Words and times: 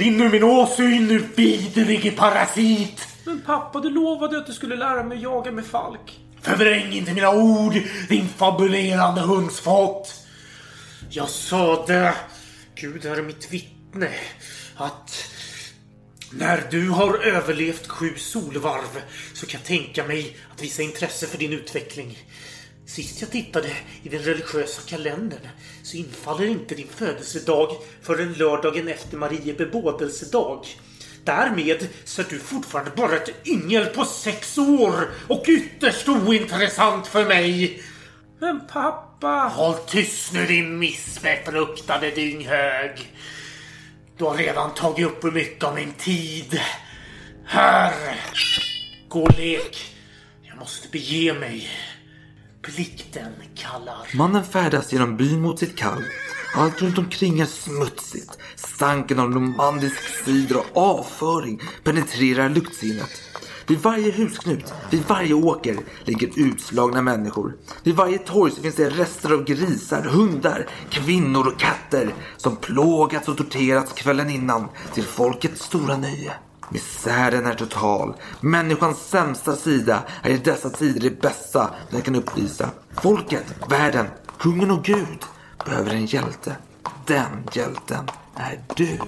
Försvinn 0.00 0.20
ur 0.20 0.30
min 0.30 0.42
åsyn, 0.42 1.08
du 1.08 1.28
biderlige 1.36 2.10
parasit! 2.10 3.08
Men 3.24 3.40
pappa, 3.40 3.80
du 3.80 3.90
lovade 3.90 4.38
att 4.38 4.46
du 4.46 4.52
skulle 4.52 4.76
lära 4.76 5.02
mig 5.02 5.22
jaga 5.22 5.52
med 5.52 5.66
falk. 5.66 6.20
Förvräng 6.42 6.92
inte 6.92 7.14
mina 7.14 7.30
ord, 7.30 7.74
din 8.08 8.28
fabulerande 8.28 9.20
hundsfott! 9.20 10.14
Jag 11.10 11.28
sade, 11.28 12.14
Gud 12.74 13.04
är 13.04 13.22
mitt 13.22 13.52
vittne, 13.52 14.10
att 14.76 15.24
när 16.32 16.66
du 16.70 16.88
har 16.88 17.18
överlevt 17.18 17.88
sju 17.88 18.14
solvarv 18.16 19.02
så 19.34 19.46
kan 19.46 19.60
jag 19.60 19.66
tänka 19.66 20.06
mig 20.06 20.36
att 20.52 20.62
visa 20.62 20.82
intresse 20.82 21.26
för 21.26 21.38
din 21.38 21.52
utveckling. 21.52 22.18
Sist 22.90 23.20
jag 23.20 23.30
tittade 23.30 23.68
i 24.02 24.08
den 24.08 24.22
religiösa 24.22 24.82
kalendern 24.86 25.48
så 25.82 25.96
infaller 25.96 26.46
inte 26.46 26.74
din 26.74 26.88
födelsedag 26.88 27.76
förrän 28.02 28.32
lördagen 28.32 28.88
efter 28.88 29.16
Marie 29.16 29.54
bebådelsedag. 29.54 30.66
Därmed 31.24 31.88
så 32.04 32.22
är 32.22 32.26
du 32.30 32.38
fortfarande 32.38 32.90
bara 32.96 33.16
ett 33.16 33.46
yngel 33.46 33.86
på 33.86 34.04
sex 34.04 34.58
år 34.58 35.10
och 35.28 35.44
ytterst 35.48 36.08
ointressant 36.08 37.06
för 37.06 37.26
mig. 37.26 37.82
Men 38.40 38.60
pappa! 38.66 39.52
Håll 39.54 39.74
tyst 39.86 40.32
nu 40.32 40.46
din 40.46 40.78
missbefruktade 40.78 42.10
dynghög. 42.10 43.14
Du 44.18 44.24
har 44.24 44.36
redan 44.36 44.74
tagit 44.74 45.06
upp 45.06 45.20
för 45.20 45.30
mycket 45.30 45.64
av 45.64 45.74
min 45.74 45.92
tid. 45.92 46.60
Här! 47.44 47.92
Gå 49.08 49.22
och 49.22 49.38
lek. 49.38 49.94
Jag 50.42 50.58
måste 50.58 50.88
bege 50.88 51.34
mig. 51.34 51.70
Plikten 52.62 53.32
kallar. 53.54 54.16
Mannen 54.16 54.44
färdas 54.44 54.92
genom 54.92 55.16
byn 55.16 55.40
mot 55.40 55.58
sitt 55.58 55.76
kall. 55.76 56.04
Allt 56.54 56.82
runt 56.82 56.98
omkring 56.98 57.40
är 57.40 57.46
smutsigt. 57.46 58.38
Stanken 58.56 59.18
av 59.18 59.32
romantisk 59.32 60.24
cider 60.24 60.56
och 60.56 60.82
avföring 60.82 61.60
penetrerar 61.84 62.48
luktsinnet. 62.48 63.22
Vid 63.66 63.78
varje 63.78 64.12
husknut, 64.12 64.74
vid 64.90 65.02
varje 65.08 65.34
åker 65.34 65.76
ligger 66.04 66.30
utslagna 66.36 67.02
människor. 67.02 67.56
Vid 67.82 67.96
varje 67.96 68.18
torg 68.18 68.52
så 68.52 68.62
finns 68.62 68.74
det 68.76 68.90
rester 68.90 69.32
av 69.32 69.44
grisar, 69.44 70.02
hundar, 70.02 70.66
kvinnor 70.90 71.46
och 71.46 71.60
katter 71.60 72.14
som 72.36 72.56
plågats 72.56 73.28
och 73.28 73.36
torterats 73.36 73.92
kvällen 73.92 74.30
innan 74.30 74.68
till 74.94 75.04
folkets 75.04 75.62
stora 75.62 75.96
nöje. 75.96 76.32
Misären 76.72 77.46
är 77.46 77.54
total. 77.54 78.14
Människans 78.40 79.08
sämsta 79.08 79.56
sida 79.56 80.02
är 80.22 80.30
i 80.30 80.36
dessa 80.36 80.70
tider 80.70 81.00
det 81.00 81.20
bästa 81.20 81.70
den 81.90 82.02
kan 82.02 82.16
uppvisa. 82.16 82.70
Folket, 83.02 83.44
världen, 83.68 84.06
kungen 84.38 84.70
och 84.70 84.84
Gud 84.84 85.24
behöver 85.64 85.94
en 85.94 86.06
hjälte. 86.06 86.56
Den 87.06 87.48
hjälten 87.52 88.04
är 88.34 88.60
du. 88.76 88.98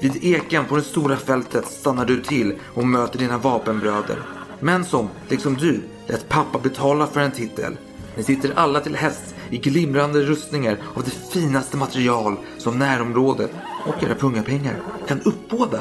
Vid 0.00 0.24
eken 0.24 0.64
på 0.64 0.76
det 0.76 0.82
stora 0.82 1.16
fältet 1.16 1.66
stannar 1.66 2.04
du 2.04 2.22
till 2.22 2.54
och 2.74 2.86
möter 2.86 3.18
dina 3.18 3.38
vapenbröder. 3.38 4.22
Män 4.60 4.84
som, 4.84 5.08
liksom 5.28 5.54
du, 5.54 5.82
lät 6.06 6.28
pappa 6.28 6.58
betala 6.58 7.06
för 7.06 7.20
en 7.20 7.32
titel. 7.32 7.76
Ni 8.16 8.22
sitter 8.22 8.52
alla 8.56 8.80
till 8.80 8.96
häst 8.96 9.34
i 9.50 9.58
glimrande 9.58 10.22
rustningar 10.22 10.78
av 10.94 11.04
det 11.04 11.30
finaste 11.32 11.76
material 11.76 12.36
som 12.58 12.78
närområdet 12.78 13.50
och 13.86 14.02
era 14.02 14.14
pungapengar 14.14 14.76
kan 15.08 15.20
uppbåda. 15.20 15.80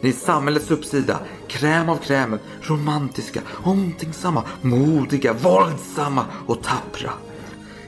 Ni 0.00 0.08
är 0.08 0.12
samhällets 0.12 0.70
uppsida, 0.70 1.20
kräm 1.48 1.88
av 1.88 1.96
krämen, 1.96 2.38
romantiska, 2.62 3.40
omtänksamma, 3.62 4.42
modiga, 4.62 5.32
våldsamma 5.32 6.24
och 6.46 6.62
tappra. 6.62 7.10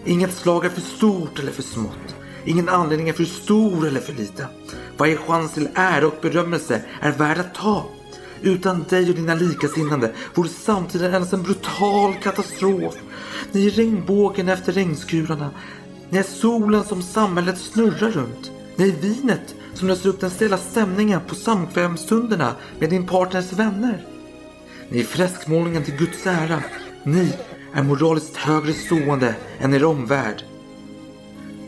Inget 0.04 0.34
slag 0.34 0.64
är 0.64 0.68
för 0.68 0.80
stort 0.80 1.38
eller 1.38 1.52
för 1.52 1.62
smått. 1.62 2.14
Ingen 2.44 2.68
anledning 2.68 3.08
är 3.08 3.12
för 3.12 3.24
stor 3.24 3.86
eller 3.86 4.00
för 4.00 4.12
liten. 4.12 4.46
Varje 4.96 5.16
chans 5.16 5.54
till 5.54 5.68
ära 5.74 6.06
och 6.06 6.18
berömmelse 6.22 6.82
är 7.00 7.12
värd 7.12 7.38
att 7.38 7.54
ta. 7.54 7.84
Utan 8.42 8.84
dig 8.88 9.08
och 9.08 9.14
dina 9.14 9.34
likasinnande 9.34 10.12
vore 10.34 10.48
samtiden 10.48 11.14
endast 11.14 11.32
en 11.32 11.42
brutal 11.42 12.14
katastrof. 12.22 12.94
Ni 13.52 13.66
är 13.66 13.70
regnbågen 13.70 14.48
efter 14.48 14.72
regnskurarna. 14.72 15.50
Ni 16.08 16.18
är 16.18 16.22
solen 16.22 16.84
som 16.84 17.02
samhället 17.02 17.58
snurrar 17.58 18.10
runt. 18.10 18.50
Ni 18.76 18.88
är 18.88 18.92
vinet 18.92 19.54
som 19.74 19.88
löser 19.88 20.08
upp 20.08 20.20
den 20.20 20.30
stela 20.30 20.58
stämningen 20.58 21.20
på 21.28 21.34
samkvämstunderna 21.34 22.54
med 22.78 22.90
din 22.90 23.06
partners 23.06 23.52
vänner. 23.52 24.06
Ni 24.88 25.00
är 25.00 25.04
fräskmålningen 25.04 25.84
till 25.84 25.96
Guds 25.96 26.26
ära. 26.26 26.62
Ni 27.04 27.32
är 27.74 27.82
moraliskt 27.82 28.36
högre 28.36 28.72
stående 28.72 29.34
än 29.58 29.74
er 29.74 29.84
omvärld. 29.84 30.44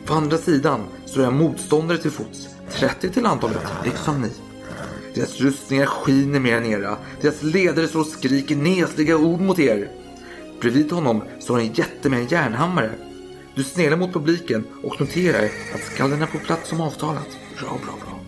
På 0.06 0.14
andra 0.14 0.38
sidan 0.38 0.80
står 1.06 1.24
jag 1.24 1.32
motståndare 1.32 1.98
till 1.98 2.10
fots, 2.10 2.48
30 2.70 3.10
till 3.10 3.26
antalet, 3.26 3.66
liksom 3.84 4.22
ni. 4.22 4.30
Deras 5.14 5.40
rustningar 5.40 5.86
skiner 5.86 6.40
mer 6.40 6.56
än 6.56 6.66
era. 6.66 6.96
Deras 7.20 7.42
ledare 7.42 7.88
står 7.88 8.00
och 8.00 8.06
skriker 8.06 8.56
nesliga 8.56 9.16
ord 9.16 9.40
mot 9.40 9.58
er. 9.58 9.90
Bredvid 10.60 10.92
honom 10.92 11.22
står 11.40 11.58
en 11.60 11.72
jätte 11.72 12.10
med 12.10 12.18
en 12.18 12.26
järnhammare. 12.26 12.90
Du 13.54 13.64
sneglar 13.64 13.96
mot 13.96 14.12
publiken 14.12 14.64
och 14.82 15.00
noterar 15.00 15.44
att 15.74 15.84
skallen 15.94 16.22
är 16.22 16.26
på 16.26 16.38
plats 16.38 16.68
som 16.68 16.80
avtalat. 16.80 17.28
Bra, 17.58 17.68
bra, 17.68 17.94
bra. 18.00 18.20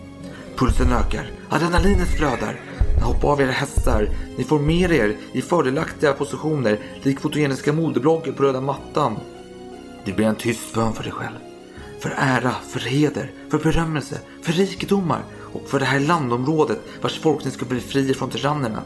Pulsen 0.55 0.91
ökar, 0.91 1.31
adrenalinet 1.49 2.07
flödar. 2.17 2.59
Hoppa 3.01 3.27
av 3.27 3.41
era 3.41 3.51
hästar. 3.51 4.09
Ni 4.37 4.43
formerar 4.43 4.93
er 4.93 5.15
i 5.33 5.41
fördelaktiga 5.41 6.13
positioner 6.13 6.79
lik 7.03 7.19
fotogeniska 7.19 7.73
modebloggare 7.73 8.31
på 8.31 8.43
röda 8.43 8.61
mattan. 8.61 9.17
Det 10.05 10.11
blir 10.11 10.25
en 10.25 10.35
tyst 10.35 10.73
bön 10.73 10.93
för 10.93 11.03
dig 11.03 11.11
själv. 11.11 11.37
För 11.99 12.13
ära, 12.17 12.55
för 12.69 12.79
heder, 12.79 13.31
för 13.49 13.57
berömmelse, 13.57 14.19
för 14.41 14.53
rikedomar 14.53 15.21
och 15.53 15.69
för 15.69 15.79
det 15.79 15.85
här 15.85 15.99
landområdet 15.99 16.79
vars 17.01 17.19
folk 17.19 17.45
ni 17.45 17.51
ska 17.51 17.65
fri 17.65 18.13
från 18.13 18.29
tyrannerna. 18.29 18.83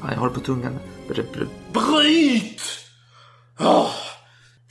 Jag 0.00 0.16
har 0.16 0.28
det 0.28 0.34
på 0.34 0.40
tungan. 0.40 0.78
Bryt! 1.72 2.62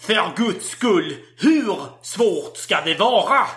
För 0.05 0.35
guds 0.35 0.69
skull, 0.69 1.15
hur 1.37 1.77
svårt 2.01 2.57
ska 2.57 2.81
det 2.81 2.99
vara? 2.99 3.47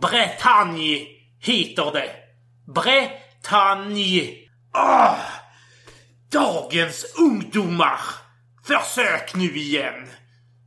Bretagne 0.00 1.06
heter 1.40 1.92
det. 1.92 2.10
Bretagne. 2.74 4.34
Åh, 4.74 5.18
dagens 6.32 7.14
ungdomar. 7.18 8.00
Försök 8.66 9.34
nu 9.34 9.56
igen. 9.56 10.08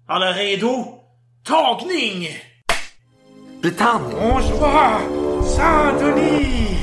Alla 0.08 0.34
redo? 0.34 1.00
Tagning! 1.44 2.28
Bretagne! 3.62 4.14
Bonsoir, 4.16 5.00
Saint-Denis! 5.56 6.80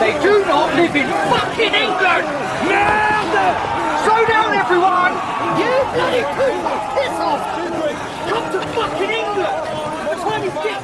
They 0.00 0.12
do 0.22 0.44
not 0.46 0.74
live 0.76 0.96
in 0.96 1.08
fucking 1.08 1.74
England! 1.74 2.24
Merde! 2.68 3.79
Slow 4.04 4.24
down, 4.26 4.50
everyone! 4.54 5.12
You 5.60 5.72
bloody 5.94 6.24
people! 6.40 6.76
Piss 6.96 7.16
off! 7.28 7.42
Come 8.30 8.46
to 8.52 8.60
fucking 8.74 9.10
England! 9.10 9.58
What's 10.06 10.22
wrong 10.24 10.42
with 10.42 10.56
dick? 10.64 10.80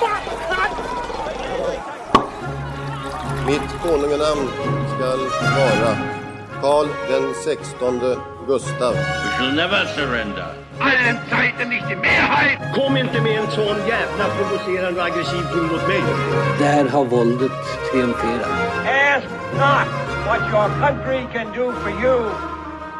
Fuck, 0.00 0.22
cunt! 0.50 0.74
Mitt 3.46 3.68
konunganamn 3.82 4.48
skall 4.94 5.22
vara 5.56 5.92
Karl 6.60 6.88
den 7.08 7.34
sextonde 7.34 8.16
Gustav. 8.46 8.94
We 8.94 9.30
shall 9.36 9.52
never 9.52 9.86
surrender. 9.96 10.54
Allen 10.80 11.18
Zeiten 11.30 11.68
nicht 11.68 11.88
die 11.88 11.96
Mehrheit! 11.96 12.58
Kom 12.74 12.96
inte 12.96 13.20
med 13.20 13.38
en 13.38 13.50
sån 13.50 13.76
jävla 13.88 14.24
provocerande 14.36 15.00
och 15.00 15.06
aggressiv 15.06 15.42
ton 15.52 15.66
mot 15.66 15.88
mig. 15.88 16.02
Där 16.58 16.88
har 16.88 17.04
våldet 17.04 17.52
triumferat. 17.90 18.48
Ask 18.86 19.26
not 19.58 20.13
what 20.26 20.40
your 20.50 20.68
country 20.80 21.26
can 21.32 21.52
do 21.52 21.72
for 21.72 21.90
you. 21.90 22.16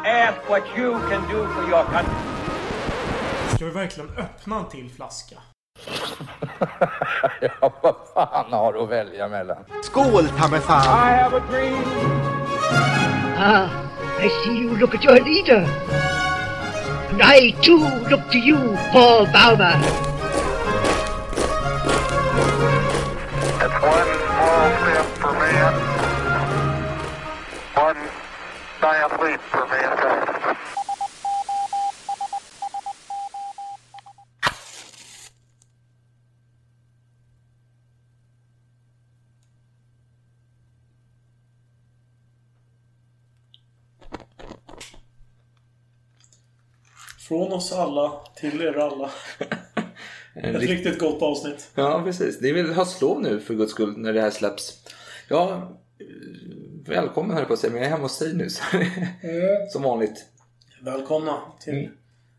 Ask 0.05 0.49
what 0.49 0.63
you 0.77 0.91
can 1.09 1.21
do 1.27 1.47
for 1.53 1.63
your 1.69 1.83
country. 1.85 2.13
Ska 3.55 3.65
vi 3.65 3.71
verkligen 3.71 4.09
öppna 4.17 4.59
en 4.59 4.65
till 4.65 4.89
flaska? 4.89 5.35
ja, 7.41 7.73
vad 7.81 7.95
fan 8.13 8.53
har 8.53 8.73
du 8.73 8.79
att 8.79 8.89
välja 8.89 9.27
mellan? 9.27 9.57
Skål, 9.83 10.27
ta 10.39 10.47
mig 10.47 10.59
fan! 10.59 10.83
I 10.83 11.21
have 11.21 11.37
a 11.37 11.41
dream. 11.49 11.83
Ah, 13.37 13.69
I 14.25 14.29
see 14.29 14.57
you 14.57 14.77
look 14.77 14.95
at 14.95 15.03
your 15.03 15.19
leader. 15.19 15.67
And 17.11 17.21
I 17.21 17.51
too 17.61 17.89
look 18.09 18.31
to 18.31 18.37
you, 18.37 18.77
Paul 18.91 19.25
Bauma. 19.27 20.14
Oss 47.55 47.71
alla 47.71 48.11
till 48.35 48.61
er 48.61 48.73
alla. 48.77 49.11
Ett 50.35 50.55
rikt- 50.55 50.69
riktigt 50.69 50.99
gott 50.99 51.21
avsnitt. 51.21 51.69
Ja, 51.75 52.01
precis. 52.05 52.39
Det 52.39 52.49
är 52.49 52.53
väl 52.53 52.73
höstlov 52.73 53.21
nu 53.21 53.39
för 53.39 53.53
guds 53.53 53.71
skull 53.71 53.93
när 53.97 54.13
det 54.13 54.21
här 54.21 54.29
släpps. 54.31 54.73
Ja, 55.29 55.51
eh, 55.99 56.05
välkommen 56.87 57.31
höll 57.31 57.39
jag 57.41 57.47
på 57.47 57.53
att 57.53 57.59
säga, 57.59 57.71
men 57.73 57.81
jag 57.81 57.87
är 57.87 57.91
hemma 57.91 58.03
hos 58.03 58.19
dig 58.19 58.33
nu. 58.33 58.49
Så 58.49 58.59
Som 59.71 59.81
vanligt. 59.83 60.25
Välkomna 60.81 61.41
till 61.59 61.89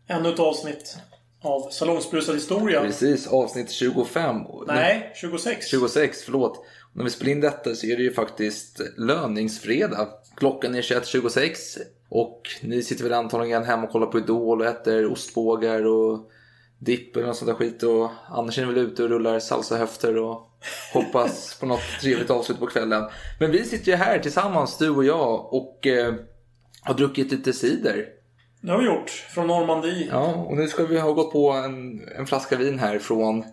ännu 0.07 0.29
ett 0.29 0.39
avsnitt 0.39 0.97
av 1.41 1.69
Salongsbrusad 1.69 2.35
historia. 2.35 2.81
Precis, 2.81 3.27
avsnitt 3.27 3.71
25. 3.71 4.35
Nej, 4.67 5.11
26. 5.15 5.67
26, 5.69 6.21
förlåt. 6.23 6.65
När 6.93 7.03
vi 7.03 7.09
spelar 7.09 7.31
in 7.31 7.41
detta 7.41 7.75
så 7.75 7.87
är 7.87 7.97
det 7.97 8.03
ju 8.03 8.13
faktiskt 8.13 8.81
löningsfredag. 8.97 10.07
Klockan 10.37 10.75
är 10.75 10.81
21.26 10.81 11.77
och 12.09 12.41
ni 12.61 12.83
sitter 12.83 13.03
väl 13.03 13.13
antagligen 13.13 13.63
hemma 13.63 13.83
och 13.83 13.91
kollar 13.91 14.07
på 14.07 14.17
Idol 14.17 14.61
och 14.61 14.67
äter 14.67 15.11
ostbågar 15.11 15.85
och 15.85 16.29
dipp 16.79 17.15
eller 17.15 17.27
något 17.27 17.37
sånt 17.37 17.51
där 17.51 17.55
skit. 17.55 17.83
Och 17.83 18.09
Anders 18.29 18.59
är 18.59 18.65
väl 18.65 18.77
ute 18.77 19.03
och 19.03 19.09
rullar 19.09 19.39
salsahöfter 19.39 20.17
och 20.17 20.49
hoppas 20.93 21.57
på 21.59 21.65
något 21.65 21.81
trevligt 22.01 22.29
avslut 22.29 22.59
på 22.59 22.67
kvällen. 22.67 23.03
Men 23.39 23.51
vi 23.51 23.63
sitter 23.63 23.91
ju 23.91 23.97
här 23.97 24.19
tillsammans, 24.19 24.77
du 24.77 24.89
och 24.89 25.05
jag, 25.05 25.53
och 25.53 25.87
eh, 25.87 26.13
har 26.81 26.93
druckit 26.93 27.31
lite 27.31 27.53
cider. 27.53 28.05
Det 28.61 28.71
har 28.71 28.79
vi 28.79 28.85
gjort. 28.85 29.09
Från 29.09 29.47
Normandie. 29.47 30.07
Ja, 30.11 30.33
och 30.33 30.57
nu 30.57 30.67
ska 30.67 30.85
vi 30.85 30.99
ha 30.99 31.11
gått 31.11 31.31
på 31.31 31.51
en, 31.51 32.01
en 32.17 32.27
flaska 32.27 32.55
vin 32.55 32.79
här 32.79 32.99
från 32.99 33.43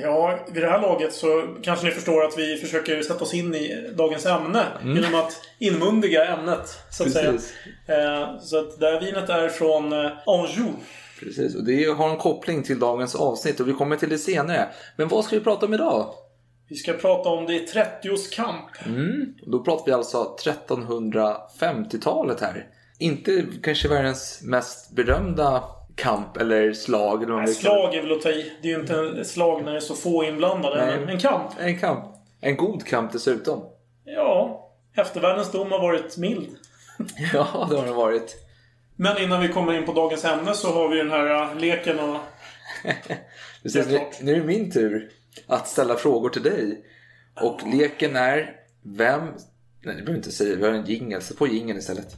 Ja, 0.00 0.38
vid 0.52 0.62
det 0.62 0.68
här 0.68 0.80
laget 0.80 1.12
så 1.12 1.54
kanske 1.62 1.86
ni 1.86 1.92
förstår 1.92 2.24
att 2.24 2.38
vi 2.38 2.56
försöker 2.56 3.02
sätta 3.02 3.24
oss 3.24 3.34
in 3.34 3.54
i 3.54 3.90
dagens 3.96 4.26
ämne. 4.26 4.62
Mm. 4.82 4.96
Genom 4.96 5.14
att 5.14 5.40
inmundiga 5.58 6.26
ämnet, 6.26 6.78
så 6.90 7.02
att 7.02 7.14
Precis. 7.14 7.54
säga. 7.86 8.20
Eh, 8.22 8.38
så 8.40 8.58
att 8.58 8.80
det 8.80 8.86
här 8.86 9.00
vinet 9.00 9.28
är 9.28 9.48
från 9.48 9.92
eh, 9.92 10.10
Anjou. 10.26 10.72
Precis, 11.20 11.54
och 11.56 11.64
det 11.64 11.84
har 11.84 12.10
en 12.10 12.16
koppling 12.16 12.62
till 12.62 12.78
dagens 12.78 13.14
avsnitt 13.14 13.60
och 13.60 13.68
vi 13.68 13.72
kommer 13.72 13.96
till 13.96 14.08
det 14.08 14.18
senare. 14.18 14.68
Men 14.96 15.08
vad 15.08 15.24
ska 15.24 15.36
vi 15.36 15.44
prata 15.44 15.66
om 15.66 15.74
idag? 15.74 16.14
Vi 16.68 16.76
ska 16.76 16.92
prata 16.92 17.28
om 17.28 17.46
det 17.46 17.74
30-års 17.74 18.30
kamp. 18.30 18.86
Mm, 18.86 19.34
då 19.46 19.64
pratar 19.64 19.86
vi 19.86 19.92
alltså 19.92 20.36
1350-talet 20.44 22.40
här. 22.40 22.66
Inte 22.98 23.46
kanske 23.62 23.88
världens 23.88 24.40
mest 24.42 24.96
berömda 24.96 25.62
kamp 25.96 26.36
eller 26.36 26.72
slag. 26.72 27.22
Eller 27.22 27.36
Nej, 27.36 27.54
slag 27.54 27.94
är 27.94 28.02
väl 28.02 28.12
att 28.12 28.22
ta 28.22 28.30
i. 28.30 28.52
Det 28.62 28.68
är 28.68 28.72
ju 28.72 28.80
inte 28.80 29.20
ett 29.20 29.26
slag 29.26 29.64
när 29.64 29.72
det 29.72 29.78
är 29.78 29.80
så 29.80 29.94
få 29.94 30.24
inblandade. 30.24 30.86
Nej. 30.86 31.14
En 31.14 31.18
kamp. 31.18 31.50
En 31.58 31.78
kamp. 31.78 32.04
En 32.40 32.56
god 32.56 32.86
kamp 32.86 33.12
dessutom. 33.12 33.64
Ja, 34.04 34.68
eftervärldens 34.96 35.52
dom 35.52 35.72
har 35.72 35.78
varit 35.78 36.16
mild. 36.16 36.56
Ja, 37.32 37.66
det 37.70 37.76
har 37.76 37.86
den 37.86 37.94
varit. 37.94 38.36
Men 38.96 39.22
innan 39.22 39.40
vi 39.40 39.48
kommer 39.48 39.74
in 39.74 39.86
på 39.86 39.92
dagens 39.92 40.24
ämne 40.24 40.54
så 40.54 40.72
har 40.72 40.88
vi 40.88 40.96
den 40.96 41.10
här 41.10 41.42
eh, 41.42 41.58
leken 41.58 41.98
och... 41.98 42.16
Precis, 43.62 43.86
nu, 43.86 44.00
nu 44.20 44.32
är 44.32 44.36
det 44.36 44.44
min 44.44 44.70
tur 44.70 45.10
att 45.46 45.68
ställa 45.68 45.94
frågor 45.96 46.28
till 46.28 46.42
dig. 46.42 46.84
Och 47.40 47.60
leken 47.66 48.16
är 48.16 48.56
Vem... 48.82 49.22
Nej, 49.82 49.94
det 49.96 50.02
behöver 50.02 50.16
inte 50.16 50.32
säga. 50.32 50.56
Vi 50.56 50.64
har 50.64 50.72
en 50.72 50.86
jingel. 50.86 51.22
Sätt 51.22 51.38
på 51.38 51.46
jingeln 51.46 51.78
istället. 51.78 52.16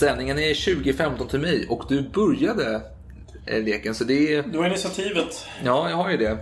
Ställningen 0.00 0.38
är 0.38 0.74
2015 0.74 1.28
till 1.28 1.40
mig 1.40 1.66
och 1.68 1.84
du 1.88 2.08
började 2.08 2.82
eh, 3.46 3.62
leken 3.62 3.94
så 3.94 4.04
det 4.04 4.34
är... 4.34 4.42
Du 4.42 4.58
har 4.58 4.66
initiativet. 4.66 5.46
Ja, 5.64 5.90
jag 5.90 5.96
har 5.96 6.10
ju 6.10 6.16
det. 6.16 6.38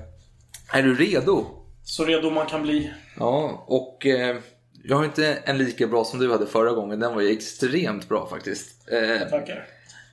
Är 0.72 0.82
du 0.82 0.94
redo? 0.94 1.46
Så 1.84 2.04
redo 2.04 2.30
man 2.30 2.46
kan 2.46 2.62
bli. 2.62 2.92
Ja, 3.16 3.64
och 3.66 4.06
eh, 4.06 4.36
jag 4.84 4.96
har 4.96 5.04
inte 5.04 5.34
en 5.44 5.58
lika 5.58 5.86
bra 5.86 6.04
som 6.04 6.18
du 6.18 6.32
hade 6.32 6.46
förra 6.46 6.72
gången. 6.72 7.00
Den 7.00 7.14
var 7.14 7.20
ju 7.22 7.30
extremt 7.30 8.08
bra 8.08 8.28
faktiskt. 8.28 8.88
Eh, 8.92 9.28
Tackar. 9.28 9.66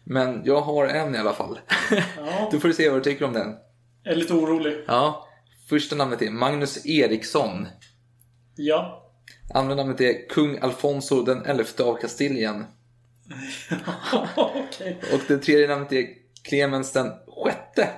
men 0.04 0.42
jag 0.46 0.62
har 0.62 0.88
en 0.88 1.16
i 1.16 1.18
alla 1.18 1.34
fall. 1.34 1.60
Ja. 2.18 2.50
du 2.52 2.60
får 2.60 2.72
se 2.72 2.90
vad 2.90 3.00
du 3.00 3.04
tycker 3.04 3.26
om 3.26 3.34
den. 3.34 3.56
Jag 4.04 4.14
är 4.14 4.18
lite 4.18 4.34
orolig. 4.34 4.84
Ja, 4.88 5.28
första 5.70 5.96
namnet 5.96 6.22
är 6.22 6.30
Magnus 6.30 6.86
Eriksson. 6.86 7.68
Ja. 8.56 9.12
Andra 9.54 9.76
namnet 9.76 10.02
är 10.02 10.30
Kung 10.30 10.58
Alfonso 10.58 11.22
den 11.22 11.46
elfte 11.46 11.84
av 11.84 11.96
Kastiljen. 11.96 12.66
Okej. 14.36 15.00
Och 15.14 15.20
det 15.28 15.38
tredje 15.38 15.68
namnet 15.68 15.92
är 15.92 16.08
Clemens 16.44 16.92
den 16.92 17.12
sjätte. 17.44 17.90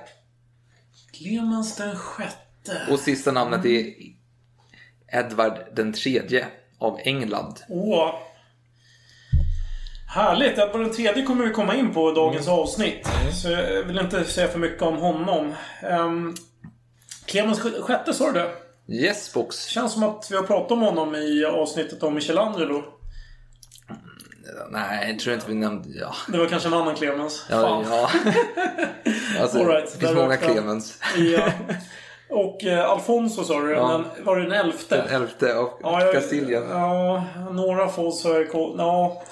Clemens 1.12 1.76
den 1.76 1.96
sjätte. 1.96 2.86
Och 2.90 2.98
sista 2.98 3.32
namnet 3.32 3.64
är 3.64 3.92
Edvard 5.12 5.58
den 5.76 5.92
tredje 5.92 6.46
av 6.78 6.98
England. 7.02 7.60
Åh. 7.68 8.14
Härligt. 10.14 10.58
Edvard 10.58 10.80
den 10.80 10.92
tredje 10.92 11.22
kommer 11.22 11.44
vi 11.46 11.50
komma 11.52 11.74
in 11.74 11.94
på 11.94 12.10
i 12.10 12.14
dagens 12.14 12.48
avsnitt. 12.48 13.08
Så 13.42 13.48
jag 13.50 13.82
vill 13.82 13.98
inte 13.98 14.24
säga 14.24 14.48
för 14.48 14.58
mycket 14.58 14.82
om 14.82 14.96
honom. 14.96 15.54
Um, 15.82 16.36
Clemens 17.26 17.60
sj- 17.60 17.82
sjätte 17.82 18.14
sa 18.14 18.32
du 18.32 18.38
det? 18.40 18.52
Yes 18.94 19.32
box. 19.34 19.64
Känns 19.66 19.92
som 19.92 20.02
att 20.02 20.28
vi 20.30 20.36
har 20.36 20.42
pratat 20.42 20.70
om 20.72 20.80
honom 20.80 21.14
i 21.14 21.44
avsnittet 21.44 22.02
om 22.02 22.14
Michelangelo. 22.14 22.84
Nej, 24.70 25.10
jag 25.10 25.18
tror 25.18 25.34
inte 25.34 25.46
vi 25.48 25.54
nämnde... 25.54 25.88
Ja, 25.98 26.14
Det 26.28 26.38
var 26.38 26.46
kanske 26.46 26.68
en 26.68 26.74
annan 26.74 26.94
Clemens. 26.94 27.46
ja. 27.50 27.60
Fan. 27.62 27.84
ja. 27.90 28.10
Alltså, 29.40 29.58
All 29.58 29.66
right, 29.66 29.92
det 29.92 29.98
finns 29.98 30.14
många 30.14 30.28
han. 30.28 30.52
Clemens. 30.54 30.98
Ja. 31.16 31.50
Och 32.30 32.64
eh, 32.64 32.90
Alfonso 32.90 33.44
sa 33.44 33.60
du, 33.60 33.72
Ja. 33.72 33.98
men 34.16 34.24
var 34.24 34.36
det 34.36 34.42
den 34.42 34.52
elfte? 34.52 34.96
Den 34.96 35.22
elfte 35.22 35.54
av 35.54 35.70
Ja, 35.82 36.00
jag. 36.04 36.14
Ja, 36.70 37.24
några 37.52 37.88
få 37.88 38.10
så 38.10 38.32
är. 38.34 38.48
Ja, 38.78 39.22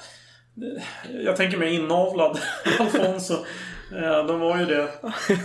jag 1.25 1.37
tänker 1.37 1.59
mig 1.59 1.75
inavlad 1.75 2.39
Alfonso. 2.81 3.35
Ja, 3.93 4.23
de 4.23 4.41
var 4.41 4.59
ju 4.59 4.65
det. 4.67 4.89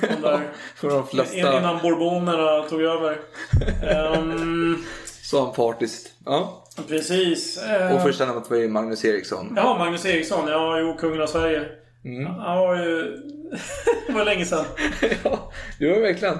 De 0.01 0.21
där. 0.21 0.39
För 0.75 0.89
de 0.89 1.07
flesta. 1.07 1.37
Innan 1.37 1.79
Bourbonerna 1.81 2.63
tog 2.69 2.81
över. 2.81 3.17
Ehm, 3.83 4.83
Som 5.23 5.53
partiskt. 5.53 6.13
Ja. 6.25 6.60
Precis. 6.88 7.63
Eh, 7.63 7.95
Och 7.95 8.01
första 8.01 8.25
namnet 8.25 8.50
var 8.50 8.57
ju 8.57 8.67
Magnus 8.69 9.05
Eriksson. 9.05 9.53
Jaha, 9.55 9.77
Magnus 9.77 10.05
Eriksson. 10.05 10.47
Ja, 10.47 10.79
jo, 10.79 10.93
kungen 11.00 11.21
av 11.21 11.27
Sverige. 11.27 11.61
Mm. 12.05 12.23
Ja, 12.23 12.75
ju... 12.83 13.01
det 14.07 14.13
var 14.13 14.25
länge 14.25 14.45
sedan. 14.45 14.65
ja, 15.23 15.51
det 15.79 15.89
var 15.93 16.00
verkligen. 16.01 16.38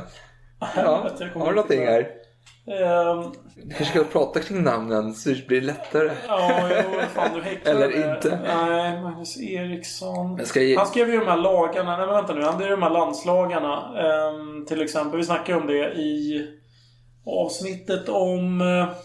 Ja. 0.76 1.10
Har 1.36 1.50
du 1.50 1.56
någonting 1.56 1.86
här? 1.86 2.00
Ehm, 2.68 3.32
Du 3.64 3.74
kanske 3.76 3.86
ska 3.86 4.04
prata 4.04 4.40
kring 4.40 4.64
namnen 4.64 5.14
så 5.14 5.30
det 5.30 5.48
blir 5.48 5.62
lättare. 5.62 6.12
Ja, 6.28 6.70
jo, 6.70 7.00
fan 7.16 7.30
du 7.36 7.42
häcklar. 7.42 7.74
Eller 7.76 8.14
inte. 8.16 8.40
Nej, 8.48 9.02
Magnus 9.02 9.42
Eriksson. 9.42 10.40
Ge- 10.56 10.76
Han 10.78 10.88
skrev 10.88 11.10
ju 11.10 11.20
de 11.20 11.26
här 11.28 11.38
lagarna. 11.38 11.98
Nej, 11.98 12.06
men 12.06 12.16
vänta 12.16 12.34
nu. 12.34 12.42
Han 12.44 12.54
skrev 12.56 12.70
de 12.70 12.84
här 12.84 12.90
landslagarna. 12.90 13.78
Ehm, 14.00 14.66
till 14.66 14.82
exempel. 14.82 15.18
Vi 15.18 15.24
snackade 15.26 15.58
om 15.62 15.68
det 15.68 15.92
i 15.94 16.48
avsnittet 17.26 18.10
om... 18.10 18.62
eh, 18.62 18.68
Ja, 18.68 18.96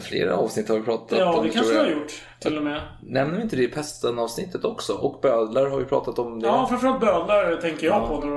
flera 0.00 0.36
avsnitt 0.36 0.68
har 0.68 0.76
vi 0.78 0.82
pratat 0.84 1.18
Ja, 1.18 1.36
om. 1.38 1.46
det 1.46 1.50
kanske 1.52 1.72
vi 1.72 1.78
har 1.78 1.86
gjort. 1.86 2.12
Till 2.40 2.56
och 2.56 2.62
med. 2.62 2.80
Nämner 3.02 3.36
vi 3.36 3.42
inte 3.42 3.56
det 3.56 3.62
i 3.62 3.68
pesten-avsnittet 3.68 4.64
också? 4.64 4.92
Och 4.92 5.20
bödlar 5.20 5.66
har 5.70 5.78
vi 5.78 5.84
pratat 5.84 6.18
om 6.18 6.40
det. 6.40 6.46
Ja, 6.46 6.66
framförallt 6.66 7.00
bödlar 7.00 7.56
tänker 7.56 7.86
jag 7.86 8.02
Ja. 8.02 8.08
på 8.08 8.20
då, 8.20 8.28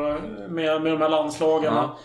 med, 0.49 0.81
med 0.81 0.91
de 0.91 1.01
här 1.01 1.09
landslagarna. 1.09 1.77
Ja. 1.77 1.97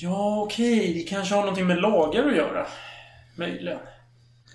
Ja, 0.00 0.42
okej. 0.42 0.94
Det 0.94 1.00
kanske 1.10 1.34
har 1.34 1.42
någonting 1.42 1.66
med 1.66 1.80
lagar 1.80 2.26
att 2.28 2.36
göra. 2.36 2.66
Möjligen. 3.38 3.78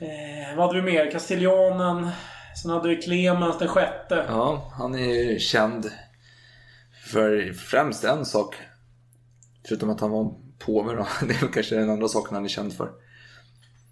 Eh, 0.01 0.57
vad 0.57 0.67
hade 0.67 0.81
vi 0.81 0.91
mer? 0.91 1.11
Kastilianen. 1.11 2.09
Sen 2.63 2.71
hade 2.71 2.89
vi 2.89 2.95
Clemens 3.01 3.57
den 3.59 3.67
sjätte. 3.67 4.25
Ja, 4.27 4.71
han 4.77 4.95
är 4.95 5.13
ju 5.31 5.39
känd 5.39 5.91
för 7.11 7.53
främst 7.53 8.03
en 8.03 8.25
sak. 8.25 8.55
Förutom 9.67 9.89
att 9.89 10.01
han 10.01 10.11
var 10.11 10.33
påve 10.65 10.93
då. 10.95 11.07
Det 11.27 11.33
är 11.33 11.39
väl 11.41 11.51
kanske 11.53 11.75
den 11.75 11.89
andra 11.89 12.07
saken 12.07 12.35
han 12.35 12.43
är 12.45 12.49
känd 12.49 12.73
för. 12.73 12.89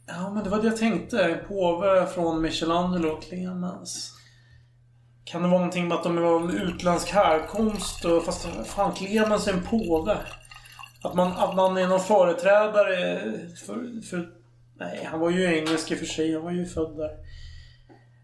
Ja, 0.07 0.29
men 0.33 0.43
det 0.43 0.49
var 0.49 0.61
det 0.61 0.67
jag 0.67 0.77
tänkte. 0.77 1.39
Påve 1.47 2.07
från 2.07 2.41
Michelangelo 2.41 3.09
och 3.09 3.23
Clemens. 3.23 4.13
Kan 5.25 5.41
det 5.41 5.47
vara 5.47 5.59
någonting 5.59 5.87
med 5.87 5.97
att 5.97 6.03
de 6.03 6.15
var 6.15 6.35
av 6.35 6.51
utländsk 6.51 7.11
härkomst? 7.11 8.05
Och, 8.05 8.25
fast 8.25 8.47
fan, 8.65 8.93
Clemens 8.93 9.47
är 9.47 9.53
en 9.53 9.63
påve. 9.63 10.17
Att 11.03 11.15
man, 11.15 11.31
att 11.31 11.55
man 11.55 11.77
är 11.77 11.87
någon 11.87 11.99
företrädare 11.99 13.19
för, 13.65 14.01
för... 14.09 14.29
Nej, 14.79 15.07
han 15.11 15.19
var 15.19 15.29
ju 15.29 15.57
engelsk 15.57 15.91
i 15.91 15.95
och 15.95 15.99
för 15.99 16.05
sig. 16.05 16.33
Han 16.33 16.43
var 16.43 16.51
ju 16.51 16.65
född 16.65 16.97
där. 16.97 17.11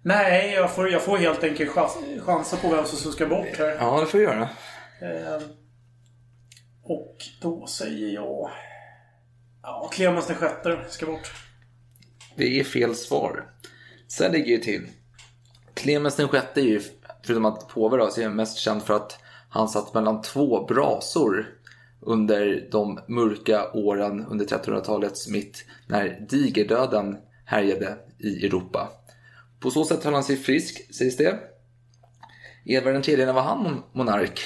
Nej, 0.04 0.54
jag 0.54 0.72
får, 0.76 0.90
jag 0.90 1.02
får 1.02 1.18
helt 1.18 1.44
enkelt 1.44 1.72
chans, 1.72 1.98
chansa 2.26 2.58
på 2.58 2.76
vem 2.76 2.86
som 2.86 3.12
ska 3.12 3.28
bort 3.28 3.58
här. 3.58 3.78
Ja, 3.80 4.00
det 4.00 4.06
får 4.06 4.18
vi 4.18 4.24
göra. 4.24 4.50
Eh, 5.02 5.42
och 6.84 7.18
då 7.42 7.68
säger 7.68 8.14
jag... 8.14 8.50
Ja, 9.62 9.90
Clemens 9.94 10.28
den 10.28 10.36
sjätte 10.36 10.80
ska 10.90 11.06
bort. 11.06 11.43
Det 12.36 12.60
är 12.60 12.64
fel 12.64 12.96
svar. 12.96 13.46
Sen 14.08 14.32
ligger 14.32 14.48
ju 14.48 14.58
till. 14.58 14.88
Clemens 15.74 16.16
den 16.16 16.28
sjätte 16.28 16.62
är 16.62 16.66
ju 16.66 16.82
förutom 17.26 17.46
att 17.46 17.68
påve 17.68 17.98
då, 17.98 18.10
så 18.10 18.22
är 18.22 18.30
mest 18.30 18.58
känd 18.58 18.84
för 18.84 18.94
att 18.94 19.20
han 19.50 19.70
satt 19.70 19.94
mellan 19.94 20.22
två 20.22 20.66
brasor 20.66 21.46
under 22.02 22.68
de 22.72 23.00
mörka 23.08 23.72
åren 23.74 24.26
under 24.26 24.46
1300-talets 24.46 25.28
mitt 25.28 25.66
när 25.88 26.26
digerdöden 26.30 27.18
härjade 27.46 27.98
i 28.20 28.46
Europa. 28.46 28.90
På 29.60 29.72
så 29.72 29.86
sätt 29.86 30.04
höll 30.04 30.14
han 30.14 30.24
sig 30.24 30.38
frisk, 30.38 30.96
sägs 30.96 31.18
det. 31.18 31.40
Edvard 32.66 33.08
III, 33.08 33.26
när 33.26 33.34
var 33.34 33.42
han 33.42 33.84
monark? 33.94 34.42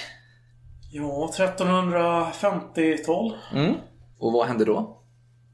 Ja, 0.91 1.31
1350-tal. 1.37 3.37
Mm. 3.53 3.73
Och 4.19 4.33
vad 4.33 4.47
hände 4.47 4.65
då? 4.65 4.96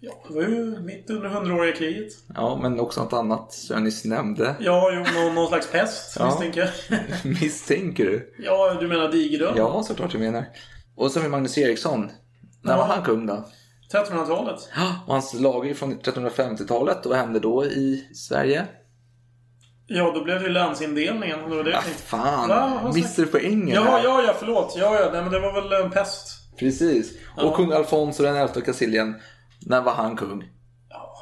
Ja, 0.05 0.23
det 0.27 0.33
var 0.35 0.41
ju 0.41 0.79
mitt 0.79 1.09
under 1.09 1.29
hundraåriga 1.29 1.75
kriget. 1.75 2.13
Ja, 2.35 2.59
men 2.61 2.79
också 2.79 3.03
något 3.03 3.13
annat 3.13 3.53
som 3.53 3.73
jag 3.73 3.83
nyss 3.83 4.05
nämnde. 4.05 4.55
Ja, 4.59 4.91
jo, 4.93 5.21
någon, 5.23 5.35
någon 5.35 5.47
slags 5.47 5.71
pest 5.71 6.15
Ja. 6.19 6.25
misstänker 6.25 6.61
jag. 6.61 6.99
Misstänker 7.41 8.05
du? 8.05 8.33
Ja, 8.39 8.77
du 8.79 8.87
menar 8.87 9.11
digerdöden? 9.11 9.57
Ja, 9.57 9.83
såklart 9.83 10.13
jag 10.13 10.19
menar. 10.21 10.45
Och 10.95 11.11
så 11.11 11.19
har 11.19 11.23
vi 11.23 11.29
Magnus 11.29 11.57
Eriksson. 11.57 12.11
När 12.61 12.77
var 12.77 12.87
Ja. 12.87 12.93
han 12.95 13.03
kung 13.05 13.25
då? 13.25 13.45
1300-talet. 13.93 14.69
Och 15.07 15.13
hans 15.13 15.33
lag 15.33 15.69
är 15.69 15.73
från 15.73 15.99
1350-talet. 15.99 17.05
Och 17.05 17.09
vad 17.09 17.19
hände 17.19 17.39
då 17.39 17.65
i 17.65 18.07
Sverige? 18.15 18.65
Ja, 19.87 20.11
då 20.15 20.23
blev 20.23 20.39
det 20.39 20.45
ju 20.47 20.51
länsindelningen. 20.53 21.49
Det 21.49 21.55
var 21.55 21.63
det 21.63 21.71
tänkte. 21.71 21.89
Fan, 22.03 22.49
Va? 22.49 22.91
Missade 22.95 23.27
du 23.27 23.31
poängen 23.31 23.67
Ja, 23.67 23.99
ja, 24.03 24.23
ja, 24.27 24.35
förlåt. 24.39 24.73
Ja, 24.77 24.95
ja, 24.99 25.09
nej, 25.13 25.21
men 25.21 25.31
det 25.31 25.39
var 25.39 25.61
väl 25.61 25.85
en 25.85 25.91
pest. 25.91 26.27
Precis. 26.59 27.11
Och 27.37 27.43
Ja. 27.43 27.55
kung 27.55 27.71
Alfonso 27.71 28.23
den 28.23 28.35
elfte 28.35 28.59
av 28.59 28.63
Kastilien. 28.63 29.15
När 29.65 29.81
var 29.81 29.91
han 29.93 30.15
kung? 30.17 30.43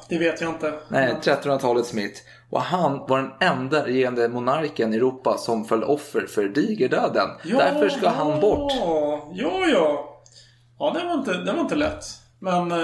Det 0.09 0.17
vet 0.17 0.41
jag 0.41 0.49
inte. 0.49 0.73
Nej, 0.87 1.15
1300-talets 1.21 1.93
mitt. 1.93 2.23
Och 2.49 2.61
han 2.61 2.97
var 3.07 3.17
den 3.17 3.31
enda 3.49 3.85
regerande 3.85 4.29
monarken 4.29 4.93
i 4.93 4.97
Europa 4.97 5.37
som 5.37 5.65
föll 5.65 5.83
offer 5.83 6.25
för 6.27 6.47
digerdöden. 6.47 7.29
Ja, 7.43 7.57
Därför 7.57 7.89
ska 7.89 8.09
han 8.09 8.39
bort. 8.39 8.71
Ja, 9.33 9.65
ja. 9.73 10.07
Ja, 10.79 10.95
det 10.99 11.05
var 11.07 11.13
inte, 11.13 11.33
det 11.33 11.51
var 11.53 11.59
inte 11.61 11.75
lätt. 11.75 12.03
Men 12.39 12.71
eh, 12.71 12.77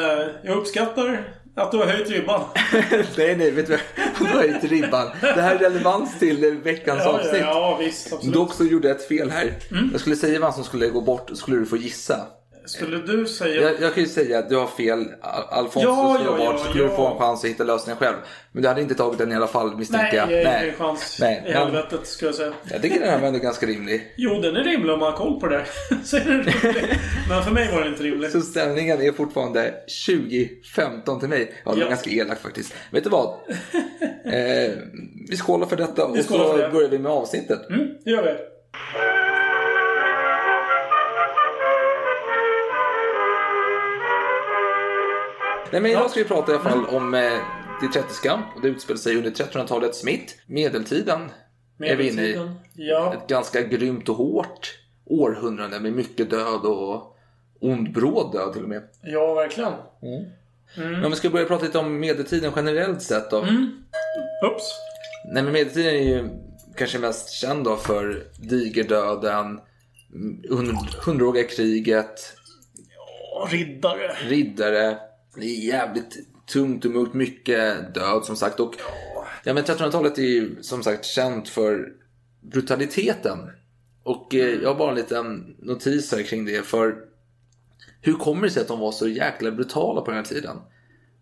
jag 0.43 0.57
uppskattar 0.57 1.33
att 1.55 1.71
du 1.71 1.77
har 1.77 1.85
höjt 1.85 2.09
ribban. 2.09 2.41
nej, 3.17 3.35
nej, 3.35 3.51
vet 3.51 3.67
du 3.67 3.77
vad? 4.19 4.29
Höjt 4.29 4.63
ribban. 4.63 5.07
Det 5.21 5.41
här 5.41 5.55
är 5.55 5.59
relevans 5.59 6.19
till 6.19 6.57
veckans 6.63 7.01
Ja, 7.05 7.11
ja, 7.11 7.19
avsnitt. 7.19 7.41
ja, 7.41 7.77
visst. 7.79 8.13
Absolut. 8.13 8.35
Dock 8.35 8.53
så 8.53 8.63
gjorde 8.63 8.87
jag 8.87 8.97
ett 8.97 9.07
fel 9.07 9.29
här. 9.29 9.53
Mm. 9.71 9.89
Jag 9.91 10.01
skulle 10.01 10.15
säga 10.15 10.39
vem 10.39 10.51
som 10.51 10.63
skulle 10.63 10.87
gå 10.89 11.01
bort, 11.01 11.29
skulle 11.33 11.57
du 11.57 11.65
få 11.65 11.77
gissa. 11.77 12.27
Skulle 12.67 12.97
du 12.97 13.25
säga... 13.25 13.61
Jag, 13.61 13.81
jag 13.81 13.93
kan 13.93 14.03
ju 14.03 14.09
säga 14.09 14.39
att 14.39 14.49
du 14.49 14.55
har 14.55 14.67
fel. 14.67 15.05
Al- 15.21 15.43
Alfonso 15.49 15.89
Ja, 15.89 16.13
skulle 16.19 16.43
ja, 16.43 16.51
bort, 16.51 16.59
så 16.59 16.65
skulle 16.65 16.83
du 16.83 16.89
ja. 16.89 16.95
få 16.95 17.07
en 17.07 17.17
chans 17.17 17.43
att 17.43 17.49
hitta 17.49 17.63
lösningen 17.63 17.97
själv. 17.97 18.15
Men 18.51 18.61
du 18.63 18.67
hade 18.69 18.81
inte 18.81 18.95
tagit 18.95 19.17
den 19.19 19.31
i 19.31 19.35
alla 19.35 19.47
fall 19.47 19.77
misstänker 19.77 20.25
Nej, 20.27 20.35
jag. 20.43 20.53
jag 20.53 20.63
ingen 20.63 20.75
chans 20.75 21.17
Nej, 21.21 21.43
i 21.47 21.51
helvetet 21.51 22.07
skulle 22.07 22.29
jag 22.29 22.35
säga. 22.35 22.53
Jag 22.71 22.81
tycker 22.81 22.99
den 22.99 23.09
här 23.09 23.19
var 23.19 23.27
ändå 23.27 23.39
ganska 23.39 23.65
rimlig. 23.65 24.13
Jo, 24.17 24.41
den 24.41 24.55
är 24.55 24.63
rimlig 24.63 24.93
om 24.93 24.99
man 24.99 25.11
har 25.11 25.17
koll 25.17 25.39
på 25.39 25.47
det. 25.47 25.65
Så 26.03 26.17
är 26.17 26.21
den 26.21 26.43
rimlig. 26.43 26.97
Men 27.29 27.43
för 27.43 27.51
mig 27.51 27.69
var 27.71 27.79
den 27.81 27.87
inte 27.91 28.03
rimlig. 28.03 28.31
Så 28.31 28.41
ställningen 28.41 29.01
är 29.01 29.11
fortfarande 29.11 29.73
20-15 30.07 31.19
till 31.19 31.29
mig. 31.29 31.53
Ja, 31.65 31.71
det 31.71 31.75
var 31.77 31.83
Ja. 31.83 31.89
ganska 31.89 32.09
elakt 32.09 32.41
faktiskt. 32.41 32.73
Vet 32.91 33.03
du 33.03 33.09
vad? 33.09 33.25
eh, 34.25 34.71
vi 35.29 35.37
skålar 35.37 35.67
för 35.67 35.75
detta 35.75 36.05
och 36.05 36.17
så 36.17 36.53
för 36.53 36.57
det. 36.61 36.69
börjar 36.69 36.89
vi 36.89 36.99
med 36.99 37.11
avsnittet. 37.11 37.69
Mm, 37.69 37.87
det 38.05 38.11
gör 38.11 38.23
vi. 38.23 38.33
Nej, 45.71 45.81
men 45.81 45.91
idag 45.91 46.11
ska 46.11 46.19
vi 46.19 46.25
prata 46.27 46.51
i 46.51 46.55
alla 46.55 46.63
fall 46.69 46.85
om 46.85 47.13
eh, 47.13 47.21
det 47.81 47.87
trettiska 47.93 48.43
och 48.55 48.61
det 48.61 48.67
utspelar 48.67 48.97
sig 48.97 49.17
under 49.17 49.31
1300-talets 49.31 50.03
mitt. 50.03 50.35
Medeltiden 50.47 51.31
är 51.79 51.95
vi 51.95 52.09
inne 52.11 52.21
i. 52.21 52.25
Medeltiden. 52.27 52.55
Ja. 52.73 53.13
Ett 53.13 53.27
ganska 53.29 53.61
grymt 53.61 54.09
och 54.09 54.15
hårt 54.15 54.79
århundrade 55.05 55.79
med 55.79 55.93
mycket 55.93 56.29
död 56.29 56.61
och 56.65 57.17
ond 57.61 57.93
bråd 57.93 58.31
död 58.33 58.53
till 58.53 58.63
och 58.63 58.69
med. 58.69 58.83
Ja, 59.03 59.33
verkligen. 59.33 59.73
Men 60.77 61.05
om 61.05 61.11
vi 61.11 61.17
ska 61.17 61.29
börja 61.29 61.45
prata 61.45 61.65
lite 61.65 61.77
om 61.79 61.99
medeltiden 61.99 62.51
generellt 62.55 63.01
sett 63.01 63.31
då. 63.31 63.37
Ups. 64.45 64.71
Nej 65.33 65.43
men 65.43 65.53
medeltiden 65.53 65.93
är 65.95 65.99
ju 66.17 66.29
kanske 66.77 66.99
mest 66.99 67.29
känd 67.31 67.63
då 67.63 67.75
för 67.75 68.23
digerdöden, 68.39 69.59
hund- 70.49 70.95
hundraåriga 71.05 71.43
kriget, 71.47 72.33
Och 73.35 73.49
riddare. 73.51 74.11
riddare. 74.27 74.97
Det 75.39 75.45
är 75.45 75.65
jävligt 75.65 76.17
tungt 76.45 76.85
och 76.85 76.91
mörkt, 76.91 77.13
mycket 77.13 77.93
död 77.93 78.25
som 78.25 78.35
sagt. 78.35 78.59
Och 78.59 78.75
ja, 79.43 79.53
men 79.53 79.63
1300-talet 79.63 80.17
är 80.17 80.21
ju 80.21 80.63
som 80.63 80.83
sagt 80.83 81.05
känt 81.05 81.49
för 81.49 81.93
brutaliteten. 82.41 83.39
Och 84.03 84.35
eh, 84.35 84.61
jag 84.61 84.69
har 84.69 84.75
bara 84.75 84.89
en 84.89 84.95
liten 84.95 85.55
notis 85.59 86.11
här 86.11 86.23
kring 86.23 86.45
det. 86.45 86.65
För 86.65 86.95
hur 88.01 88.13
kommer 88.13 88.41
det 88.41 88.49
sig 88.49 88.61
att 88.61 88.67
de 88.67 88.79
var 88.79 88.91
så 88.91 89.07
jäkla 89.07 89.51
brutala 89.51 90.01
på 90.01 90.11
den 90.11 90.17
här 90.17 90.25
tiden? 90.25 90.57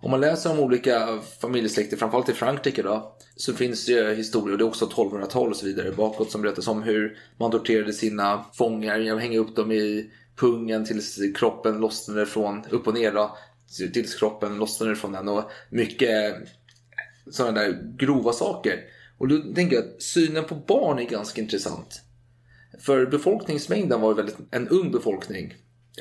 Om 0.02 0.12
man 0.12 0.22
läser 0.22 0.52
om 0.52 0.60
olika 0.60 1.20
familjesläkter, 1.42 1.98
framförallt 1.98 2.30
i 2.30 2.34
Frankrike 2.34 2.84
då, 2.84 3.16
så 3.36 3.54
finns 3.54 3.86
det 3.86 3.92
ju 3.92 4.16
historier, 4.16 4.52
och 4.52 4.58
det 4.58 4.64
är 4.64 4.68
också 4.68 4.86
1200-tal 4.86 5.50
och 5.50 5.56
så 5.56 5.66
vidare 5.66 5.92
bakåt, 5.92 6.32
som 6.32 6.42
berättas 6.42 6.68
om 6.68 6.84
hur 6.84 7.18
man 7.38 7.52
torterade 7.52 7.94
sina 7.94 8.46
fångar 8.54 9.00
genom 9.00 9.18
att 9.18 9.24
hänga 9.24 9.40
upp 9.40 9.56
dem 9.56 9.72
i 9.72 10.12
pungen 10.36 10.86
tills 10.86 11.20
kroppen 11.36 11.80
lossnade 11.80 12.26
från, 12.26 12.66
upp 12.70 12.88
och 12.88 12.94
ner 12.94 13.12
då, 13.12 13.38
tills 13.94 14.16
kroppen 14.16 14.58
lossnade 14.58 14.96
från 14.96 15.12
den 15.12 15.28
och 15.28 15.52
mycket 15.70 16.10
eh, 16.10 16.40
sådana 17.32 17.60
där 17.60 17.96
grova 17.98 18.34
saker. 18.34 18.80
Och 19.18 19.28
då 19.28 19.54
tänker 19.56 19.76
jag 19.76 19.86
att 19.86 20.02
synen 20.02 20.44
på 20.44 20.56
barn 20.56 21.00
är 21.00 21.04
ganska 21.04 21.42
intressant. 21.42 22.02
För 22.80 23.06
befolkningsmängden 23.06 24.02
var 24.02 24.12
ju 24.12 24.16
väldigt 24.16 24.38
en 24.52 24.68
ung 24.68 24.92
befolkning 24.92 25.54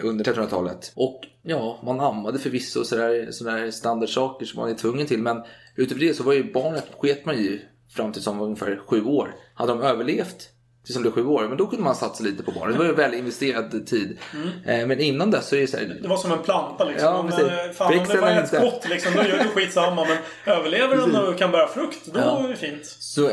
under 0.02 0.24
1300-talet. 0.24 0.92
Och 0.94 1.20
ja, 1.42 1.80
man 1.84 2.00
ammade 2.00 2.38
förvisso 2.38 2.84
sådana 2.84 3.06
sådär, 3.08 3.30
sådär 3.30 3.70
standardsaker 3.70 4.46
som 4.46 4.60
man 4.60 4.70
är 4.70 4.74
tvungen 4.74 5.06
till. 5.06 5.22
Men 5.22 5.42
utöver 5.76 6.00
det 6.00 6.14
så 6.14 6.22
var 6.22 6.32
ju 6.32 6.52
barnet 6.52 6.84
sket 6.98 7.26
man 7.26 7.36
ju 7.38 7.60
fram 7.88 8.12
till 8.12 8.22
som 8.22 8.38
var 8.38 8.46
ungefär 8.46 8.82
sju 8.86 9.04
år. 9.04 9.34
Hade 9.54 9.72
de 9.72 9.82
överlevt 9.82 10.48
tills 10.84 10.94
de 10.96 11.02
blev 11.02 11.12
sju 11.12 11.26
år, 11.26 11.48
men 11.48 11.58
då 11.58 11.66
kunde 11.66 11.84
man 11.84 11.94
satsa 11.94 12.24
lite 12.24 12.42
på 12.42 12.50
barnet. 12.52 12.74
Det 12.74 12.78
var 12.78 12.86
ju 12.86 12.94
väl 12.94 13.14
investerad 13.14 13.86
tid. 13.86 14.18
Eh, 14.66 14.86
Men 14.86 15.00
innan 15.00 15.30
dess 15.30 15.48
så 15.48 15.56
är 15.56 15.60
det 15.60 15.66
så 15.66 15.76
här, 15.76 15.98
Det 16.02 16.08
var 16.08 16.16
som 16.16 16.32
en 16.32 16.38
planta 16.42 16.84
liksom. 16.84 17.08
Ja, 17.08 17.22
precis. 17.30 17.44
eh, 17.44 17.70
fan, 17.72 17.98
om 17.98 18.04
det 18.08 18.20
den 18.20 18.38
ett 18.38 18.48
skott 18.48 18.86
liksom, 18.90 19.12
då 19.16 19.22
gör 19.22 19.38
det 19.38 19.44
skitsamma. 19.44 20.06
Men 20.08 20.18
överlever 20.56 20.96
den 20.96 21.16
och 21.16 21.38
kan 21.38 21.50
bära 21.50 21.66
frukt, 21.68 22.06
då 22.06 22.20
Ja. 22.20 22.44
är 22.44 22.48
det 22.48 22.56
fint. 22.56 22.86
Så. 22.86 23.30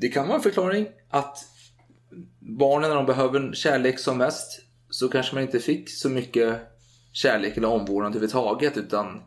Det 0.00 0.08
kan 0.08 0.26
vara 0.26 0.36
en 0.36 0.42
förklaring 0.42 0.86
att 1.10 1.38
barnen 2.58 2.88
när 2.90 2.96
de 2.96 3.06
behöver 3.06 3.52
kärlek 3.52 3.98
som 3.98 4.18
mest 4.18 4.60
så 4.90 5.08
kanske 5.08 5.34
man 5.34 5.42
inte 5.42 5.58
fick 5.60 5.90
så 5.90 6.08
mycket 6.08 6.56
kärlek 7.12 7.56
eller 7.56 7.68
omvårdnad 7.68 8.10
överhuvudtaget 8.10 8.76
utan 8.76 9.22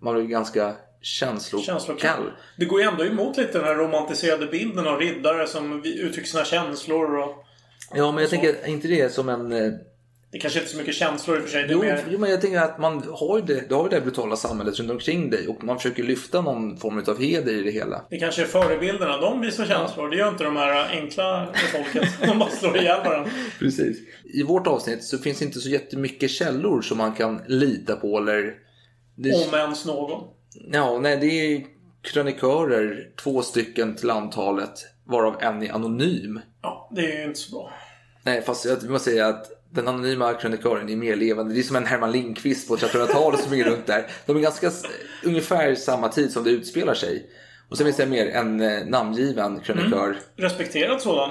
man 0.00 0.14
blev 0.14 0.26
ganska 0.26 0.74
känslokall. 1.02 1.64
Känslokall. 1.66 2.30
Det 2.56 2.64
går 2.64 2.80
ju 2.80 2.86
ändå 2.88 3.04
emot 3.04 3.36
lite 3.36 3.58
den 3.58 3.64
här 3.64 3.74
romantiserade 3.74 4.46
bilden 4.46 4.86
av 4.86 4.98
riddare 4.98 5.46
som 5.46 5.82
uttrycker 5.84 6.28
sina 6.28 6.44
känslor. 6.44 7.18
Och... 7.18 7.44
Ja, 7.94 8.12
men 8.12 8.20
jag 8.20 8.30
tänker 8.30 8.48
är 8.62 8.68
inte 8.68 8.88
det 8.88 9.12
som 9.12 9.28
en... 9.28 9.52
eh, 9.52 9.72
Det 10.32 10.38
kanske 10.38 10.58
inte 10.58 10.68
är 10.70 10.72
så 10.72 10.78
mycket 10.78 10.94
känslor 10.94 11.36
i 11.36 11.40
och 11.40 11.44
för 11.44 11.50
sig. 11.50 11.62
Det 11.66 11.72
Jo, 11.72 11.80
mer... 11.80 12.04
jo, 12.10 12.18
men 12.18 12.30
jag 12.30 12.40
tänker 12.40 12.58
att 12.60 12.78
man 12.78 13.02
har 13.12 13.38
ju 13.38 13.44
det, 13.44 13.68
du 13.68 13.74
har 13.74 13.82
ju 13.84 13.88
det 13.88 14.00
brutala 14.00 14.36
samhället 14.36 14.78
runt 14.78 14.90
omkring 14.90 15.30
dig 15.30 15.48
och 15.48 15.64
man 15.64 15.76
försöker 15.78 16.02
lyfta 16.02 16.40
någon 16.40 16.76
form 16.76 17.04
av 17.06 17.20
heder 17.20 17.52
i 17.52 17.62
det 17.62 17.70
hela. 17.70 18.04
Det 18.10 18.18
kanske 18.18 18.42
är 18.42 18.46
förebilderna. 18.46 19.20
De 19.20 19.40
visar 19.40 19.66
känslor. 19.66 20.08
Det 20.10 20.16
gör 20.16 20.28
inte 20.28 20.44
de 20.44 20.56
här 20.56 20.88
enkla 20.90 21.54
folket. 21.72 22.08
De 22.28 22.38
bara 22.38 22.50
slår 22.50 22.76
ihjäl 22.78 23.04
varandra. 23.04 23.30
Precis. 23.58 23.96
I 24.34 24.42
vårt 24.42 24.66
avsnitt 24.66 25.04
så 25.04 25.18
finns 25.18 25.42
inte 25.42 25.60
så 25.60 25.68
jättemycket 25.68 26.30
källor 26.30 26.82
som 26.82 26.98
man 26.98 27.12
kan 27.14 27.40
lita 27.46 27.96
på 27.96 28.18
eller... 28.18 28.54
Det... 29.16 29.32
Om 29.48 29.54
ens 29.58 29.86
någon. 29.86 30.28
Ja, 30.72 30.98
nej 30.98 31.16
det 31.16 31.26
är 31.26 31.66
krönikörer, 32.02 33.10
två 33.22 33.42
stycken 33.42 33.96
till 33.96 34.10
antalet, 34.10 34.86
varav 35.04 35.36
en 35.40 35.62
är 35.62 35.72
anonym. 35.72 36.40
Ja, 36.62 36.90
det 36.94 37.12
är 37.12 37.24
inte 37.24 37.40
så 37.40 37.56
bra. 37.56 37.72
Nej, 38.22 38.42
fast 38.42 38.64
jag 38.64 38.90
måste 38.90 39.10
säga 39.10 39.26
att 39.26 39.46
den 39.70 39.88
anonyma 39.88 40.34
krönikören 40.34 40.88
är 40.88 40.96
mer 40.96 41.16
levande. 41.16 41.54
Det 41.54 41.60
är 41.60 41.62
som 41.62 41.76
en 41.76 41.86
Herman 41.86 42.12
Lindqvist 42.12 42.68
på 42.68 42.76
1300-talet 42.76 43.40
som 43.40 43.52
är 43.54 43.64
runt 43.64 43.86
där. 43.86 44.06
De 44.26 44.36
är 44.36 44.40
ganska 44.40 44.70
ungefär 45.24 45.74
samma 45.74 46.08
tid 46.08 46.32
som 46.32 46.44
det 46.44 46.50
utspelar 46.50 46.94
sig. 46.94 47.30
Och 47.68 47.76
sen 47.76 47.86
finns 47.86 47.96
det 47.96 48.06
mer 48.06 48.26
en 48.26 48.60
eh, 48.60 48.86
namngiven 48.86 49.60
krönikör. 49.60 50.16
Respekterad 50.36 51.00
sådan. 51.00 51.30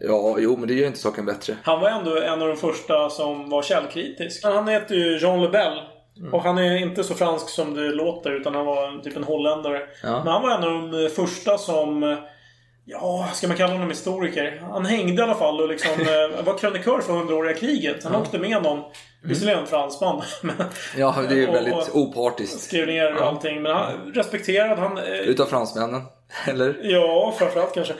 Ja, 0.00 0.36
jo, 0.38 0.56
men 0.56 0.68
det 0.68 0.74
gör 0.74 0.86
inte 0.86 0.98
saken 0.98 1.26
bättre. 1.26 1.56
Han 1.62 1.80
var 1.80 1.90
ändå 1.90 2.16
en 2.16 2.42
av 2.42 2.48
de 2.48 2.56
första 2.56 3.10
som 3.10 3.50
var 3.50 3.62
källkritisk. 3.62 4.44
Han 4.44 4.68
heter 4.68 4.94
ju 4.94 5.18
Jean 5.18 5.42
Lebel. 5.42 5.72
Mm. 6.18 6.34
Och 6.34 6.42
han 6.42 6.58
är 6.58 6.76
inte 6.76 7.04
så 7.04 7.14
fransk 7.14 7.48
som 7.48 7.74
det 7.74 7.88
låter 7.88 8.30
utan 8.30 8.54
han 8.54 8.66
var 8.66 9.02
typ 9.02 9.16
en 9.16 9.24
holländare. 9.24 9.80
Ja. 10.02 10.24
Men 10.24 10.32
han 10.32 10.42
var 10.42 10.50
en 10.50 10.64
av 10.64 10.90
de 10.92 11.08
första 11.08 11.58
som... 11.58 12.16
Ja, 12.84 13.28
ska 13.34 13.48
man 13.48 13.56
kalla 13.56 13.72
honom 13.72 13.88
historiker? 13.88 14.62
Han 14.70 14.86
hängde 14.86 15.22
i 15.22 15.24
alla 15.24 15.34
fall 15.34 15.60
och 15.60 15.68
liksom 15.68 15.90
eh, 16.00 16.44
var 16.44 16.58
krönikör 16.58 17.00
för 17.00 17.12
hundraåriga 17.12 17.54
kriget. 17.54 18.04
Han 18.04 18.12
Ja. 18.12 18.18
åkte 18.20 18.38
med 18.38 18.62
någon. 18.62 18.82
Visserligen 19.22 19.58
en 19.60 19.66
fransman. 19.66 20.22
men- 20.42 20.54
Ja, 20.96 21.14
det 21.28 21.34
är 21.34 21.38
ju 21.38 21.46
väldigt 21.46 21.90
opartiskt. 21.92 22.60
Skrev 22.60 22.86
ner 22.86 23.12
allting. 23.12 23.62
Men 23.62 23.72
han 23.76 24.12
respekterad. 24.14 24.78
Han, 24.78 24.98
eh, 24.98 25.04
Utav 25.04 25.46
fransmännen. 25.46 26.02
Eller? 26.48 26.76
Ja, 26.82 27.34
framförallt 27.38 27.74
kanske. 27.74 27.94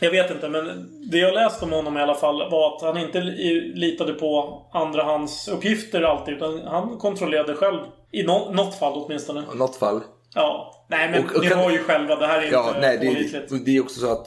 Jag 0.00 0.10
vet 0.10 0.30
inte, 0.30 0.48
men 0.48 0.88
det 1.10 1.18
jag 1.18 1.34
läste 1.34 1.64
om 1.64 1.72
honom 1.72 1.96
i 1.98 2.00
alla 2.00 2.14
fall 2.14 2.50
var 2.50 2.76
att 2.76 2.82
han 2.82 2.98
inte 2.98 3.20
li- 3.20 3.72
litade 3.74 4.12
på 4.12 4.62
andrahandsuppgifter 4.72 6.02
alltid. 6.02 6.34
Utan 6.34 6.60
han 6.66 6.98
kontrollerade 6.98 7.54
själv. 7.54 7.78
I 8.12 8.22
nå- 8.22 8.50
något 8.52 8.78
fall 8.78 8.92
åtminstone. 8.94 9.44
Något 9.54 9.76
fall. 9.76 10.00
Ja. 10.34 10.72
Nej, 10.90 11.10
men 11.10 11.24
Och- 11.24 11.36
och 11.36 11.42
ni 11.42 11.48
kan- 11.48 11.58
hör 11.58 11.70
ju 11.70 11.78
själva. 11.78 12.16
Det 12.16 12.26
här 12.26 12.42
är 12.42 12.52
Ja, 12.52 12.68
inte 12.68 12.80
nej, 12.80 12.98
det, 13.50 13.58
det 13.64 13.76
är 13.76 13.80
också 13.82 14.00
så 14.00 14.12
att 14.12 14.26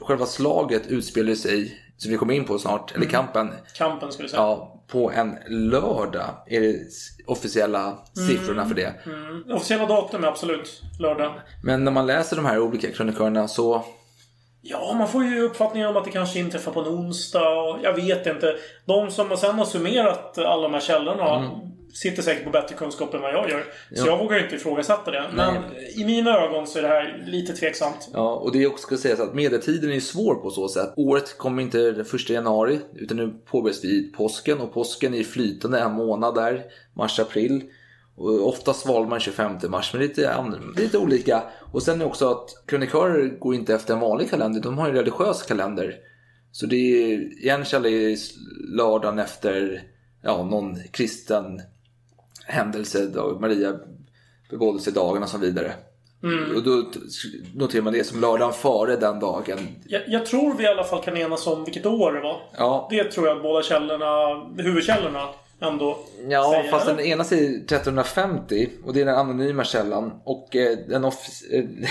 själva 0.00 0.26
slaget 0.26 0.86
utspelar 0.86 1.34
sig, 1.34 1.80
som 1.96 2.10
vi 2.10 2.16
kommer 2.16 2.34
in 2.34 2.44
på 2.44 2.58
snart, 2.58 2.90
eller 2.90 3.06
Mm. 3.06 3.10
kampen, 3.12 3.50
Kampen 3.76 4.12
skulle 4.12 4.24
jag 4.24 4.30
säga. 4.30 4.42
ja, 4.42 4.84
på 4.88 5.10
en 5.10 5.36
lördag. 5.70 6.30
Är 6.46 6.60
det 6.60 6.76
officiella 7.26 7.98
siffrorna 8.28 8.64
för 8.68 8.74
det. 8.74 8.94
Mm. 9.06 9.44
Officiella 9.56 9.86
datum 9.86 10.24
är 10.24 10.28
absolut 10.28 10.82
lördag. 11.00 11.32
Men 11.62 11.84
när 11.84 11.92
man 11.92 12.06
läser 12.06 12.36
de 12.36 12.44
här 12.44 12.58
olika 12.58 12.90
krönikörerna 12.90 13.48
så 13.48 13.84
Ja, 14.66 14.94
man 14.98 15.08
får 15.08 15.24
ju 15.24 15.40
uppfattningen 15.40 15.88
om 15.88 15.96
att 15.96 16.04
det 16.04 16.10
kanske 16.10 16.38
inträffar 16.38 16.72
på 16.72 16.80
en 16.80 16.86
onsdag. 16.88 17.48
Och 17.48 17.78
jag 17.82 17.92
vet 17.92 18.26
inte. 18.26 18.56
De 18.84 19.10
som 19.10 19.36
sen 19.36 19.54
har 19.58 19.64
summerat 19.64 20.38
alla 20.38 20.62
de 20.62 20.74
här 20.74 20.80
källorna 20.80 21.36
Mm. 21.36 21.50
sitter 21.94 22.22
säkert 22.22 22.44
på 22.44 22.50
bättre 22.50 22.74
kunskap 22.74 23.14
än 23.14 23.20
vad 23.20 23.32
jag 23.32 23.50
gör. 23.50 23.60
Så 23.60 23.66
Ja. 23.90 24.06
jag 24.06 24.18
vågar 24.18 24.42
inte 24.44 24.54
ifrågasätta 24.56 25.10
det. 25.10 25.24
Men 25.34 25.54
i 25.96 26.04
mina 26.04 26.38
ögon 26.40 26.66
så 26.66 26.78
är 26.78 26.82
det 26.82 26.88
här 26.88 27.24
lite 27.26 27.52
tveksamt. 27.52 28.08
Ja, 28.12 28.34
och 28.34 28.52
det 28.52 28.62
är 28.62 28.66
också 28.66 28.86
ska 28.86 28.96
sägas 28.96 29.20
att 29.20 29.34
medeltiden 29.34 29.92
är 29.92 30.00
svår 30.00 30.34
på 30.34 30.50
så 30.50 30.68
sätt. 30.68 30.92
Året 30.96 31.38
kommer 31.38 31.62
inte 31.62 31.78
den 31.78 32.06
1 32.14 32.30
januari, 32.30 32.78
utan 32.94 33.16
nu 33.16 33.34
påbörjas 33.50 33.84
vi 33.84 34.12
påsken. 34.12 34.60
Och 34.60 34.74
påsken 34.74 35.14
är 35.14 35.22
flytande 35.22 35.78
en 35.78 35.92
månad 35.92 36.34
där, 36.34 36.62
mars-april. 36.96 37.62
Och 38.16 38.48
oftast 38.48 38.86
valde 38.86 39.08
man 39.08 39.20
25 39.20 39.58
mars, 39.68 39.92
men 39.92 40.02
lite, 40.02 40.44
lite 40.76 40.98
olika. 40.98 41.42
Och 41.72 41.82
sen 41.82 42.02
också 42.02 42.30
att 42.30 42.62
krönikörer 42.66 43.38
går 43.38 43.54
inte 43.54 43.74
efter 43.74 43.94
en 43.94 44.00
vanlig 44.00 44.30
kalender, 44.30 44.60
de 44.60 44.78
har 44.78 44.88
en 44.88 44.94
religiös 44.94 45.42
kalender. 45.42 45.96
Så 46.52 46.66
det 46.66 46.76
är 46.76 47.54
en 47.54 47.64
källa 47.64 47.88
är 47.88 48.16
lördagen 48.76 49.18
efter 49.18 49.82
ja, 50.22 50.42
någon 50.42 50.78
kristen 50.90 51.60
händelse, 52.46 53.06
då 53.06 53.38
Maria 53.40 53.78
bebådelsedagen 54.50 55.22
och 55.22 55.28
så 55.28 55.38
vidare. 55.38 55.72
Mm. 56.22 56.56
Och 56.56 56.62
då 56.62 56.90
noterar 57.54 57.82
man 57.82 57.92
det 57.92 58.04
som 58.04 58.20
lördagen 58.20 58.52
före 58.52 58.96
den 58.96 59.20
dagen. 59.20 59.58
Jag, 59.86 60.02
jag 60.06 60.26
tror 60.26 60.54
vi 60.54 60.64
i 60.64 60.66
alla 60.66 60.84
fall 60.84 61.02
kan 61.02 61.16
enas 61.16 61.46
om 61.46 61.64
vilket 61.64 61.86
år 61.86 62.12
det 62.12 62.20
var. 62.20 62.40
Ja, 62.58 62.88
Det 62.90 63.04
tror 63.04 63.28
jag 63.28 63.42
båda 63.42 63.62
källorna, 63.62 64.44
huvudkällorna, 64.62 65.28
ändå 65.60 65.98
ja 66.28 66.52
säger. 66.52 66.70
fast 66.70 66.88
eller? 66.88 66.96
den 66.96 67.06
ena 67.06 67.24
säger 67.24 67.50
1350 67.50 68.68
och 68.84 68.94
det 68.94 69.00
är 69.00 69.04
den 69.04 69.14
anonyma 69.14 69.64
källan. 69.64 70.12
Och 70.24 70.56
eh, 70.56 70.78
den, 70.78 71.04
eh, 71.04 71.12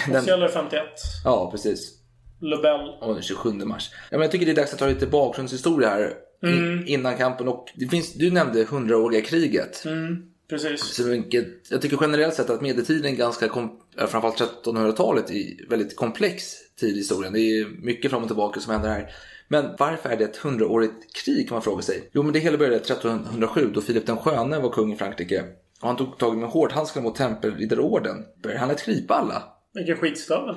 den 0.08 0.16
Officiella 0.16 0.46
är 0.46 0.50
51. 0.50 0.82
Ja, 1.24 1.52
precis. 1.52 2.00
Lebel. 2.42 2.90
Och 3.02 3.14
den 3.14 3.24
27 3.24 3.52
mars. 3.52 3.90
Ja, 3.94 4.18
men 4.18 4.22
jag 4.22 4.32
tycker 4.32 4.46
det 4.46 4.52
är 4.52 4.56
dags 4.56 4.74
att 4.74 4.80
ta 4.80 4.88
lite 4.88 5.08
bakgrundshistoria 5.08 5.90
här. 5.90 6.14
Mm. 6.44 6.84
Innan 6.88 7.18
kampen. 7.18 7.48
Och 7.48 7.66
det 7.76 7.88
finns, 7.88 8.14
du 8.14 8.32
nämnde 8.32 8.64
hundraåriga 8.64 9.22
kriget. 9.22 9.86
Mm, 9.86 10.24
precis. 10.50 10.82
Så 10.82 11.04
vilket, 11.04 11.48
jag 11.72 11.82
tycker 11.82 11.98
generellt 12.02 12.34
sett 12.34 12.50
att 12.50 12.62
medeltiden 12.62 13.14
är 13.14 13.18
ganska, 13.18 13.50
framförallt 13.98 14.66
1300-talet, 14.66 15.32
är 15.32 15.70
väldigt 15.70 15.96
komplex 15.96 16.44
tid 16.80 16.96
i 16.96 16.98
historien. 16.98 17.34
Det 17.34 17.40
är 17.40 17.66
mycket 17.84 18.12
fram 18.12 18.22
och 18.22 18.30
tillbaka 18.30 18.60
som 18.60 18.74
händer 18.74 18.90
här. 18.90 19.10
Men 19.48 19.76
varför 19.80 20.10
är 20.10 20.18
det 20.18 20.24
ett 20.24 20.38
hundraårigt 20.38 21.16
krig 21.16 21.48
kan 21.48 21.56
man 21.56 21.62
fråga 21.62 21.82
sig? 21.82 22.10
Jo, 22.12 22.24
men 22.24 22.34
det 22.34 22.40
hela 22.40 22.58
började 22.58 22.76
1307 22.76 23.72
då 23.74 23.82
Filip 23.82 24.06
den 24.06 24.18
sköne 24.18 24.60
var 24.60 24.70
kung 24.70 24.94
i 24.94 24.96
Frankrike. 24.96 25.44
Och 25.82 25.88
han 25.88 25.98
tog 25.98 26.18
tag 26.18 26.38
med 26.38 26.50
hårdhandskarna 26.50 27.04
mot 27.04 27.16
tempelriddarorden. 27.16 28.26
Började 28.44 28.60
han 28.60 28.72
att 28.72 28.86
gripa 28.86 29.14
alla? 29.14 29.44
Vilken 29.74 29.98
skitstövel. 29.98 30.56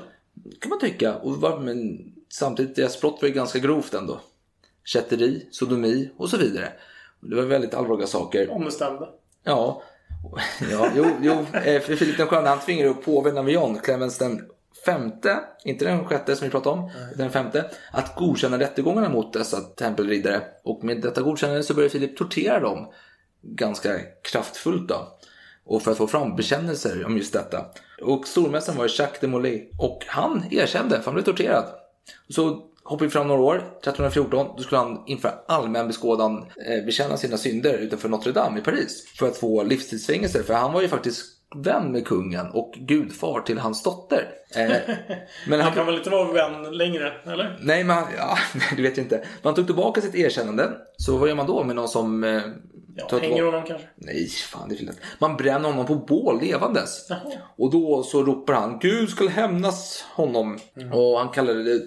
kan 0.61 0.70
man 0.70 0.81
tycka. 0.81 1.14
Och 1.14 1.37
var, 1.37 1.59
men 1.61 1.99
samtidigt, 2.33 2.77
deras 2.77 3.01
brott 3.01 3.18
var 3.22 3.29
ju 3.29 3.35
ganska 3.35 3.59
grovt 3.59 3.94
ändå. 3.94 4.20
Kätteri, 4.85 5.49
sodomi 5.51 6.11
och 6.16 6.31
så 6.31 6.37
vidare. 6.37 6.72
Det 7.20 7.37
var 7.37 7.42
väldigt 7.42 7.75
allvarliga 7.75 8.07
saker. 8.07 8.51
Ombestämda. 8.51 9.09
Ja, 9.44 9.83
ja 10.70 10.90
jo, 10.96 11.07
jo. 11.22 11.33
eh, 11.64 11.81
Filip 11.81 12.16
den 12.16 12.27
sköne 12.27 12.49
han 12.49 12.61
tvingar 12.61 12.87
upp 12.87 13.05
påven 13.05 13.35
Navion, 13.35 13.79
Clemens 13.79 14.18
den 14.18 14.42
femte, 14.87 15.40
inte 15.64 15.85
den 15.85 16.05
sjätte 16.05 16.37
som 16.37 16.44
vi 16.44 16.51
pratade 16.51 16.81
om, 16.81 16.90
utan 17.12 17.18
den 17.18 17.31
femte, 17.31 17.70
att 17.92 18.16
godkänna 18.16 18.59
rättegångarna 18.59 19.09
mot 19.09 19.33
dessa 19.33 19.61
tempelriddare. 19.61 20.42
Och 20.64 20.85
med 20.85 21.01
detta 21.03 21.22
godkännande 21.22 21.62
så 21.62 21.75
börjar 21.75 21.88
Filip 21.88 22.16
tortera 22.16 22.61
dem 22.61 22.92
ganska 23.42 23.99
kraftfullt 24.33 24.88
då. 24.88 25.18
Och 25.64 25.83
för 25.83 25.90
att 25.90 25.99
få 25.99 26.07
fram 26.07 26.37
bekännelser 26.37 27.07
om 27.07 27.16
just 27.16 27.33
detta. 27.33 27.66
Och 28.03 28.27
stormästaren 28.27 28.79
var 28.79 28.90
Jacques 28.99 29.20
de 29.20 29.27
Molay. 29.27 29.68
Och 29.79 30.05
han 30.07 30.44
erkände, 30.51 30.96
för 30.96 31.05
han 31.05 31.14
blev 31.14 31.25
torterad. 31.25 31.64
Så 32.29 32.62
hoppar 32.85 33.05
vi 33.05 33.11
fram 33.11 33.29
några 33.29 33.42
år, 33.42 33.57
1314, 33.57 34.46
då 34.57 34.62
skulle 34.62 34.79
han 34.79 35.03
inför 35.07 35.35
allmän 35.49 35.87
beskådan 35.87 36.38
eh, 36.38 36.85
bekänna 36.85 37.16
sina 37.16 37.37
synder 37.37 37.79
utanför 37.79 38.09
Notre 38.09 38.33
Dame 38.33 38.59
i 38.59 38.62
Paris. 38.62 39.07
För 39.18 39.29
att 39.29 39.37
få 39.37 39.62
livstidsfängelse, 39.62 40.42
för 40.42 40.55
han 40.55 40.72
var 40.72 40.83
ju 40.83 40.88
faktiskt 40.88 41.36
vän 41.54 41.92
med 41.92 42.06
kungen 42.06 42.46
och 42.50 42.72
gudfar 42.72 43.40
till 43.40 43.59
hans 43.59 43.82
dotter. 43.82 44.28
Eh, 44.56 44.76
men 45.48 45.61
Han 45.64 45.72
kan 45.72 45.87
väl 45.87 45.94
inte 45.96 46.11
vara 46.11 46.32
vän 46.32 46.76
längre, 46.76 47.12
eller? 47.26 47.59
Nej, 47.61 47.85
men 47.85 48.04
ja, 48.18 48.38
det 48.76 48.82
vet 48.82 48.96
jag 48.96 49.04
inte. 49.04 49.16
Men 49.16 49.26
han 49.42 49.54
tog 49.54 49.66
tillbaka 49.66 50.00
sitt 50.00 50.14
erkännande. 50.14 50.70
Så 50.96 51.16
vad 51.16 51.28
gör 51.28 51.37
man 51.37 51.46
då 51.46 51.64
med 51.64 51.76
någon 51.76 51.88
som... 51.88 52.24
Eh, 52.24 52.42
Ja, 53.11 53.18
hänger 53.18 53.42
honom 53.42 53.62
kanske? 53.66 53.88
Nej, 53.96 54.28
fan 54.28 54.68
det 54.68 54.74
är 54.74 54.76
fel. 54.76 54.90
Man 55.18 55.37
bränner 55.37 55.68
honom 55.68 55.87
på 55.87 55.94
bål 55.94 56.40
levandes. 56.40 57.06
Jaha. 57.09 57.20
Och 57.56 57.70
då 57.70 58.02
så 58.02 58.22
ropar 58.22 58.54
han 58.54 58.78
Gud 58.78 59.09
ska 59.09 59.28
hämnas 59.28 60.04
honom. 60.14 60.59
Och 60.92 61.18
han 61.18 61.28
kallade 61.28 61.64
det 61.64 61.80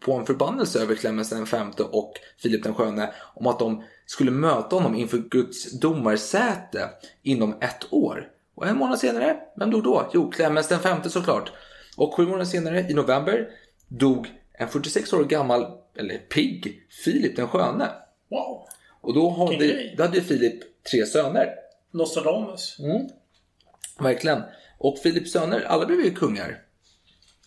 på 0.00 0.12
en 0.12 0.26
förbannelse 0.26 0.82
över 0.82 0.94
Clemens 0.94 1.30
den 1.30 1.46
femte 1.46 1.82
och 1.82 2.12
Filip 2.42 2.62
den 2.62 2.74
sköne 2.74 3.10
om 3.34 3.46
att 3.46 3.58
de 3.58 3.84
skulle 4.06 4.30
möta 4.30 4.76
honom 4.76 4.94
inför 4.94 5.18
Guds 5.18 5.80
domarsäte 5.80 6.88
inom 7.22 7.54
ett 7.60 7.86
år. 7.92 8.28
Och 8.54 8.66
en 8.66 8.76
månad 8.76 8.98
senare, 8.98 9.36
vem 9.56 9.70
dog 9.70 9.82
då? 9.82 10.10
Jo, 10.12 10.30
Clemens 10.30 10.68
den 10.68 10.80
femte 10.80 11.10
såklart. 11.10 11.52
Och 11.96 12.14
sju 12.14 12.26
månader 12.26 12.44
senare, 12.44 12.80
i 12.80 12.94
november, 12.94 13.48
dog 13.88 14.28
en 14.52 14.68
46 14.68 15.12
år 15.12 15.24
gammal, 15.24 15.66
eller 15.98 16.18
pigg, 16.18 16.82
Filip 17.04 17.36
den 17.36 17.48
sköne. 17.48 17.90
Wow. 18.28 18.66
Och 19.00 19.14
då 19.14 19.30
hade, 19.30 19.94
då 19.96 20.02
hade 20.02 20.20
Filip 20.20 20.84
tre 20.90 21.06
söner. 21.06 21.48
Nostradamus. 21.90 22.78
Mm. 22.78 23.08
Verkligen. 23.98 24.42
Och 24.78 24.98
Filips 24.98 25.32
söner, 25.32 25.60
alla 25.60 25.86
blev 25.86 26.00
ju 26.00 26.14
kungar. 26.14 26.62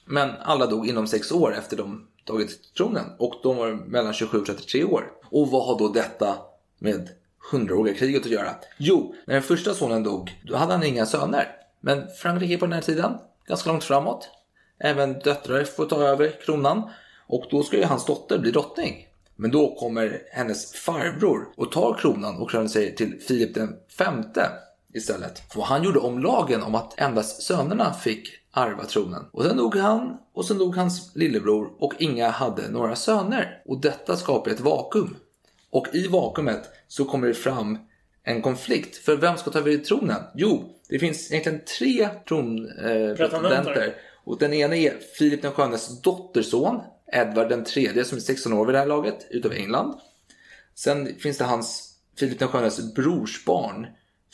Men 0.06 0.30
alla 0.41 0.65
dog 0.65 0.88
inom 0.88 1.08
sex 1.08 1.32
år 1.32 1.56
efter 1.58 1.78
de 1.78 2.08
tagit 2.26 2.74
tronen. 2.74 3.06
Och 3.20 3.34
de 3.43 3.58
var 3.58 3.72
mellan 3.72 4.13
27 4.13 4.38
och 4.38 4.46
33 4.46 4.84
år. 4.84 5.12
Och 5.32 5.52
vad 5.52 5.65
har 5.65 5.80
då 5.80 5.88
detta 5.88 6.38
med 6.80 7.10
hundraåriga 7.51 7.95
kriget 7.95 8.25
att 8.25 8.31
göra? 8.31 8.55
Jo, 8.77 9.15
när 9.25 9.33
den 9.33 9.43
första 9.43 9.73
sonen 9.73 10.03
dog, 10.03 10.41
då 10.43 10.55
hade 10.55 10.73
han 10.73 10.83
inga 10.83 11.05
söner. 11.05 11.55
Men 11.79 12.07
Frankrike 12.21 12.57
på 12.57 12.65
den 12.65 12.73
här 12.73 12.81
tiden, 12.81 13.17
ganska 13.47 13.69
långt 13.69 13.83
framåt. 13.83 14.29
Även 14.79 15.19
döttrar 15.19 15.63
får 15.63 15.86
ta 15.86 16.03
över 16.03 16.41
kronan. 16.45 16.89
Och 17.27 17.45
då 17.51 17.63
ska 17.63 17.77
ju 17.77 17.83
hans 17.83 18.05
dotter 18.05 18.39
bli 18.39 18.51
drottning. 18.51 19.07
Men 19.36 19.51
då 19.51 19.75
kommer 19.75 20.21
hennes 20.31 20.73
farbror 20.73 21.47
och 21.57 21.71
tar 21.71 21.97
kronan 21.99 22.38
och 22.38 22.51
kröner 22.51 22.67
sig 22.67 22.95
till 22.95 23.21
Filip 23.27 23.53
den 23.53 23.75
femte 23.97 24.49
istället. 24.93 25.55
Och 25.55 25.63
han 25.63 25.83
gjorde 25.83 25.99
om 25.99 26.19
lagen 26.19 26.63
om 26.63 26.75
att 26.75 26.99
endast 26.99 27.41
sönerna 27.41 27.93
fick 27.93 28.29
arva 28.51 28.83
tronen. 28.86 29.25
Och 29.31 29.43
sen 29.43 29.57
dog 29.57 29.75
han 29.75 30.17
och 30.33 30.45
sen 30.45 30.57
dog 30.57 30.75
hans 30.75 31.15
lillebror 31.15 31.71
och 31.79 31.93
inga 31.99 32.29
hade 32.29 32.69
några 32.69 32.95
söner. 32.95 33.62
Och 33.65 33.81
detta 33.81 34.15
skapar 34.15 34.51
ett 34.51 34.60
vakuum. 34.60 35.15
Och 35.71 35.88
i 35.93 36.08
vakuumet 36.08 36.69
så 36.88 37.06
kommer 37.06 37.27
det 37.27 37.34
fram 37.34 37.77
en 38.23 38.41
konflikt. 38.41 38.97
För 38.97 39.15
vem 39.15 39.38
ska 39.38 39.51
ta 39.51 39.60
över 39.60 39.77
tronen? 39.77 40.23
Jo, 40.36 40.75
det 40.89 40.99
finns 40.99 41.32
egentligen 41.32 41.62
tre 41.80 42.10
tronpretendenter. 42.27 43.88
Eh, 43.88 43.93
och 44.23 44.38
den 44.38 44.53
ena 44.53 44.75
är 44.75 44.97
Filip 45.17 45.41
den 45.41 45.51
skönes 45.51 46.01
dotterson, 46.01 46.82
Edvard 47.13 47.49
den 47.49 47.63
tredje 47.63 48.06
som 48.06 48.17
är 48.17 48.21
16 48.21 48.53
år 48.53 48.65
vid 48.65 48.75
det 48.75 48.80
här 48.80 48.86
laget, 48.86 49.27
utav 49.30 49.53
England. 49.53 49.99
Sen 50.75 51.15
finns 51.19 51.38
det 51.38 51.43
hans 51.43 51.93
Filip 52.19 52.39
den 52.39 52.47
skönes 52.47 52.93
brorsbarn, 52.93 53.88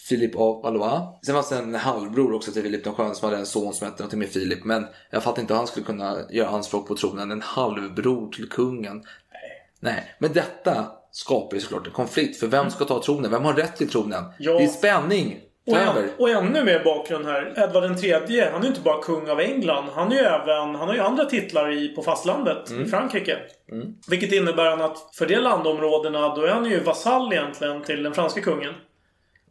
Filip 0.10 0.36
av 0.36 0.62
Valois. 0.62 1.02
Sen 1.26 1.36
fanns 1.36 1.50
det 1.50 1.58
en 1.58 1.76
halvbror 1.76 2.34
också 2.34 2.52
till 2.52 2.63
Filip 2.63 2.84
den 2.84 2.93
sköne 2.93 3.15
som 3.15 3.30
hade 3.30 3.39
en 3.39 3.46
son 3.46 3.74
som 3.74 3.86
hette 3.86 4.04
någonting 4.04 4.19
med 4.19 4.30
Filip. 4.30 4.63
Men 4.63 4.86
jag 5.10 5.24
fattar 5.24 5.41
inte 5.41 5.54
hur 5.54 5.58
han 5.58 5.67
skulle 5.67 5.86
kunna 5.86 6.17
göra 6.30 6.50
anspråk 6.50 6.88
på 6.88 6.96
tronen. 6.96 7.32
En 7.32 7.41
halvbror 7.41 8.32
till 8.32 8.50
kungen. 8.50 8.98
Nej. 8.98 9.69
Nej, 9.80 10.15
men 10.19 10.34
detta 10.34 10.91
skapar 11.13 11.56
ju 11.56 11.62
såklart 11.62 11.88
en 11.88 11.93
konflikt. 11.93 12.39
För 12.39 12.47
vem 12.47 12.69
ska 12.69 12.86
ta 12.86 13.04
tronen? 13.04 13.32
Vem 13.32 13.45
har 13.45 13.54
rätt 13.54 13.76
till 13.76 13.89
tronen? 13.89 14.23
Ja. 14.39 14.52
Det 14.52 14.63
är 14.63 14.67
spänning. 14.67 15.39
Och, 15.67 15.78
en, 15.78 16.10
och 16.17 16.30
ännu 16.30 16.63
mer 16.63 16.84
bakgrund 16.84 17.26
här. 17.26 17.54
Edvard 17.58 17.97
tredje, 17.97 18.49
han 18.52 18.60
är 18.60 18.63
ju 18.63 18.69
inte 18.69 18.82
bara 18.82 19.02
kung 19.02 19.30
av 19.30 19.39
England. 19.39 19.89
Han 19.93 20.12
är 20.12 20.15
ju 20.15 20.21
även, 20.21 20.76
han 20.76 20.88
har 20.88 20.93
ju 20.93 20.99
andra 20.99 21.26
titlar 21.26 21.71
i, 21.71 21.88
på 21.88 22.02
fastlandet 22.02 22.71
i 22.71 22.86
Frankrike. 22.86 23.38
Mm. 23.71 23.95
Vilket 24.10 24.32
innebär 24.32 24.86
att 24.86 25.15
för 25.15 25.26
de 25.26 25.36
landområdena, 25.36 26.36
då 26.36 26.41
är 26.41 26.49
han 26.49 26.65
ju 26.65 26.80
vasall 26.80 27.34
egentligen 27.34 27.84
till 27.84 28.04
den 28.04 28.13
franska 28.13 28.41
kungen. 28.41 28.73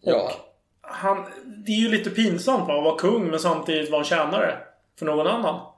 Ja. 0.01 0.33
Han, 0.81 1.25
det 1.67 1.73
är 1.73 1.81
ju 1.81 1.89
lite 1.89 2.11
pinsamt 2.11 2.69
va, 2.69 2.79
att 2.79 2.85
vara 2.85 2.99
kung 2.99 3.31
men 3.31 3.39
samtidigt 3.39 3.91
vara 3.91 4.01
en 4.01 4.05
tjänare 4.05 4.59
för 4.99 5.07
någon 5.07 5.27
annan. 5.27 5.72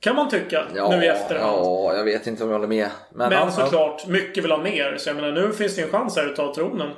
Kan 0.00 0.16
man 0.16 0.28
tycka 0.28 0.64
Ja, 0.74 0.88
nu 0.90 1.04
i 1.04 1.08
efterhand. 1.08 1.56
ja, 1.64 1.94
jag 1.96 2.04
vet 2.04 2.26
inte 2.26 2.42
om 2.44 2.50
jag 2.50 2.56
håller 2.56 2.68
med. 2.68 2.88
Men, 3.10 3.28
Men 3.28 3.38
han- 3.38 3.52
såklart, 3.52 4.06
mycket 4.06 4.44
vill 4.44 4.50
ha 4.50 4.58
mer. 4.58 4.94
Så 4.98 5.08
jag 5.08 5.16
menar, 5.16 5.32
nu 5.32 5.52
finns 5.52 5.76
det 5.76 5.82
en 5.82 5.88
chans 5.88 6.16
här 6.16 6.26
att 6.26 6.36
ta 6.36 6.54
tronen. 6.54 6.90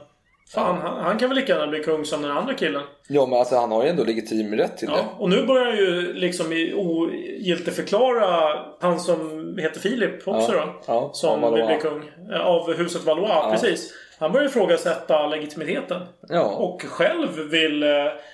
Fan, 0.54 0.78
han, 0.82 1.04
han 1.04 1.18
kan 1.18 1.28
väl 1.28 1.36
lika 1.38 1.52
gärna 1.52 1.66
bli 1.66 1.82
kung 1.84 2.04
som 2.04 2.22
den 2.22 2.30
andra 2.30 2.54
killen. 2.54 2.82
Ja, 3.08 3.26
men 3.26 3.38
alltså 3.38 3.56
han 3.56 3.72
har 3.72 3.82
ju 3.84 3.88
ändå 3.88 4.04
legitim 4.04 4.54
rätt 4.54 4.76
till 4.78 4.88
det. 4.88 4.94
Ja, 4.96 5.04
och 5.18 5.30
nu 5.30 5.46
börjar 5.46 5.72
ju 5.72 6.12
liksom 6.12 6.52
ogiltigförklara 6.74 8.58
han 8.80 9.00
som 9.00 9.54
heter 9.58 9.80
Filip 9.80 10.28
också 10.28 10.52
Ja, 10.54 10.64
då. 10.64 10.72
ja, 10.86 11.10
som 11.12 11.54
vill 11.54 11.64
bli 11.66 11.76
kung. 11.82 12.10
Eh, 12.32 12.46
Av 12.46 12.72
huset 12.74 13.04
Valois, 13.04 13.52
precis. 13.60 13.94
Han 14.18 14.32
börjar 14.32 14.46
ifrågasätta 14.46 15.26
legitimiteten. 15.26 16.02
Ja. 16.28 16.42
Och 16.44 16.82
själv 16.82 17.28
vill 17.50 17.82
eh, 17.82 17.88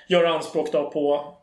göra 0.09 0.29
anspråk 0.35 0.73
då 0.73 0.91
på 0.91 1.35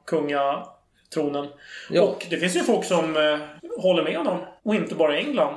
kungatronen. 1.13 1.47
Ja. 1.89 2.01
Och 2.01 2.25
det 2.29 2.37
finns 2.37 2.55
ju 2.55 2.59
folk 2.59 2.85
som 2.85 3.17
eh, 3.17 3.39
håller 3.81 4.03
med 4.03 4.17
honom. 4.17 4.37
Och 4.63 4.75
inte 4.75 4.95
bara 4.95 5.19
i 5.19 5.23
England. 5.23 5.55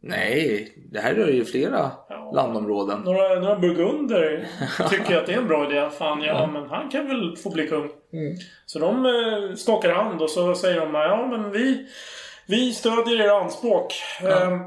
Nej, 0.00 0.72
det 0.90 1.00
här 1.00 1.14
rör 1.14 1.28
ju 1.28 1.44
flera 1.44 1.90
landområden. 2.34 3.00
Några, 3.00 3.40
några 3.40 3.58
burgunder 3.58 4.46
tycker 4.90 5.16
att 5.16 5.26
det 5.26 5.32
är 5.32 5.38
en 5.38 5.48
bra 5.48 5.70
idé. 5.70 5.88
Fan, 5.98 6.22
ja, 6.22 6.46
men 6.46 6.68
han 6.68 6.88
kan 6.88 7.08
väl 7.08 7.36
få 7.36 7.50
bli 7.50 7.68
kung. 7.68 7.88
Mm. 8.12 8.36
Så 8.66 8.78
de 8.78 9.06
eh, 9.06 9.56
skakar 9.56 9.92
hand 9.92 10.22
och 10.22 10.30
så 10.30 10.54
säger 10.54 10.80
de 10.80 10.94
ja 10.94 11.26
men 11.30 11.50
vi, 11.50 11.86
vi 12.46 12.72
stödjer 12.72 13.20
era 13.20 13.40
anspråk. 13.40 13.94
Eh, 14.22 14.58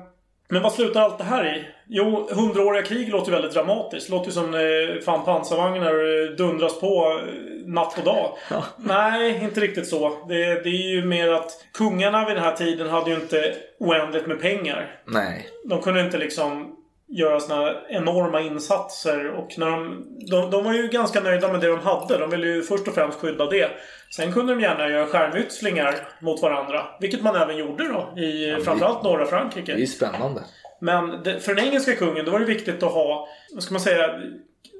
men 0.49 0.61
vad 0.61 0.73
slutar 0.73 1.01
allt 1.01 1.17
det 1.17 1.23
här 1.23 1.55
i? 1.55 1.65
Jo, 1.87 2.27
hundraåriga 2.31 2.83
krig 2.83 3.09
låter 3.09 3.31
väldigt 3.31 3.53
dramatiskt. 3.53 4.09
Låter 4.09 4.31
som 4.31 4.53
eh, 4.53 5.01
fan 5.05 5.25
pansarvagnar 5.25 6.35
dundras 6.35 6.79
på 6.79 7.19
eh, 7.19 7.54
natt 7.65 7.97
och 7.97 8.03
dag. 8.03 8.37
Nej, 8.77 9.39
inte 9.43 9.61
riktigt 9.61 9.87
så. 9.87 10.25
Det, 10.27 10.63
det 10.63 10.69
är 10.69 10.89
ju 10.89 11.05
mer 11.05 11.31
att 11.31 11.51
kungarna 11.73 12.25
vid 12.25 12.35
den 12.35 12.43
här 12.43 12.55
tiden 12.55 12.89
hade 12.89 13.09
ju 13.09 13.15
inte 13.15 13.55
oändligt 13.79 14.27
med 14.27 14.41
pengar. 14.41 15.01
Nej. 15.05 15.47
De 15.69 15.81
kunde 15.81 16.01
inte 16.01 16.17
liksom 16.17 16.75
göra 17.07 17.39
såna 17.39 17.75
enorma 17.89 18.41
insatser. 18.41 19.27
Och 19.27 19.49
när 19.57 19.71
de, 19.71 20.05
de, 20.31 20.51
de 20.51 20.63
var 20.63 20.73
ju 20.73 20.87
ganska 20.87 21.19
nöjda 21.21 21.51
med 21.51 21.61
det 21.61 21.67
de 21.67 21.79
hade. 21.79 22.17
De 22.17 22.29
ville 22.29 22.47
ju 22.47 22.63
först 22.63 22.87
och 22.87 22.93
främst 22.93 23.19
skydda 23.19 23.45
det. 23.45 23.69
Sen 24.15 24.33
kunde 24.33 24.55
de 24.55 24.61
gärna 24.61 24.89
göra 24.89 25.07
skärmytslingar 25.07 25.95
mot 26.19 26.41
varandra. 26.41 26.85
Vilket 26.99 27.21
man 27.21 27.35
även 27.35 27.57
gjorde 27.57 27.87
då 27.87 28.21
i 28.21 28.57
framförallt 28.63 29.03
norra 29.03 29.25
Frankrike. 29.25 29.75
Det 29.75 29.81
är 29.81 29.85
spännande. 29.85 30.43
Men 30.79 31.23
det, 31.23 31.39
för 31.39 31.55
den 31.55 31.65
engelska 31.65 31.95
kungen, 31.95 32.25
då 32.25 32.31
var 32.31 32.39
det 32.39 32.45
viktigt 32.45 32.83
att 32.83 32.91
ha, 32.91 33.27
vad 33.53 33.63
ska 33.63 33.73
man 33.73 33.81
säga, 33.81 34.19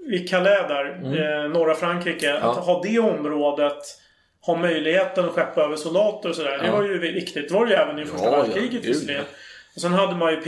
vid 0.06 0.30
Calais 0.30 0.68
där, 0.68 0.86
eh, 1.46 1.50
norra 1.50 1.76
Frankrike. 1.76 2.30
Mm. 2.30 2.42
Ja. 2.44 2.52
Att 2.52 2.58
ha 2.66 2.82
det 2.84 3.00
området, 3.00 3.78
ha 4.46 4.58
möjligheten 4.58 5.26
att 5.26 5.32
skeppa 5.32 5.62
över 5.64 5.76
soldater 5.76 6.30
och 6.30 6.36
sådär. 6.36 6.58
Det 6.58 6.66
Ja. 6.68 6.72
var 6.76 6.84
ju 6.84 6.98
viktigt. 7.00 7.48
Det 7.50 7.54
var 7.54 7.66
det 7.66 7.72
ju 7.72 7.78
även 7.78 8.00
i 8.00 8.06
första 8.06 8.26
Ja, 8.26 8.32
ja, 8.32 8.38
världskriget 8.38 8.72
gud, 8.72 8.86
visserligen. 8.86 9.22
ja. 9.22 9.38
Och 9.76 9.82
sen 9.82 9.94
hade 9.94 10.16
man 10.16 10.32
ju 10.32 10.42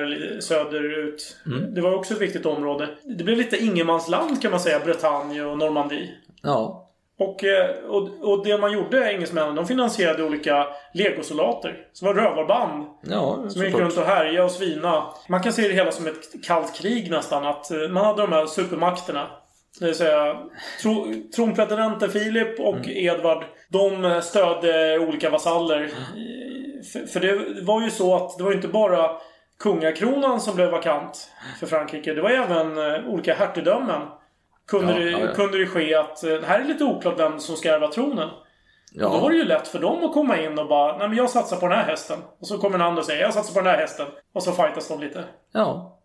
li- 0.00 0.42
söderut. 0.42 1.36
Mm. 1.46 1.74
Det 1.74 1.80
var 1.80 1.94
också 1.94 2.14
ett 2.14 2.20
viktigt 2.20 2.46
område. 2.46 2.88
Det 3.18 3.24
blev 3.24 3.36
lite 3.38 3.56
ingenmansland 3.56 4.42
kan 4.42 4.50
man 4.50 4.60
säga, 4.60 4.80
Bretagne 4.84 5.42
och 5.42 5.58
Normandie. 5.58 6.08
Ja. 6.42 6.89
Och, 7.20 7.44
eh, 7.44 7.70
och, 7.88 8.08
och 8.20 8.44
det 8.44 8.58
man 8.58 8.72
gjorde, 8.72 9.12
engelsmännen, 9.12 9.54
de 9.54 9.66
finansierade 9.66 10.24
olika 10.24 10.66
legosoldater. 10.94 11.76
Som 11.92 12.06
var 12.06 12.14
rövarband. 12.14 12.86
Ja, 13.02 13.44
Som 13.48 13.64
gick 13.64 13.74
runt 13.74 13.96
och 13.96 14.04
härjade 14.04 14.42
och 14.42 14.50
svina. 14.50 15.04
Man 15.28 15.42
kan 15.42 15.52
se 15.52 15.68
det 15.68 15.74
hela 15.74 15.92
som 15.92 16.06
ett 16.06 16.44
kallt 16.46 16.74
krig 16.74 17.10
nästan. 17.10 17.46
Att 17.46 17.70
eh, 17.70 17.88
man 17.88 18.04
hade 18.04 18.22
de 18.22 18.32
här 18.32 18.46
supermakterna. 18.46 19.26
Det 19.80 19.86
vill 19.86 19.94
säga 19.94 20.36
tro, 20.82 21.06
tronpretendenten 21.36 22.10
Filip 22.10 22.60
och 22.60 22.76
Mm. 22.76 22.90
Edvard. 22.90 23.44
De 23.68 24.04
eh, 24.04 24.20
stödde 24.20 24.98
olika 24.98 25.30
vasaller. 25.30 25.90
För, 26.92 27.06
för 27.06 27.20
det 27.20 27.62
var 27.62 27.82
ju 27.82 27.90
så 27.90 28.16
att 28.16 28.38
det 28.38 28.44
var 28.44 28.52
inte 28.52 28.68
bara 28.68 29.10
kungakronan 29.58 30.40
som 30.40 30.54
blev 30.54 30.70
vakant 30.70 31.30
för 31.60 31.66
Frankrike. 31.66 32.14
Det 32.14 32.22
var 32.22 32.30
även 32.30 32.78
olika 33.06 33.34
hertigdömen. 33.34 34.00
Kunde, 34.70 34.92
Ja, 34.92 34.98
det, 34.98 35.10
ja, 35.10 35.18
ja. 35.20 35.34
kunde 35.34 35.58
det 35.58 35.66
ske 35.66 35.94
att 35.94 36.24
eh, 36.24 36.30
det 36.30 36.46
här 36.46 36.60
är 36.60 36.64
lite 36.64 36.84
oklart 36.84 37.18
vem 37.18 37.40
som 37.40 37.56
ska 37.56 37.74
ärva 37.74 37.88
tronen. 37.88 38.28
Ja. 38.92 39.06
Och 39.06 39.14
då 39.14 39.20
var 39.20 39.30
det 39.30 39.36
ju 39.36 39.44
lätt 39.44 39.68
för 39.68 39.78
dem 39.78 40.04
att 40.04 40.12
komma 40.12 40.42
in 40.42 40.58
och 40.58 40.68
bara 40.68 40.98
Nej 40.98 41.08
men 41.08 41.16
jag 41.16 41.30
satsar 41.30 41.56
på 41.56 41.68
den 41.68 41.78
här 41.78 41.84
hästen. 41.84 42.18
Och 42.40 42.46
så 42.46 42.58
kommer 42.58 42.74
en 42.74 42.82
annan 42.82 42.98
och 42.98 43.04
säger 43.04 43.22
jag 43.22 43.34
satsar 43.34 43.54
på 43.54 43.60
den 43.60 43.70
här 43.70 43.78
hästen. 43.78 44.06
Och 44.34 44.42
så 44.42 44.52
fightas 44.52 44.88
de 44.88 45.00
lite. 45.00 45.24
Ja. 45.52 45.96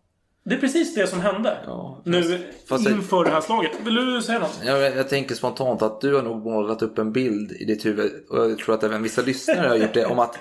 Det 0.44 0.54
är 0.54 0.58
precis 0.58 0.94
det 0.94 1.06
som 1.06 1.20
hände. 1.20 1.58
Ja, 1.66 2.02
nu 2.04 2.46
fast 2.68 2.88
inför 2.88 3.24
det 3.24 3.30
här 3.30 3.40
slaget. 3.40 3.70
Vill 3.84 3.94
du 3.94 4.22
säga 4.22 4.38
något? 4.38 4.60
Jag, 4.64 4.96
jag 4.96 5.08
tänker 5.08 5.34
spontant 5.34 5.82
att 5.82 6.00
du 6.00 6.14
har 6.14 6.22
nog 6.22 6.44
målat 6.44 6.82
upp 6.82 6.98
en 6.98 7.12
bild 7.12 7.52
i 7.52 7.64
ditt 7.64 7.86
huvud 7.86 8.12
och 8.30 8.50
jag 8.50 8.58
tror 8.58 8.74
att 8.74 8.82
även 8.82 9.02
vissa 9.02 9.22
lyssnare 9.22 9.68
har 9.68 9.76
gjort 9.76 9.94
det 9.94 10.06
om 10.06 10.18
att 10.18 10.38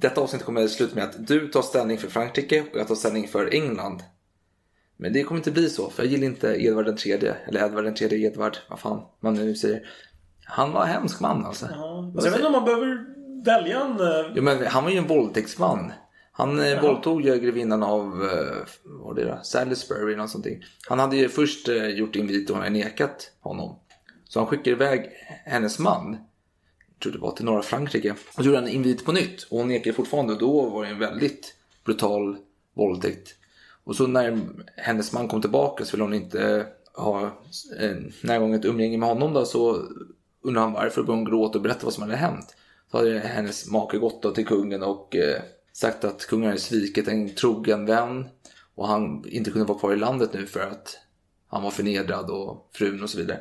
detta 0.00 0.20
avsnitt 0.20 0.44
kommer 0.44 0.64
att 0.64 0.70
sluta 0.70 0.94
med 0.94 1.04
att 1.04 1.26
du 1.26 1.48
tar 1.48 1.62
ställning 1.62 1.98
för 1.98 2.08
Frankrike 2.08 2.60
och 2.60 2.78
jag 2.78 2.88
tar 2.88 2.94
ställning 2.94 3.28
för 3.28 3.54
England. 3.54 4.02
Men 5.04 5.12
det 5.12 5.22
kommer 5.22 5.38
inte 5.38 5.50
bli 5.50 5.70
så 5.70 5.90
för 5.90 6.02
jag 6.02 6.12
gillar 6.12 6.26
inte 6.26 6.48
Edvard 6.48 6.84
den 6.84 6.96
tredje 6.96 7.34
eller 7.48 7.66
Edvard 7.66 7.84
den 7.84 7.94
tredje 7.94 8.18
Edvard, 8.18 8.56
vad 8.68 8.80
fan 8.80 9.02
man 9.20 9.34
nu 9.34 9.54
säger. 9.54 9.82
Han 10.44 10.72
var 10.72 10.82
en 10.82 10.88
hemsk 10.88 11.20
man 11.20 11.44
alltså. 11.46 11.66
Alltså, 11.66 12.26
jag 12.26 12.32
vet 12.32 12.34
inte 12.34 12.46
om 12.46 12.52
man 12.52 12.64
behöver 12.64 13.04
välja 13.44 13.80
en... 13.80 14.00
eh, 14.00 14.32
Jo, 14.34 14.42
men 14.42 14.66
han 14.66 14.84
var 14.84 14.90
ju 14.90 14.96
en 14.96 15.06
våldtäktsman. 15.06 15.92
Han 16.32 16.60
eh, 16.60 16.82
våldtog 16.82 17.22
ju 17.22 17.38
grevinnan 17.38 17.82
av, 17.82 18.02
eh, 18.02 18.56
vad 18.84 19.04
var 19.04 19.14
det 19.14 19.24
då? 19.24 19.38
Salisbury 19.42 20.12
eller 20.12 20.22
något 20.22 20.30
sånt. 20.30 20.46
Han 20.88 20.98
hade 20.98 21.16
ju 21.16 21.28
först 21.28 21.68
gjort 21.94 22.16
invit 22.16 22.50
och 22.50 22.72
nekat 22.72 23.32
honom. 23.40 23.78
Så 24.28 24.40
han 24.40 24.46
skickade 24.46 24.70
iväg 24.70 25.10
hennes 25.44 25.78
man, 25.78 26.16
jag 26.88 27.02
tror 27.02 27.12
det 27.12 27.18
var 27.18 27.32
till 27.32 27.44
norra 27.44 27.62
Frankrike. 27.62 28.14
Och 28.36 28.44
gjorde 28.44 28.58
en 28.58 28.68
invit 28.68 29.04
på 29.04 29.12
nytt. 29.12 29.42
Och 29.42 29.58
hon 29.58 29.68
nekade 29.68 29.96
fortfarande 29.96 30.32
och 30.32 30.38
då 30.38 30.68
var 30.68 30.84
det 30.84 30.90
en 30.90 30.98
väldigt 30.98 31.54
brutal 31.84 32.36
våldtäkt. 32.74 33.34
Och 33.84 33.96
så 33.96 34.06
när 34.06 34.38
hennes 34.76 35.12
man 35.12 35.28
kom 35.28 35.40
tillbaka 35.40 35.84
så 35.84 35.96
ville 35.96 36.04
hon 36.04 36.14
inte 36.14 36.66
ha 36.94 37.22
eh, 37.78 37.96
närgånget 38.22 38.64
umgänge 38.64 38.98
med 38.98 39.08
honom 39.08 39.32
då 39.32 39.44
så 39.44 39.82
undrade 40.42 40.66
han 40.66 40.72
varför 40.72 41.00
och 41.00 41.06
började 41.06 41.20
hon 41.20 41.30
gråta 41.30 41.58
och 41.58 41.62
berätta 41.62 41.84
vad 41.84 41.94
som 41.94 42.02
hade 42.02 42.16
hänt. 42.16 42.56
Så 42.90 42.96
hade 42.96 43.18
hennes 43.18 43.70
make 43.70 43.98
gått 43.98 44.22
då 44.22 44.30
till 44.30 44.46
kungen 44.46 44.82
och 44.82 45.16
eh, 45.16 45.42
sagt 45.72 46.04
att 46.04 46.26
kungen 46.26 46.46
hade 46.46 46.60
svikit 46.60 47.08
en 47.08 47.34
trogen 47.34 47.86
vän 47.86 48.28
och 48.74 48.88
han 48.88 49.24
inte 49.28 49.50
kunde 49.50 49.68
vara 49.68 49.78
kvar 49.78 49.92
i 49.92 49.96
landet 49.96 50.32
nu 50.32 50.46
för 50.46 50.60
att 50.60 50.98
han 51.48 51.62
var 51.62 51.70
förnedrad 51.70 52.30
och 52.30 52.70
frun 52.72 53.02
och 53.02 53.10
så 53.10 53.18
vidare. 53.18 53.40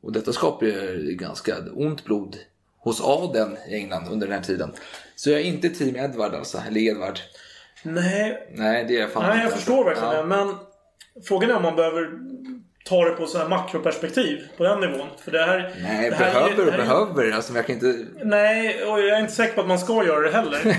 Och 0.00 0.12
detta 0.12 0.32
skapar 0.32 0.66
ju 0.66 1.16
ganska 1.20 1.56
ont 1.74 2.04
blod 2.04 2.36
hos 2.78 3.00
adeln 3.00 3.56
i 3.68 3.74
England 3.74 4.08
under 4.10 4.26
den 4.26 4.36
här 4.36 4.44
tiden. 4.44 4.72
Så 5.16 5.30
jag 5.30 5.40
är 5.40 5.44
inte 5.44 5.68
team 5.68 5.96
Edward 5.96 6.34
alltså, 6.34 6.58
eller 6.68 6.80
Edvard. 6.80 7.20
Nej, 7.82 8.48
Nej, 8.54 8.84
det 8.88 9.00
är 9.00 9.06
fan 9.08 9.22
nej 9.22 9.36
jag 9.38 9.44
inte. 9.46 9.56
förstår 9.56 9.84
verkligen 9.84 10.12
Ja. 10.14 10.16
det. 10.22 10.24
Men 10.28 10.54
frågan 11.28 11.50
är 11.50 11.56
om 11.56 11.62
man 11.62 11.76
behöver 11.76 12.10
ta 12.84 13.04
det 13.04 13.10
på 13.10 13.26
så 13.26 13.38
här 13.38 13.48
makroperspektiv. 13.48 14.38
På 14.56 14.64
den 14.64 14.80
nivån. 14.80 15.06
För 15.24 15.30
det 15.30 15.42
här... 15.42 15.74
Nej, 15.82 16.10
det 16.10 16.16
här 16.16 16.26
är- 16.26 16.32
behöver 16.56 16.66
och 16.66 16.72
behöver. 17.14 17.32
Alltså, 17.36 17.52
jag 17.54 17.66
kan 17.66 17.74
inte... 17.74 17.98
Nej, 18.24 18.84
och 18.84 19.00
jag 19.00 19.08
är 19.08 19.20
inte 19.20 19.32
säker 19.32 19.54
på 19.54 19.60
att 19.60 19.66
man 19.66 19.78
ska 19.78 20.04
göra 20.04 20.20
det 20.20 20.30
heller. 20.32 20.58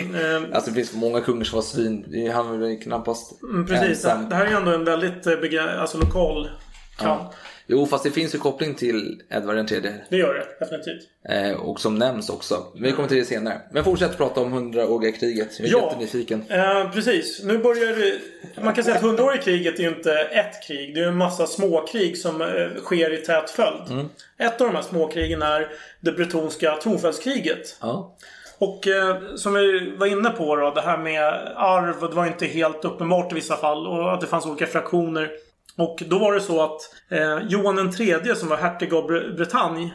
Ehm, 0.00 0.14
ehm, 0.14 0.52
Alltså 0.52 0.70
det 0.70 0.74
finns 0.74 0.94
många 0.94 1.20
kungar 1.20 1.44
som 1.44 1.56
var 1.56 1.62
svin. 1.62 2.30
Han 2.34 2.54
är 2.54 2.58
väl 2.58 2.82
knappast 2.82 3.42
Mm, 3.42 3.66
Precis. 3.66 3.88
ensam. 4.04 4.28
Det 4.28 4.34
här 4.34 4.44
är 4.46 4.50
ju 4.50 4.56
ändå 4.56 4.70
en 4.70 4.84
väldigt 4.84 5.26
eh, 5.26 5.80
alltså, 5.80 5.98
lokal 5.98 6.50
kamp. 6.98 7.20
Ja. 7.22 7.32
Jo, 7.70 7.86
fast 7.86 8.04
det 8.04 8.10
finns 8.10 8.34
ju 8.34 8.38
koppling 8.38 8.74
till 8.74 9.22
Edvard 9.30 9.68
tredje. 9.68 9.94
Det 10.08 10.16
gör 10.16 10.34
det 10.34 10.64
definitivt. 10.64 11.02
Eh, 11.28 11.60
och 11.60 11.80
som 11.80 11.94
nämns 11.94 12.30
också. 12.30 12.66
Vi 12.80 12.92
kommer 12.92 13.08
till 13.08 13.18
det 13.18 13.24
senare. 13.24 13.60
Men 13.72 13.84
fortsätt 13.84 14.16
prata 14.16 14.40
om 14.40 14.52
hundraåriga 14.52 15.12
kriget. 15.12 15.48
Jag 15.60 15.68
är 15.68 15.72
Ja. 15.72 15.84
jättenyfiken. 15.84 16.44
Eh, 16.48 16.90
precis. 16.90 17.42
Nu 17.44 17.58
börjar 17.58 17.96
det... 17.96 18.18
Man 18.62 18.74
kan 18.74 18.84
säga 18.84 18.96
att 18.96 19.02
hundraåriga 19.02 19.42
kriget 19.42 19.78
är 19.78 19.82
ju 19.82 19.88
inte 19.88 20.12
ett 20.14 20.62
krig. 20.66 20.94
Det 20.94 21.00
är 21.00 21.08
en 21.08 21.16
massa 21.16 21.46
småkrig 21.46 22.18
som 22.18 22.40
eh, 22.42 22.82
sker 22.82 23.12
i 23.12 23.16
tät 23.16 23.50
följd. 23.50 23.90
Mm. 23.90 24.06
Ett 24.38 24.60
av 24.60 24.66
de 24.66 24.76
här 24.76 24.82
småkrigen 24.82 25.42
är 25.42 25.68
det 26.00 26.12
bretonska 26.12 26.76
tronföljskriget. 26.76 27.76
Ja. 27.80 28.16
Och 28.58 28.86
eh, 28.86 29.16
som 29.36 29.54
vi 29.54 29.92
var 29.96 30.06
inne 30.06 30.30
på 30.30 30.56
då, 30.56 30.70
det 30.74 30.80
här 30.80 30.98
med 30.98 31.22
arv. 31.56 32.00
Det 32.10 32.16
var 32.16 32.26
inte 32.26 32.46
helt 32.46 32.84
uppenbart 32.84 33.32
i 33.32 33.34
vissa 33.34 33.56
fall. 33.56 33.86
Och 33.86 34.14
att 34.14 34.20
det 34.20 34.26
fanns 34.26 34.46
olika 34.46 34.66
fraktioner. 34.66 35.30
Och 35.78 36.02
då 36.06 36.18
var 36.18 36.34
det 36.34 36.40
så 36.40 36.62
att 36.62 36.80
eh, 37.08 37.38
Johan 37.48 37.76
den 37.76 37.92
tredje 37.92 38.34
som 38.34 38.48
var 38.48 38.56
hertig 38.56 38.94
av 38.94 39.10
Bre- 39.10 39.36
Bretagne. 39.36 39.90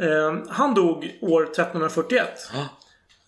Eh, 0.00 0.34
han 0.48 0.74
dog 0.74 1.18
år 1.20 1.42
1341. 1.42 2.28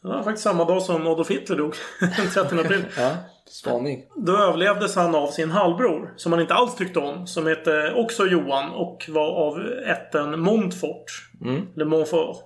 Det 0.02 0.08
var 0.08 0.22
faktiskt 0.22 0.44
samma 0.44 0.64
dag 0.64 0.82
som 0.82 1.06
Adolf 1.06 1.30
Hitler 1.30 1.56
dog. 1.56 1.74
Den 2.00 2.30
13 2.30 2.58
april. 2.58 2.84
Ja, 2.96 3.16
spaning. 3.48 4.04
Då 4.16 4.36
överlevdes 4.36 4.96
han 4.96 5.14
av 5.14 5.26
sin 5.26 5.50
halvbror. 5.50 6.14
Som 6.16 6.32
han 6.32 6.40
inte 6.40 6.54
alls 6.54 6.76
tyckte 6.76 6.98
om. 6.98 7.26
Som 7.26 7.46
hette 7.46 7.92
också 7.96 8.26
Johan 8.26 8.70
och 8.70 9.04
var 9.08 9.30
av 9.30 9.60
ätten 9.86 10.40
Montfort. 10.40 11.04
Mm. 11.44 11.66
Eller 11.76 11.84
Montfort. 11.84 12.36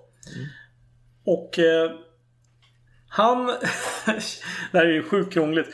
Och 1.26 1.58
eh, 1.58 1.90
han... 3.08 3.46
det 4.72 4.78
här 4.78 4.86
är 4.86 4.92
ju 4.92 5.02
sjukt 5.02 5.32
krångligt. 5.32 5.68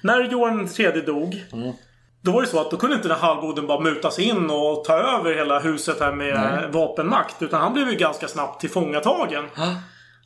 När 0.00 0.20
Johan 0.30 0.68
III 0.78 1.00
dog. 1.00 1.44
Mm. 1.52 1.72
Då 2.24 2.32
var 2.32 2.40
det 2.42 2.46
så 2.48 2.60
att 2.60 2.70
då 2.70 2.76
kunde 2.76 2.96
inte 2.96 3.08
den 3.08 3.16
här 3.20 3.26
halvbrodern 3.26 3.66
bara 3.66 3.80
muta 3.80 4.10
sig 4.10 4.24
in 4.24 4.50
och 4.50 4.84
ta 4.84 4.92
över 4.94 5.34
hela 5.34 5.58
huset 5.58 6.00
här 6.00 6.12
med 6.12 6.34
Nej. 6.34 6.70
vapenmakt. 6.70 7.42
Utan 7.42 7.60
han 7.60 7.72
blev 7.72 7.90
ju 7.90 7.96
ganska 7.96 8.28
snabbt 8.28 8.60
tillfångatagen. 8.60 9.44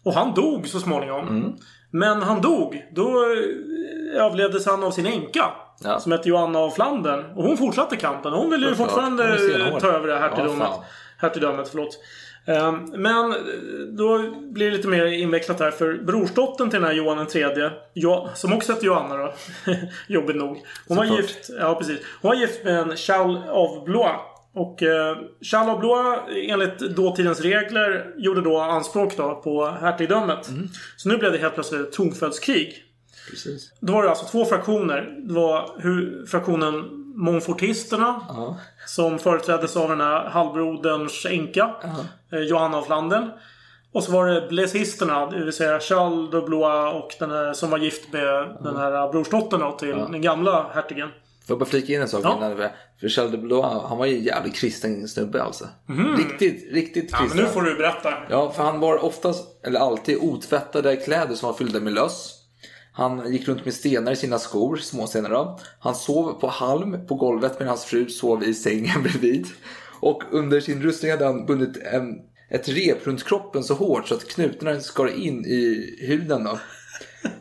Och 0.04 0.14
han 0.14 0.34
dog 0.34 0.68
så 0.68 0.80
småningom. 0.80 1.28
Mm. 1.28 1.52
Men 1.90 2.22
han 2.22 2.40
dog. 2.40 2.82
Då 2.92 3.08
eh, 3.08 4.22
överlevdes 4.24 4.66
han 4.66 4.84
av 4.84 4.90
sin 4.90 5.06
änka. 5.06 5.50
Ja. 5.84 6.00
Som 6.00 6.12
hette 6.12 6.28
Joanna 6.28 6.58
av 6.58 6.70
Flandern. 6.70 7.24
Och 7.36 7.42
hon 7.44 7.56
fortsatte 7.56 7.96
kampen. 7.96 8.32
Hon 8.32 8.50
ville 8.50 8.68
ju 8.68 8.74
fortfarande 8.74 9.38
ta 9.80 9.86
över 9.88 10.08
det 10.08 10.14
här 10.18 10.20
Ja, 10.22 10.28
hertigdömet. 10.28 10.68
fan. 10.68 10.84
hertigdömet 11.18 11.68
förlåt. 11.68 11.98
Ehm, 12.46 12.84
Men 12.96 13.32
eh, 13.32 13.38
då 13.88 14.34
blir 14.40 14.70
det 14.70 14.76
lite 14.76 14.88
mer 14.88 15.06
invecklat 15.06 15.60
här. 15.60 15.70
För 15.70 15.94
brorsdottern 15.94 16.70
till 16.70 16.80
den 16.80 16.88
här 16.88 16.96
Johan 16.96 17.26
III. 17.34 17.70
Som 18.34 18.52
också 18.52 18.72
hette 18.72 18.86
Joanna 18.86 19.16
då. 19.16 19.34
Jobbigt 20.08 20.36
nog. 20.36 20.62
Hon 20.88 20.96
var 20.96 21.04
gift. 21.04 21.50
Ja, 21.58 21.74
precis. 21.74 21.98
Hon 22.22 22.28
var 22.28 22.36
gift 22.36 22.64
med 22.64 22.78
en 22.78 22.96
Charles 22.96 23.48
of 23.48 23.84
Blois. 23.84 24.16
Och 24.54 24.82
eh, 24.82 25.16
Charles 25.40 25.74
of 25.74 25.80
Blois 25.80 26.18
enligt 26.50 26.78
dåtidens 26.78 27.40
regler 27.40 28.14
gjorde 28.16 28.40
då 28.40 28.58
anspråk 28.58 29.16
då 29.16 29.40
på 29.44 29.66
hertigdömet. 29.66 30.48
Mm. 30.48 30.68
Så 30.96 31.08
nu 31.08 31.16
blev 31.16 31.32
det 31.32 31.38
helt 31.38 31.54
plötsligt 31.54 31.80
ett 31.80 31.92
tronföljskrig. 31.92 32.82
Precis. 33.30 33.72
Då 33.80 33.92
var 33.92 34.02
det 34.02 34.10
alltså 34.10 34.26
två 34.26 34.44
fraktioner. 34.44 35.16
Det 35.18 35.34
var 35.34 35.70
hur, 35.78 36.26
fraktionen 36.26 37.05
Montfortisterna. 37.16 38.20
Ja. 38.28 38.56
Som 38.86 39.18
företräddes 39.18 39.76
av 39.76 39.88
den 39.88 40.00
här 40.00 40.24
halvbroderns 40.24 41.26
änka. 41.26 41.70
eh, 42.32 42.38
Johanna 42.38 42.76
av 42.78 42.82
Flandern. 42.82 43.30
Och 43.92 44.02
så 44.04 44.12
var 44.12 44.26
det 44.26 44.48
Blaisisterna, 44.48 45.26
det 45.26 45.44
vill 45.44 45.52
säga 45.52 45.80
Charles 45.80 46.30
de 46.30 46.44
Blois 46.44 46.94
och 46.94 47.10
den 47.18 47.30
här, 47.30 47.52
som 47.52 47.70
var 47.70 47.78
gift 47.78 48.12
med 48.12 48.56
den 48.62 48.76
här 48.76 49.12
brorsdottern 49.12 49.60
då, 49.60 49.72
till 49.72 49.88
den 50.10 50.22
gamla 50.22 50.66
hertigen. 50.74 51.08
Får 51.08 51.54
jag 51.54 51.58
bara 51.58 51.64
flika 51.66 51.92
in 51.92 52.00
en 52.02 52.08
sak 52.08 52.20
Ja. 52.24 52.36
innan? 52.36 52.56
För 53.00 53.08
Charles 53.08 53.32
de 53.32 53.38
Blois, 53.38 53.82
han 53.88 53.98
var 53.98 54.06
ju 54.06 54.16
en 54.16 54.22
jävligt 54.24 54.54
kristen 54.54 55.08
snubbe 55.08 55.42
alltså. 55.42 55.64
Riktigt, 56.18 56.72
riktigt 56.72 57.04
Mhm. 57.04 57.08
Ja, 57.12 57.18
men 57.20 57.28
kristen. 57.28 57.44
nu 57.46 57.50
får 57.52 57.62
du 57.62 57.74
berätta. 57.74 58.14
Ja, 58.30 58.50
för 58.50 58.62
han 58.62 58.80
var 58.80 59.04
oftast, 59.04 59.66
eller 59.66 59.80
alltid, 59.80 60.18
otvättade 60.20 60.96
kläder 60.96 61.34
som 61.34 61.46
var 61.46 61.54
fyllda 61.56 61.80
med 61.80 61.92
löss. 61.92 62.35
Han 62.96 63.32
gick 63.32 63.48
runt 63.48 63.64
med 63.64 63.74
stenar 63.74 64.12
i 64.12 64.16
sina 64.16 64.38
skor, 64.38 64.76
småstenar 64.76 65.30
då. 65.30 65.58
Han 65.78 65.94
sov 65.94 66.40
på 66.40 66.46
halm 66.46 67.06
på 67.06 67.14
golvet 67.14 67.52
medan 67.52 67.68
hans 67.68 67.84
fru 67.84 68.08
sov 68.08 68.44
i 68.44 68.54
sängen 68.54 69.02
bredvid. 69.02 69.46
Och 70.00 70.22
under 70.30 70.60
sin 70.60 70.82
rustning 70.82 71.10
hade 71.10 71.24
han 71.24 71.46
bundit 71.46 71.76
en, 71.76 72.18
ett 72.50 72.68
rep 72.68 73.06
runt 73.06 73.24
kroppen 73.24 73.64
så 73.64 73.74
hårt 73.74 74.08
så 74.08 74.14
att 74.14 74.28
knutarna 74.28 74.80
skar 74.80 75.06
in 75.06 75.44
i 75.46 75.94
huden. 76.00 76.44
Då. 76.44 76.58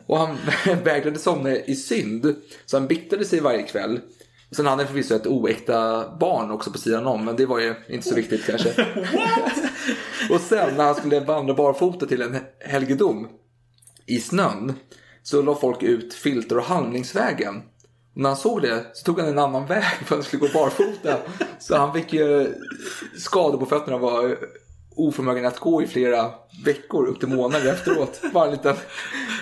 Och 0.06 0.18
han 0.18 0.36
vägrade 0.84 1.18
somna 1.18 1.56
i 1.56 1.76
synd, 1.76 2.34
så 2.66 2.78
han 2.78 2.86
biktade 2.86 3.24
sig 3.24 3.40
varje 3.40 3.62
kväll. 3.62 4.00
Sen 4.50 4.66
hade 4.66 4.82
han 4.82 4.88
förvisso 4.88 5.14
ett 5.14 5.26
oäkta 5.26 6.08
barn 6.20 6.50
också 6.50 6.70
på 6.70 6.78
sidan 6.78 7.06
om, 7.06 7.24
men 7.24 7.36
det 7.36 7.46
var 7.46 7.58
ju 7.58 7.74
inte 7.88 8.08
så 8.08 8.14
viktigt 8.14 8.46
kanske. 8.46 8.68
Och 10.30 10.40
sen 10.40 10.76
när 10.76 10.84
han 10.84 10.94
skulle 10.94 11.20
vandra 11.20 11.54
barfota 11.54 12.06
till 12.06 12.22
en 12.22 12.36
helgedom 12.60 13.28
i 14.06 14.20
snön 14.20 14.72
så 15.26 15.42
la 15.42 15.54
folk 15.54 15.82
ut 15.82 16.14
filter 16.14 16.58
och 16.58 16.64
handlingsvägen. 16.64 17.56
Och 18.14 18.20
när 18.20 18.28
han 18.28 18.36
såg 18.36 18.62
det 18.62 18.84
så 18.92 19.04
tog 19.04 19.20
han 19.20 19.28
en 19.28 19.38
annan 19.38 19.66
väg 19.66 19.84
för 19.84 20.04
att 20.04 20.10
han 20.10 20.22
skulle 20.22 20.40
gå 20.40 20.48
barfota. 20.58 21.16
Så 21.58 21.76
han 21.76 21.92
fick 21.92 22.12
ju 22.12 22.54
skador 23.18 23.58
på 23.58 23.66
fötterna 23.66 23.96
och 23.96 24.02
var 24.02 24.38
oförmögen 24.96 25.46
att 25.46 25.58
gå 25.58 25.82
i 25.82 25.86
flera 25.86 26.30
veckor 26.64 27.06
upp 27.06 27.20
till 27.20 27.28
månader 27.28 27.72
efteråt. 27.72 28.20
Bara 28.32 28.44
en 28.44 28.50
liten... 28.52 28.76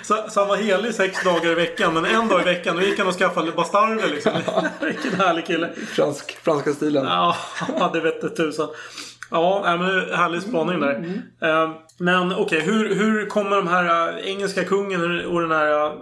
Så, 0.02 0.24
så 0.30 0.40
han 0.40 0.48
var 0.48 0.56
helig 0.56 0.94
sex 0.94 1.24
dagar 1.24 1.50
i 1.50 1.54
veckan, 1.54 1.94
men 1.94 2.04
en 2.04 2.28
dag 2.28 2.40
i 2.40 2.44
veckan 2.44 2.76
då 2.76 2.82
gick 2.82 2.98
han 2.98 3.08
och 3.08 3.14
skaffade 3.14 3.52
bastarder 3.52 4.08
liksom. 4.08 4.32
Vilken 4.80 5.20
härlig 5.20 5.46
kille. 5.46 5.72
Fransk, 5.88 6.36
franska 6.36 6.72
stilen. 6.72 7.04
Ja, 7.04 7.36
det 7.92 8.00
vette 8.00 8.28
tusan. 8.28 8.68
Ja, 9.34 9.76
men 9.78 10.14
härlig 10.18 10.42
spaning 10.42 10.80
där. 10.80 11.04
Eh, 11.42 11.70
Men 11.98 12.34
okej, 12.34 12.60
hur, 12.60 12.94
hur 12.94 13.26
kommer 13.26 13.56
de 13.56 13.68
här 13.68 14.08
eh, 14.18 14.28
engelska 14.30 14.64
kungen 14.64 15.26
och 15.26 15.40
den 15.40 15.50
här 15.50 15.86
eh, 15.86 15.92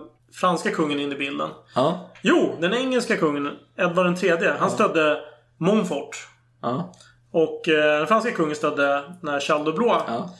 franska 0.40 0.70
kungen 0.70 1.00
in 1.00 1.12
i 1.12 1.14
bilden? 1.14 1.48
Ja. 1.74 2.10
Jo, 2.22 2.56
den 2.60 2.74
engelska 2.74 3.16
kungen, 3.16 3.50
Edvard 3.78 4.22
III, 4.22 4.48
han 4.58 4.70
stödde 4.70 5.18
Montfort. 5.58 6.16
Ja. 6.62 6.92
Och 7.32 7.68
eh, 7.68 7.98
den 7.98 8.06
franska 8.06 8.30
kungen 8.30 8.56
stödde 8.56 9.02
den 9.20 9.28
här 9.32 9.40
Charles 9.40 9.64
de 9.64 9.74
Blois. 9.74 10.02
Ja. 10.06 10.30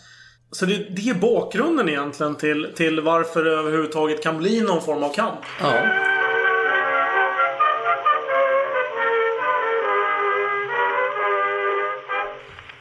Så 0.50 0.66
det, 0.66 0.76
det 0.96 1.08
är 1.10 1.14
bakgrunden 1.14 1.88
egentligen 1.88 2.34
till, 2.34 2.68
till 2.74 3.00
varför 3.00 3.44
det 3.44 3.50
överhuvudtaget 3.50 4.22
kan 4.22 4.38
bli 4.38 4.60
någon 4.60 4.82
form 4.82 5.02
av 5.02 5.14
kamp. 5.14 5.38
Ja. 5.60 5.72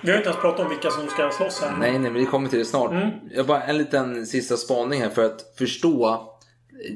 Vi 0.04 0.12
har 0.12 0.18
inte 0.18 0.30
ens 0.30 0.42
pratat 0.42 0.60
om 0.60 0.70
vilka 0.70 0.90
som 0.90 1.08
ska 1.08 1.30
slåss 1.32 1.62
här. 1.62 1.78
Nej, 1.78 1.92
nej, 1.92 2.00
men 2.00 2.14
vi 2.14 2.26
kommer 2.26 2.50
till 2.50 2.60
det 2.60 2.66
snart. 2.66 2.92
Jag 3.32 3.46
bara 3.46 3.64
en 3.64 3.78
liten 3.78 4.26
sista 4.26 4.58
spaning 4.58 5.02
här 5.02 5.10
för 5.10 5.26
att 5.26 5.54
förstå 5.58 6.28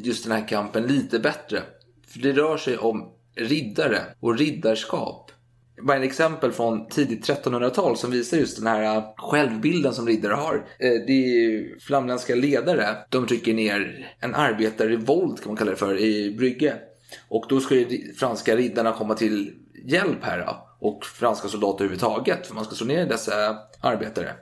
just 0.04 0.24
den 0.24 0.34
här 0.34 0.48
kampen 0.48 0.84
lite 0.84 1.20
bättre. 1.20 1.62
För 2.08 2.20
det 2.20 2.32
rör 2.32 2.58
sig 2.58 2.78
om 2.78 3.12
riddare 3.36 4.00
och 4.20 4.38
riddarskap. 4.38 5.32
Bara 5.82 5.98
ett 5.98 6.04
exempel 6.04 6.52
från 6.52 6.88
tidigt 6.90 7.30
1300-tal 7.30 7.98
som 7.98 8.12
visar 8.12 8.38
just 8.38 8.58
den 8.58 8.68
här 8.68 9.04
självbilden 9.18 9.94
som 9.94 10.08
riddare 10.08 10.34
har. 10.34 10.56
Eh, 10.80 10.90
Det 11.08 11.12
är 11.14 11.40
ju 11.42 11.80
flamländska 11.80 12.36
ledare. 12.36 12.88
De 13.10 13.28
trycker 13.28 13.54
ner 13.54 14.08
en 14.20 14.36
arbetarrevolt 14.36 15.42
kan 15.42 15.48
man 15.50 15.58
kalla 15.58 15.72
det 15.72 15.78
för 15.78 15.98
i 16.00 16.36
Brygge. 16.38 16.76
Och 17.30 17.46
då 17.50 17.60
ska 17.60 17.76
ju 17.76 18.14
franska 18.14 18.56
riddarna 18.56 18.92
komma 18.92 19.14
till 19.16 19.54
hjälp 19.86 20.24
här 20.24 20.38
då. 20.40 20.62
Och 20.86 21.06
franska 21.06 21.48
soldater 21.48 21.86
överhuvudtaget. 21.86 22.48
För 22.48 22.56
man 22.56 22.66
ska 22.66 22.76
slå 22.76 22.88
ner 22.88 23.06
dessa 23.06 23.58
arbetare. 23.82 24.34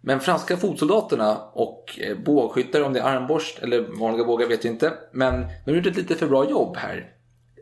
Men 0.00 0.20
franska 0.20 0.56
fotsoldaterna 0.56 1.38
och 1.52 1.98
eh, 2.00 2.18
bågskyttar, 2.18 2.80
om 2.82 2.92
det 2.92 3.00
är 3.00 3.04
armborst 3.04 3.58
eller 3.58 4.00
vanliga 4.00 4.24
bågar 4.24 4.48
vet 4.48 4.64
jag 4.64 4.74
inte. 4.74 4.92
Men 5.12 5.46
de 5.66 5.74
gjorde 5.74 5.90
ett 5.90 5.96
lite 5.96 6.14
för 6.14 6.26
bra 6.26 6.50
jobb 6.50 6.76
här. 6.76 7.12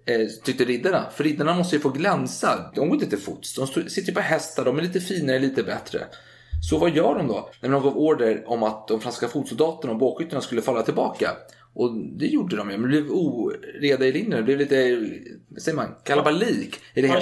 Eh, 0.07 0.27
tyckte 0.45 0.65
riddarna. 0.65 1.07
För 1.15 1.25
riddarna 1.25 1.55
måste 1.55 1.77
ju 1.77 1.83
få 1.83 1.89
glänsa. 1.89 2.71
De 2.75 2.89
går 2.89 2.95
inte 2.95 3.07
till 3.07 3.19
fots. 3.19 3.55
De 3.55 3.67
sitter 3.91 4.13
på 4.13 4.21
hästar, 4.21 4.65
de 4.65 4.79
är 4.79 4.83
lite 4.83 5.01
finare, 5.01 5.39
lite 5.39 5.63
bättre. 5.63 6.07
Så 6.71 6.79
vad 6.79 6.91
gör 6.91 7.15
de 7.15 7.29
då? 7.29 7.51
När 7.61 7.69
de 7.69 7.83
gav 7.83 7.97
order 7.99 8.45
om 8.47 8.63
att 8.63 8.89
de 8.89 9.01
franska 9.01 9.29
fotsoldaterna 9.29 9.93
och 9.93 9.99
bågskyttarna 9.99 10.41
skulle 10.41 10.63
falla 10.63 10.83
tillbaka. 10.83 11.31
Och 11.75 11.95
det 11.95 12.27
gjorde 12.27 12.57
de 12.57 12.71
ju. 12.71 12.79
Men 12.79 12.91
det 12.91 13.03
blev 13.03 13.13
oreda 13.13 14.07
i 14.07 14.13
linjen. 14.13 14.31
Det 14.31 14.43
blev 14.43 14.59
lite, 14.59 14.77
säger 15.59 15.77
man, 15.77 15.95
kalabalik 16.05 16.81
i 16.95 17.01
det 17.01 17.09
hela. 17.09 17.21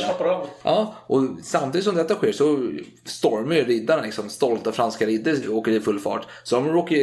Ja, 0.63 0.95
och 1.07 1.23
samtidigt 1.43 1.85
som 1.85 1.95
detta 1.95 2.15
sker 2.15 2.33
så 2.33 2.73
stormar 3.05 3.55
ju 3.55 3.65
riddarna, 3.65 4.03
liksom, 4.03 4.29
stolta 4.29 4.73
franska 4.73 5.07
riddare 5.07 5.49
åker 5.49 5.73
i 5.73 5.81
full 5.81 5.99
fart. 5.99 6.27
Så 6.45 6.57
de 6.57 6.69
råkar, 6.69 6.97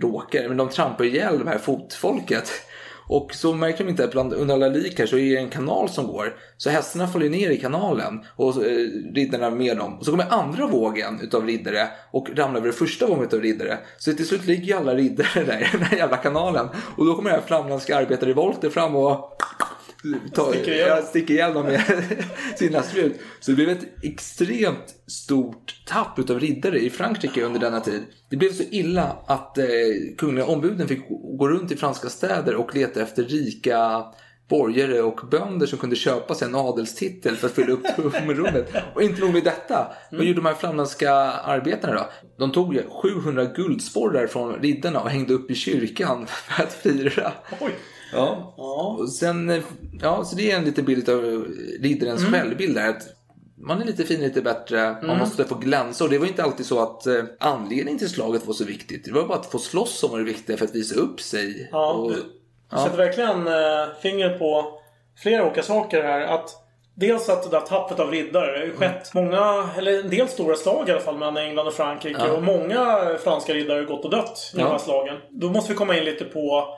råkar 0.00 0.48
men 0.48 0.56
de 0.56 0.68
trampar 0.68 1.04
ihjäl 1.04 1.38
det 1.38 1.50
här 1.50 1.58
fotfolket. 1.58 2.50
Och 3.12 3.34
så 3.34 3.54
märker 3.54 3.84
de 3.84 3.90
inte 3.90 4.04
att 4.04 4.10
bland, 4.10 4.32
under 4.32 4.54
alla 4.54 4.68
lik 4.68 4.98
här 4.98 5.06
så 5.06 5.18
är 5.18 5.30
det 5.30 5.36
en 5.36 5.50
kanal 5.50 5.88
som 5.88 6.06
går. 6.06 6.36
Så 6.56 6.70
hästarna 6.70 7.08
faller 7.08 7.28
ner 7.28 7.50
i 7.50 7.56
kanalen 7.56 8.24
och 8.36 8.66
eh, 8.66 8.86
riddarna 9.14 9.50
med 9.50 9.76
dem. 9.76 9.98
Och 9.98 10.04
så 10.04 10.10
kommer 10.10 10.26
andra 10.30 10.66
vågen 10.66 11.20
utav 11.22 11.46
riddare 11.46 11.88
och 12.10 12.30
ramlar 12.36 12.60
över 12.60 12.72
första 12.72 13.06
vågen 13.06 13.24
utav 13.24 13.40
riddare. 13.40 13.78
Så 13.98 14.12
till 14.12 14.26
slut 14.26 14.46
ligger 14.46 14.64
ju 14.64 14.72
alla 14.72 14.94
riddare 14.94 15.28
där 15.44 15.58
i 15.58 15.68
den 15.72 15.82
här 15.82 15.96
jävla 15.96 16.16
kanalen. 16.16 16.68
Och 16.96 17.06
då 17.06 17.14
kommer 17.14 17.30
det 17.30 17.36
här 17.36 17.42
flamländska 17.46 17.96
arbetarrevolter 17.96 18.70
fram 18.70 18.96
och 18.96 19.42
ta, 20.34 20.52
Sticker 20.52 21.02
sticker 21.02 21.34
ihjäl 21.34 21.54
dem 21.54 21.66
med 21.66 21.82
sina 22.56 22.82
sprut. 22.82 23.20
Så 23.40 23.50
det 23.50 23.54
blev 23.54 23.68
ett 23.68 24.04
extremt 24.04 24.94
stort 25.06 25.82
tapp 25.86 26.18
utav 26.18 26.40
riddare 26.40 26.78
i 26.78 26.90
Frankrike 26.90 27.42
under 27.44 27.60
denna 27.60 27.80
tid. 27.80 28.02
Det 28.30 28.36
blev 28.36 28.52
så 28.52 28.62
illa 28.70 29.16
att 29.26 29.58
eh, 29.58 29.64
kungliga 30.18 30.46
ombuden 30.46 30.88
fick 30.88 31.08
gå 31.38 31.48
runt 31.48 31.72
i 31.72 31.76
franska 31.76 32.08
städer 32.08 32.54
och 32.54 32.74
leta 32.74 33.02
efter 33.02 33.24
rika 33.24 34.04
borgare 34.50 35.02
och 35.02 35.20
bönder 35.30 35.66
som 35.66 35.78
kunde 35.78 35.96
köpa 35.96 36.34
sig 36.34 36.48
en 36.48 36.54
adelstitel 36.54 37.36
för 37.36 37.46
att 37.46 37.54
fylla 37.54 37.72
upp 37.72 37.96
tomrummet. 37.96 38.72
Och 38.94 39.02
inte 39.02 39.20
nog 39.20 39.32
med 39.32 39.44
detta. 39.44 39.86
Vad 40.10 40.24
gjorde 40.24 40.40
de 40.40 40.46
här 40.46 40.54
flamländska 40.54 41.12
arbetarna 41.30 41.94
då? 41.94 42.10
De 42.38 42.52
tog 42.52 42.74
ju 42.74 42.82
700 43.02 43.44
guldsporrar 43.44 44.26
från 44.26 44.54
riddarna 44.54 45.00
och 45.00 45.10
hängde 45.10 45.34
upp 45.34 45.50
i 45.50 45.54
kyrkan 45.54 46.26
för 46.48 46.62
att 46.62 46.72
fira. 46.72 47.32
Oj. 47.60 47.72
Ja. 48.12 48.54
Och 48.56 49.08
sen, 49.08 49.50
eh, 49.50 49.62
ja, 50.02 50.24
så 50.24 50.36
det 50.36 50.50
är 50.50 50.56
en 50.56 50.64
liten 50.64 50.84
bild 50.84 51.08
av 51.08 51.46
riddarens 51.80 52.24
självbild 52.24 52.74
där. 52.74 52.88
Att 52.88 53.02
man 53.56 53.82
är 53.82 53.84
lite 53.84 54.04
fin, 54.04 54.20
lite 54.20 54.42
bättre, 54.42 54.96
man 55.02 55.18
måste 55.18 55.44
få 55.44 55.54
glänsa. 55.54 56.04
Och 56.04 56.10
det 56.10 56.18
var 56.18 56.26
inte 56.26 56.42
alltid 56.42 56.66
så 56.66 56.82
att 56.82 57.06
eh, 57.06 57.24
anledningen 57.40 57.98
till 57.98 58.08
slaget 58.08 58.46
var 58.46 58.54
så 58.54 58.64
viktigt. 58.64 59.04
Det 59.04 59.12
var 59.12 59.26
bara 59.26 59.38
att 59.38 59.46
få 59.46 59.58
slåss 59.58 59.98
som 59.98 60.10
var 60.10 60.18
det 60.18 60.24
viktiga 60.24 60.56
för 60.56 60.64
att 60.64 60.74
visa 60.74 60.94
upp 60.94 61.20
sig. 61.20 61.68
Ja, 61.72 61.92
och, 61.92 62.10
du 62.10 62.76
sätter 62.76 62.96
verkligen 62.96 63.46
eh, 63.46 63.94
finger 64.02 64.38
på 64.38 64.78
flera 65.22 65.46
olika 65.46 65.62
saker 65.62 66.02
här. 66.02 66.20
Att 66.20 66.56
Dels 66.94 67.28
att 67.28 67.42
det 67.42 67.50
där 67.50 67.60
tappet 67.60 68.00
av 68.00 68.10
riddare. 68.10 68.52
Det 68.52 68.58
har 68.58 68.66
ju 68.66 68.76
skett 68.76 69.14
många, 69.14 69.68
eller 69.78 70.00
en 70.00 70.10
del 70.10 70.28
stora 70.28 70.54
slag 70.54 70.88
i 70.88 70.92
alla 70.92 71.00
fall 71.00 71.18
mellan 71.18 71.36
England 71.36 71.66
och 71.66 71.74
Frankrike. 71.74 72.20
Ja. 72.26 72.32
Och 72.32 72.42
många 72.42 72.98
franska 73.24 73.54
riddare 73.54 73.78
har 73.78 73.84
gått 73.86 74.04
och 74.04 74.10
dött 74.10 74.52
i 74.54 74.58
Ja. 74.58 74.64
de 74.64 74.70
här 74.70 74.78
slagen. 74.78 75.16
Då 75.30 75.48
måste 75.50 75.72
vi 75.72 75.76
komma 75.78 75.96
in 75.96 76.04
lite 76.04 76.24
på 76.24 76.68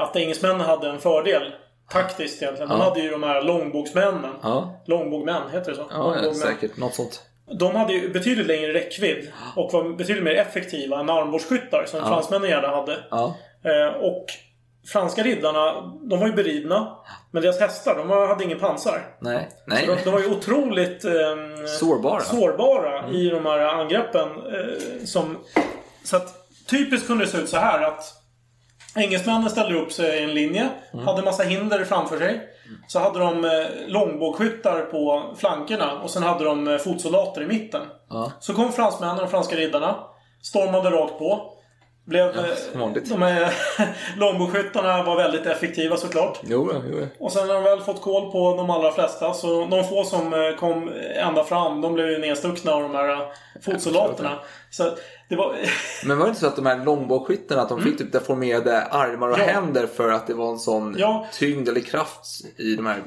att 0.00 0.16
engelsmännen 0.16 0.60
hade 0.60 0.88
en 0.88 0.98
fördel. 1.00 1.52
Taktiskt 1.90 2.42
egentligen. 2.42 2.68
De 2.68 2.78
Ja. 2.78 2.84
hade 2.84 3.00
ju 3.00 3.10
de 3.10 3.22
här 3.22 3.42
långbågsmännen. 3.42 4.32
ja, 4.42 4.82
Långbågmän, 4.86 5.42
heter 5.52 5.70
det 5.70 5.76
så? 5.76 5.86
ja, 5.90 6.16
ja, 6.22 6.34
säkert. 6.34 6.76
Något 6.76 6.94
sånt. 6.94 7.22
De 7.58 7.74
hade 7.76 7.92
ju 7.92 8.08
betydligt 8.12 8.46
längre 8.46 8.72
räckvidd 8.72 9.32
och 9.56 9.72
var 9.72 9.96
betydligt 9.96 10.24
mer 10.24 10.34
effektiva 10.34 11.00
än 11.00 11.10
armborstskyttar 11.10 11.84
som 11.86 12.00
Ja. 12.00 12.06
fransmännen 12.06 12.50
gärna 12.50 12.68
hade. 12.68 12.98
Ja. 13.10 13.34
Eh, 13.64 13.94
och 13.96 14.26
franska 14.92 15.22
riddarna, 15.22 15.80
de 16.02 16.20
var 16.20 16.26
ju 16.26 16.32
beridna. 16.32 16.96
Men 17.30 17.42
deras 17.42 17.60
hästar, 17.60 17.94
de 17.98 18.10
hade 18.10 18.44
ingen 18.44 18.58
pansar. 18.58 19.02
Nej. 19.20 19.48
Nej. 19.66 19.86
de, 19.86 19.96
de 20.04 20.10
var 20.10 20.20
ju 20.20 20.30
otroligt 20.30 21.04
ehm, 21.04 21.66
Sårbara. 21.66 22.20
sårbara 22.20 23.10
i 23.10 23.28
de 23.28 23.46
här 23.46 23.58
angreppen. 23.58 24.28
Eh, 24.28 25.04
som, 25.04 25.38
så 26.04 26.16
att 26.16 26.34
typiskt 26.70 27.06
kunde 27.06 27.24
det 27.24 27.30
se 27.30 27.38
ut 27.38 27.48
så 27.48 27.56
här 27.56 27.82
att 27.82 28.04
Engelsmännen 28.96 29.50
ställde 29.50 29.78
upp 29.78 29.92
sig 29.92 30.20
i 30.20 30.22
en 30.22 30.34
linje. 30.34 30.68
Mm. 30.92 31.06
Hade 31.06 31.22
massa 31.22 31.42
hinder 31.42 31.84
framför 31.84 32.18
sig. 32.18 32.48
Så 32.86 32.98
hade 32.98 33.18
de 33.18 33.44
eh, 33.44 33.50
långbågskyttar 33.86 34.80
på 34.80 35.32
flankerna 35.36 36.00
och 36.02 36.10
sen 36.10 36.22
hade 36.22 36.44
de 36.44 36.68
eh, 36.68 36.78
fotsoldater 36.78 37.42
i 37.42 37.46
mitten. 37.46 37.82
Ja. 38.10 38.32
Så 38.40 38.54
kom 38.54 38.72
fransmännen 38.72 39.24
och 39.24 39.30
franska 39.30 39.56
riddarna. 39.56 39.96
Stormade 40.42 40.90
rakt 40.90 41.18
på. 41.18 41.52
Blev, 42.04 42.26
Ja, 42.36 42.40
eh, 42.96 43.02
de 43.08 43.22
här 43.22 43.54
långbågsskyttarna 44.16 45.02
var 45.02 45.16
väldigt 45.16 45.46
effektiva 45.46 45.96
såklart. 45.96 46.40
Jo, 46.42 46.72
jo. 46.92 47.06
Och 47.18 47.32
sen 47.32 47.46
när 47.46 47.54
de 47.54 47.62
väl 47.64 47.80
fått 47.80 48.00
koll 48.02 48.32
på 48.32 48.56
de 48.56 48.70
allra 48.70 48.92
flesta 48.92 49.34
så 49.34 49.64
de 49.66 49.84
få 49.84 50.04
som 50.04 50.34
eh, 50.34 50.56
kom 50.58 50.90
ända 51.16 51.44
fram 51.44 51.80
de 51.80 51.94
blev 51.94 52.10
ju 52.10 52.18
nedstuckna 52.18 52.72
av 52.72 52.82
de 52.82 52.94
här 52.94 53.08
eh, 53.12 53.18
fotsoldaterna. 53.62 54.38
Så 54.70 54.90
det 55.28 55.36
var... 55.36 55.56
Men 56.06 56.18
var 56.18 56.24
det 56.24 56.28
inte 56.28 56.40
så 56.40 56.46
att 56.46 56.56
de 56.56 56.66
här 56.66 56.84
långbågsskyttarna 56.84 57.62
att 57.62 57.68
de 57.68 57.82
fick 57.82 57.98
typ 57.98 58.12
deformerade 58.12 58.82
armar 58.82 59.28
och 59.28 59.38
Mm. 59.38 59.48
Ja. 59.48 59.54
händer 59.60 59.86
för 59.86 60.08
att 60.12 60.26
det 60.26 60.34
var 60.34 60.50
en 60.50 60.58
sån 60.58 60.94
Ja. 60.98 61.26
tyngd 61.32 61.68
eller 61.68 61.80
kraft 61.80 62.26
i 62.56 62.74
de 62.76 62.86
här 62.86 63.02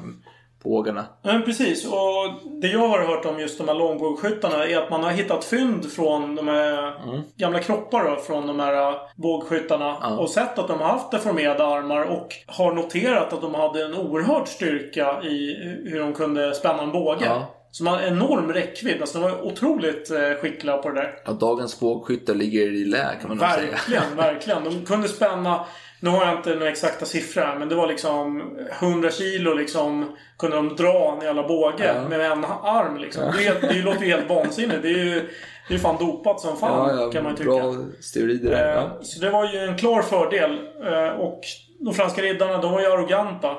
bågarna? 0.62 1.06
Men 1.22 1.42
precis. 1.42 1.86
Och 1.86 2.60
det 2.60 2.68
jag 2.68 2.88
har 2.88 3.06
hört 3.06 3.24
om 3.24 3.40
just 3.40 3.58
de 3.58 3.68
här 3.68 3.74
långbågsskyttarna 3.74 4.66
är 4.66 4.78
att 4.78 4.90
man 4.90 5.02
har 5.02 5.10
hittat 5.10 5.44
fynd 5.44 5.92
från 5.92 6.34
de 6.34 6.48
här 6.48 6.94
gamla 7.36 7.58
kroppar 7.58 8.04
då, 8.04 8.16
från 8.16 8.46
de 8.46 8.60
här 8.60 8.90
äh, 8.90 8.96
bågskyttarna. 9.16 9.96
Ja. 10.02 10.16
Och 10.16 10.30
sett 10.30 10.58
att 10.58 10.68
de 10.68 10.80
har 10.80 10.88
haft 10.88 11.10
deformerade 11.10 11.64
armar 11.66 12.02
och 12.02 12.34
har 12.46 12.72
noterat 12.72 13.32
att 13.32 13.40
de 13.40 13.54
hade 13.54 13.84
en 13.84 13.94
oerhörd 13.94 14.48
styrka 14.48 15.22
i 15.22 15.54
hur 15.84 16.00
de 16.00 16.12
kunde 16.12 16.54
spänna 16.54 16.82
en 16.82 16.92
båge. 16.92 17.24
Ja. 17.24 17.52
Så 17.70 17.84
de 17.84 17.90
har 17.90 18.00
enorm 18.00 18.52
räckvidd. 18.52 19.00
Alltså 19.00 19.18
de 19.18 19.30
var 19.30 19.42
otroligt 19.42 20.10
eh, 20.10 20.34
skickliga 20.40 20.76
på 20.76 20.88
det 20.88 20.94
där. 20.94 21.18
Ja, 21.24 21.32
dagens 21.32 21.80
bågskyttar 21.80 22.34
ligger 22.34 22.62
i 22.62 22.84
lä 22.84 23.14
kan 23.20 23.28
man 23.28 23.38
nog 23.38 23.48
säga. 23.48 23.70
Verkligen, 23.70 24.16
verkligen. 24.16 24.64
De 24.64 24.84
kunde 24.84 25.08
spänna... 25.08 25.66
Nu 26.06 26.12
har 26.12 26.26
jag 26.26 26.36
inte 26.36 26.54
den 26.54 26.68
exakta 26.68 27.06
siffran, 27.06 27.58
men 27.58 27.68
det 27.68 27.74
var 27.74 27.86
liksom 27.86 28.42
100 28.80 29.10
kilo 29.10 29.54
liksom 29.54 30.16
kunde 30.38 30.56
de 30.56 30.76
dra 30.76 31.16
en 31.20 31.26
jävla 31.26 31.48
båge 31.48 31.94
Ja. 31.94 32.08
med 32.08 32.20
en 32.20 32.44
arm 32.62 32.96
liksom. 32.96 33.22
Ja. 33.24 33.52
Det, 33.60 33.68
det 33.68 33.82
låter 33.82 34.00
ju 34.04 34.10
helt 34.10 34.28
vansinnigt. 34.28 34.82
Det 34.82 34.88
är 34.88 35.04
ju 35.04 35.30
det 35.68 35.74
är 35.74 35.78
fan 35.78 35.96
dopat 36.06 36.40
som 36.40 36.56
fan, 36.56 36.96
Ja, 36.98 37.10
kan 37.10 37.22
man 37.24 37.32
ju 37.32 37.38
tycka. 37.38 37.50
bra 37.50 37.74
steroider. 38.00 38.76
Eh. 38.76 39.02
Så 39.02 39.20
det 39.20 39.30
var 39.30 39.52
ju 39.52 39.58
en 39.58 39.76
klar 39.78 40.02
fördel. 40.02 40.58
Eh, 40.84 41.08
Och 41.20 41.40
de 41.80 41.94
franska 41.94 42.22
riddarna, 42.22 42.58
de 42.58 42.72
var 42.72 42.80
ju 42.80 42.86
arroganta. 42.86 43.56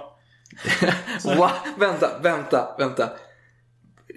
Va? 1.37 1.51
Vänta, 1.79 2.07
vänta, 2.23 2.67
vänta. 2.79 3.09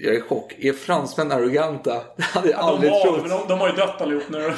Jag 0.03 0.15
är 0.15 0.19
i 0.19 0.21
chock. 0.21 0.55
Är 0.59 0.73
fransmän 0.73 1.33
arroganta? 1.33 1.95
Det 2.17 2.23
hade 2.23 2.49
jag 2.51 2.59
De, 2.59 2.63
aldrig 2.63 2.93
trott. 3.03 3.21
men 3.21 3.31
de, 3.31 3.41
de 3.49 3.61
har 3.61 3.69
ju 3.69 3.75
dött 3.75 4.01
allihop 4.01 4.23
nu. 4.31 4.39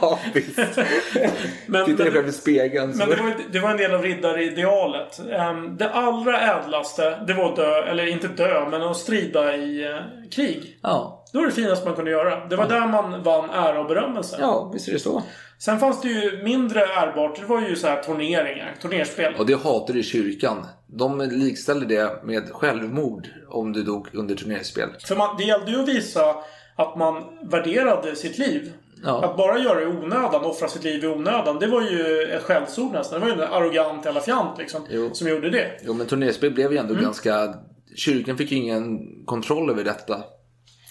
ja, 0.00 0.18
visst. 0.34 0.58
Men- 1.66 1.86
Titta 1.86 2.02
dig 2.04 2.12
själv 2.12 2.28
i 2.28 2.32
spegeln. 2.32 2.90
Men 2.96 3.08
det 3.10 3.16
var, 3.16 3.34
det 3.52 3.58
var 3.60 3.70
en 3.70 3.76
del 3.76 3.94
av 3.94 4.02
riddaridealet. 4.02 5.20
Um, 5.50 5.76
det 5.76 5.90
allra 5.90 6.40
ädlaste, 6.40 7.24
det 7.26 7.34
var 7.34 7.50
att 7.50 7.56
dö, 7.56 7.82
eller 7.82 8.06
inte 8.06 8.28
dö, 8.28 8.68
men 8.70 8.82
att 8.82 8.96
strida 8.96 9.56
i 9.56 9.84
eh, 9.84 9.96
krig. 10.30 10.78
Ja. 10.82 11.24
Det 11.32 11.38
var 11.38 11.46
det 11.46 11.52
finaste 11.52 11.86
man 11.86 11.94
kunde 11.94 12.10
göra. 12.10 12.46
Det 12.46 12.56
var 12.56 12.68
där 12.68 12.86
man 12.86 13.22
vann 13.22 13.50
ära 13.50 13.80
och 13.80 13.86
berömmelse. 13.88 14.36
ja, 14.40 14.70
visst 14.74 14.88
är 14.88 14.92
det 14.92 14.98
så. 14.98 15.22
Sen 15.58 15.78
fanns 15.78 16.00
det 16.00 16.08
ju 16.08 16.42
mindre 16.44 16.80
ärbart. 16.80 17.40
Det 17.40 17.46
var 17.46 17.60
ju 17.60 17.76
så 17.76 17.86
här 17.86 18.02
turneringar, 18.02 18.74
turnerspel. 18.82 19.34
Och 19.38 19.46
det 19.46 19.62
hatade 19.62 20.02
kyrkan. 20.02 20.66
De 20.96 21.18
likställde 21.20 21.86
det 21.86 22.24
med 22.24 22.48
självmord 22.52 23.28
om 23.48 23.72
du 23.72 23.82
dog 23.82 24.08
under 24.12 24.34
turneringsspel. 24.34 24.88
För 25.06 25.16
man, 25.16 25.36
det 25.36 25.44
gällde 25.44 25.70
ju 25.70 25.80
att 25.82 25.88
visa 25.88 26.36
att 26.76 26.96
man 26.96 27.22
värderade 27.50 28.16
sitt 28.16 28.38
liv. 28.38 28.72
Ja. 29.04 29.24
Att 29.24 29.36
bara 29.36 29.58
göra 29.58 29.74
det 29.80 29.82
i 29.82 29.86
onödan, 29.86 30.44
offra 30.44 30.68
sitt 30.68 30.84
liv 30.84 31.04
i 31.04 31.06
onödan, 31.06 31.58
det 31.58 31.66
var 31.66 31.82
ju 31.82 32.22
ett 32.22 32.42
skällsord 32.42 32.92
nästan. 32.92 33.20
Det 33.20 33.26
var 33.26 33.36
ju 33.36 33.42
en 33.42 33.52
arrogant 33.52 34.04
jävla 34.04 34.20
fjant 34.20 34.58
liksom, 34.58 34.86
Jo. 34.90 35.10
som 35.12 35.28
gjorde 35.28 35.50
det. 35.50 35.70
Jo, 35.86 35.94
men 35.94 36.06
turneringsspel 36.06 36.50
blev 36.54 36.72
ju 36.72 36.78
ändå 36.78 36.92
Mm. 36.92 37.04
ganska... 37.04 37.54
Kyrkan 37.96 38.36
fick 38.36 38.52
ju 38.52 38.56
ingen 38.56 38.98
kontroll 39.24 39.70
över 39.70 39.84
detta. 39.84 40.22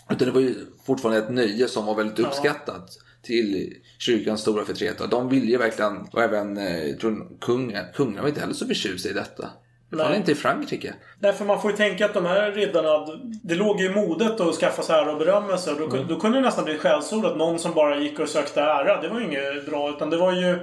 Utan 0.10 0.28
det 0.28 0.34
var 0.34 0.42
ju 0.42 0.56
fortfarande 0.86 1.20
ett 1.22 1.30
nöje 1.32 1.68
som 1.68 1.86
var 1.86 1.96
väldigt 1.96 2.20
uppskattat 2.20 2.90
till 3.24 3.74
kyrkans 4.00 4.42
stora 4.42 4.66
förtret. 4.66 5.02
Och 5.02 5.10
de 5.10 5.30
ville 5.30 5.46
ju 5.46 5.58
verkligen, 5.58 5.98
och 6.12 6.22
även 6.22 6.58
eh, 6.58 6.88
jag 6.88 7.00
tror 7.00 7.40
kungen, 7.42 7.86
kungen 7.96 8.22
var 8.22 8.28
inte 8.30 8.42
heller 8.42 8.54
så 8.54 8.68
förtjust 8.68 9.06
i 9.06 9.14
detta. 9.14 9.50
Nej. 9.98 10.08
var 10.10 10.16
inte 10.16 10.32
i 10.32 10.36
Frankrike. 10.36 10.94
Därför 11.20 11.46
man 11.46 11.62
får 11.62 11.72
ju 11.72 11.78
tänka 11.78 12.06
att 12.06 12.14
de 12.14 12.26
här 12.26 12.52
riddarna, 12.52 13.06
det 13.44 13.56
låg 13.56 13.80
ju 13.82 13.86
i 13.86 13.96
modet 13.96 14.40
att 14.42 14.56
skaffa 14.56 14.82
sig 14.84 14.96
ära 14.96 15.12
och 15.12 15.20
berömmelse. 15.20 15.74
Då, 15.80 15.86
Mm. 15.86 16.08
då 16.08 16.20
kunde 16.20 16.38
det 16.38 16.42
nästan 16.42 16.66
bli 16.66 16.78
skällsord 16.78 17.26
att 17.26 17.38
någon 17.38 17.60
som 17.60 17.74
bara 17.74 17.98
gick 18.00 18.20
och 18.20 18.30
sökte 18.30 18.62
ära. 18.62 19.02
Det 19.02 19.08
var 19.10 19.20
ju 19.20 19.26
inget 19.26 19.66
bra. 19.66 19.90
Utan 19.90 20.10
det 20.10 20.18
var 20.18 20.32
ju... 20.34 20.60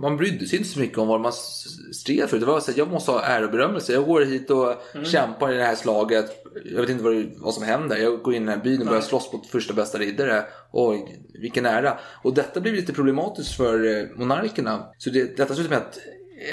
Man 0.00 0.16
brydde 0.16 0.46
sig 0.46 0.58
inte 0.58 0.70
så 0.70 0.80
mycket 0.80 0.98
om 0.98 1.08
vad 1.08 1.20
man 1.20 1.32
stred 1.92 2.28
för. 2.28 2.38
Det 2.38 2.46
var 2.46 2.60
så 2.60 2.70
att 2.70 2.76
jag 2.76 2.90
måste 2.90 3.10
ha 3.10 3.22
ära 3.22 3.44
och 3.44 3.50
berömmelse. 3.50 3.92
Jag 3.92 4.04
går 4.06 4.20
hit 4.20 4.50
och 4.50 4.74
Mm. 4.94 5.04
kämpar 5.06 5.52
i 5.52 5.56
det 5.56 5.64
här 5.64 5.74
slaget. 5.74 6.44
Jag 6.64 6.80
vet 6.80 6.90
inte 6.90 7.04
vad, 7.04 7.12
det- 7.14 7.30
vad 7.36 7.54
som 7.54 7.62
händer. 7.64 7.96
Jag 7.96 8.22
går 8.22 8.34
in 8.34 8.42
i 8.42 8.46
den 8.46 8.54
här 8.58 8.64
byn 8.64 8.80
och 8.80 8.86
börjar 8.86 9.00
Nej. 9.00 9.08
slåss 9.08 9.32
mot 9.32 9.46
första 9.46 9.74
bästa 9.74 9.98
riddare. 9.98 10.42
Oj, 10.72 11.22
vilken 11.40 11.66
ära. 11.66 11.98
Och 12.22 12.34
detta 12.34 12.60
blev 12.60 12.74
lite 12.74 12.92
problematiskt 12.92 13.56
för 13.56 13.96
eh, 13.98 14.04
monarkerna. 14.16 14.86
Så 14.98 15.10
det, 15.10 15.36
detta 15.36 15.54
slutade 15.54 15.76
med 15.76 15.88
att 15.88 15.98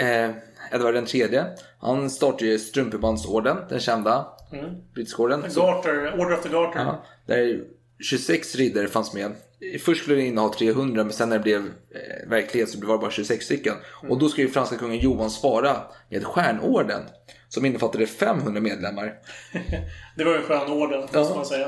eh, 0.02 0.36
Edvard 0.72 0.94
den 0.94 1.06
tredje, 1.06 1.46
han 1.80 2.10
startade 2.10 2.46
ju 2.46 2.60
Strumpebandsorden, 2.60 3.58
den 3.70 3.80
kända 3.80 4.28
Mm. 4.54 4.66
brittiska 4.94 5.24
orden. 5.24 5.40
Order 5.44 6.34
of 6.34 6.44
the 6.44 6.50
Garter. 6.50 6.80
Ja, 6.80 7.04
där 7.26 7.62
26 8.04 8.56
riddare 8.56 8.88
fanns 8.88 9.14
med. 9.14 9.32
Först 9.86 10.02
skulle 10.04 10.16
det 10.18 10.24
inneha 10.26 10.50
300 10.50 11.04
men 11.04 11.14
sen 11.14 11.30
när 11.30 11.38
det 11.38 11.44
blev 11.44 11.60
eh, 11.66 12.30
verklighet 12.30 12.70
så 12.70 12.86
var 12.88 12.94
det 12.94 13.00
bara 13.02 13.12
26 13.12 13.46
stycken. 13.46 13.74
Och 14.10 14.20
då 14.20 14.30
ska 14.30 14.42
ju 14.42 14.48
franska 14.50 14.78
kungen 14.78 15.00
Johan 15.00 15.30
svara 15.30 15.76
med 16.10 16.24
stjärnorden 16.26 17.02
som 17.50 17.66
innefattade 17.66 18.08
500 18.08 18.62
medlemmar. 18.62 19.14
Det 20.18 20.24
var 20.24 20.32
ju 20.32 20.38
en 20.38 20.44
skön 20.44 20.72
orden, 20.72 21.08
Ja. 21.14 21.20
måste 21.20 21.36
man 21.36 21.46
säga. 21.46 21.68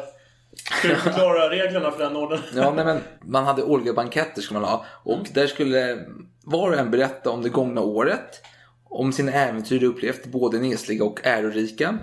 Ska 0.80 0.88
du 0.88 0.96
förklara 0.96 1.50
reglerna 1.50 1.92
för 1.92 2.04
den 2.04 2.16
orden? 2.16 2.40
Ja, 2.56 2.72
nej, 2.76 2.86
men 2.86 3.00
man 3.26 3.44
hade 3.46 3.64
olika 3.64 3.94
banketter 3.94 4.42
ska 4.42 4.54
man 4.54 4.64
ha. 4.64 4.86
Och 5.04 5.28
där 5.34 5.48
skulle 5.48 6.06
var 6.44 6.72
och 6.72 6.78
en 6.78 6.92
berätta 6.92 7.30
om 7.30 7.42
det 7.42 7.50
gångna 7.50 7.82
året. 7.82 8.42
Om 8.92 9.14
sina 9.14 9.32
äventyr 9.32 9.84
upplevt, 9.84 10.26
både 10.26 10.60
nesliga 10.60 11.04
och 11.04 11.20
ärorika. 11.24 11.98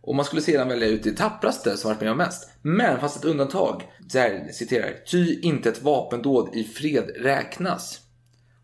Och 0.00 0.14
man 0.14 0.24
skulle 0.24 0.42
sedan 0.42 0.68
välja 0.68 0.88
ut 0.88 1.02
det 1.02 1.16
tappraste 1.16 1.76
som 1.76 1.90
varit 1.90 2.00
med 2.00 2.10
om 2.10 2.18
mest. 2.18 2.50
Men 2.62 3.00
fast 3.00 3.16
ett 3.16 3.24
undantag. 3.24 3.82
Här, 4.14 4.48
citerar. 4.52 4.92
Ty 5.10 5.40
inte 5.40 5.68
ett 5.68 5.82
vapendåd 5.82 6.54
i 6.54 6.64
fred 6.64 7.10
räknas. 7.16 8.00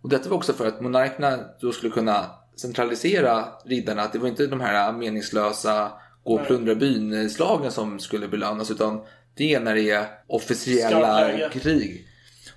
Och 0.02 0.08
detta 0.08 0.28
var 0.28 0.36
också 0.36 0.52
för 0.52 0.66
att 0.66 0.80
monarkerna 0.80 1.38
då 1.60 1.72
skulle 1.72 1.92
kunna 1.92 2.30
centralisera 2.56 3.44
riddarna. 3.64 4.02
Att 4.02 4.12
det 4.12 4.18
var 4.18 4.28
inte 4.28 4.46
de 4.46 4.60
här 4.60 4.92
meningslösa 4.92 5.92
gå 6.24 6.34
och 6.34 6.46
plundra 6.46 6.74
byn-slagen 6.74 7.70
som 7.70 7.98
skulle 7.98 8.28
belönas. 8.28 8.70
Utan 8.70 9.00
det 9.34 9.54
är 9.54 9.60
när 9.60 9.74
det 9.74 9.90
är 9.90 10.06
officiella 10.26 11.18
Skarpt 11.18 11.38
läge. 11.38 11.50
krig. 11.52 12.06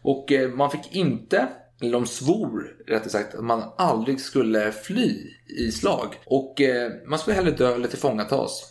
Och 0.01 0.31
eh, 0.31 0.49
man 0.49 0.71
fick 0.71 0.95
inte, 0.95 1.47
eller 1.83 1.93
de 1.93 2.05
svor 2.05 2.75
rättare 2.87 3.09
sagt, 3.09 3.35
att 3.35 3.43
man 3.43 3.63
aldrig 3.77 4.21
skulle 4.21 4.71
fly 4.71 5.17
i 5.59 5.71
slag. 5.71 6.15
Och 6.25 6.61
eh, 6.61 6.91
man 7.05 7.19
skulle 7.19 7.35
hellre 7.35 7.51
dö 7.51 7.75
eller 7.75 7.87
tillfångatas. 7.87 8.69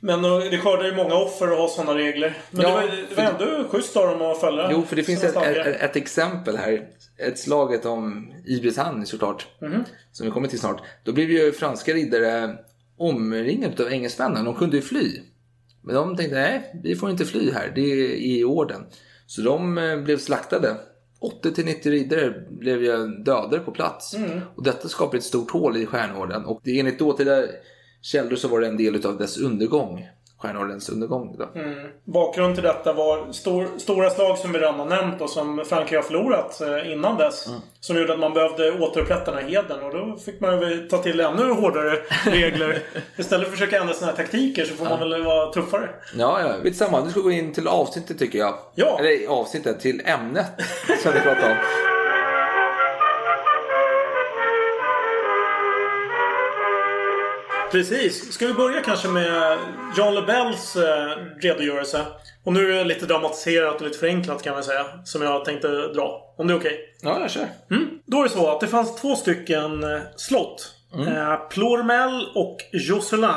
Men 0.00 0.24
eh, 0.24 0.38
det 0.50 0.58
skördar 0.58 0.84
ju 0.84 0.96
många 0.96 1.14
offer 1.14 1.48
att 1.48 1.58
ha 1.58 1.68
sådana 1.68 1.98
regler. 1.98 2.38
Men 2.50 2.62
Ja, 2.62 2.68
det 2.68 2.74
var, 2.74 2.90
det 3.08 3.16
var 3.16 3.24
ändå 3.24 3.68
schysst 3.68 3.96
av 3.96 4.06
dem 4.06 4.22
att 4.30 4.40
följa 4.40 4.68
Jo, 4.72 4.82
för 4.82 4.96
det 4.96 5.02
finns 5.02 5.24
ett, 5.24 5.36
ett, 5.36 5.66
ett 5.66 5.96
exempel 5.96 6.56
här. 6.56 6.88
Ett 7.18 7.38
slaget 7.38 7.86
om 7.86 8.32
i 8.46 8.60
Bretagne 8.60 9.06
såklart. 9.06 9.46
Mhm. 9.60 9.84
Som 10.12 10.26
vi 10.26 10.32
kommer 10.32 10.48
till 10.48 10.58
snart. 10.60 10.82
Då 11.04 11.12
blev 11.12 11.30
ju 11.30 11.52
franska 11.52 11.92
riddare 11.92 12.58
omringade 12.98 13.82
av 13.82 13.92
engelsmännen. 13.92 14.44
De 14.44 14.54
kunde 14.54 14.76
ju 14.76 14.82
fly. 14.82 15.20
Men 15.82 15.94
de 15.94 16.16
tänkte 16.16 16.34
nej, 16.34 16.80
vi 16.82 16.96
får 16.96 17.10
inte 17.10 17.24
fly 17.24 17.50
här. 17.52 17.72
Det 17.74 17.80
är 17.80 18.14
i 18.14 18.44
orden. 18.44 18.86
Så 19.26 19.42
de 19.42 19.78
eh, 19.78 19.96
blev 19.96 20.18
slaktade. 20.18 20.76
80-90 21.42 21.90
riddare 21.90 22.34
blev 22.50 22.82
ju 22.82 23.06
dödade 23.06 23.58
på 23.58 23.70
plats. 23.70 24.14
Mm. 24.14 24.40
Och 24.56 24.64
detta 24.64 24.88
skapade 24.88 25.18
ett 25.18 25.24
stort 25.24 25.50
hål 25.50 25.76
i 25.76 25.86
stjärnorden. 25.86 26.44
Och 26.44 26.60
enligt 26.64 26.98
dåtida 26.98 27.42
källor 28.02 28.36
så 28.36 28.48
var 28.48 28.60
det 28.60 28.66
en 28.66 28.76
del 28.76 29.06
av 29.06 29.18
dess 29.18 29.38
undergång. 29.38 30.08
Stjärnordens 30.44 30.88
undergång. 30.88 31.36
Då. 31.38 31.60
Mm. 31.60 31.88
Bakgrund 32.04 32.54
till 32.54 32.64
detta 32.64 32.92
var 32.92 33.32
stor, 33.32 33.68
stora 33.78 34.10
slag 34.10 34.38
som 34.38 34.52
vi 34.52 34.58
redan 34.58 34.74
har 34.74 34.86
nämnt 34.86 35.20
och 35.20 35.30
som 35.30 35.64
Frankrike 35.68 35.96
har 35.96 36.02
förlorat 36.02 36.60
eh, 36.60 36.92
innan 36.92 37.16
dess. 37.16 37.46
Mm. 37.46 37.60
Som 37.80 37.96
gjorde 37.96 38.12
att 38.12 38.18
man 38.18 38.34
behövde 38.34 38.72
återupprätta 38.80 39.30
den 39.30 39.44
här 39.44 39.50
heden 39.50 39.82
och 39.82 39.94
då 39.94 40.16
fick 40.16 40.40
man 40.40 40.58
väl 40.58 40.88
ta 40.88 40.98
till 40.98 41.20
ännu 41.20 41.52
hårdare 41.52 41.98
regler. 42.24 42.82
Istället 43.16 43.46
för 43.46 43.52
att 43.52 43.58
försöka 43.58 43.80
ändra 43.80 43.94
sina 43.94 44.12
taktiker 44.12 44.64
så 44.64 44.74
får 44.74 44.84
man 44.84 44.98
väl 44.98 45.24
vara 45.24 45.52
tuffare. 45.52 45.88
Ja, 46.18 46.40
ja, 46.40 46.54
vet 46.62 46.76
samma. 46.76 47.04
Nu 47.04 47.10
ska 47.10 47.20
vi 47.20 47.24
gå 47.24 47.30
in 47.30 47.52
till 47.52 47.68
avsnittet 47.68 48.18
tycker 48.18 48.38
jag. 48.38 48.54
Ja. 48.74 48.98
Eller 48.98 49.28
avsnittet, 49.28 49.80
till 49.80 50.02
ämnet 50.04 50.46
som 51.02 51.12
vi 51.12 51.20
pratar 51.20 51.50
om. 51.50 51.56
Precis. 57.74 58.32
Ska 58.32 58.46
vi 58.46 58.52
börja 58.54 58.80
kanske 58.80 59.08
med 59.08 59.58
Jean 59.96 60.14
Lebels 60.14 60.76
eh, 60.76 61.16
redogörelse? 61.40 62.06
Och 62.44 62.52
nu 62.52 62.72
är 62.72 62.76
det 62.76 62.84
lite 62.84 63.06
dramatiserat 63.06 63.74
och 63.74 63.82
lite 63.82 63.98
förenklat 63.98 64.42
kan 64.42 64.54
man 64.54 64.64
säga. 64.64 64.84
Som 65.04 65.22
jag 65.22 65.44
tänkte 65.44 65.68
dra. 65.68 66.34
Om 66.38 66.46
det 66.46 66.54
är 66.54 66.58
okej? 66.58 66.78
Ja, 67.02 67.20
jag 67.20 67.30
kör. 67.30 67.46
Mm. 67.70 67.88
Då 68.06 68.18
är 68.18 68.22
det 68.22 68.28
så 68.28 68.50
att 68.50 68.60
det 68.60 68.66
fanns 68.66 68.96
två 68.96 69.16
stycken 69.16 69.84
eh, 69.84 70.00
slott. 70.16 70.72
Eh, 71.06 71.48
Plormel 71.50 72.28
och 72.34 72.56
Josselin. 72.72 73.30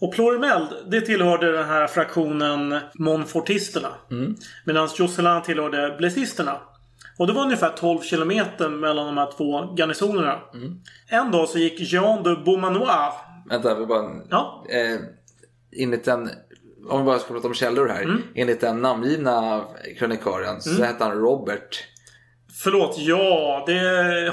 Och 0.00 0.14
Plormel, 0.14 0.66
det 0.90 1.00
tillhörde 1.00 1.52
den 1.52 1.66
här 1.66 1.86
fraktionen 1.86 2.80
Montfortisterna. 2.94 3.88
Medan 4.64 4.88
Josselin 4.96 5.42
tillhörde 5.42 5.94
Blessisterna. 5.98 6.60
Och 7.18 7.26
det 7.26 7.32
var 7.32 7.42
ungefär 7.42 7.70
12 7.70 8.00
kilometer 8.00 8.68
mellan 8.68 9.06
de 9.06 9.18
här 9.18 9.30
två 9.36 9.74
garnisonerna. 9.74 10.38
En 11.08 11.30
dag 11.30 11.48
så 11.48 11.58
gick 11.58 11.92
Jean 11.92 12.22
de 12.22 12.44
Beaumanoir. 12.44 13.35
Vänta, 13.50 13.74
vi 13.74 13.86
bara... 13.86 14.10
Ja. 14.30 14.64
Eh, 14.68 15.00
enligt 15.82 16.04
den... 16.04 16.30
Om 16.88 16.98
vi 17.00 17.04
bara 17.04 17.18
ska 17.18 17.34
prata 17.34 17.48
om 17.48 17.54
källor 17.54 17.88
här. 17.88 18.02
Mm. 18.02 18.22
Enligt 18.34 18.60
den 18.60 18.82
namngivna 18.82 19.64
krönikören 19.98 20.60
så 20.60 20.84
hette 20.84 21.04
han 21.04 21.12
Robert. 21.12 21.84
Förlåt, 22.62 22.98
ja 22.98 23.64
det 23.66 23.78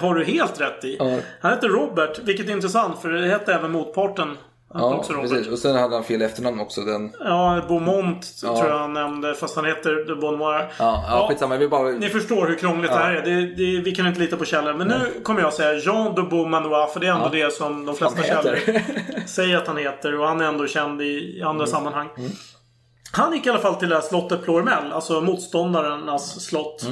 har 0.02 0.16
du 0.16 0.24
helt 0.26 0.62
rätt 0.62 0.84
i. 0.84 0.96
Ja. 1.00 1.18
Han 1.42 1.52
hette 1.52 1.68
Robert, 1.68 2.20
vilket 2.20 2.48
är 2.48 2.52
intressant 2.52 3.02
för 3.02 3.10
det 3.10 3.28
hette 3.28 3.54
även 3.54 3.72
motparten. 3.72 4.38
Ja, 4.74 4.96
också 4.96 5.14
Robert. 5.14 5.30
precis. 5.32 5.52
Och 5.52 5.60
sen 5.60 5.76
hade 5.76 5.96
han 5.96 6.04
fel 6.04 6.22
efternamn 6.22 6.60
också. 6.60 6.82
Den... 6.82 7.12
Ja, 7.20 7.62
Beaumont 7.68 8.28
Ja. 8.44 8.58
tror 8.58 8.70
jag 8.72 8.80
han 8.80 8.94
nämnde. 8.94 9.34
Fast 9.36 9.56
han 9.56 9.66
heter 9.66 10.06
de 10.08 10.20
Beaunoir. 10.20 10.74
Ja, 10.80 11.04
ja, 11.10 11.26
skitsamma. 11.30 11.58
Vi 11.58 11.68
bara... 11.68 11.90
Ni 11.90 12.10
förstår 12.10 12.48
hur 12.48 12.56
krångligt 12.56 12.92
Ja. 12.92 12.98
det 12.98 13.04
här 13.04 13.14
är. 13.14 13.22
Det, 13.22 13.56
det, 13.56 13.82
vi 13.82 13.92
kan 13.96 14.08
inte 14.08 14.20
lita 14.20 14.38
på 14.38 14.46
källor. 14.46 14.74
Men 14.74 14.88
nu 14.88 15.22
kommer 15.24 15.42
jag 15.42 15.54
säga 15.54 15.74
Jean 15.74 16.16
de 16.16 16.30
Beaumanoir. 16.30 16.88
För 16.88 17.00
det 17.00 17.08
är 17.08 17.12
ändå 17.12 17.30
det 17.30 17.54
som 17.54 17.86
de 17.86 17.96
flesta 17.96 18.24
källor 18.24 18.60
säger 19.28 19.58
att 19.58 19.68
han 19.68 19.78
heter. 19.78 20.20
Och 20.20 20.28
han 20.28 20.42
är 20.42 20.46
ändå 20.46 20.68
känd 20.68 21.02
i, 21.02 21.42
andra 21.46 21.68
sammanhang. 21.68 22.10
Han 23.12 23.34
gick 23.34 23.46
i 23.46 23.50
alla 23.50 23.60
fall 23.60 23.76
till 23.76 23.90
det 23.90 23.96
här 23.96 24.02
slottet 24.02 24.44
Plormel. 24.44 24.92
Alltså 24.92 25.22
motståndarnas 25.22 26.46
slott. 26.46 26.86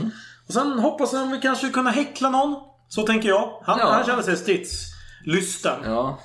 Och 0.48 0.54
sen 0.54 0.80
hoppas 0.80 1.14
han 1.14 1.32
vi 1.32 1.40
kanske 1.40 1.70
kunna 1.70 1.90
häckla 1.90 2.30
någon. 2.30 2.56
Så 2.90 3.04
tänker 3.04 3.30
jag. 3.30 3.50
Han, 3.64 3.80
Ja. 3.80 3.86
han 3.92 4.06
kände 4.06 4.24
sig 4.24 4.38
stridslysten. 4.38 5.76
Ja. 5.86 6.20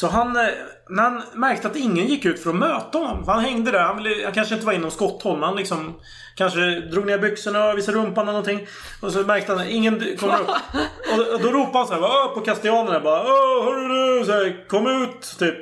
Så 0.00 0.06
han, 0.06 0.36
eh, 0.36 0.42
när 0.88 1.02
han 1.02 1.22
märkte 1.34 1.68
att 1.68 1.76
ingen 1.76 2.06
gick 2.06 2.24
ut 2.24 2.42
för 2.42 2.50
att 2.50 2.56
möta 2.56 2.98
honom. 2.98 3.24
Han 3.28 3.40
hängde 3.40 3.70
där. 3.70 3.80
Han, 3.80 3.96
ville, 4.02 4.24
han 4.24 4.32
kanske 4.32 4.54
inte 4.54 4.66
var 4.66 4.72
inom 4.72 4.90
skotthåll. 4.90 5.38
Men 5.38 5.42
han 5.48 5.56
liksom 5.56 6.00
kanske 6.36 6.80
drog 6.80 7.06
ner 7.06 7.18
byxorna 7.18 7.70
och 7.70 7.78
visade 7.78 7.98
rumpan 7.98 8.22
eller 8.22 8.32
någonting. 8.32 8.66
Och 9.02 9.12
så 9.12 9.18
märkte 9.18 9.52
han 9.52 9.60
att 9.60 9.68
ingen 9.68 10.16
kommer 10.20 10.40
upp. 10.40 10.48
Och, 11.12 11.34
och 11.34 11.40
då 11.40 11.48
ropade 11.48 11.78
han 11.78 11.86
så 11.86 11.94
här 11.94 12.34
på 12.34 12.40
kastianerna 12.40 13.00
bara 13.00 13.20
Åh, 13.20 13.64
hörru 13.64 14.18
du! 14.18 14.24
Så 14.24 14.32
här, 14.32 14.68
Kom 14.68 14.86
ut! 14.86 15.36
Typ. 15.38 15.56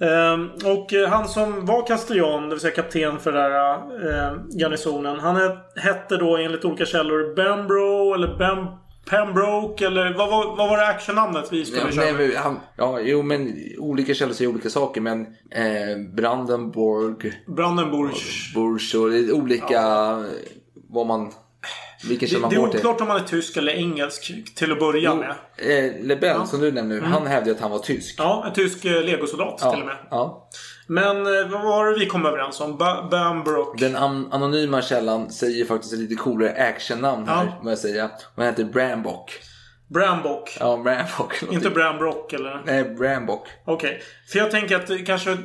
Ehm, 0.00 0.50
och 0.64 0.92
eh, 0.92 1.08
han 1.08 1.28
som 1.28 1.66
var 1.66 1.86
kastellan, 1.86 2.42
det 2.42 2.48
vill 2.48 2.60
säga 2.60 2.74
kapten 2.74 3.18
för 3.18 3.32
den 3.32 3.42
här 3.42 3.74
eh, 4.08 4.32
garnisonen. 4.60 5.20
Han 5.20 5.36
he- 5.36 5.58
hette 5.76 6.16
då 6.16 6.36
enligt 6.36 6.64
olika 6.64 6.86
källor 6.86 7.34
Bambro 7.36 8.14
eller 8.14 8.38
Bam 8.38 8.81
Pembroke 9.10 9.86
eller 9.86 10.14
vad, 10.18 10.30
var- 10.30 10.56
vad 10.56 10.68
var 10.68 10.76
det 10.76 10.86
actionnamnet 10.86 11.52
vi 11.52 11.64
skulle 11.64 11.82
Ja, 11.82 11.90
köra? 11.90 12.12
nej, 12.12 12.36
han, 12.36 12.60
ja, 12.76 13.00
jo 13.00 13.22
men 13.22 13.54
olika 13.78 14.14
källor 14.14 14.32
säger 14.34 14.50
olika 14.50 14.70
saker 14.70 15.00
men 15.00 15.20
eh, 15.50 15.98
Brandenburg, 16.16 17.32
Brandenburg. 17.46 18.14
Bursch 18.54 18.94
och 18.94 19.10
det 19.10 19.18
är 19.18 19.32
olika 19.32 19.80
vad 20.90 21.06
man, 21.06 21.32
vilken 22.08 22.28
källa 22.28 22.38
Det, 22.38 22.42
man 22.42 22.50
det 22.50 22.56
är 22.56 22.60
går 22.60 22.68
till. 22.68 22.78
oklart 22.80 23.00
om 23.00 23.06
han 23.08 23.16
är 23.20 23.24
tysk 23.24 23.56
eller 23.56 23.72
engelsk 23.72 24.54
till 24.54 24.72
att 24.72 24.78
börja 24.78 25.14
med. 25.14 25.34
Eh, 25.56 25.92
Lebel 26.06 26.36
Ja. 26.38 26.46
som 26.46 26.60
du 26.60 26.72
nämnde 26.72 26.94
nu, 26.94 26.98
Mm. 27.00 27.12
han 27.12 27.26
hävdade 27.26 27.50
att 27.56 27.60
han 27.60 27.70
var 27.70 27.78
tysk. 27.78 28.14
Ja, 28.18 28.44
en 28.46 28.52
tysk 28.54 28.84
eh, 28.84 29.02
legosoldat 29.04 29.58
Ja, 29.62 29.70
till 29.72 29.80
och 29.80 29.86
med. 29.86 29.96
ja. 30.10 30.48
Men 30.86 31.16
eh, 31.26 31.48
vad 31.48 31.62
var 31.62 31.86
det 31.86 31.98
vi 31.98 32.06
kom 32.06 32.26
överens 32.26 32.60
om? 32.60 32.76
Ba 32.78 33.08
Bambrook. 33.10 33.78
Den 33.80 33.96
an- 33.96 34.28
anonyma 34.32 34.82
källan 34.82 35.30
säger 35.30 35.64
faktiskt 35.64 35.92
ett 35.92 35.98
lite 36.00 36.14
coolare 36.14 36.64
actionnamn 36.68 37.28
här, 37.28 37.44
Ja. 37.62 37.70
jag 37.70 37.78
säga. 37.78 38.10
Han 38.36 38.46
heter 38.46 38.64
Brambock. 38.64 39.32
Brambock. 39.88 40.56
Ja, 40.60 40.76
Brambock. 40.76 41.42
Inte 41.50 41.70
Brambrock 41.70 42.32
eller? 42.32 42.62
Nej, 42.66 42.84
Brambock. 42.84 43.46
Okej. 43.64 44.02
För 44.32 44.38
jag 44.38 44.50
tänker 44.50 44.76
att 44.76 44.86
det 44.86 44.98
kanske, 44.98 45.38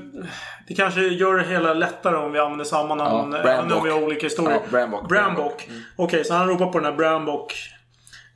det 0.67 0.73
kanske 0.75 1.01
gör 1.01 1.37
det 1.37 1.43
hela 1.47 1.73
lättare 1.73 2.15
om 2.17 2.31
vi 2.31 2.39
använder 2.39 2.65
samma 2.65 2.95
namn. 2.95 3.31
Ja, 3.31 3.37
Ja, 3.37 3.43
Brambock. 3.43 3.77
om 3.77 3.83
vi 3.83 3.89
har 3.91 4.03
olika 4.03 4.25
historier. 4.25 4.51
Ja, 4.53 4.61
Brambock, 4.71 5.09
Brambock. 5.09 5.69
Okej, 5.95 6.23
så 6.25 6.33
han 6.33 6.47
ropar 6.47 6.65
på 6.65 6.79
den 6.79 6.85
här 6.91 6.97
Brambock. 6.97 7.53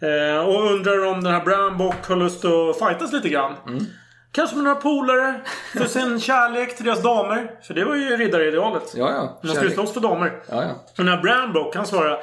Eh, 0.01 0.45
och 0.47 0.71
undrar 0.71 1.05
om 1.05 1.23
den 1.23 1.33
här 1.33 1.43
Brambock 1.45 2.07
har 2.07 2.15
lust 2.15 2.45
att 2.45 2.79
fightas 2.79 3.13
lite 3.13 3.29
grann. 3.29 3.53
Mm. 3.67 3.85
Kanske 4.31 4.55
med 4.55 4.63
några 4.63 4.75
polare. 4.75 5.41
För 5.77 5.85
sin 5.99 6.19
kärlek 6.19 6.75
till 6.75 6.85
deras 6.85 7.01
damer. 7.01 7.51
För 7.63 7.73
det 7.73 7.85
var 7.85 7.95
ju 7.95 8.17
riddaridealet. 8.17 8.93
Ja, 8.95 9.11
ja. 9.11 9.39
Man 9.43 9.55
skulle 9.55 9.71
slåss 9.71 9.93
för 9.93 10.01
damer. 10.01 10.41
Ja, 10.49 10.63
ja. 10.63 10.69
Och 10.71 11.03
den 11.03 11.07
här 11.07 11.21
Brambock 11.21 11.75
han 11.75 11.85
svarar 11.85 12.19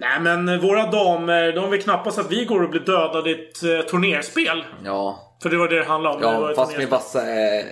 Nej 0.00 0.20
men 0.20 0.60
våra 0.60 0.86
damer, 0.90 1.52
de 1.52 1.70
vill 1.70 1.82
knappast 1.82 2.18
att 2.18 2.32
vi 2.32 2.44
går 2.44 2.62
och 2.62 2.70
blir 2.70 2.80
dödade 2.80 3.30
i 3.30 3.32
ett 3.32 3.62
eh, 3.62 3.90
turnerspel. 3.90 4.64
Ja, 4.84 5.34
För 5.42 5.50
det 5.50 5.56
var 5.56 5.68
det 5.68 5.78
det 5.78 5.84
handlade 5.84 6.26
om. 6.26 6.48
ja 6.48 6.52
fast 6.56 6.76
med 6.76 6.88
vassa 6.88 7.20
eh, 7.20 7.64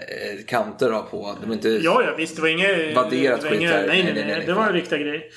kanter 0.46 0.90
då 0.90 1.02
på. 1.02 1.36
De 1.42 1.50
är 1.50 1.54
inte... 1.54 1.68
Ja, 1.68 2.02
ja 2.06 2.14
visst. 2.16 2.36
Det 2.36 2.42
var 2.42 2.48
inget... 2.48 2.96
Vadderat 2.96 3.42
skit 3.42 3.52
inget- 3.52 3.72
här. 3.72 3.86
nej, 3.86 4.02
nej, 4.02 4.12
nej, 4.14 4.24
nej, 4.26 4.46
Det 4.46 4.52
var 4.52 4.72
riktiga 4.72 4.98
grej. 4.98 5.30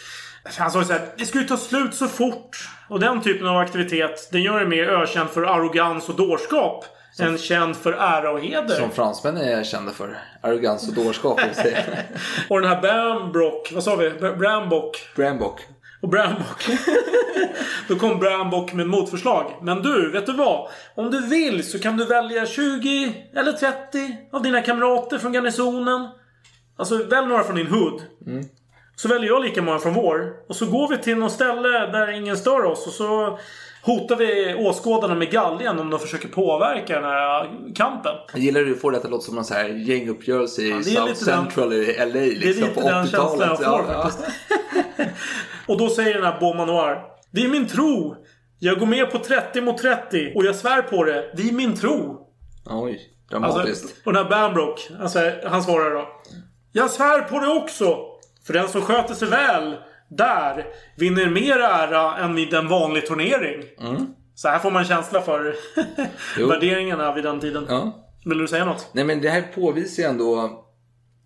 Han 0.58 0.72
sa 0.72 0.80
ju 0.80 0.86
såhär, 0.86 1.02
det 1.18 1.36
ju 1.36 1.44
ta 1.44 1.58
slut 1.58 1.96
så 1.96 2.08
fort. 2.08 2.58
Och 2.90 3.00
den 3.00 3.22
typen 3.22 3.48
av 3.48 3.58
aktivitet, 3.58 4.30
den 4.32 4.42
gör 4.42 4.60
det 4.60 4.66
mer 4.66 4.84
ökänd 4.84 5.30
för 5.30 5.44
arrogans 5.44 6.10
och 6.10 6.16
dårskap. 6.16 6.86
Än 7.20 7.38
känd 7.38 7.76
för 7.76 7.92
ära 7.92 8.32
och 8.32 8.40
heder. 8.40 8.76
Som 8.76 8.92
fransmännen 8.92 9.44
är 9.44 9.64
kända 9.64 9.92
för. 9.92 10.18
Arrogans 10.42 10.88
och 10.88 10.94
dårskap. 10.94 11.40
Och 12.50 12.62
den 12.62 12.70
här 12.70 12.82
Bambrock, 12.82 13.72
vad 13.74 13.84
sa 13.84 13.96
vi? 13.96 14.10
Brambock. 14.10 15.10
Brambock. 15.16 15.62
Och 16.02 16.10
Brambock. 16.10 16.68
Då 17.88 17.96
kom 17.96 18.20
Brambock 18.20 18.74
med 18.74 18.88
motförslag. 18.88 19.56
Men 19.62 19.82
du, 19.82 20.12
vet 20.12 20.26
du 20.26 20.34
vad? 20.34 20.70
Om 20.96 21.12
du 21.12 21.28
vill 21.28 21.72
så 21.72 21.80
kan 21.80 21.98
du 21.98 22.06
välja 22.06 22.46
20 22.46 23.14
eller 23.36 23.52
30 23.52 24.18
av 24.32 24.44
dina 24.44 24.62
kamrater 24.62 25.18
från 25.18 25.34
garnisonen. 25.34 26.08
Alltså, 26.78 26.98
välj 26.98 27.28
några 27.28 27.44
från 27.44 27.56
din 27.56 27.68
hood. 27.68 28.02
Mm. 28.28 28.46
Så 28.96 29.08
väljer 29.08 29.30
jag 29.30 29.44
lika 29.44 29.62
många 29.62 29.80
från 29.80 29.94
vår. 29.94 30.34
Och 30.50 30.56
så 30.56 30.66
går 30.66 30.88
vi 30.88 30.98
till 30.98 31.18
något 31.18 31.32
ställe 31.32 31.70
där 31.70 32.12
ingen 32.12 32.38
stör 32.38 32.64
oss. 32.64 32.88
Och 32.88 32.94
så 32.94 33.40
hotar 33.90 34.16
vi 34.16 34.56
åskådarna 34.56 35.16
med 35.16 35.32
galgen 35.32 35.80
om 35.80 35.90
de 35.90 36.00
försöker 36.00 36.28
påverka 36.28 36.96
den 36.96 37.04
här 37.10 37.50
kampen. 37.76 38.12
Jag 38.34 38.42
gillar 38.42 38.62
du 38.62 38.76
får 38.76 38.92
det 38.92 38.98
att 38.98 39.04
det 39.04 39.10
låter 39.10 39.26
som 39.26 39.36
någon 39.36 39.44
så 39.46 39.54
här 39.54 39.70
gänguppgörelse 39.70 40.62
i 40.62 40.70
Ja, 40.70 40.76
South 40.84 40.90
lite 40.90 41.06
den- 41.06 41.16
Central 41.16 41.74
i 41.74 41.96
LA 41.98 42.06
Det 42.06 42.20
är 42.20 42.26
liksom, 42.36 42.64
lite 42.64 42.68
på 42.82 42.82
den 42.90 43.08
känslan 43.08 43.40
jag 43.40 43.58
80-talet. 43.58 43.86
får 43.88 43.94
Ja, 43.94 44.04
faktiskt. 44.04 44.28
Och 45.68 45.78
då 45.78 45.90
säger 45.90 46.14
den 46.14 46.24
här 46.24 46.40
Beaumanoir. 46.40 46.98
Det 47.32 47.42
är 47.44 47.48
min 47.50 47.68
tro. 47.68 48.16
Jag 48.60 48.80
går 48.80 48.86
med 48.86 49.12
på 49.12 49.20
30 49.20 49.62
mot 49.62 49.78
30 49.78 50.32
och 50.36 50.46
jag 50.46 50.56
svär 50.56 50.82
på 50.82 51.04
det. 51.04 51.32
Det 51.38 51.50
är 51.50 51.54
min 51.54 51.76
tro. 51.78 52.28
Oj, 52.66 53.00
dramatiskt. 53.30 53.84
Alltså, 53.84 53.88
och 54.06 54.14
den 54.14 54.24
här 54.24 54.30
Bambrook, 54.30 54.90
säger, 55.12 55.50
han 55.50 55.64
svarar 55.64 55.92
då. 55.94 56.08
Jag 56.72 56.90
svär 56.92 57.22
på 57.22 57.40
det 57.40 57.48
också. 57.48 57.98
För 58.48 58.54
den 58.54 58.68
som 58.68 58.82
sköter 58.82 59.14
sig 59.14 59.28
väl 59.28 59.76
där 60.10 60.66
vinner 60.98 61.30
mer 61.30 61.60
ära 61.60 62.18
än 62.18 62.36
vid 62.36 62.54
en 62.54 62.68
vanlig 62.68 63.08
turnering. 63.08 63.64
Mm. 63.82 64.06
Så 64.36 64.48
här 64.48 64.60
får 64.60 64.72
man 64.72 64.86
känsla 64.86 65.22
för 65.22 65.56
värderingarna 66.48 67.14
vid 67.14 67.24
den 67.24 67.40
tiden. 67.40 67.66
Ja. 67.70 68.06
Vill 68.26 68.38
du 68.38 68.48
säga 68.48 68.66
något? 68.66 68.90
Nej 68.94 69.04
men 69.04 69.22
det 69.22 69.30
här 69.30 69.42
påvisar 69.56 70.04
ju 70.04 70.10
ändå, 70.10 70.50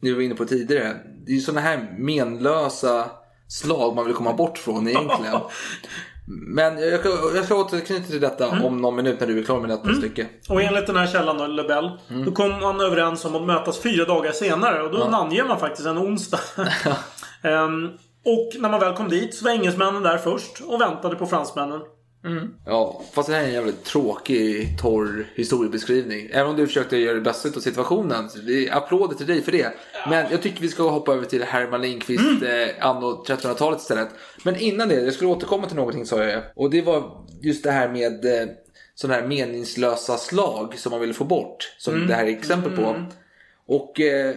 det 0.02 0.08
vi 0.10 0.14
var 0.14 0.22
inne 0.22 0.36
på 0.36 0.46
tidigare, 0.46 0.94
det 1.26 1.32
är 1.32 1.36
ju 1.36 1.42
sådana 1.42 1.62
här 1.62 1.96
menlösa 1.98 3.06
slag 3.48 3.96
man 3.96 4.06
vill 4.06 4.14
komma 4.14 4.34
bort 4.34 4.58
från 4.58 4.88
egentligen. 4.88 5.36
Men 6.28 6.78
jag 6.78 7.00
ska, 7.00 7.10
jag 7.36 7.46
ska 7.46 7.56
återknyta 7.56 8.08
till 8.08 8.20
detta 8.22 8.48
Mm. 8.52 8.66
om 8.66 8.78
någon 8.82 8.96
minut 8.96 9.20
när 9.20 9.28
du 9.28 9.40
är 9.40 9.44
klar 9.44 9.60
med 9.60 9.70
detta 9.70 9.94
stycke. 9.94 10.28
Och 10.50 10.62
enligt 10.62 10.88
den 10.88 10.96
här 10.96 11.08
källan 11.08 11.38
då, 11.38 11.48
Lebel. 11.48 11.92
Mm. 12.10 12.26
Då 12.26 12.32
kom 12.32 12.50
man 12.62 12.82
överens 12.82 13.26
om 13.26 13.36
att 13.36 13.44
mötas 13.44 13.80
fyra 13.82 14.06
dagar 14.06 14.32
senare. 14.32 14.82
Och 14.84 14.92
då 14.92 14.98
Ja. 15.00 15.10
namnger 15.10 15.44
man 15.44 15.60
faktiskt 15.60 15.88
en 15.88 15.98
onsdag. 15.98 16.40
Ehm, 17.42 17.90
och 18.26 18.61
när 18.61 18.69
man 18.69 18.80
väl 18.80 18.93
kom 18.95 19.09
dit 19.09 19.34
så 19.36 19.45
var 19.45 19.51
engelsmännen 19.51 20.03
där 20.03 20.17
först 20.17 20.61
och 20.61 20.82
väntade 20.82 21.15
på 21.15 21.26
fransmännen. 21.26 21.82
Mm. 22.26 22.53
Ja, 22.65 23.01
fast 23.13 23.30
det 23.30 23.36
här 23.36 23.43
är 23.43 23.47
en 23.47 23.53
jävligt 23.53 23.84
tråkig, 23.84 24.78
torr 24.82 25.26
historiebeskrivning. 25.36 26.30
Även 26.34 26.49
om 26.51 26.55
du 26.57 26.67
försökte 26.67 26.97
göra 26.97 27.15
det 27.15 27.21
bästa 27.21 27.49
av 27.49 27.59
situationen. 27.61 28.30
Så 28.30 28.38
det 28.39 28.67
är 28.67 28.76
applåder 28.78 29.15
till 29.15 29.28
dig 29.28 29.41
för 29.41 29.51
det. 29.51 29.74
Men 30.09 30.26
jag 30.32 30.41
tycker 30.41 30.61
vi 30.61 30.69
ska 30.69 30.89
hoppa 30.89 31.13
över 31.13 31.26
till 31.26 31.43
Herman 31.43 31.82
Lindqvist 31.82 32.41
Mm. 32.41 32.69
eh, 32.69 32.88
anno 32.88 33.24
1300-talet 33.28 33.80
istället. 33.80 34.09
Men 34.43 34.55
innan 34.55 34.89
det, 34.89 34.95
jag 35.01 35.13
skulle 35.13 35.30
återkomma 35.32 35.67
till 35.67 35.76
någonting 35.76 36.05
sa 36.05 36.24
jag. 36.24 36.43
Och 36.55 36.69
det 36.69 36.82
var 36.82 37.26
just 37.41 37.63
det 37.63 37.71
här 37.71 37.89
med 37.89 38.26
eh, 38.26 38.47
sådana 38.95 39.21
här 39.21 39.28
meningslösa 39.28 40.17
slag 40.17 40.78
som 40.78 40.91
man 40.91 41.01
ville 41.01 41.13
få 41.13 41.24
bort. 41.24 41.76
Som 41.78 41.93
Mm. 41.95 42.07
det 42.07 42.13
här 42.13 42.24
är 42.26 42.30
exempel 42.38 42.76
på. 42.76 42.95
Och, 43.67 43.99
eh, 43.99 44.36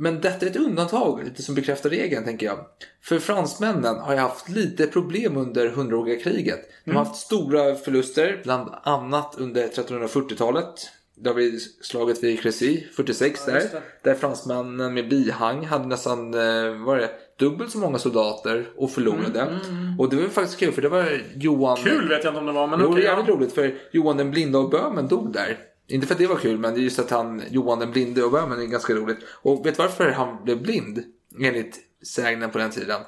men 0.00 0.20
detta 0.20 0.46
är 0.46 0.50
ett 0.50 0.56
undantag, 0.56 1.24
lite 1.24 1.42
som 1.42 1.54
bekräftar 1.54 1.90
regeln 1.90 2.24
tänker 2.24 2.46
jag. 2.46 2.58
För 3.02 3.18
fransmännen 3.18 3.98
har 3.98 4.12
ju 4.12 4.18
haft 4.18 4.48
lite 4.48 4.86
problem 4.86 5.36
under 5.36 5.68
hundraåriga 5.68 6.20
kriget. 6.20 6.60
De 6.84 6.90
har 6.90 7.04
haft 7.04 7.20
stora 7.20 7.74
förluster, 7.74 8.40
bland 8.42 8.68
annat 8.82 9.34
under 9.38 9.66
1340-talet. 9.66 10.90
Där 11.14 11.34
vi 11.34 11.60
slaget 11.60 12.22
vid 12.22 12.40
Crécy, 12.40 12.84
46 12.96 13.40
Ja, 13.46 13.52
där. 13.52 13.62
Där 14.02 14.14
fransmännen 14.14 14.94
med 14.94 15.08
bihang 15.08 15.64
hade 15.64 15.86
nästan 15.86 16.34
eh, 16.34 16.84
vad 16.86 16.96
är 16.96 17.00
det, 17.00 17.10
dubbelt 17.38 17.72
så 17.72 17.78
många 17.78 17.98
soldater 17.98 18.66
och 18.76 18.90
förlorade. 18.90 19.40
Mm, 19.40 19.54
mm, 19.54 19.70
mm. 19.70 20.00
Och 20.00 20.10
det 20.10 20.16
var 20.16 20.28
faktiskt 20.28 20.58
kul 20.58 20.72
för 20.72 20.82
det 20.82 20.88
var 20.88 21.22
Johan... 21.34 21.76
Kul 21.76 22.08
vet 22.08 22.24
jag 22.24 22.30
inte 22.30 22.40
om 22.40 22.46
det 22.46 22.52
var, 22.52 22.66
men 22.66 22.78
det 22.78 22.86
var 22.86 22.98
ja. 22.98 23.04
jävligt 23.04 23.28
roligt 23.28 23.52
för 23.52 23.74
Johan 23.92 24.16
den 24.16 24.30
blinde 24.30 24.58
och 24.58 24.70
Böhmen 24.70 25.08
dog 25.08 25.32
där. 25.32 25.58
Inte 25.90 26.06
för 26.06 26.14
att 26.14 26.18
det 26.18 26.26
var 26.26 26.36
kul, 26.36 26.58
men 26.58 26.74
det 26.74 26.80
är 26.80 26.82
just 26.82 26.98
att 26.98 27.10
han, 27.10 27.42
Johan 27.50 27.78
den 27.78 27.90
blinde 27.90 28.22
och 28.22 28.32
Böhmen 28.32 28.60
är 28.60 28.64
ganska 28.66 28.94
roligt. 28.94 29.18
Och 29.42 29.66
vet 29.66 29.78
varför 29.78 30.10
han 30.10 30.44
blev 30.44 30.62
blind? 30.62 31.02
Enligt 31.40 31.78
sägnen 32.06 32.50
på 32.50 32.58
den 32.58 32.70
tiden. 32.70 33.00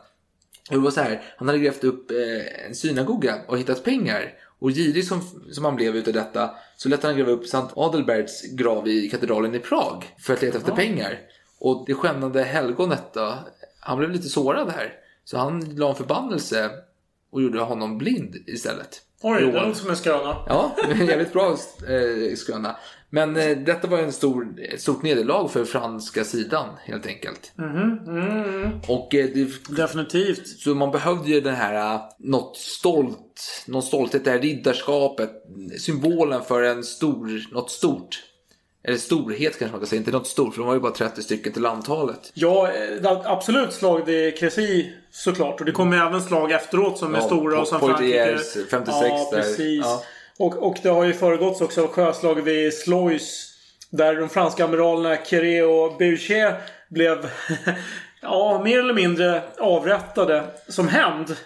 Det 0.71 0.77
var 0.77 0.91
så 0.91 1.01
här, 1.01 1.23
han 1.37 1.49
hade 1.49 1.61
grävt 1.61 1.85
upp 1.85 2.11
eh, 2.11 2.67
en 2.67 2.75
synagoga 2.75 3.41
och 3.49 3.59
hittat 3.59 3.85
pengar. 3.85 4.35
Och 4.59 4.71
girig 4.71 5.05
som, 5.05 5.21
som 5.51 5.65
han 5.65 5.77
blev 5.77 5.97
utav 5.97 6.15
detta 6.15 6.51
så 6.77 6.89
lät 6.89 7.03
han 7.03 7.17
gräva 7.17 7.31
upp 7.31 7.47
Sankt 7.47 7.73
Adelberts 7.77 8.43
grav 8.43 8.89
i 8.89 9.09
katedralen 9.11 9.55
i 9.55 9.59
Prag 9.59 10.15
för 10.19 10.33
att 10.33 10.43
leta 10.43 10.59
efter 10.59 10.71
Ja. 10.71 10.77
pengar. 10.77 11.19
Och 11.59 11.85
det 11.87 11.95
skännande 11.95 12.43
helgonet 12.43 13.15
då, 13.15 13.35
han 13.81 13.99
blev 13.99 14.11
lite 14.11 14.29
sårad 14.29 14.71
här. 14.71 14.93
Så 15.25 15.39
han 15.39 15.77
la 15.77 15.89
en 15.89 15.95
förbannelse 15.97 16.71
och 17.31 17.43
gjorde 17.43 17.61
honom 17.61 17.99
blind 17.99 18.37
istället. 18.47 19.03
Oj, 19.23 19.43
det 19.43 19.53
låter 19.53 19.73
som 19.73 19.91
en 19.91 19.97
skröna. 19.97 20.37
Ja, 20.49 20.77
en 20.91 21.07
jävligt 21.07 21.33
bra 21.33 21.51
eh, 21.51 22.37
skröna. 22.37 22.77
Men 23.11 23.37
eh, 23.37 23.59
detta 23.59 23.89
var 23.89 23.99
en 23.99 24.13
stor, 24.13 24.55
ett 24.73 24.81
stort 24.81 25.03
nederlag 25.03 25.49
för 25.49 25.65
franska 25.65 26.25
sidan 26.25 26.69
helt 26.85 27.07
enkelt. 27.07 27.53
Mhm, 27.55 27.99
mm. 28.07 28.81
Och 28.89 29.15
eh, 29.15 29.27
det, 29.35 29.75
Definitivt. 29.77 30.49
Så 30.49 30.75
man 30.75 30.91
behövde 30.91 31.31
ju 31.31 31.41
den 31.41 31.55
här, 31.55 31.95
eh, 31.95 32.01
något 32.19 32.57
stolt, 32.57 33.65
någon 33.67 33.83
stolthet, 33.83 34.25
det 34.25 34.31
här 34.31 34.39
riddarskapet, 34.39 35.31
symbolen 35.79 36.43
för 36.43 36.63
en 36.63 36.85
stor, 36.85 37.55
något 37.55 37.71
stort. 37.71 38.23
Eller 38.85 38.97
storhet 38.97 39.59
kanske 39.59 39.73
man 39.73 39.81
kan 39.81 39.87
säga, 39.87 39.99
inte 39.99 40.11
något 40.11 40.27
stort, 40.27 40.55
för 40.55 40.61
de 40.61 40.67
var 40.67 40.75
ju 40.75 40.81
bara 40.81 40.93
30 40.93 41.23
stycken 41.23 41.53
till 41.53 41.67
antalet. 41.67 42.31
Ja, 42.35 42.69
eh, 42.69 43.03
det 43.03 43.23
absolut 43.25 43.73
slag 43.73 44.07
vid 44.07 44.39
Crécy 44.39 44.93
såklart. 45.13 45.61
Och 45.61 45.67
det 45.67 45.73
kommer 45.73 45.97
ju 45.97 46.03
även 46.03 46.23
slag 46.23 46.53
efteråt 46.53 46.99
som 46.99 47.15
är 47.15 47.19
Ja, 47.19 47.25
stora. 47.25 47.61
Och 47.61 47.69
som 47.69 47.81
Poitiers, 47.81 48.53
56 48.71 48.97
ja, 49.01 49.29
där. 49.33 49.39
precis. 49.43 49.85
Ja. 49.85 50.03
Och, 50.39 50.57
och 50.57 50.77
det 50.83 50.89
har 50.89 51.05
ju 51.05 51.13
föregåtts 51.13 51.61
också 51.61 51.83
av 51.83 51.89
sjöslag 51.89 52.35
vid 52.43 52.75
Sluis. 52.75 53.49
Där 53.91 54.17
de 54.17 54.29
franska 54.29 54.65
amiralerna 54.65 55.17
Queré 55.17 55.63
och 55.63 55.97
Boucher 55.99 56.61
blev 56.89 57.31
ja, 58.23 58.61
mer 58.65 58.79
eller 58.79 58.95
mindre 58.95 59.43
avrättade 59.59 60.45
som 60.69 60.89
hämnd. 60.89 61.37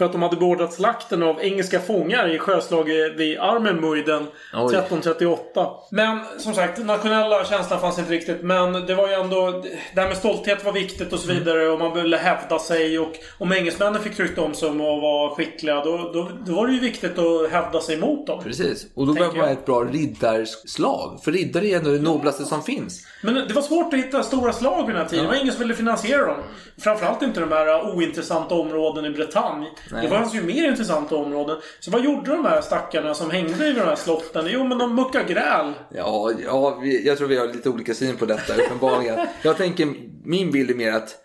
För 0.00 0.04
att 0.04 0.12
de 0.12 0.22
hade 0.22 0.36
beordrat 0.36 0.72
slakten 0.72 1.22
av 1.22 1.40
engelska 1.40 1.80
fångar 1.80 2.34
i 2.34 2.38
sjöslaget 2.38 3.16
vid 3.16 3.38
Armenmuyden 3.38 4.26
Oj. 4.54 4.74
1338. 4.76 5.70
Men 5.90 6.18
som 6.38 6.54
sagt, 6.54 6.84
nationella 6.84 7.44
känslan 7.44 7.80
fanns 7.80 7.98
inte 7.98 8.12
riktigt. 8.12 8.42
Men 8.42 8.72
det 8.72 8.94
var 8.94 9.08
ju 9.08 9.14
ändå... 9.14 9.62
Det 9.94 10.00
här 10.00 10.08
med 10.08 10.16
stolthet 10.16 10.64
var 10.64 10.72
viktigt 10.72 11.12
och 11.12 11.18
så 11.18 11.28
vidare. 11.28 11.68
Och 11.68 11.78
man 11.78 11.94
ville 11.94 12.16
hävda 12.16 12.58
sig. 12.58 12.98
Och 12.98 13.12
om 13.38 13.52
engelsmännen 13.52 14.02
fick 14.02 14.20
rykte 14.20 14.40
om 14.40 14.54
sig 14.54 14.68
att 14.68 14.76
vara 14.76 15.34
skickliga. 15.34 15.84
Då, 15.84 16.10
då, 16.12 16.30
då 16.46 16.54
var 16.54 16.66
det 16.66 16.72
ju 16.72 16.80
viktigt 16.80 17.18
att 17.18 17.50
hävda 17.50 17.80
sig 17.80 17.96
mot 17.96 18.26
dem. 18.26 18.42
Precis, 18.42 18.86
och 18.94 19.06
då 19.06 19.12
behöver 19.12 19.38
man 19.38 19.48
ett 19.48 19.66
bra 19.66 19.84
riddarslag. 19.84 21.20
För 21.24 21.32
riddare 21.32 21.66
är 21.66 21.76
ändå 21.76 21.90
det 21.90 22.02
noblaste 22.02 22.44
som 22.44 22.62
finns. 22.62 23.06
Men 23.22 23.34
det 23.34 23.54
var 23.54 23.62
svårt 23.62 23.94
att 23.94 24.00
hitta 24.00 24.22
stora 24.22 24.52
slag 24.52 24.86
vid 24.86 24.94
den 24.94 25.02
här 25.02 25.08
tiden. 25.08 25.24
Det 25.24 25.30
var 25.30 25.40
ingen 25.40 25.52
som 25.52 25.62
ville 25.62 25.74
finansiera 25.74 26.26
dem. 26.26 26.36
Framförallt 26.78 27.22
inte 27.22 27.40
de 27.40 27.52
här 27.52 27.96
ointressanta 27.96 28.54
områden 28.54 29.04
i 29.04 29.10
Bretagne. 29.10 29.66
Nej. 29.92 30.02
Det 30.02 30.08
fanns 30.08 30.34
ju 30.34 30.42
mer 30.42 30.68
intressanta 30.68 31.16
områden. 31.16 31.58
Så 31.80 31.90
vad 31.90 32.04
gjorde 32.04 32.30
de 32.30 32.44
här 32.44 32.60
stackarna 32.60 33.14
som 33.14 33.30
hängde 33.30 33.66
i 33.66 33.72
de 33.72 33.80
här 33.80 33.96
slotten? 33.96 34.46
Jo, 34.48 34.64
men 34.64 34.78
de 34.78 34.94
muckade 34.94 35.24
gräl. 35.24 35.72
Ja, 35.94 36.30
ja 36.44 36.78
vi, 36.82 37.06
jag 37.06 37.18
tror 37.18 37.28
vi 37.28 37.38
har 37.38 37.46
lite 37.46 37.70
olika 37.70 37.94
syn 37.94 38.16
på 38.16 38.26
detta 38.26 38.54
uppenbarligen. 38.54 39.26
jag 39.42 39.56
tänker, 39.56 39.94
min 40.24 40.50
bild 40.50 40.70
är 40.70 40.74
mer 40.74 40.92
att 40.92 41.16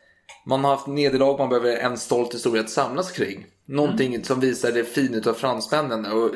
man 0.46 0.64
har 0.64 0.72
haft 0.72 0.88
nederlag, 0.88 1.38
man 1.38 1.50
behöver 1.50 1.78
en 1.78 1.98
stolt 1.98 2.34
historia 2.34 2.62
att 2.62 2.70
samlas 2.70 3.12
kring. 3.12 3.46
Någonting 3.68 4.24
som 4.24 4.40
visar 4.40 4.72
det 4.72 4.84
fina 4.84 5.18
utav 5.18 5.34
fransmännen 5.34 6.06
och 6.06 6.32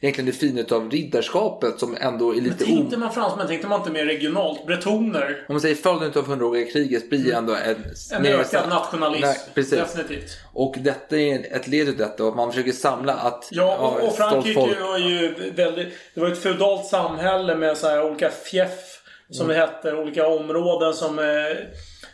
egentligen 0.00 0.26
det 0.26 0.32
fina 0.32 0.60
utav 0.60 0.90
riddarskapet 0.90 1.80
som 1.80 1.96
ändå 2.00 2.34
är 2.36 2.40
lite 2.40 2.64
o... 2.64 2.66
Tänkte 2.66 2.96
man 2.96 3.12
fransmän, 3.12 3.46
tänkte 3.46 3.68
man 3.68 3.80
inte 3.80 3.92
mer 3.92 4.04
regionalt? 4.04 4.66
Bretoner? 4.66 5.44
Om 5.48 5.54
man 5.54 5.60
säger 5.60 5.74
följden 5.74 6.08
utav 6.08 6.26
hundraåriga 6.26 6.70
kriget 6.72 7.10
blir 7.10 7.34
ändå 7.34 7.54
en... 7.54 7.76
En 8.12 8.22
mer- 8.22 8.34
ökad 8.38 8.68
nationalism. 8.68 9.26
Nej, 9.26 9.36
precis. 9.54 9.78
Definitivt. 9.78 10.30
Och 10.52 10.74
detta 10.78 11.16
är 11.18 11.56
ett 11.56 11.66
led 11.68 11.88
i 11.88 11.92
detta 11.92 12.24
och 12.24 12.36
man 12.36 12.50
försöker 12.52 12.72
samla 12.72 13.14
att... 13.14 13.48
Ja, 13.50 13.76
och, 13.76 14.08
och 14.08 14.16
Frankrike 14.16 14.60
var 14.80 14.98
ju 14.98 15.34
väldigt... 15.56 15.88
Det 16.14 16.20
var 16.20 16.28
ett 16.28 16.42
feodalt 16.42 16.86
samhälle 16.86 17.56
med 17.56 17.76
så 17.76 18.02
olika 18.02 18.30
fjäff, 18.30 19.02
som 19.30 19.44
Mm. 19.50 19.56
det 19.60 19.66
hette. 19.66 19.92
Olika 19.94 20.26
områden 20.26 20.94
som... 20.94 21.18
eh, 21.18 21.24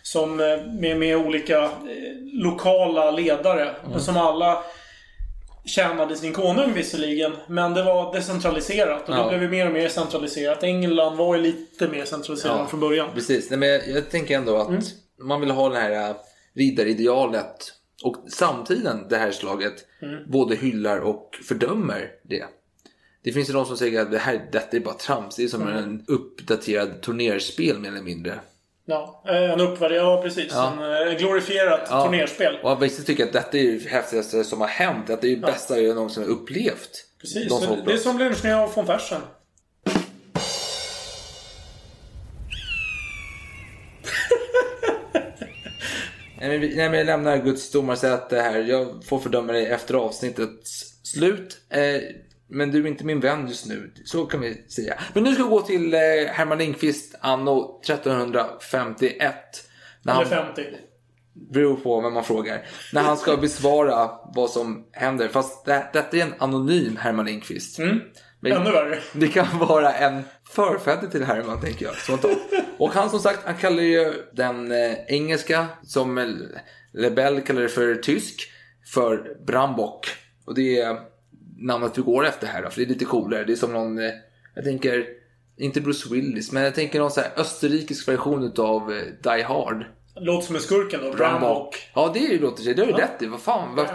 Som 0.06 0.40
eh, 0.40 0.46
med, 0.80 0.98
med 0.98 1.16
olika 1.16 1.62
eh, 1.64 1.70
lokala 2.32 3.10
ledare. 3.10 3.76
Mm. 3.86 4.00
Som 4.00 4.16
alla 4.16 4.62
tjänade 5.66 6.16
sin 6.16 6.32
konung 6.32 6.72
visserligen. 6.72 7.32
Men 7.48 7.74
det 7.74 7.82
var 7.84 8.14
decentraliserat. 8.14 9.08
Och 9.08 9.14
Ja. 9.14 9.22
det 9.22 9.28
blev 9.28 9.42
ju 9.42 9.48
mer 9.48 9.66
och 9.66 9.72
mer 9.72 9.88
centraliserat. 9.88 10.62
England 10.62 11.16
var 11.16 11.36
ju 11.36 11.42
lite 11.42 11.88
mer 11.88 12.04
centraliserat 12.04 12.56
Ja, 12.58 12.66
från 12.66 12.80
början. 12.80 13.08
Precis. 13.14 13.50
Nej, 13.50 13.58
men 13.58 13.68
jag, 13.94 14.10
tänker 14.10 14.36
ändå 14.36 14.56
att 14.56 14.68
Mm. 14.68 14.82
man 15.18 15.40
vill 15.40 15.50
ha 15.50 15.68
det 15.68 15.78
här 15.78 16.10
äh, 16.10 16.16
riddaridealet 16.54 17.72
och 18.02 18.16
samtiden, 18.28 19.06
det 19.10 19.16
här 19.16 19.30
slaget, 19.30 19.74
Mm. 20.02 20.30
både 20.30 20.56
hyllar 20.56 20.98
och 20.98 21.38
fördömer 21.48 22.10
det. 22.22 22.44
Det 23.24 23.32
finns 23.32 23.48
ju 23.48 23.52
de 23.52 23.66
som 23.66 23.76
säger 23.76 24.00
att 24.02 24.10
det 24.10 24.18
här, 24.18 24.48
detta 24.52 24.76
är 24.76 24.80
bara 24.80 24.94
trams. 24.94 25.36
Det 25.36 25.44
är 25.44 25.48
som 25.48 25.62
Mm. 25.62 25.76
en 25.76 26.04
uppdaterad 26.08 27.00
turnerspel 27.02 27.78
mer 27.78 27.88
eller 27.88 28.02
mindre. 28.02 28.40
Ja, 28.86 29.22
eh, 29.28 29.50
en 29.50 29.60
uppvärdering. 29.60 30.04
Ja, 30.04 30.22
precis. 30.22 30.52
Ja. 30.52 30.72
En 30.72 31.08
eh, 31.08 31.14
glorifierat 31.18 31.86
Ja. 31.90 32.04
turnerspel. 32.04 32.58
Och 32.62 32.82
vissa 32.82 33.02
tycker 33.02 33.24
att 33.24 33.32
detta 33.32 33.58
är 33.58 33.72
det 33.72 33.90
häftigaste 33.90 34.44
som 34.44 34.60
har 34.60 34.68
hänt. 34.68 35.10
Att 35.10 35.20
det 35.22 35.28
är 35.28 35.36
det 35.36 35.40
Ja. 35.40 35.46
bästa 35.46 35.80
jag 35.80 35.94
någonsin 35.96 36.22
har 36.22 36.30
upplevt. 36.30 36.90
Precis. 37.20 37.48
De 37.48 37.60
som 37.60 37.84
Det, 37.86 37.92
är 37.92 37.96
som 37.96 38.18
lynchningen 38.18 38.58
av 38.58 38.74
von 38.74 38.86
Fersen. 38.86 39.20
Nej 46.40 46.58
men, 46.58 46.60
nej, 46.60 46.88
men 46.88 46.94
jag 46.98 47.06
lämnar 47.06 47.36
Guds 47.38 47.70
domarsäte 47.70 48.36
här. 48.40 48.58
Jag 48.58 49.04
får 49.04 49.18
fördöma 49.18 49.52
dig 49.52 49.66
efter 49.66 49.94
avsnittets 49.94 50.84
slut. 51.02 51.56
Eh, 51.70 52.00
men 52.48 52.70
du 52.70 52.82
är 52.82 52.86
inte 52.86 53.04
min 53.04 53.20
vän 53.20 53.48
just 53.48 53.66
nu. 53.66 53.92
Så 54.04 54.26
kan 54.26 54.40
vi 54.40 54.64
säga. 54.68 54.94
Men 55.14 55.24
nu 55.24 55.34
ska 55.34 55.42
vi 55.44 55.48
gå 55.50 55.60
till 55.60 55.94
eh, 55.94 56.00
Herman 56.32 56.58
Lindqvist 56.58 57.14
anno 57.20 57.80
1351. 57.84 59.34
När 60.02 60.22
Eller 60.22 60.36
han, 60.36 60.46
50. 60.54 60.62
beror 61.32 61.76
på 61.76 62.00
vem 62.00 62.12
man 62.12 62.24
frågar. 62.24 62.66
När 62.92 63.02
han 63.02 63.16
ska 63.16 63.36
besvara 63.36 64.10
vad 64.34 64.50
som 64.50 64.86
händer. 64.92 65.28
Fast 65.28 65.64
det, 65.64 65.86
detta 65.92 66.16
är 66.16 66.22
en 66.22 66.34
anonym 66.38 66.96
Herman 66.96 67.26
Lindqvist. 67.26 67.78
Men 67.78 68.02
Mm. 68.44 68.62
Ännu 68.62 68.72
värre. 68.72 68.98
Det 69.12 69.28
kan 69.28 69.58
vara 69.58 69.92
en 69.92 70.22
förfäder 70.48 71.08
till 71.08 71.24
Herman, 71.24 71.60
tänker 71.60 71.84
jag. 71.84 71.94
Spontant. 71.94 72.38
Och 72.78 72.90
han 72.94 73.10
som 73.10 73.18
sagt, 73.18 73.40
han 73.44 73.56
kallar 73.56 73.82
ju 73.82 74.12
den 74.32 74.72
eh, 74.72 74.94
engelska, 75.08 75.66
som 75.82 76.18
eh, 76.18 76.26
Lebel 76.92 77.40
kallar 77.40 77.62
det 77.62 77.68
för 77.68 77.94
tysk, 77.94 78.50
för 78.86 79.36
Brambock. 79.46 80.08
Och 80.46 80.54
det 80.54 80.80
är 80.80 80.96
namnet 81.64 81.94
du 81.94 82.02
går 82.02 82.26
efter 82.26 82.46
här 82.46 82.62
då, 82.62 82.70
för 82.70 82.80
det 82.80 82.86
är 82.86 82.88
lite 82.88 83.04
coolare. 83.04 83.44
Det 83.44 83.52
är 83.52 83.56
som 83.56 83.72
någon, 83.72 83.98
eh, 83.98 84.10
jag 84.54 84.64
tänker, 84.64 85.06
inte 85.56 85.80
Bruce 85.80 86.08
Willis, 86.14 86.52
men 86.52 86.62
jag 86.62 86.74
tänker 86.74 86.98
någon 87.00 87.10
så 87.10 87.20
här 87.20 87.30
österrikisk 87.36 88.08
version 88.08 88.42
utav 88.44 88.92
eh, 88.92 89.02
Die 89.36 89.42
Hard. 89.42 89.84
Låter 90.16 90.46
som 90.46 90.56
en 90.56 90.62
skurken 90.62 91.00
då. 91.04 91.12
Brambock. 91.12 91.90
Ja, 91.94 92.10
det 92.14 92.40
låter 92.40 92.62
sig. 92.62 92.74
Det 92.74 92.82
har 92.82 92.86
du 92.86 92.92
Ja. 92.92 92.98
rätt 93.04 93.22
i. 93.22 93.26
Vad 93.26 93.40
fan? 93.40 93.76
Vad. 93.76 93.86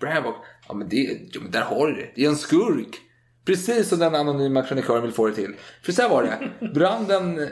Brambock. 0.00 0.42
Ja, 0.68 0.74
men, 0.74 0.88
det, 0.88 0.96
ja, 1.32 1.40
men 1.42 1.50
där 1.50 1.60
har 1.60 1.86
du 1.86 1.92
det. 1.94 2.08
Det 2.14 2.24
är 2.24 2.28
en 2.28 2.36
skurk. 2.36 2.96
Precis 3.44 3.88
som 3.88 3.98
den 3.98 4.14
anonyma 4.14 4.62
krönikören 4.62 5.02
vill 5.02 5.12
få 5.12 5.26
det 5.26 5.34
till. 5.34 5.54
För 5.82 5.92
så 5.92 6.02
här 6.02 6.08
var 6.08 6.22
det. 6.22 6.68
Branden 6.74 7.48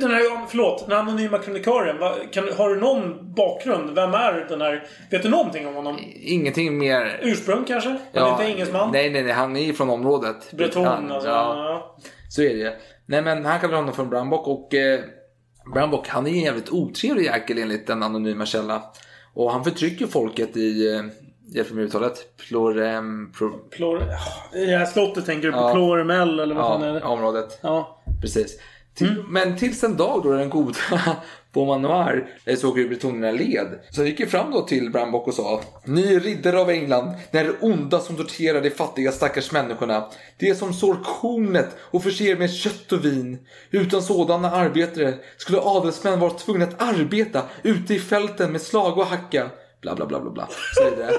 Den 0.00 0.10
här, 0.10 0.46
förlåt, 0.48 0.88
den 0.88 0.98
anonyma 0.98 1.38
kronikören. 1.38 1.98
har 2.56 2.68
du 2.74 2.80
någon 2.80 3.34
bakgrund? 3.34 3.94
Vem 3.94 4.14
är 4.14 4.46
den 4.48 4.60
här? 4.60 4.86
Vet 5.10 5.22
du 5.22 5.28
någonting 5.28 5.66
om 5.68 5.74
honom? 5.74 5.98
Ingenting 6.14 6.78
mer... 6.78 7.20
Ursprung 7.22 7.64
kanske? 7.64 7.96
Han 8.14 8.26
är 8.26 8.30
inte 8.32 8.44
engelsman? 8.44 8.90
Nej, 8.92 9.10
nej, 9.10 9.22
nej. 9.22 9.32
Han 9.32 9.56
är 9.56 9.60
ju 9.60 9.72
från 9.72 9.90
området. 9.90 10.52
Breton 10.52 10.84
Han- 10.84 11.12
alltså. 11.12 11.28
Ja, 11.28 11.54
Ja. 11.56 11.96
så 12.30 12.42
är 12.42 12.54
det 12.54 12.76
Nej, 13.06 13.22
men 13.22 13.44
han 13.44 13.60
kallar 13.60 13.76
honom 13.76 13.94
för 13.94 14.04
Brambock 14.04 14.46
och 14.48 14.74
eh, 14.74 15.00
Brambock 15.74 16.08
han 16.08 16.26
är 16.26 16.30
en 16.30 16.40
jävligt 16.40 16.70
otrevlig 16.70 17.24
jäkel 17.24 17.58
enligt 17.58 17.86
den 17.86 18.02
anonyma 18.02 18.46
källa. 18.46 18.82
Och 19.34 19.52
han 19.52 19.64
förtrycker 19.64 20.06
folket 20.06 20.56
i, 20.56 20.94
eh, 20.94 21.00
hjälp 21.54 21.70
mig 21.72 21.84
uttalet, 21.84 22.36
Plorem... 22.48 23.32
Pro, 23.38 23.50
Plor... 23.50 24.02
I 24.54 24.66
det 24.66 24.76
här 24.76 24.86
slottet 24.86 25.26
tänker 25.26 25.46
du 25.48 25.52
på 25.52 25.58
Ja. 25.58 25.72
Ploremel 25.72 26.40
eller 26.40 26.54
vad 26.54 26.64
fan 26.64 26.82
är 26.82 26.86
ja, 26.88 26.92
det? 26.94 27.00
området. 27.02 27.58
Ja. 27.62 28.02
Precis. 28.22 28.60
Mm. 29.00 29.24
Men 29.28 29.56
tills 29.56 29.84
en 29.84 29.96
dag 29.96 30.22
då 30.22 30.32
den 30.32 30.50
goda 30.50 30.78
Beaumanoir 31.52 32.28
såg 32.56 32.78
hur 32.78 32.88
bretonerna 32.88 33.30
led. 33.30 33.78
Så 33.90 34.04
gick 34.04 34.20
ju 34.20 34.26
fram 34.26 34.50
då 34.50 34.62
till 34.62 34.90
Brambock 34.90 35.26
och 35.26 35.34
sa 35.34 35.60
Ni 35.84 36.18
riddare 36.18 36.60
av 36.60 36.70
England, 36.70 37.14
ni 37.30 37.40
är 37.40 37.44
det 37.44 37.54
onda 37.60 38.00
som 38.00 38.16
torterar 38.16 38.60
de 38.60 38.70
fattiga 38.70 39.12
stackars 39.12 39.52
människorna. 39.52 40.08
Det 40.38 40.54
som 40.54 40.72
sår 40.72 40.96
kornet 41.04 41.76
och 41.80 42.02
förser 42.02 42.36
med 42.36 42.52
kött 42.52 42.92
och 42.92 43.04
vin. 43.04 43.38
Utan 43.70 44.02
sådana 44.02 44.50
arbetare 44.50 45.14
skulle 45.36 45.60
adelsmän 45.60 46.20
vara 46.20 46.30
tvungna 46.30 46.64
att 46.64 46.82
arbeta 46.82 47.42
ute 47.62 47.94
i 47.94 47.98
fälten 47.98 48.52
med 48.52 48.60
slag 48.60 48.98
och 48.98 49.06
hacka. 49.06 49.50
Bla 49.82 49.94
bla 49.94 50.06
bla 50.06 50.20
bla 50.20 50.30
bla. 50.30 50.48
Så 50.74 50.84
vidare. 50.90 51.12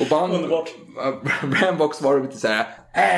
Och 0.00 0.06
band, 0.10 0.32
Underbart. 0.32 0.70
Brambock 1.42 1.94
svarade 1.94 2.22
lite 2.22 2.36
så 2.36 2.48
här. 2.48 2.66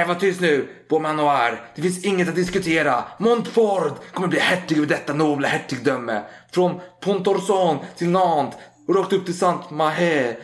Äh, 0.03 0.09
var 0.09 0.15
tyst 0.15 0.41
nu, 0.41 0.69
Beaumanoir. 0.89 1.61
Det 1.75 1.83
finns 1.83 2.05
inget 2.05 2.29
att 2.29 2.35
diskutera. 2.35 3.05
Montfort 3.19 4.13
kommer 4.13 4.29
bli 4.29 4.39
hertig 4.39 4.77
över 4.77 4.87
detta 4.87 5.13
nobla 5.13 5.49
hertigdöme. 5.49 6.23
Från 6.53 6.81
Pontorson 7.01 7.79
till 7.97 8.09
Nantes 8.09 8.61
och 8.89 8.95
rakt 8.95 9.13
upp 9.13 9.25
till 9.25 9.39
Saint-Mahé. 9.39 10.37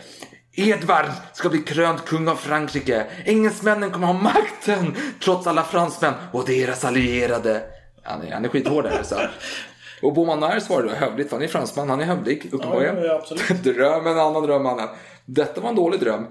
Edvard 0.52 1.06
ska 1.32 1.48
bli 1.48 1.58
krönt 1.58 2.04
kung 2.04 2.28
av 2.28 2.36
Frankrike. 2.36 3.06
Engelsmännen 3.24 3.90
kommer 3.90 4.06
ha 4.06 4.14
makten 4.14 4.96
trots 5.24 5.46
alla 5.46 5.64
fransmän 5.64 6.14
och 6.32 6.46
deras 6.46 6.84
allierade. 6.84 7.62
Han 8.02 8.22
är, 8.22 8.32
han 8.32 8.44
är 8.44 8.48
skithård 8.48 8.84
där 8.84 9.02
så. 9.02 9.14
Och 10.02 10.14
Beaumanoir 10.14 10.60
svarade 10.60 10.88
då 10.88 10.94
hövligt, 10.94 11.28
för 11.28 11.36
han 11.36 11.44
är 11.44 11.48
fransman, 11.48 11.90
han 11.90 12.00
är 12.00 12.04
hövlig 12.04 12.48
uppenbarligen. 12.52 12.96
Ja, 12.96 13.04
ja, 13.04 13.14
absolut. 13.14 13.48
Drömmen, 13.64 14.18
annan 14.18 14.42
dröm, 14.42 14.62
mannen. 14.62 14.88
Detta 15.24 15.60
var 15.60 15.68
en 15.68 15.76
dålig 15.76 16.00
dröm. 16.00 16.26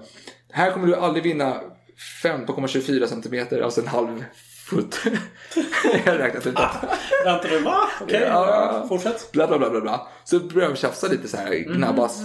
Här 0.52 0.70
kommer 0.70 0.86
du 0.86 0.94
aldrig 0.96 1.24
vinna 1.24 1.60
15,24 2.22 3.06
centimeter, 3.06 3.60
alltså 3.60 3.80
en 3.80 3.86
halv 3.86 4.24
fot. 4.70 4.98
Jag 6.04 6.18
räknat 6.18 6.46
ut 6.46 6.56
detta. 6.56 6.88
Vänta 7.24 7.48
nu, 7.48 7.58
va? 7.58 7.76
Okej, 8.00 8.20
Ja. 8.26 8.84
fortsätt. 8.88 9.32
Bla, 9.32 9.46
bla, 9.46 9.58
bla, 9.58 9.70
bla, 9.70 9.80
bla. 9.80 10.08
Så 10.24 10.38
börjar 10.38 10.68
de 10.68 10.76
tjafsa 10.76 11.08
lite 11.08 11.28
så 11.28 11.36
här, 11.36 11.54
gnabbas. 11.54 12.20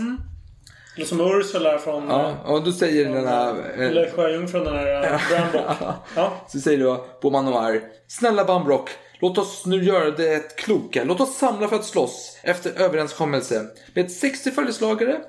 Det 0.96 1.02
är 1.02 1.06
som 1.06 1.22
Ursula 1.22 1.78
från... 1.78 2.10
Ja, 2.10 2.36
och 2.46 2.64
då 2.64 2.72
säger 2.72 3.10
den 3.10 3.28
här... 3.28 3.56
Eller 3.78 4.12
sjöjungfrun 4.12 4.64
den 4.64 4.76
här 4.76 5.04
äh, 5.14 5.20
Brambock. 5.30 5.78
Ja. 6.16 6.32
Så 6.48 6.60
säger 6.60 6.84
då 6.84 7.06
Beaumanoir, 7.22 7.82
snälla 8.08 8.46
Bambrock, 8.46 8.90
låt 9.22 9.38
oss 9.38 9.66
nu 9.66 9.84
göra 9.84 10.12
det 10.12 10.58
kloka. 10.58 11.04
Låt 11.04 11.22
oss 11.22 11.38
samla 11.38 11.68
för 11.68 11.76
att 11.76 11.86
slåss 11.86 12.38
efter 12.44 12.82
överenskommelse 12.82 13.68
med 13.94 14.12
60 14.12 14.52
följeslagare, 14.52 15.22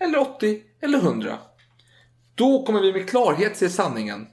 eller 0.00 0.18
80, 0.18 0.60
eller 0.80 0.98
100. 0.98 1.38
Då 2.34 2.64
kommer 2.66 2.80
vi 2.80 2.92
med 2.92 3.08
klarhet 3.08 3.56
se 3.56 3.68
sanningen. 3.68 4.26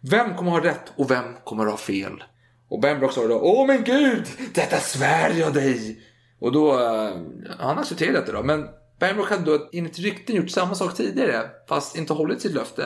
Vem 0.00 0.36
kommer 0.36 0.50
ha 0.50 0.64
rätt 0.64 0.92
och 0.96 1.10
vem 1.10 1.24
kommer 1.44 1.66
ha 1.66 1.76
fel? 1.76 2.24
Och 2.68 2.80
Benbrock 2.80 3.12
sa 3.12 3.26
då, 3.26 3.40
åh 3.40 3.66
men 3.66 3.84
gud, 3.84 4.26
detta 4.54 4.76
svär 4.76 5.30
jag 5.30 5.54
dig. 5.54 6.00
Och 6.38 6.52
då, 6.52 6.80
eh, 6.80 7.12
han 7.58 7.78
accepterade 7.78 8.20
detta 8.20 8.32
då, 8.32 8.42
men 8.42 8.68
Benbrock 8.98 9.30
hade 9.30 9.44
då 9.44 9.68
enligt 9.72 9.98
rykten 9.98 10.36
gjort 10.36 10.50
samma 10.50 10.74
sak 10.74 10.96
tidigare, 10.96 11.50
fast 11.68 11.96
inte 11.96 12.12
hållit 12.12 12.42
sitt 12.42 12.54
löfte. 12.54 12.82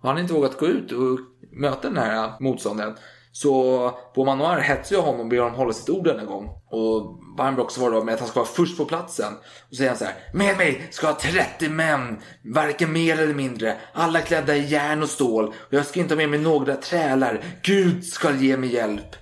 Och 0.00 0.08
han 0.08 0.08
hade 0.08 0.20
inte 0.20 0.34
vågat 0.34 0.58
gå 0.58 0.66
ut 0.66 0.92
och 0.92 1.18
möta 1.50 1.88
den 1.88 1.98
här 1.98 2.32
motståndaren. 2.40 2.96
Så 3.32 3.98
Beaumanoir 4.14 4.58
hetsar 4.60 4.96
ju 4.96 5.02
honom 5.02 5.20
och 5.20 5.26
ber 5.26 5.38
honom 5.38 5.54
hålla 5.54 5.72
sitt 5.72 5.90
ord 5.90 6.04
denna 6.04 6.24
gång. 6.24 6.50
Och 6.70 7.18
Bambrock 7.36 7.70
svarar 7.70 7.94
då 7.94 8.04
med 8.04 8.14
att 8.14 8.20
han 8.20 8.28
ska 8.28 8.40
vara 8.40 8.50
först 8.50 8.76
på 8.76 8.84
platsen. 8.84 9.32
Och 9.70 9.76
säger 9.76 9.90
han 9.90 9.98
så 9.98 10.04
här. 10.04 10.14
Med 10.34 10.56
mig 10.56 10.86
ska 10.90 11.06
ha 11.06 11.14
30 11.14 11.68
män, 11.68 12.18
varken 12.54 12.92
mer 12.92 13.20
eller 13.20 13.34
mindre. 13.34 13.76
Alla 13.92 14.20
klädda 14.20 14.56
i 14.56 14.66
järn 14.66 15.02
och 15.02 15.08
stål. 15.10 15.44
Och 15.46 15.72
jag 15.74 15.86
ska 15.86 16.00
inte 16.00 16.14
ha 16.14 16.16
med 16.16 16.28
mig 16.28 16.38
några 16.38 16.76
trälar. 16.76 17.40
Gud 17.62 18.04
ska 18.04 18.32
ge 18.32 18.56
mig 18.56 18.74
hjälp. 18.74 19.16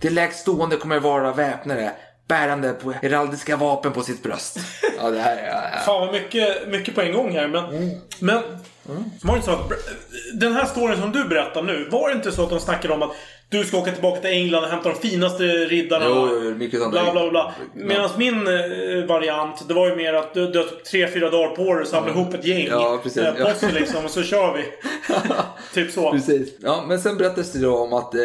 De 0.00 0.10
lägst 0.10 0.38
stående 0.40 0.76
kommer 0.76 1.00
vara 1.00 1.32
väpnare. 1.32 1.92
Bärande 2.28 2.72
på 2.72 2.92
heraldiska 2.92 3.56
vapen 3.56 3.92
på 3.92 4.02
sitt 4.02 4.22
bröst. 4.22 4.58
Ja, 4.98 5.10
det 5.10 5.18
här 5.20 5.36
är... 5.36 5.46
Ja, 5.46 5.62
ja. 5.72 5.78
Fan 5.78 6.00
vad 6.00 6.12
mycket, 6.12 6.68
mycket 6.68 6.94
på 6.94 7.00
en 7.00 7.12
gång 7.12 7.32
här. 7.32 7.48
Men, 7.48 7.64
Mm. 7.64 7.90
men 8.20 8.42
var 9.22 9.34
det 9.34 9.36
inte 9.36 9.44
så 9.46 9.52
att 9.52 9.70
den 10.40 10.52
här 10.52 10.64
storyn 10.64 11.00
som 11.00 11.12
du 11.12 11.24
berättar 11.24 11.62
nu. 11.62 11.88
Var 11.90 12.08
det 12.08 12.14
inte 12.14 12.32
så 12.32 12.42
att 12.44 12.50
de 12.50 12.60
snackade 12.60 12.94
om 12.94 13.02
att 13.02 13.10
du 13.52 13.64
ska 13.64 13.78
åka 13.78 13.92
tillbaka 13.92 14.20
till 14.20 14.30
England 14.30 14.64
och 14.64 14.70
hämta 14.70 14.88
de 14.88 15.08
finaste 15.08 15.42
riddarna? 15.44 16.04
Jo, 16.08 16.28
jo, 16.44 16.50
mycket 16.54 16.80
sånt. 16.80 16.92
Bla 16.92 17.12
bla 17.12 17.30
bla. 17.30 17.54
Medan 17.74 18.10
min 18.18 18.46
eh, 18.46 19.04
variant, 19.08 19.68
det 19.68 19.74
var 19.74 19.88
ju 19.88 19.96
mer 19.96 20.14
att 20.14 20.34
du, 20.34 20.46
du 20.50 20.58
har 20.58 20.64
typ 20.64 20.84
tre, 20.84 21.08
fyra 21.08 21.30
dagar 21.30 21.56
på 21.56 21.74
dig 21.74 21.82
att 21.82 21.88
samla 21.88 22.10
ihop 22.10 22.34
ett 22.34 22.44
gäng. 22.44 22.66
Ja, 22.70 23.00
precis. 23.02 23.22
Eh, 23.22 23.34
Ja. 23.38 23.44
posse 23.44 23.72
liksom 23.72 24.04
och 24.04 24.10
så 24.10 24.22
kör 24.22 24.54
vi. 24.56 24.64
typ 25.74 25.92
så. 25.92 26.10
Precis. 26.12 26.48
Ja, 26.62 26.84
men 26.88 27.00
sen 27.00 27.16
berättades 27.16 27.52
det 27.52 27.58
då 27.58 27.76
om 27.76 27.92
att 27.92 28.14
eh, 28.14 28.20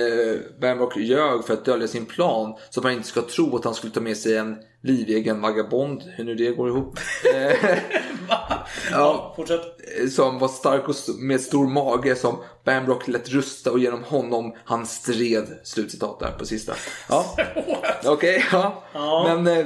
Bambrock 0.62 0.98
ljög 0.98 1.46
för 1.46 1.54
att 1.54 1.66
dölja 1.66 1.88
sin 1.88 2.06
plan 2.06 2.54
så 2.70 2.80
att 2.80 2.84
man 2.84 2.94
inte 2.94 3.08
ska 3.08 3.22
tro 3.22 3.56
att 3.56 3.66
han 3.66 3.74
skulle 3.74 3.94
ta 3.94 4.02
med 4.02 4.18
sig 4.18 4.38
en 4.38 4.56
livegen 4.84 5.42
vagabond, 5.42 6.04
hur 6.16 6.24
nu 6.24 6.36
det 6.36 6.52
går 6.52 6.70
ihop. 6.70 7.00
Eh, 7.36 7.78
ja, 8.92 9.34
Fortsätt. 9.36 9.62
eh, 10.02 10.10
som 10.10 10.40
var 10.40 10.48
stark 10.48 10.88
och 10.90 10.96
med 11.20 11.42
stor 11.42 11.68
mage 11.68 12.16
som 12.16 12.38
Bambrock 12.66 13.08
lät 13.08 13.30
rusta 13.30 13.72
och 13.72 13.80
genom 13.80 14.04
honom 14.04 14.56
han 14.66 14.86
stred. 14.86 15.60
Slutcitat 15.64 16.20
där 16.20 16.32
på 16.32 16.46
sista. 16.46 16.74
Ja. 17.10 17.36
Okej, 18.06 18.46
ja. 18.52 18.84
Men 19.28 19.48
eh, 19.60 19.66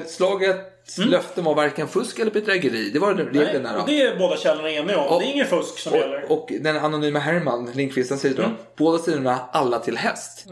slagets 0.86 1.12
löften 1.12 1.44
var 1.44 1.56
varken 1.56 1.88
fusk 1.88 2.20
eller 2.20 2.32
bedrägeri. 2.32 2.90
Det 2.94 3.00
var 3.00 3.14
reglerna 3.14 3.72
Nej, 3.72 3.82
och 3.82 3.88
det 3.88 4.02
är 4.02 4.16
båda 4.20 4.38
källorna 4.38 4.70
eniga 4.72 4.98
om. 5.00 5.08
Och- 5.08 5.22
det 5.22 5.28
är 5.28 5.32
ingen 5.34 5.48
fusk 5.48 5.80
som 5.80 5.94
gäller. 5.94 6.26
Och, 6.30 6.32
och 6.32 6.52
den 6.62 6.78
anonyma 6.78 7.20
Herman, 7.20 7.72
Lindqvist, 7.74 8.10
han 8.10 8.20
säger 8.20 8.36
då 8.36 8.44
Mm. 8.44 8.56
båda 8.78 8.98
sidorna 8.98 9.40
alla 9.52 9.80
till 9.80 9.98
häst. 9.98 10.46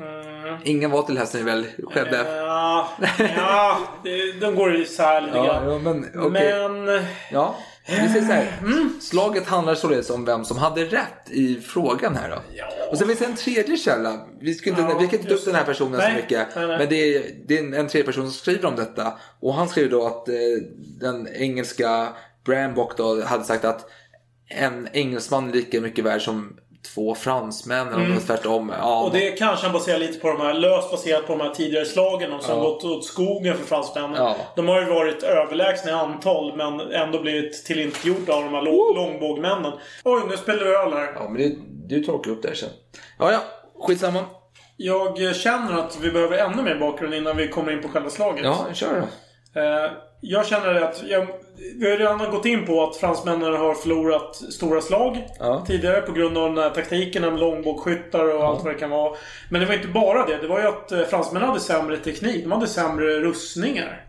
Ingen 0.64 0.92
var 0.92 1.02
till 1.04 1.18
häst 1.18 1.34
när 1.34 1.42
det 1.42 1.46
väl 1.46 1.66
skedde. 1.94 2.26
Ja, 2.38 2.90
ja 3.38 3.80
det, 4.04 4.32
de 4.42 4.56
går 4.56 4.76
isär 4.76 5.22
lite 5.22 5.38
Ja, 5.38 5.44
grann. 5.46 5.72
ja, 5.72 5.80
men, 5.80 6.06
okej. 6.26 6.70
Men... 6.70 7.06
Ja, 7.32 7.56
vi 7.90 8.10
säger 8.10 8.26
så 8.26 8.32
här. 8.32 8.58
Mm. 8.62 8.94
Slaget 9.02 9.48
handlar 9.48 9.76
således 9.76 10.10
om 10.10 10.26
vem 10.26 10.46
som 10.46 10.58
hade 10.58 10.86
rätt 10.86 11.30
i 11.30 11.62
frågan 11.62 12.16
här 12.16 12.30
då. 12.30 12.42
Och 12.92 12.98
sen 12.98 13.08
finns 13.08 13.20
det 13.20 13.26
en 13.26 13.36
tredje 13.36 13.78
källa. 13.78 14.26
Vi 14.42 14.54
ska 14.54 14.70
inte, 14.70 14.82
Ja, 14.82 14.98
vi 14.98 15.08
kan 15.08 15.20
inte 15.20 15.30
ta 15.30 15.36
upp 15.36 15.46
den 15.46 15.56
här 15.56 15.66
personen 15.66 15.98
Nej, 15.98 16.12
så 16.12 16.16
mycket. 16.22 16.48
nej, 16.56 16.68
nej. 16.68 16.78
Men 16.78 16.90
det 16.90 17.16
är, 17.16 17.24
det 17.48 17.58
är 17.58 17.64
en, 17.64 17.74
en 17.74 17.88
tredje 17.88 18.06
person 18.06 18.24
som 18.24 18.34
skriver 18.34 18.66
om 18.66 18.76
detta. 18.76 19.14
Och 19.40 19.54
han 19.54 19.70
skriver 19.70 19.90
då 19.90 20.08
att 20.08 20.30
eh, 20.30 20.36
den 21.00 21.28
engelska 21.28 22.08
Brambock 22.46 22.98
då 22.98 23.24
hade 23.24 23.44
sagt 23.44 23.66
att 23.66 23.90
en 24.48 24.88
engelsman 24.94 25.50
är 25.50 25.54
lika 25.54 25.82
mycket 25.82 26.06
värd 26.06 26.22
som 26.22 26.58
två 26.96 27.16
fransmän 27.16 27.88
eller 27.88 28.06
Mm. 28.06 28.20
tvärtom. 28.20 28.74
Ja, 28.80 29.04
Och 29.04 29.12
det 29.12 29.32
kanske 29.32 29.66
han 29.66 29.74
baserar 29.74 29.98
lite 30.00 30.20
på 30.20 30.28
de 30.28 30.42
här, 30.42 30.54
löst 30.54 30.92
baserat 30.92 31.28
på 31.28 31.36
de 31.36 31.42
här 31.44 31.54
tidigare 31.54 31.86
slagen 31.86 32.32
som 32.42 32.56
Ja. 32.58 32.64
gått 32.64 32.84
åt 32.84 33.06
skogen 33.06 33.58
för 33.58 33.66
fransmännen. 33.66 34.16
Ja. 34.16 34.36
De 34.56 34.68
har 34.68 34.80
ju 34.80 34.86
varit 34.86 35.24
överlägsna 35.24 35.92
i 35.92 35.94
antal 35.94 36.56
men 36.56 36.80
ändå 36.92 37.20
blivit 37.20 37.66
tillintetgjorda 37.66 38.34
av 38.34 38.44
de 38.44 38.54
här 38.54 38.62
lång, 38.62 38.96
långbågmännen. 38.96 39.72
Oj, 40.04 40.22
nu 40.30 40.38
spelar 40.38 40.64
vi 40.66 40.70
öl 40.76 40.94
här. 40.94 41.12
Ja, 41.16 41.30
men 41.30 41.42
det, 41.42 41.56
du 41.96 42.04
torkar 42.04 42.32
upp 42.32 42.42
det 42.42 42.48
här 42.48 42.56
sen. 42.56 42.70
Ja, 43.20 43.32
ja. 43.32 43.40
Skitsamma. 43.88 44.24
Jag 44.78 45.36
känner 45.36 45.80
att 45.80 45.98
vi 46.02 46.12
behöver 46.12 46.38
ännu 46.38 46.62
mer 46.64 46.76
bakgrund 46.80 47.14
innan 47.14 47.38
vi 47.38 47.48
kommer 47.48 47.72
in 47.72 47.82
på 47.82 47.88
själva 47.88 48.10
slaget. 48.10 48.46
Ja, 48.46 48.66
kör 48.74 49.02
då. 49.02 49.08
Eh, 49.56 49.92
Jag 50.22 50.46
känner 50.46 50.76
att 50.76 51.04
jag, 51.08 51.28
vi 51.80 51.90
har 51.92 51.98
redan 51.98 52.32
gått 52.32 52.46
in 52.46 52.66
på 52.66 52.84
att 52.84 52.96
fransmännen 52.98 53.54
har 53.54 53.74
förlorat 53.74 54.36
stora 54.36 54.82
slag 54.82 55.28
Ja. 55.40 55.64
tidigare 55.68 56.02
på 56.02 56.12
grund 56.12 56.38
av 56.38 56.56
den 56.56 56.64
här 56.64 56.70
taktiken 56.70 57.22
med 57.22 57.40
långbågsskyttar 57.40 58.36
och 58.36 58.44
allt 58.44 58.64
vad 58.64 58.74
det 58.74 58.80
kan 58.80 58.90
vara. 58.90 59.16
Men 59.50 59.62
det 59.62 59.68
var 59.68 59.74
inte 59.74 59.88
bara 59.88 60.26
det. 60.26 60.38
Det 60.38 60.48
var 60.48 60.60
ju 60.60 60.68
att 60.68 60.92
eh, 60.92 61.02
fransmännen 61.04 61.48
hade 61.48 61.60
sämre 61.62 61.98
teknik. 61.98 62.44
De 62.44 62.52
hade 62.52 62.68
sämre 62.68 63.20
rustningar. 63.20 64.06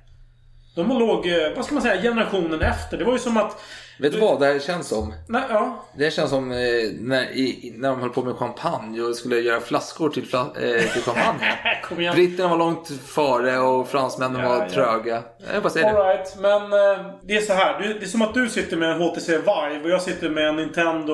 De 0.76 0.98
låg, 0.98 1.26
eh, 1.26 1.52
vad 1.56 1.64
ska 1.64 1.74
man 1.74 1.82
säga, 1.82 2.02
generationen 2.02 2.62
efter. 2.62 2.96
Det 2.98 3.04
var 3.04 3.12
ju 3.12 3.18
som 3.18 3.36
att... 3.36 3.60
Vet 4.00 4.12
du 4.12 4.18
vad 4.20 4.40
det 4.40 4.46
här 4.46 4.58
känns 4.58 4.88
som? 4.88 5.14
Nej, 5.28 5.42
ja. 5.48 5.84
Det 5.96 6.10
känns 6.10 6.30
som 6.30 6.52
eh, 6.52 6.58
när, 7.00 7.22
i, 7.32 7.74
när 7.76 7.88
de 7.88 8.00
höll 8.00 8.10
på 8.10 8.22
med 8.22 8.34
champagne 8.36 9.00
och 9.02 9.16
skulle 9.16 9.36
göra 9.40 9.60
flaskor 9.60 10.08
till, 10.10 10.26
fla, 10.26 10.40
eh, 10.40 10.92
till 10.92 11.02
champagne. 11.02 11.58
Kom 11.88 12.00
igen. 12.00 12.14
Britterna 12.14 12.48
var 12.48 12.56
långt 12.58 12.88
före 13.06 13.58
och 13.58 13.88
fransmännen 13.88 14.40
Ja, 14.40 14.48
var 14.48 14.56
ja. 14.62 14.68
tröga. 14.70 15.22
Jag 15.54 15.62
bara 15.62 15.70
säger 15.70 15.92
det. 15.92 15.98
Alright, 15.98 16.36
men 16.40 16.62
eh, 16.62 17.06
det 17.26 17.36
är 17.36 17.40
så 17.40 17.52
här. 17.52 17.96
Det 18.00 18.04
är 18.06 18.08
som 18.08 18.22
att 18.22 18.34
du 18.34 18.48
sitter 18.48 18.76
med 18.76 18.90
en 18.90 19.00
HTC 19.00 19.32
Vive 19.38 19.80
och 19.84 19.90
jag 19.90 20.02
sitter 20.02 20.30
med 20.30 20.48
en 20.48 20.56
Nintendo 20.56 21.12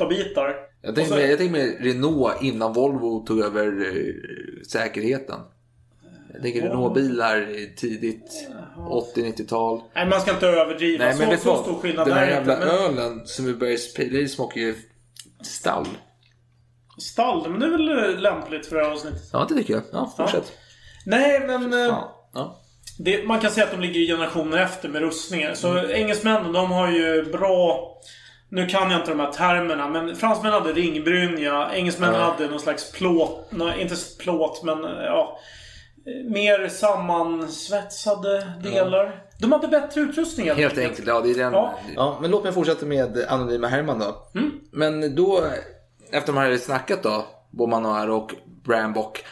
8-bitar. 0.00 0.54
Jag 0.82 0.94
tänker, 0.94 1.00
Och 1.12 1.16
så- 1.16 1.22
med, 1.22 1.30
jag 1.30 1.38
tänker 1.38 1.52
med 1.58 1.76
Renault 1.84 2.42
innan 2.42 2.72
Volvo 2.72 3.26
tog 3.26 3.40
över 3.40 3.66
eh, 3.66 4.12
säkerheten. 4.72 5.40
Jag 6.36 6.42
tänker 6.42 6.62
Renault-bilar 6.62 7.46
tidigt 7.76 8.48
80-90-tal. 9.16 9.80
Nej, 9.94 10.06
man 10.06 10.20
ska 10.20 10.30
inte 10.30 10.46
överdriva. 10.46 11.04
Nej, 11.04 11.14
men 11.18 11.38
så, 11.38 11.44
så 11.56 11.62
stor 11.62 11.74
skillnad 11.80 12.06
Den 12.08 12.14
här 12.16 12.22
är 12.22 12.26
det 12.26 12.34
jävla 12.34 12.54
inte. 12.54 12.66
Men 12.66 12.74
ölen 12.98 13.26
som 13.26 13.44
vi 13.44 13.54
börjar 13.54 13.76
spela 13.76 14.18
i 14.18 14.28
smakar 14.28 14.60
ju 14.60 14.74
stall. 15.42 15.86
stall, 16.98 17.50
men 17.50 17.60
det 17.60 17.66
är 17.66 17.70
väl 17.70 17.88
eh, 18.14 18.20
lämpligt 18.20 18.66
för 18.66 18.76
det 18.76 18.84
här 18.84 18.90
avsnittet. 18.90 19.22
Ja, 19.32 19.46
det 19.48 19.54
tycker 19.54 19.74
jag. 19.74 19.82
Ja, 19.92 20.14
fortsätt. 20.16 20.52
Nej, 21.06 21.40
men... 21.46 21.72
eh, 21.72 21.78
Ja. 21.78 22.28
Ja. 22.34 22.60
Det, 22.98 23.26
man 23.26 23.40
kan 23.40 23.50
säga 23.50 23.64
att 23.66 23.72
de 23.72 23.80
ligger 23.80 24.00
generationer 24.16 24.58
efter 24.58 24.88
med 24.88 25.00
rustningar. 25.02 25.54
Så 25.54 25.88
engelsmännen, 25.88 26.52
de 26.52 26.70
har 26.70 26.90
ju 26.90 27.22
bra... 27.32 27.92
Nu 28.48 28.66
kan 28.66 28.90
jag 28.90 29.00
inte 29.00 29.10
de 29.10 29.20
här 29.20 29.32
termerna, 29.32 29.88
men 29.88 30.16
fransmännen 30.16 30.62
hade 30.62 30.72
ringbrynja. 30.72 31.70
Engelsmännen 31.74 32.20
Ja. 32.20 32.20
hade 32.32 32.48
någon 32.50 32.60
slags 32.60 32.92
plåt... 32.92 33.50
inte 33.78 33.94
plåt, 34.18 34.62
men 34.64 34.84
eh, 34.84 34.90
ja... 34.90 35.38
Mer 36.24 36.68
sammansvetsade 36.68 38.52
delar. 38.62 39.24
De 39.38 39.52
hade 39.52 39.68
bättre 39.68 40.00
utrustning 40.00 40.46
helt, 40.46 40.58
Helt 40.58 40.78
enkelt, 40.78 41.08
ja 41.08 41.20
det 41.20 41.30
är 41.30 41.34
den. 41.34 41.52
Ja. 41.52 41.78
Ja. 41.96 42.18
men 42.20 42.30
låt 42.30 42.44
mig 42.44 42.52
fortsätta 42.52 42.86
med 42.86 43.24
Anonyma 43.28 43.66
Herman 43.66 43.98
då. 43.98 44.26
Men 44.70 45.14
då, 45.14 45.44
efter 46.10 46.32
de 46.32 46.38
här 46.38 46.56
snackat 46.56 47.02
då, 47.02 47.24
Beaumanoir 47.50 48.10
och 48.10 48.34
Brambock. 48.64 49.24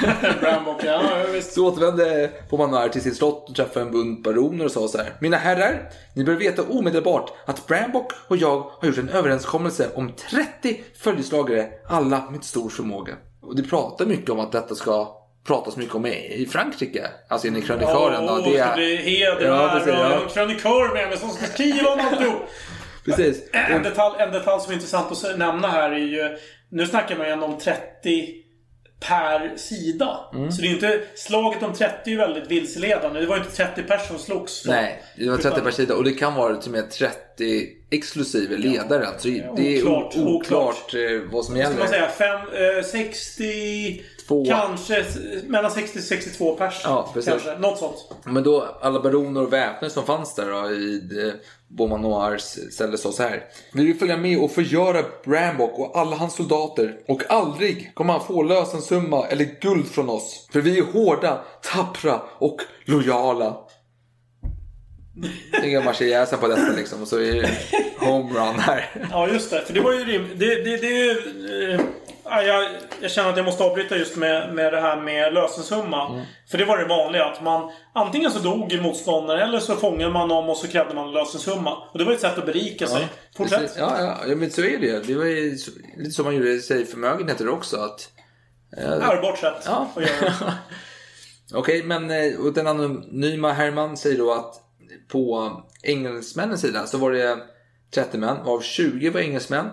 Brambock, 0.40 0.84
ja, 0.84 1.02
visst. 1.32 1.52
så 1.52 1.68
återvände 1.68 2.30
Beaumanoir 2.50 2.88
till 2.88 3.02
sitt 3.02 3.16
slott 3.16 3.48
och 3.48 3.54
träffade 3.54 3.86
en 3.86 3.92
bunt 3.92 4.22
baroner 4.22 4.64
och 4.64 4.70
sa 4.70 4.88
så 4.88 4.98
här. 4.98 5.12
Mina 5.20 5.36
herrar, 5.36 5.90
ni 6.14 6.24
bör 6.24 6.34
veta 6.34 6.62
omedelbart 6.62 7.32
att 7.46 7.66
Brambock 7.66 8.12
och 8.28 8.36
jag 8.36 8.70
har 8.80 8.88
gjort 8.88 8.98
en 8.98 9.08
överenskommelse 9.08 9.88
om 9.94 10.12
30 10.30 10.84
följeslagare, 10.96 11.68
alla 11.88 12.30
med 12.30 12.44
stor 12.44 12.68
förmåga. 12.68 13.14
Och 13.42 13.56
det 13.56 13.62
pratar 13.62 14.06
mycket 14.06 14.30
om 14.30 14.40
att 14.40 14.52
detta 14.52 14.74
ska 14.74 15.21
pratas 15.46 15.76
mycket 15.76 15.94
om 15.94 16.06
i 16.06 16.48
Frankrike. 16.52 17.10
Alltså 17.28 17.46
in 17.46 17.56
i 17.56 17.62
krönikören. 17.62 18.24
Åh, 18.24 18.44
då. 18.44 18.50
det 18.50 18.58
ska 18.64 18.72
bli 18.74 18.96
heder 18.96 19.46
Ja, 19.46 19.70
precis, 19.72 19.88
och 19.88 19.94
ja. 19.98 20.22
en 20.22 20.28
krönikör 20.28 20.94
med 20.94 21.08
mig 21.08 21.18
som 21.18 21.30
ska 21.30 21.46
skriva 21.46 21.90
om 21.90 22.00
alltihop. 22.00 22.42
Precis. 23.04 23.42
En 23.52 23.82
detalj, 23.82 24.16
en 24.18 24.32
detalj 24.32 24.60
som 24.62 24.70
är 24.70 24.74
intressant 24.74 25.12
att 25.24 25.38
nämna 25.38 25.68
här 25.68 25.90
är 25.90 25.96
ju... 25.98 26.36
Nu 26.68 26.86
snackar 26.86 27.16
man 27.16 27.26
ju 27.26 27.32
ändå 27.32 27.46
om 27.46 27.58
30 27.58 28.34
per 29.08 29.56
sida. 29.56 30.18
Mm. 30.34 30.52
Så 30.52 30.62
det 30.62 30.68
är 30.68 30.70
inte... 30.70 31.00
Slaget 31.14 31.62
om 31.62 31.72
30 31.74 32.12
är 32.12 32.16
väldigt 32.16 32.50
vilseledande. 32.50 33.20
Det 33.20 33.26
var 33.26 33.36
ju 33.36 33.42
inte 33.42 33.56
30 33.56 33.82
personer 33.82 34.08
som 34.08 34.18
slogs. 34.18 34.64
Nej, 34.66 35.02
det 35.18 35.30
var 35.30 35.36
30 35.36 35.48
Utan- 35.48 35.64
per 35.64 35.70
sida 35.70 35.94
och 35.94 36.04
det 36.04 36.12
kan 36.12 36.34
vara 36.34 36.56
till 36.56 36.68
och 36.70 36.78
med 36.78 36.90
30 36.90 37.68
exklusive 37.90 38.56
ledaren. 38.56 39.14
Så 39.18 39.28
det, 39.28 39.48
det 39.56 39.76
är 39.76 39.82
oklart, 39.82 40.16
oklart. 40.16 40.46
oklart 40.46 40.94
eh, 40.94 41.20
vad 41.32 41.44
som 41.44 41.54
Ska 41.56 41.64
man 41.64 41.72
gäller. 41.72 41.86
säga 41.86 42.08
fem, 42.08 42.40
eh, 42.78 42.84
60... 42.84 44.02
Två. 44.28 44.44
Kanske 44.44 45.00
eh, 45.00 45.06
mellan 45.46 45.70
60 45.70 45.98
och 45.98 46.04
62 46.04 46.54
pers. 46.54 46.80
Ja, 46.84 47.10
precis. 47.14 47.30
Kanske. 47.30 47.58
Något 47.58 47.78
sånt. 47.78 47.96
Men 48.24 48.42
då 48.42 48.64
alla 48.80 49.00
baroner 49.00 49.42
och 49.42 49.52
väpnare 49.52 49.90
som 49.90 50.06
fanns 50.06 50.34
där 50.34 50.50
då, 50.50 50.70
i 50.70 51.26
eh, 51.26 51.32
Beaumanoirs 51.68 52.42
ställe 52.42 52.98
sa 52.98 53.12
så 53.12 53.22
här. 53.22 53.44
Vi 53.72 53.84
vill 53.84 53.98
följa 53.98 54.16
med 54.16 54.38
och 54.38 54.50
förgöra 54.50 55.04
Brambock 55.24 55.78
och 55.78 55.98
alla 55.98 56.16
hans 56.16 56.34
soldater 56.34 56.96
och 57.08 57.30
aldrig 57.30 57.94
kommer 57.94 58.12
han 58.12 58.26
få 58.26 58.42
lösensumma 58.42 59.26
eller 59.26 59.44
guld 59.60 59.86
från 59.88 60.10
oss. 60.10 60.48
För 60.52 60.60
vi 60.60 60.78
är 60.78 60.82
hårda, 60.82 61.44
tappra 61.62 62.20
och 62.38 62.56
lojala. 62.84 63.56
Tänker 65.52 65.68
jag 65.68 65.84
marschjäsen 65.84 66.38
på 66.38 66.48
detta 66.48 66.72
liksom 66.76 67.02
och 67.02 67.08
så 67.08 67.18
är 67.18 67.42
det 67.42 67.50
homerun 67.98 68.58
här. 68.58 69.08
Ja, 69.10 69.28
just 69.28 69.50
det. 69.50 69.62
För 69.66 69.74
det 69.74 69.80
var 69.80 69.92
ju 69.92 70.04
rim... 70.04 70.28
Det, 70.36 70.54
det, 70.54 70.76
det 70.76 70.86
är 70.86 71.04
ju... 71.04 71.78
Ja, 72.24 72.42
jag, 72.42 72.68
jag 73.00 73.10
känner 73.10 73.30
att 73.30 73.36
jag 73.36 73.46
måste 73.46 73.64
avbryta 73.64 73.96
just 73.96 74.16
med, 74.16 74.54
med 74.54 74.72
det 74.72 74.80
här 74.80 75.00
med 75.00 75.34
lösensumma. 75.34 76.08
Mm. 76.08 76.24
För 76.50 76.58
det 76.58 76.64
var 76.64 76.78
det 76.78 76.84
vanliga. 76.84 77.24
Att 77.24 77.42
man 77.42 77.70
antingen 77.92 78.30
så 78.30 78.38
dog 78.38 78.80
motståndaren 78.82 79.48
eller 79.48 79.58
så 79.58 79.76
fångade 79.76 80.12
man 80.12 80.28
dem 80.28 80.48
och 80.48 80.56
så 80.56 80.68
krävde 80.68 80.94
man 80.94 81.12
lösensumma. 81.12 81.76
Och 81.92 81.98
det 81.98 82.04
var 82.04 82.12
ett 82.12 82.20
sätt 82.20 82.38
att 82.38 82.46
berika 82.46 82.86
sig. 82.86 83.08
Fortsätt. 83.36 83.74
Ja, 83.78 83.94
ja, 83.98 84.16
ja, 84.28 84.36
men 84.36 84.50
så 84.50 84.62
är 84.62 84.78
det 84.78 85.06
Det 85.06 85.14
var 85.14 85.24
ju 85.24 85.56
så, 85.56 85.70
lite 85.96 86.10
som 86.10 86.24
man 86.24 86.36
gjorde 86.36 86.58
sig 86.58 86.86
förmögenheter 86.86 87.48
också. 87.48 87.76
Att, 87.76 88.08
eh, 88.76 89.08
Arbart 89.08 89.38
sätt 89.38 89.62
Ja. 89.66 89.88
att 89.96 90.02
göra. 90.02 90.32
Okej, 91.54 91.82
men 91.82 92.10
eh, 92.10 92.40
och 92.40 92.52
den 92.52 92.66
anonyma 92.66 93.52
Herman 93.52 93.96
säger 93.96 94.18
då 94.18 94.32
att 94.32 94.54
på 95.08 95.52
engelsmännens 95.82 96.60
sida 96.60 96.86
så 96.86 96.98
var 96.98 97.12
det 97.12 97.38
30 97.94 98.18
män, 98.18 98.36
varav 98.44 98.60
20 98.60 99.10
var 99.10 99.20
engelsmän, 99.20 99.70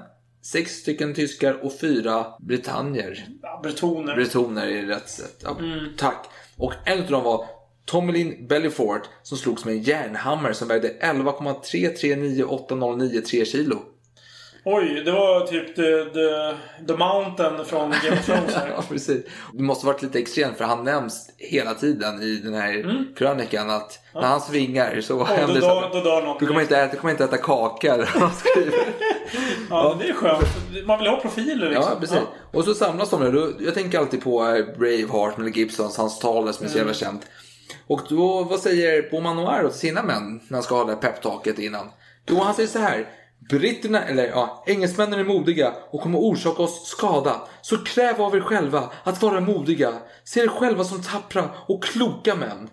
6 0.51 0.75
stycken 0.75 1.13
tyskar 1.13 1.65
och 1.65 1.79
4 1.79 2.25
britannier. 2.39 3.27
Ja, 3.41 3.59
bretoner. 3.63 4.15
Bretoner 4.15 4.67
är 4.67 4.85
rätt 4.85 5.09
sätt. 5.09 5.41
Ja, 5.43 5.57
Tack. 5.97 6.25
Och 6.57 6.73
en 6.85 7.03
av 7.03 7.11
dem 7.11 7.23
var 7.23 7.45
Tommelin 7.85 8.47
Bellyfort 8.47 9.01
som 9.23 9.37
slogs 9.37 9.65
med 9.65 9.73
en 9.73 9.81
järnhammare 9.81 10.53
som 10.53 10.67
vägde 10.67 10.93
11,3398093 11.01 13.45
kilo. 13.45 13.79
Oj, 14.71 15.01
det 15.05 15.11
var 15.11 15.47
typ 15.47 15.75
the, 15.75 15.81
the, 16.13 16.55
the 16.87 16.97
Mountain 16.97 17.65
från 17.65 17.89
Game 18.03 18.19
of 18.19 18.25
Thrones. 18.25 18.55
Ja, 18.75 18.83
precis. 18.89 19.25
Det 19.53 19.63
måste 19.63 19.85
varit 19.85 20.01
lite 20.01 20.19
extremt 20.19 20.57
för 20.57 20.65
han 20.65 20.83
nämns 20.83 21.29
hela 21.37 21.73
tiden 21.73 22.21
i 22.21 22.35
den 22.35 22.53
här 22.53 23.05
krönikan 23.17 23.69
att 23.69 23.99
när 24.13 24.21
han 24.27 24.41
svingar 24.41 25.01
så 25.01 25.13
då 25.17 25.23
händer 25.23 25.61
då 25.93 25.99
dör 25.99 26.21
något. 26.21 26.39
Du 26.39 26.47
kommer 26.47 26.61
inte 26.61 26.77
äta, 26.77 26.91
du 26.91 26.97
kommer 26.97 27.11
inte 27.11 27.23
äta 27.23 27.37
kaka. 27.37 27.93
eller 27.93 28.05
han 28.19 28.31
skriver. 28.33 28.79
Ja, 29.69 29.95
det 29.99 30.09
är 30.09 30.13
skönt. 30.13 30.47
Man 30.85 30.99
vill 30.99 31.07
ha 31.07 31.17
profiler 31.19 31.69
liksom. 31.69 31.87
Ja, 31.93 31.99
precis. 31.99 32.19
Och 32.51 32.63
så 32.63 32.73
samlas 32.73 33.09
de. 33.09 33.31
Då- 33.35 33.51
Jag 33.59 33.73
tänker 33.73 33.99
alltid 33.99 34.23
på 34.23 34.45
eh, 34.47 34.65
Braveheart 34.77 35.37
med 35.37 35.57
Gibsons, 35.57 35.97
hans 35.97 36.19
tal 36.19 36.45
där 36.45 36.51
som 36.51 36.65
är 36.65 36.69
så 36.69 36.77
jävla 36.77 36.93
känt. 36.93 37.21
Och 37.87 38.01
då, 38.09 38.43
vad 38.43 38.59
säger 38.59 39.09
Beaumanoir 39.09 39.63
då 39.63 39.69
till 39.69 39.79
sina 39.79 40.03
män 40.03 40.41
när 40.47 40.55
han 40.55 40.63
ska 40.63 40.75
ha 40.75 40.83
det 40.83 40.91
här 40.91 40.99
peptaket 40.99 41.59
innan? 41.59 41.89
Jo, 42.27 42.39
han 42.43 42.53
säger 42.53 42.69
så 42.69 42.79
här. 42.79 43.05
Britterna, 43.49 44.03
eller 44.03 44.27
ja, 44.27 44.63
engelsmännen 44.67 45.19
är 45.19 45.23
modiga 45.23 45.73
och 45.89 46.01
kommer 46.01 46.19
orsaka 46.19 46.63
oss 46.63 46.87
skada. 46.87 47.41
Så 47.61 47.83
kräv 47.83 48.21
av 48.21 48.35
er 48.35 48.41
själva 48.41 48.91
att 49.03 49.21
vara 49.21 49.39
modiga. 49.39 49.93
Se 50.23 50.39
er 50.39 50.47
själva 50.47 50.83
som 50.83 51.01
tappra 51.01 51.49
och 51.67 51.83
kloka 51.83 52.35
män. 52.35 52.69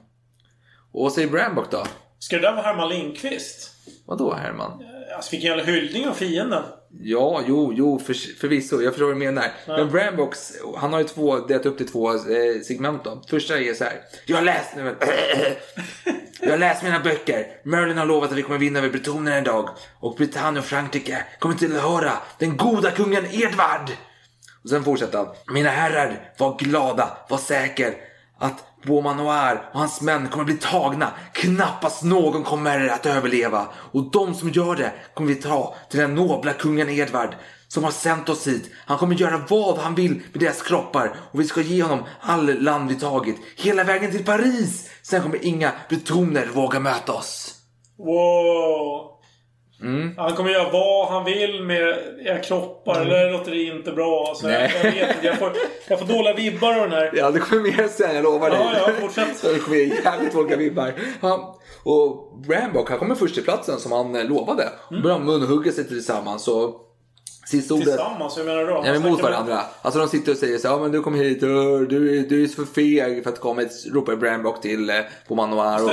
Och 0.93 1.03
vad 1.03 1.13
säger 1.13 1.29
Brambock 1.29 1.71
då? 1.71 1.85
Ska 2.19 2.37
det 2.37 2.43
där 2.43 2.53
vara 2.53 2.63
Herman 2.63 2.89
Lindqvist? 2.89 3.71
Vadå 4.07 4.35
Herman? 4.35 4.83
Alltså 5.17 5.31
vilken 5.31 5.49
jävla 5.49 5.65
hyllning 5.65 6.09
av 6.09 6.13
fienden. 6.13 6.63
Ja, 6.91 7.43
jo, 7.47 7.73
jo, 7.77 7.99
för, 7.99 8.15
förvisso. 8.15 8.81
Jag 8.81 8.93
förstår 8.93 9.07
vad 9.07 9.15
du 9.15 9.19
menar. 9.19 9.45
Men 9.67 9.91
Brambocks, 9.91 10.53
han 10.77 10.93
har 10.93 11.01
ju 11.01 11.07
två, 11.07 11.39
delat 11.39 11.67
upp 11.67 11.77
till 11.79 11.89
två 11.89 12.13
eh, 12.15 12.61
segment 12.65 13.05
då. 13.05 13.23
Första 13.31 13.59
är 13.59 13.75
så 13.75 13.85
här. 13.85 14.01
Jag 14.27 14.37
har 14.37 14.45
läst 14.45 14.77
nu. 14.77 14.97
jag 16.41 16.51
har 16.51 16.59
läst 16.59 16.83
mina 16.83 17.01
böcker. 17.01 17.47
Merlin 17.65 17.99
har 17.99 18.07
lovat 18.07 18.31
att 18.31 18.39
vi 18.39 18.43
kommer 18.43 18.59
vinna 18.59 18.79
över 18.79 18.91
bretonerna 18.91 19.37
en 19.37 19.45
dag. 19.45 19.71
Och 20.01 20.15
Britannien 20.17 20.57
och 20.57 20.65
Frankrike 20.65 21.25
kommer 21.39 21.55
tillhöra 21.55 22.13
den 22.39 22.57
goda 22.57 22.91
kungen 22.91 23.25
Edvard. 23.31 23.91
Och 24.63 24.71
sen 24.71 24.85
fortsätter 24.85 25.19
han. 25.19 25.29
Mina 25.55 25.71
herrar, 25.71 26.33
var 26.39 26.59
glada, 26.59 27.19
var 27.29 27.39
säker 27.39 27.95
att 28.39 28.65
Beaumanoir 28.87 29.71
och 29.73 29.79
hans 29.79 30.01
män 30.01 30.29
kommer 30.29 30.45
bli 30.45 30.57
tagna. 30.57 31.11
Knappast 31.33 32.03
någon 32.03 32.45
kommer 32.45 32.89
att 32.89 33.07
överleva. 33.07 33.67
Och 33.75 34.11
de 34.11 34.35
som 34.35 34.51
gör 34.51 34.77
det 34.77 34.93
kommer 35.15 35.29
vi 35.29 35.35
ta 35.35 35.75
till 35.91 36.01
den 36.01 36.15
nobla 36.15 36.53
kungen 36.53 36.91
Edvard 36.91 37.35
som 37.69 37.85
har 37.85 37.91
sänt 37.91 38.29
oss 38.29 38.47
hit. 38.47 38.71
Han 38.87 38.99
kommer 38.99 39.15
göra 39.15 39.45
vad 39.49 39.79
han 39.79 39.95
vill 39.95 40.15
med 40.33 40.43
deras 40.43 40.63
kroppar 40.63 41.17
och 41.33 41.41
vi 41.41 41.45
ska 41.45 41.61
ge 41.61 41.83
honom 41.83 42.05
all 42.21 42.63
land 42.63 42.89
vi 42.89 42.95
tagit. 42.95 43.37
Hela 43.57 43.85
vägen 43.85 44.11
till 44.11 44.25
Paris. 44.25 44.91
Sen 45.03 45.23
kommer 45.23 45.45
inga 45.45 45.73
bretoner 45.89 46.47
våga 46.47 46.81
möta 46.81 47.13
oss. 47.13 47.55
Wow. 47.99 49.16
Mm. 49.83 50.15
Han 50.17 50.33
kommer 50.33 50.51
göra 50.51 50.71
vad 50.73 51.09
han 51.09 51.25
vill 51.25 51.63
med 51.63 51.99
era 52.25 52.39
kroppar. 52.39 53.01
Eller 53.01 53.33
låter 53.33 53.51
det 53.51 53.63
inte 53.63 53.93
bra. 53.93 54.33
Så 54.37 54.49
jag, 54.49 54.53
Nej. 54.53 54.73
jag 54.83 54.93
vet 54.93 55.17
inte. 55.17 55.27
Jag 55.27 55.39
får, 55.39 55.53
jag 55.89 55.99
får 55.99 56.07
dåliga 56.07 56.35
vibbar 56.35 56.75
av 56.75 56.81
den 56.81 56.93
här. 56.93 57.11
Ja, 57.15 57.31
det 57.31 57.39
kommer 57.39 57.63
mer 57.63 57.89
sen, 57.89 58.15
jag 58.15 58.25
lovar 58.25 58.51
dig. 58.51 58.59
Ja, 58.61 58.73
ja, 58.87 58.93
fortsätt. 59.01 59.43
Det 59.55 59.59
kommer 59.59 59.77
jävligt 59.77 60.35
olika 60.35 60.57
vibbar. 60.57 60.95
Ja, 61.21 61.59
och 61.83 62.33
Rambock, 62.49 62.91
han 62.91 62.99
kommer 62.99 63.15
först 63.15 63.35
till 63.35 63.45
platsen 63.45 63.79
som 63.79 63.93
han 63.93 64.15
eh, 64.15 64.25
lovade. 64.25 64.69
Mm. 64.91 65.03
börjar 65.03 65.19
munhugga 65.19 65.73
sig 65.73 65.89
tillsammans. 65.89 66.49
Och 66.49 66.86
sista 67.47 67.75
ordet... 67.75 67.87
Tillsammans, 67.87 68.39
hur 68.39 68.45
menar 68.45 68.61
du 68.61 68.67
då? 68.67 68.83
Ja, 68.85 68.93
men 68.93 69.03
mot 69.03 69.23
varandra. 69.23 69.61
Alltså 69.83 70.01
de 70.01 70.09
sitter 70.09 70.33
och 70.33 70.39
säger 70.39 70.59
så 70.59 70.69
här, 70.69 70.75
ja 70.75 70.81
men 70.83 70.93
du 70.93 71.03
kom 71.03 71.15
hit, 71.15 71.41
du, 71.41 71.87
du, 71.87 72.23
du 72.27 72.45
är 72.45 72.49
för 72.49 72.65
feg 72.65 73.23
för 73.25 73.31
att 73.31 73.41
komma 73.41 73.61
hit, 73.61 73.85
ropar 73.93 74.17
Brambock 74.17 74.61
till 74.61 74.91
eh. 74.91 74.97
Och, 75.29 75.39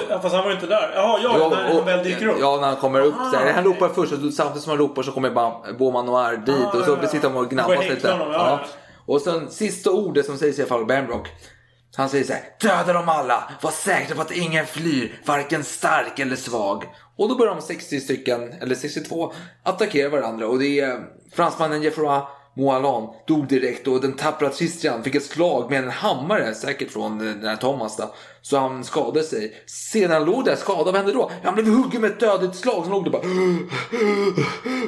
Ja, 0.09 0.19
fast 0.21 0.35
han 0.35 0.43
var 0.43 0.49
ju 0.49 0.55
inte 0.55 0.67
där. 0.67 0.91
Jaha, 0.95 1.19
ja, 1.23 1.49
när 1.49 1.73
han 1.73 1.85
väl 1.85 2.03
dyker 2.03 2.27
upp. 2.27 2.37
Ja, 2.39 2.57
när 2.61 2.67
han 2.67 2.75
kommer 2.75 3.01
upp. 3.01 3.15
Ah, 3.19 3.31
så 3.31 3.37
här, 3.37 3.53
han 3.53 3.67
okej. 3.67 3.81
ropar 3.81 3.93
först 3.93 4.13
och 4.13 4.33
samtidigt 4.33 4.63
som 4.63 4.69
han 4.69 4.77
ropar 4.79 5.03
så 5.03 5.11
kommer 5.11 5.29
Bam- 5.29 5.77
Beau 5.77 6.03
Noir 6.03 6.37
dit 6.37 6.55
Ah, 6.55 6.77
och 6.77 6.85
så 6.85 6.91
ja, 6.91 6.97
ja. 7.01 7.07
sitter 7.07 7.29
de 7.29 7.37
och 7.37 7.49
gnabbas 7.49 7.89
lite. 7.89 8.11
honom, 8.11 8.31
ja, 8.31 8.59
ja. 8.63 8.67
Och 9.05 9.21
sen 9.21 9.49
sista 9.51 9.91
ordet 9.91 10.25
som 10.25 10.37
sägs 10.37 10.59
i 10.59 10.61
alla 10.61 10.69
fall 10.69 10.79
av 10.81 10.87
Bambrock. 10.87 11.27
Han 11.95 12.09
säger 12.09 12.23
så 12.23 12.33
här, 12.33 12.43
döda 12.59 12.93
dem 12.93 13.09
alla, 13.09 13.51
var 13.61 13.71
säkra 13.71 14.15
på 14.15 14.21
att 14.21 14.31
ingen 14.31 14.65
flyr, 14.65 15.19
varken 15.25 15.63
stark 15.63 16.19
eller 16.19 16.35
svag. 16.35 16.83
Och 17.15 17.29
då 17.29 17.35
börjar 17.35 17.55
de 17.55 17.61
60 17.61 17.99
stycken, 17.99 18.53
eller 18.61 18.75
62, 18.75 19.33
attackera 19.63 20.09
varandra 20.09 20.47
och 20.47 20.59
det 20.59 20.79
är 20.79 20.89
eh, 20.89 20.99
fransmannen 21.33 21.81
Geoffroy 21.81 22.21
Moalan 22.55 23.13
dog 23.27 23.47
direkt 23.47 23.87
och 23.87 24.01
den 24.01 24.13
tappra 24.13 24.49
Tristian 24.49 25.03
fick 25.03 25.15
ett 25.15 25.25
slag 25.25 25.69
med 25.69 25.83
en 25.83 25.89
hammare, 25.89 26.55
säkert 26.55 26.91
från 26.91 27.27
eh, 27.27 27.33
den 27.33 27.49
här 27.49 27.55
Thomas 27.55 27.97
då. 27.97 28.13
Så 28.45 28.57
han 28.57 28.83
skadade 28.83 29.23
sig. 29.23 29.53
Sedan 29.65 30.11
han 30.11 30.25
låg 30.25 30.45
där 30.45 30.55
skadad, 30.55 30.85
vad 30.85 30.95
hände 30.95 31.13
då? 31.13 31.31
Han 31.43 31.53
blev 31.53 31.67
huggen 31.67 32.01
med 32.01 32.11
ett 32.11 32.19
dödligt 32.19 32.55
slag. 32.55 32.85
Så 32.85 32.91
låg 32.91 33.03
det 33.03 33.09
bara... 33.09 33.21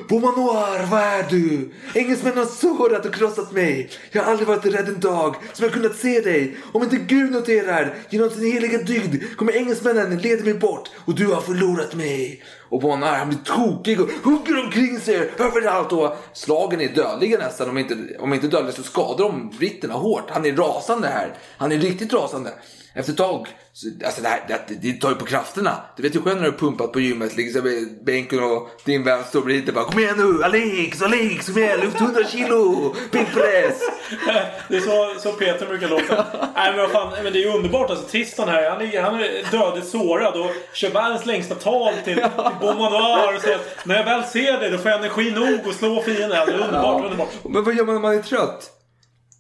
Bomanoir, 0.10 0.86
vad 0.92 1.02
är 1.02 1.26
du? 1.30 1.72
Engelsmännen 1.94 2.38
har 2.38 2.46
sårat 2.46 3.06
och 3.06 3.14
krossat 3.14 3.52
mig. 3.52 3.90
Jag 4.12 4.24
har 4.24 4.32
aldrig 4.32 4.48
varit 4.48 4.66
rädd 4.66 4.88
en 4.88 5.00
dag 5.00 5.36
som 5.54 5.64
jag 5.64 5.74
kunnat 5.74 5.96
se 5.96 6.22
dig. 6.22 6.58
Om 6.72 6.84
inte 6.84 6.96
Gud 6.96 7.32
noterar, 7.32 7.96
genom 8.10 8.30
sin 8.30 8.54
heliga 8.54 8.78
dygd 8.78 9.24
kommer 9.38 9.56
engelsmännen 9.56 10.18
leda 10.18 10.44
mig 10.44 10.54
bort 10.54 10.90
och 11.06 11.16
du 11.16 11.28
har 11.28 11.42
förlorat 11.42 11.96
mig. 11.96 12.44
Och 12.70 12.82
Bonnar 12.82 13.18
han 13.18 13.30
blir 13.30 13.40
tokig 13.40 14.02
och 14.02 14.10
hugger 14.24 14.66
omkring 14.66 15.00
sig 15.00 15.32
överallt 15.40 15.92
och 15.92 16.18
slagen 16.34 16.82
är 16.82 16.96
dödliga 16.96 17.38
nästan. 17.38 17.70
Om 17.70 17.78
inte, 17.78 17.98
om 18.20 18.34
inte 18.34 18.48
dödliga 18.48 18.76
så 18.76 18.84
skadar 18.84 19.18
de 19.18 19.50
britterna 19.60 19.94
hårt. 19.94 20.30
Han 20.30 20.46
är 20.46 20.56
rasande 20.56 21.08
här. 21.08 21.34
Han 21.58 21.72
är 21.72 21.78
riktigt 21.78 22.14
rasande. 22.14 22.54
Efter 22.96 23.12
ett 23.12 23.18
tag, 23.18 23.48
så, 23.74 23.88
alltså 24.06 24.22
det, 24.22 24.28
här, 24.28 24.42
det, 24.48 24.74
det 24.82 24.94
tar 24.94 25.10
ju 25.10 25.16
på 25.16 25.26
krafterna. 25.26 25.78
Du 25.98 26.04
vet 26.04 26.16
ju 26.16 26.22
själv 26.22 26.36
när 26.36 26.44
du 26.44 26.52
har 26.52 26.58
pumpat 26.58 26.92
på 26.92 27.00
gymmet, 27.00 27.36
ligger 27.38 27.62
vid 27.62 28.04
bänken 28.04 28.44
och 28.44 28.70
din 28.86 29.04
vän 29.04 29.24
står 29.24 29.42
bredvid 29.42 29.70
och 29.70 29.76
bara 29.76 29.86
Kom 29.86 30.00
igen 30.00 30.16
nu, 30.18 30.44
Alex, 30.44 31.02
Alex, 31.02 31.46
kom 31.46 31.58
igen, 31.58 31.80
lyft 31.80 32.02
100 32.02 32.24
kilo, 32.28 32.96
bänkpress. 33.12 33.82
Det 34.70 34.76
är 34.76 34.80
så, 34.80 35.20
så 35.20 35.32
Peter 35.32 35.66
brukar 35.66 35.90
låta. 35.90 36.26
Nej 36.56 36.72
men 36.72 36.78
vad 36.78 36.92
fan, 36.92 37.24
men 37.24 37.34
det 37.34 37.40
är 37.40 37.42
ju 37.42 37.50
underbart 37.50 37.90
alltså. 37.90 38.06
Tristan 38.06 38.50
här, 38.50 38.70
han 38.70 38.82
är, 38.82 39.02
han 39.02 39.20
är 39.20 39.52
dödligt 39.52 39.88
sårad 39.88 40.34
och 40.34 40.52
kör 40.74 40.90
världens 40.90 41.26
längsta 41.26 41.56
tal 41.56 41.94
till, 41.94 42.16
till 42.16 42.24
Beaumanoir 42.60 43.36
och 43.36 43.42
säger 43.42 43.56
att 43.56 43.86
när 43.86 43.96
jag 43.96 44.06
väl 44.06 44.24
ser 44.24 44.60
dig 44.60 44.72
då 44.72 44.78
får 44.78 44.92
jag 44.92 45.00
energi 45.00 45.32
nog 45.32 45.70
att 45.70 45.76
slå 45.76 46.02
fienden. 46.02 46.30
Det 46.30 46.36
är 46.54 46.60
underbart, 46.60 47.04
underbart. 47.04 47.30
Men 47.44 47.64
vad 47.64 47.76
gör 47.76 47.86
man 47.86 47.96
när 47.96 48.02
man 48.02 48.18
är 48.18 48.22
trött? 48.22 48.72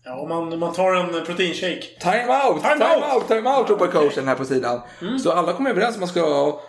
Ja, 0.05 0.25
man, 0.29 0.59
man 0.59 0.73
tar 0.73 0.95
en 0.95 1.25
proteinshake. 1.25 1.81
Time 1.99 2.27
out! 2.47 2.61
Time 2.61 2.73
Time, 2.75 2.95
out! 2.95 3.15
out! 3.15 3.27
Time 3.27 3.49
out! 3.49 3.69
ropar 3.69 3.87
coachen 3.87 4.27
här 4.27 4.35
på 4.35 4.45
sidan. 4.45 4.81
Mm. 5.01 5.19
Så 5.19 5.31
alla 5.31 5.53
kommer 5.53 5.69
överens 5.69 5.97
om 5.97 6.03
att 6.03 6.15
man 6.15 6.23
ska 6.23 6.59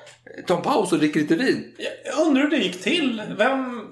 ta 0.47 0.57
en 0.57 0.63
paus 0.63 0.93
och 0.93 0.99
dricka 0.99 1.19
lite 1.19 1.35
vin. 1.35 1.75
Jag 2.05 2.27
undrar 2.27 2.43
hur 2.43 2.51
det 2.51 2.57
gick 2.57 2.83
till. 2.83 3.23
Vem... 3.39 3.87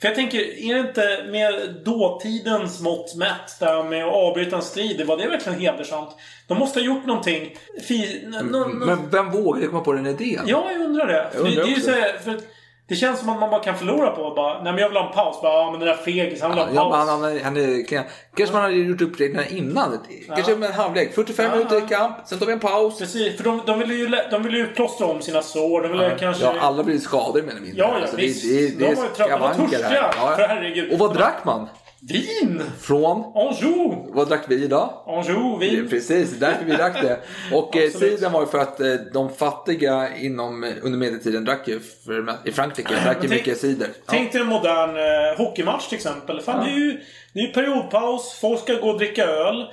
För 0.00 0.08
jag 0.08 0.14
tänker, 0.14 0.38
är 0.38 0.74
det 0.74 0.80
inte 0.88 1.24
med 1.30 1.74
dåtidens 1.84 2.80
mått 2.80 3.14
mätt 3.16 3.60
där 3.60 3.82
med 3.84 4.04
att 4.04 4.14
avbryta 4.14 4.56
en 4.56 4.62
strid, 4.62 5.06
var 5.06 5.16
det 5.16 5.28
verkligen 5.28 5.58
hedersamt? 5.60 6.08
De 6.46 6.58
måste 6.58 6.80
ha 6.80 6.84
gjort 6.86 7.06
någonting. 7.06 7.56
Fi... 7.82 8.24
n- 8.24 8.70
Men 8.86 9.10
vem 9.10 9.30
vågade 9.30 9.66
komma 9.66 9.80
på 9.80 9.92
den 9.92 10.06
idén? 10.06 10.42
Ja, 10.46 10.72
jag 10.72 10.80
undrar 10.80 11.06
det. 11.06 11.30
Jag 11.34 11.40
undrar 11.40 11.62
det, 11.62 11.62
det, 11.68 11.72
är 11.72 11.76
ju 11.76 11.80
så 11.80 11.90
här, 11.90 12.18
för 12.24 12.40
det 12.88 12.94
känns 12.94 13.18
som 13.20 13.28
att 13.28 13.40
man 13.40 13.50
bara 13.50 13.62
kan 13.62 13.76
förlora 13.78 14.10
på 14.10 14.26
att 14.28 14.34
bara, 14.36 14.54
nej 14.62 14.72
men 14.72 14.78
jag 14.82 14.88
vill 14.88 14.96
ha 14.98 15.06
en 15.06 15.12
paus. 15.12 15.42
Bara, 15.42 15.52
ja 15.52 15.70
men 15.70 15.80
den 15.80 15.88
där 15.88 15.96
fegis, 15.96 16.42
han 16.42 16.50
vill 16.50 16.60
ha 16.60 16.68
en 16.68 16.74
Ja, 16.74 16.90
paus. 16.90 17.06
men 17.06 17.08
han, 17.22 17.40
han, 17.44 17.56
är, 17.56 17.86
kan- 17.86 18.04
kanske 18.36 18.52
man 18.54 18.62
hade 18.62 18.74
gjort 18.74 19.00
upp 19.00 19.20
reglerna 19.20 19.46
innan. 19.46 19.98
Kanske 20.34 20.56
med 20.56 20.68
en 20.68 20.74
halvlek. 20.74 21.14
45 21.14 21.50
minuter 21.50 21.78
i 21.78 21.88
kamp, 21.88 22.16
sen 22.26 22.38
tar 22.38 22.46
vi 22.46 22.52
en 22.52 22.60
paus. 22.60 22.98
Precis, 22.98 23.36
för 23.36 23.44
de, 23.44 23.60
de 23.66 23.78
vill 23.78 23.90
ju, 23.90 24.08
de 24.30 24.42
vill 24.42 24.54
ju 24.54 24.66
plåstra 24.66 25.06
om 25.06 25.22
sina 25.22 25.42
sår. 25.42 25.82
De 25.82 25.88
vill 25.88 26.00
ju 26.00 26.16
kanske... 26.18 26.44
Ja, 26.44 26.54
alla 26.60 26.82
blir 26.84 26.98
skadade 26.98 27.38
eller 27.50 27.60
mindre. 27.60 27.78
Ja, 27.82 27.90
ja, 27.94 28.00
Alltså, 28.00 28.16
visst. 28.16 28.42
Det, 28.48 28.58
det, 28.78 28.84
det 28.86 28.94
De 29.28 29.40
var 29.40 29.48
ju 29.48 29.54
törstiga. 29.68 30.02
Ja, 30.20 30.32
För 30.36 30.42
ja. 30.42 30.46
herregud. 30.48 30.92
Och 30.92 30.98
vad 30.98 31.14
drack 31.16 31.44
man? 31.44 31.68
Vin! 32.08 32.62
Från? 32.80 33.32
Anjou! 33.34 34.06
Vad 34.14 34.28
drack 34.28 34.44
vi 34.48 34.64
idag? 34.64 34.90
Anjou, 35.06 35.58
Det 35.60 35.66
är 35.66 35.70
vin. 35.70 35.88
Precis, 35.88 36.38
därför 36.38 36.64
vi 36.64 36.72
drack 36.72 37.02
det. 37.02 37.20
Och 37.52 37.76
eh, 37.76 38.30
var 38.30 38.40
ju 38.40 38.46
för 38.46 38.58
att 38.58 38.80
eh, 38.80 38.94
de 39.12 39.30
fattiga 39.30 40.16
inom, 40.16 40.72
under 40.82 40.98
medeltiden 40.98 41.44
drack 41.44 41.68
ju, 41.68 41.80
för, 41.80 42.48
i 42.48 42.52
Frankrike, 42.52 42.94
drack 43.04 43.22
ju 43.22 43.28
mycket 43.28 43.58
cider. 43.58 43.88
Ja. 43.88 44.02
Tänk 44.06 44.32
dig 44.32 44.40
en 44.40 44.46
modern 44.46 44.96
eh, 44.96 45.36
hockeymatch 45.38 45.88
till 45.88 45.96
exempel. 45.96 46.40
Fan, 46.40 46.64
det 46.64 46.72
är 46.72 46.76
ju 46.76 47.00
det 47.34 47.40
är 47.40 47.46
ju 47.46 47.52
periodpaus, 47.52 48.38
folk 48.40 48.60
ska 48.60 48.74
gå 48.74 48.88
och 48.90 48.98
dricka 48.98 49.24
öl. 49.24 49.66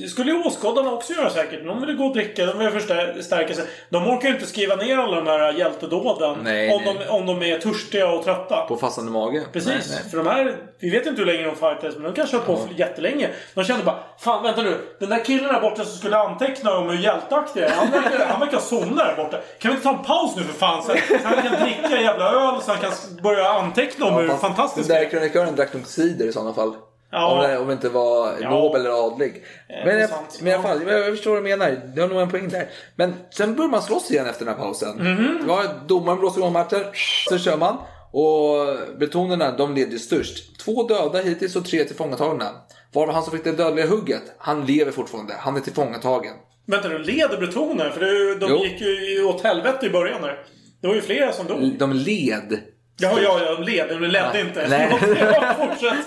Det 0.00 0.08
skulle 0.08 0.30
ju 0.30 0.42
åskådarna 0.42 0.92
också 0.92 1.12
göra 1.12 1.30
säkert. 1.30 1.64
De 1.64 1.86
vill 1.86 1.96
gå 1.96 2.04
och 2.04 2.14
dricka, 2.14 2.46
de 2.46 2.58
vill 2.58 2.70
förstärka 2.70 3.54
sig. 3.54 3.64
De 3.90 4.08
orkar 4.08 4.28
ju 4.28 4.34
inte 4.34 4.46
skriva 4.46 4.76
ner 4.76 4.98
alla 4.98 5.16
de 5.16 5.26
här 5.26 5.52
hjältedåden 5.52 6.38
Nej, 6.42 6.74
om, 6.74 6.82
nej. 6.84 6.96
De, 6.98 7.10
om 7.10 7.26
de 7.26 7.42
är 7.42 7.58
törstiga 7.58 8.08
och 8.08 8.24
trötta. 8.24 8.64
På 8.68 8.76
fastande 8.76 9.12
mage. 9.12 9.42
Precis, 9.52 9.68
Nej, 9.68 9.98
nej. 10.02 10.10
för 10.10 10.16
de 10.16 10.26
här, 10.26 10.56
vi 10.78 10.90
vet 10.90 11.06
inte 11.06 11.20
hur 11.20 11.26
länge 11.26 11.44
de 11.44 11.56
fightades, 11.56 11.94
men 11.94 12.02
de 12.02 12.12
kanske 12.12 12.36
har 12.36 12.44
på 12.44 12.56
för 12.56 12.74
jättelänge. 12.74 13.28
De 13.54 13.64
kände 13.64 13.84
bara, 13.84 13.98
fan 14.18 14.42
vänta 14.42 14.62
nu, 14.62 14.78
den 15.00 15.08
där 15.08 15.24
killen 15.24 15.52
där 15.52 15.60
borta 15.60 15.84
som 15.84 15.98
skulle 15.98 16.16
anteckna 16.16 16.76
om 16.76 16.88
hur 16.88 16.98
hjälteaktig 16.98 17.62
jag 17.62 17.70
är, 17.70 17.74
han 17.74 17.90
verkar, 17.90 18.26
han 18.26 18.40
verkar 18.40 18.58
somna 18.58 19.04
där 19.04 19.16
borta. 19.16 19.36
Kan 19.58 19.70
vi 19.70 19.76
inte 19.76 19.88
ta 19.88 19.98
en 19.98 20.04
paus 20.04 20.36
nu 20.36 20.42
för 20.42 20.52
fan? 20.52 20.82
Så 20.82 20.92
han 21.24 21.42
kan 21.42 21.62
dricka 21.62 22.00
jävla 22.00 22.30
öl 22.30 22.60
så 22.62 22.70
han 22.70 22.80
kan 22.80 22.92
börja 23.22 23.48
anteckna 23.48 24.06
om 24.06 24.14
hur 24.14 24.28
fast 24.28 24.40
fantastisk 24.40 24.88
Den 24.88 24.98
där 24.98 25.10
krönikören 25.10 25.56
drack 25.56 25.74
nog 25.74 25.86
cider 25.86 26.26
i 26.26 26.32
sådana 26.32 26.54
fall. 26.54 26.74
Ja. 27.14 27.32
Om, 27.42 27.42
det, 27.50 27.58
om 27.58 27.66
det 27.66 27.72
inte 27.72 27.88
var 27.88 28.32
Ja. 28.40 28.50
nobel 28.50 28.80
eller 28.80 29.06
adlig. 29.06 29.44
det 29.68 29.82
Men, 29.84 30.00
jag, 30.00 30.10
men 30.40 30.48
i 30.48 30.54
alla 30.54 30.62
fall, 30.62 30.82
jag, 30.86 30.98
jag 31.00 31.06
förstår 31.10 31.30
vad 31.30 31.38
du 31.44 31.48
menar. 31.48 31.80
Du 31.94 32.00
har 32.00 32.08
nog 32.08 32.20
en 32.20 32.30
poäng 32.30 32.48
där. 32.48 32.68
Men 32.96 33.14
sen 33.30 33.54
börjar 33.56 33.70
man 33.70 33.82
slåss 33.82 34.10
igen 34.10 34.26
efter 34.26 34.44
den 34.44 34.54
här 34.54 34.60
pausen. 34.62 34.98
Det 35.40 35.46
var 35.46 35.64
domaren 35.88 36.18
blåser 36.18 36.38
igång 36.40 36.52
matchen. 36.52 36.80
Så 37.28 37.38
kör 37.38 37.56
man. 37.56 37.76
Och 38.12 38.76
bretonerna, 38.98 39.56
de 39.56 39.74
leder 39.74 39.98
störst. 39.98 40.58
Två 40.60 40.82
döda 40.86 41.18
hittills 41.18 41.56
och 41.56 41.64
tre 41.64 41.84
tillfångatagna. 41.84 42.50
Varav 42.92 43.14
han 43.14 43.22
som 43.22 43.32
fick 43.32 43.44
det 43.44 43.52
dödliga 43.52 43.86
hugget, 43.86 44.22
han 44.38 44.66
lever 44.66 44.92
fortfarande. 44.92 45.34
Han 45.38 45.56
är 45.56 45.60
tillfångatagen. 45.60 46.34
Vänta 46.66 46.88
nu, 46.88 46.98
leder 46.98 47.36
bretoner? 47.38 47.90
För 47.90 48.00
det, 48.00 48.34
de 48.38 48.50
Jo. 48.50 48.64
gick 48.64 48.80
ju 48.80 49.24
åt 49.24 49.42
helvete 49.42 49.86
i 49.86 49.90
början 49.90 50.22
där. 50.22 50.38
Det 50.80 50.86
var 50.88 50.94
ju 50.94 51.00
flera 51.00 51.32
som 51.32 51.46
dog. 51.46 51.78
De 51.78 51.92
led. 51.92 52.60
Ja, 52.96 53.20
ja, 53.20 53.40
ja, 53.40 53.54
de 53.56 53.62
led. 53.62 53.88
De 53.88 53.98
ledde 54.00 54.30
Ja. 54.34 54.40
inte. 54.40 54.66
Nej. 54.68 54.90
Fortsätt. 55.58 56.06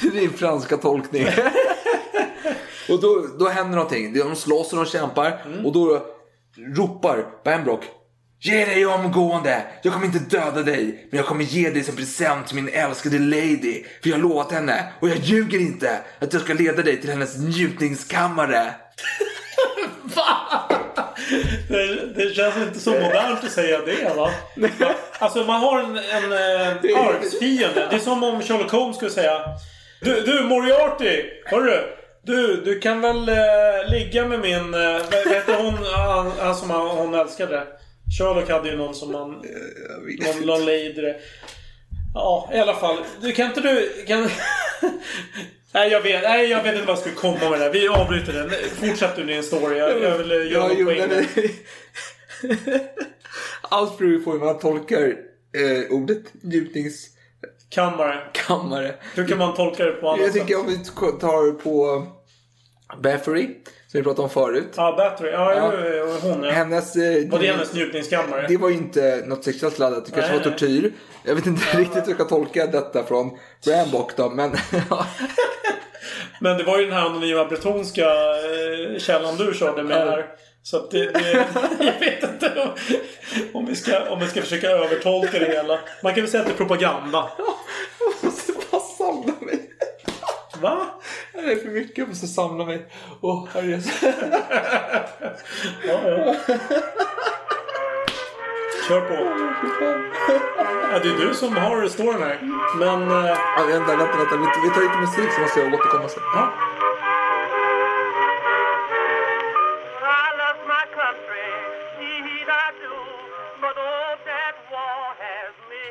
Det 0.00 0.06
är 0.06 0.10
din 0.10 0.32
franska 0.32 0.76
tolkning. 0.76 1.26
och 2.88 3.00
då, 3.00 3.26
då 3.38 3.48
händer 3.48 3.76
någonting. 3.76 4.14
De 4.14 4.36
slåss 4.36 4.72
och 4.72 4.76
de 4.76 4.86
kämpar. 4.86 5.44
Och 5.64 5.72
då 5.72 6.06
ropar 6.76 7.26
Bambrock. 7.44 7.84
Ge 8.44 8.64
dig 8.64 8.86
omgående! 8.86 9.62
Jag 9.82 9.92
kommer 9.92 10.06
inte 10.06 10.18
döda 10.18 10.62
dig, 10.62 11.08
men 11.10 11.16
jag 11.18 11.26
kommer 11.26 11.44
ge 11.44 11.70
dig 11.70 11.84
som 11.84 11.96
present 11.96 12.46
till 12.46 12.56
min 12.56 12.68
älskade 12.68 13.18
lady. 13.18 13.84
För 14.02 14.10
jag 14.10 14.16
har 14.16 14.22
lovat 14.22 14.52
henne, 14.52 14.92
och 15.00 15.08
jag 15.08 15.16
ljuger 15.18 15.58
inte, 15.58 15.98
att 16.18 16.32
jag 16.32 16.42
ska 16.42 16.54
leda 16.54 16.82
dig 16.82 17.00
till 17.00 17.10
hennes 17.10 17.38
njutningskammare. 17.38 18.74
Det, 21.68 22.06
det 22.14 22.34
känns 22.34 22.56
inte 22.56 22.80
så 22.80 22.90
modernt 22.90 23.44
att 23.44 23.52
säga 23.52 23.78
det 23.86 24.14
va? 24.16 24.30
Alltså 25.18 25.44
man 25.44 25.60
har 25.60 25.78
en, 25.78 25.96
en 25.96 26.32
eh, 26.32 27.06
arvsfiende. 27.06 27.86
Det 27.90 27.96
är 27.96 28.00
som 28.00 28.24
om 28.24 28.42
Sherlock 28.42 28.70
Holmes 28.70 28.96
skulle 28.96 29.10
säga 29.10 29.40
Du, 30.00 30.20
du 30.20 30.42
Moriarty! 30.42 31.24
Hörru! 31.44 31.80
Du, 32.24 32.56
du 32.64 32.80
kan 32.80 33.00
väl 33.00 33.28
eh, 33.28 33.90
ligga 33.90 34.28
med 34.28 34.40
min... 34.40 34.74
Eh, 34.74 35.00
vad 35.12 35.34
heter 35.34 35.62
hon, 35.62 35.74
han, 35.94 36.32
han 36.38 36.54
som 36.54 36.70
han, 36.70 36.86
hon 36.88 37.14
älskade? 37.14 37.66
Sherlock 38.18 38.50
hade 38.50 38.68
ju 38.68 38.76
någon 38.76 38.94
som 38.94 39.12
man... 39.12 39.30
Någon, 40.18 40.46
någon 40.46 40.60
lady. 40.64 41.14
Ja, 42.14 42.50
i 42.52 42.58
alla 42.58 42.74
fall. 42.74 42.96
Du 43.20 43.32
kan 43.32 43.46
inte 43.46 43.60
du... 43.60 44.04
Kan... 44.06 44.22
Nej 45.74 45.90
jag, 45.90 46.00
vet, 46.00 46.22
nej, 46.22 46.50
jag 46.50 46.62
vet 46.62 46.74
inte 46.74 46.86
vad 46.86 46.96
jag 46.96 46.98
skulle 46.98 47.14
komma 47.14 47.50
med 47.50 47.60
det. 47.60 47.70
Vi 47.70 47.88
avbryter 47.88 48.32
den. 48.32 48.50
Fortsätt 48.80 49.16
du 49.16 49.24
din 49.24 49.42
story. 49.42 49.78
Jag, 49.78 50.02
jag 50.02 50.18
vill 50.18 50.30
eh, 50.30 50.36
göra 50.36 50.48
Ja, 50.62 50.68
någon 50.68 50.76
jo, 50.78 50.86
poäng. 50.86 50.98
där. 51.08 51.26
Allt 53.62 53.98
beror 53.98 54.10
ju 54.12 54.22
på 54.22 54.32
hur 54.32 54.38
man 54.38 54.58
tolkar 54.58 55.02
eh, 55.56 55.90
ordet 55.90 56.22
njutningskammare. 56.42 58.18
Kammare. 58.32 58.94
Hur 59.14 59.28
kan 59.28 59.38
man 59.38 59.54
tolka 59.54 59.84
det 59.84 59.92
på 59.92 60.08
annat 60.08 60.20
Jag 60.20 60.32
tycker 60.32 60.60
om 60.60 60.66
vi 60.66 60.78
tar 61.20 61.52
på 61.52 62.06
Bathory, 63.02 63.46
som 63.88 63.98
vi 64.00 64.02
pratade 64.02 64.22
om 64.22 64.30
förut. 64.30 64.68
Ja, 64.76 64.94
Battery. 64.96 65.30
Ja, 65.30 65.54
Ja. 65.54 65.72
jo, 65.98 66.16
hon 66.30 66.42
ja. 66.42 66.50
Hennes... 66.50 66.96
Eh, 66.96 67.28
Var 67.30 67.38
det 67.38 67.46
hennes 67.46 67.72
njutningskammare? 67.74 68.46
Det 68.48 68.56
var 68.56 68.68
ju 68.68 68.74
inte 68.76 69.22
något 69.26 69.44
sexuellt 69.44 69.78
laddat, 69.78 70.04
det 70.06 70.12
kanske 70.12 70.30
Nej, 70.32 70.38
var 70.40 70.50
nej. 70.50 70.58
tortyr. 70.58 70.92
Jag 71.24 71.34
vet 71.34 71.46
inte 71.46 71.78
riktigt 71.78 72.02
hur 72.04 72.08
jag 72.12 72.14
ska 72.14 72.24
tolka 72.24 72.66
detta 72.66 73.04
från 73.04 73.38
Rambock 73.66 74.16
då, 74.16 74.30
men 74.30 74.50
Men 76.40 76.58
det 76.58 76.64
var 76.64 76.78
ju 76.78 76.84
den 76.84 76.94
här 76.94 77.06
anonyma 77.06 77.44
bretonska 77.44 78.04
eh, 78.04 78.98
källan 78.98 79.36
du 79.36 79.54
körde 79.54 79.82
med 79.82 79.96
här. 79.96 80.26
Så 80.62 80.76
att 80.76 80.90
det, 80.90 81.12
det, 81.12 81.30
jag 81.78 82.00
vet 82.00 82.22
inte 82.22 82.60
om, 82.60 82.68
om, 83.52 83.66
vi 83.66 83.76
ska, 83.76 84.10
om 84.10 84.20
vi 84.20 84.26
ska 84.26 84.42
försöka 84.42 84.70
övertolka 84.70 85.38
det 85.38 85.46
hela. 85.46 85.78
Man 86.02 86.14
kan 86.14 86.22
väl 86.22 86.30
säga 86.30 86.40
att 86.40 86.46
det 86.46 86.54
är 86.54 86.56
propaganda. 86.56 87.30
jag 87.98 88.24
måste 88.24 88.52
bara 88.70 88.80
samla 88.80 89.34
mig. 89.40 89.70
Va? 90.60 90.86
Det 91.32 91.52
är 91.52 91.56
för 91.56 91.68
mycket, 91.68 91.98
jag 91.98 92.08
måste 92.08 92.26
samla 92.26 92.64
mig. 92.64 92.86
Åh, 93.20 93.48
herre. 93.54 93.80
Ja, 95.86 96.00
ja. 96.08 96.34
Kör 98.88 99.00
på. 99.00 99.14
Ja, 100.92 100.98
det 101.02 101.08
är 101.08 101.26
du 101.26 101.34
som 101.34 101.56
har 101.56 101.88
storyn 101.88 102.22
här. 102.22 102.38
Men... 102.78 103.10
Eh, 103.10 103.38
Ja, 103.56 103.64
vänta, 103.66 103.96
vänta, 103.96 104.16
vänta. 104.16 104.36
Vi, 104.36 104.46
vi 104.68 104.74
tar 104.74 104.80
lite 104.80 104.98
musik 105.00 105.32
så 105.32 105.40
måste 105.40 105.60
jag 105.60 105.74
återkomma 105.74 106.08
sen. 106.08 106.22
ja. 106.34 106.52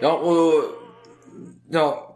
Ja, 0.02 0.12
och... 0.14 0.64
Ja. 1.70 2.08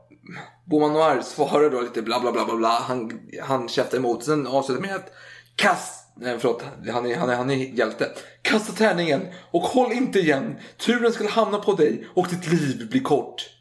Beaumont 0.69 0.93
Noir 0.93 1.21
svarar 1.21 1.69
då 1.69 1.82
lite 1.82 2.01
bla 2.01 2.19
bla 2.19 2.32
bla 2.32 2.45
bla 2.45 2.55
bla. 2.55 2.69
Han, 2.69 3.11
han 3.43 3.67
käftar 3.69 3.97
emot. 3.97 4.23
Sen 4.23 4.47
avslutar 4.47 4.82
med 4.82 4.95
att 4.95 5.09
kast... 5.55 6.05
Nej, 6.18 6.36
förlåt. 6.39 6.63
Han 6.91 7.05
är, 7.05 7.16
han, 7.16 7.30
är, 7.30 7.36
han 7.36 7.49
är 7.49 7.55
hjälte. 7.55 8.11
Kasta 8.41 8.74
tärningen 8.74 9.22
och 9.51 9.61
håll 9.61 9.91
inte 9.91 10.20
igen. 10.20 10.55
Turen 10.78 11.11
ska 11.11 11.28
hamna 11.28 11.57
på 11.57 11.74
dig 11.74 12.07
och 12.13 12.28
ditt 12.28 12.47
liv 12.47 12.88
blir 12.89 13.01
kort. 13.01 13.55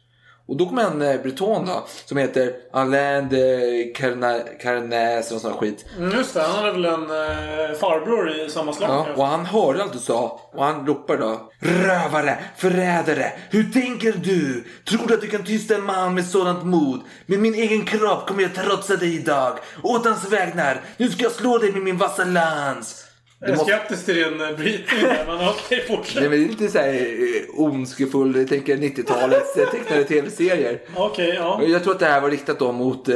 Och 0.47 0.57
då 0.57 0.65
kommer 0.65 0.83
en 0.83 1.01
eh, 1.01 1.21
breton 1.21 1.65
då, 1.65 1.85
som 2.05 2.17
heter 2.17 2.53
Alain 2.73 3.29
de 3.29 3.93
Carna- 3.95 4.57
Carnaz 4.61 5.31
och 5.31 5.41
sån 5.41 5.53
skit. 5.53 5.85
Mm, 5.97 6.11
Just 6.17 6.33
det, 6.33 6.41
han 6.41 6.55
hade 6.55 6.71
väl 6.71 6.85
en 6.85 7.01
eh, 7.01 7.77
farbror 7.79 8.31
i 8.45 8.49
samma 8.49 8.73
slag. 8.73 8.89
Ja, 8.89 9.07
och 9.15 9.25
han 9.27 9.45
hörde 9.45 9.83
allt 9.83 9.93
du 9.93 9.99
sa 9.99 10.39
och 10.53 10.65
han 10.65 10.87
ropar 10.87 11.17
då. 11.17 11.51
Rövare, 11.59 12.37
förrädare, 12.57 13.31
hur 13.49 13.63
tänker 13.71 14.11
du? 14.23 14.63
Tror 14.89 15.07
du 15.07 15.13
att 15.13 15.21
du 15.21 15.27
kan 15.27 15.43
tysta 15.43 15.75
en 15.75 15.83
man 15.83 16.13
med 16.15 16.25
sådant 16.25 16.63
mod? 16.65 17.01
Med 17.25 17.39
min 17.39 17.55
egen 17.55 17.85
kropp 17.85 18.27
kommer 18.27 18.43
jag 18.43 18.55
trotsa 18.55 18.95
dig 18.95 19.15
idag. 19.15 19.57
Åt 19.83 20.05
hans 20.05 20.31
vägnar, 20.31 20.81
nu 20.97 21.09
ska 21.09 21.23
jag 21.23 21.31
slå 21.31 21.57
dig 21.57 21.71
med 21.71 21.81
min 21.81 21.97
vassa 21.97 22.23
lans. 22.23 23.04
Jag 23.39 23.49
är 23.49 23.55
skeptisk 23.55 24.05
till 24.05 24.15
din 24.15 24.41
eh, 24.41 24.51
brytning 24.57 25.01
där, 25.01 25.23
men 25.27 25.47
okej, 25.49 25.85
fortsätt. 25.87 26.15
Nej, 26.15 26.29
men 26.29 26.39
det 26.39 26.45
är 26.45 26.49
lite 26.49 26.67
så 26.69 26.77
här 26.77 26.93
eh, 26.93 27.59
ondskefull, 27.61 28.35
jag 28.35 28.47
tänker 28.47 28.77
90-talets 28.77 29.57
eh, 29.57 29.69
tecknade 29.69 30.03
tv-serier. 30.03 30.81
Okej, 30.95 31.33
ja. 31.35 31.61
Jag 31.63 31.83
tror 31.83 31.93
att 31.93 31.99
det 31.99 32.05
här 32.05 32.21
var 32.21 32.29
riktat 32.29 32.59
då 32.59 32.71
mot... 32.71 33.09
Eh, 33.09 33.15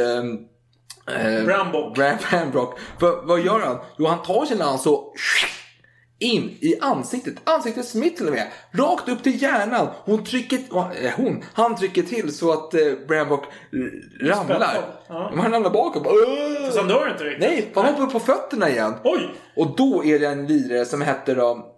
Brambock. 1.45 1.95
Bram, 1.95 2.17
Brambrock. 2.29 2.79
För 2.99 3.25
vad 3.25 3.39
gör 3.39 3.59
han? 3.59 3.77
Jo, 3.97 4.05
han 4.05 4.23
tar 4.23 4.45
sin 4.45 4.57
lans 4.57 4.85
och 4.85 5.13
in 6.19 6.57
i 6.61 6.79
ansiktet. 6.81 7.35
Ansiktet 7.43 7.87
smitt 7.87 8.17
till 8.17 8.27
och 8.27 8.33
med. 8.33 8.47
Rakt 8.71 9.09
upp 9.09 9.23
till 9.23 9.41
hjärnan. 9.41 9.87
Hon 10.05 10.23
trycker... 10.23 10.57
Eh, 11.05 11.11
hon. 11.15 11.43
Han 11.53 11.75
trycker 11.75 12.03
till 12.03 12.35
så 12.35 12.51
att 12.51 12.73
eh, 12.73 12.81
Brambrock 13.07 13.43
eh, 13.45 14.27
ramlar. 14.27 14.77
Ja. 15.07 15.31
Han 15.35 15.51
ramlar 15.51 15.69
bakåt. 15.69 16.07
Fast 16.65 16.77
han 16.77 16.87
dör 16.87 17.09
inte 17.11 17.23
riktigt. 17.23 17.49
Nej, 17.49 17.71
han 17.75 17.85
hoppar 17.85 18.03
upp 18.03 18.11
på 18.11 18.19
fötterna 18.19 18.69
igen. 18.69 18.93
Oj! 19.03 19.29
Och 19.55 19.75
då 19.77 20.05
är 20.05 20.19
det 20.19 20.27
en 20.27 20.47
lirare 20.47 20.85
som 20.85 21.01
heter 21.01 21.35
då 21.35 21.75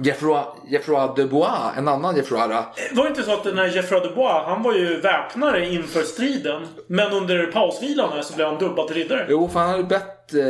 Geoffroy, 0.00 0.42
Geoffroy 0.68 1.08
de 1.16 1.24
Bois, 1.24 1.76
en 1.76 1.88
annan 1.88 2.14
Geoffroy. 2.16 2.48
då. 2.48 2.64
Var 2.92 3.04
det 3.04 3.08
inte 3.08 3.22
så 3.22 3.32
att 3.32 3.44
den 3.44 3.58
här 3.58 3.66
Geoffroy 3.66 4.00
Dubois, 4.00 4.44
han 4.46 4.62
var 4.62 4.74
ju 4.74 5.00
väpnare 5.00 5.66
inför 5.68 6.02
striden. 6.02 6.66
Men 6.86 7.12
under 7.12 7.46
pausvilan 7.46 8.12
här 8.12 8.22
så 8.22 8.34
blev 8.34 8.46
han 8.46 8.58
dubbad 8.58 8.86
till 8.86 8.96
riddare. 8.96 9.26
Jo, 9.30 9.48
för 9.48 9.60
han 9.60 9.68
hade 9.68 9.82
bett 9.82 10.34
eh, 10.34 10.44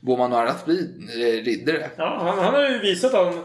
Beaumont 0.00 0.30
Noir 0.30 0.46
att 0.46 0.64
bli 0.64 0.78
eh, 1.14 1.44
riddare. 1.44 1.90
Ja, 1.96 2.18
han, 2.24 2.38
han 2.44 2.54
har 2.54 2.68
ju 2.68 2.78
visat 2.78 3.14
att 3.14 3.26
han, 3.34 3.44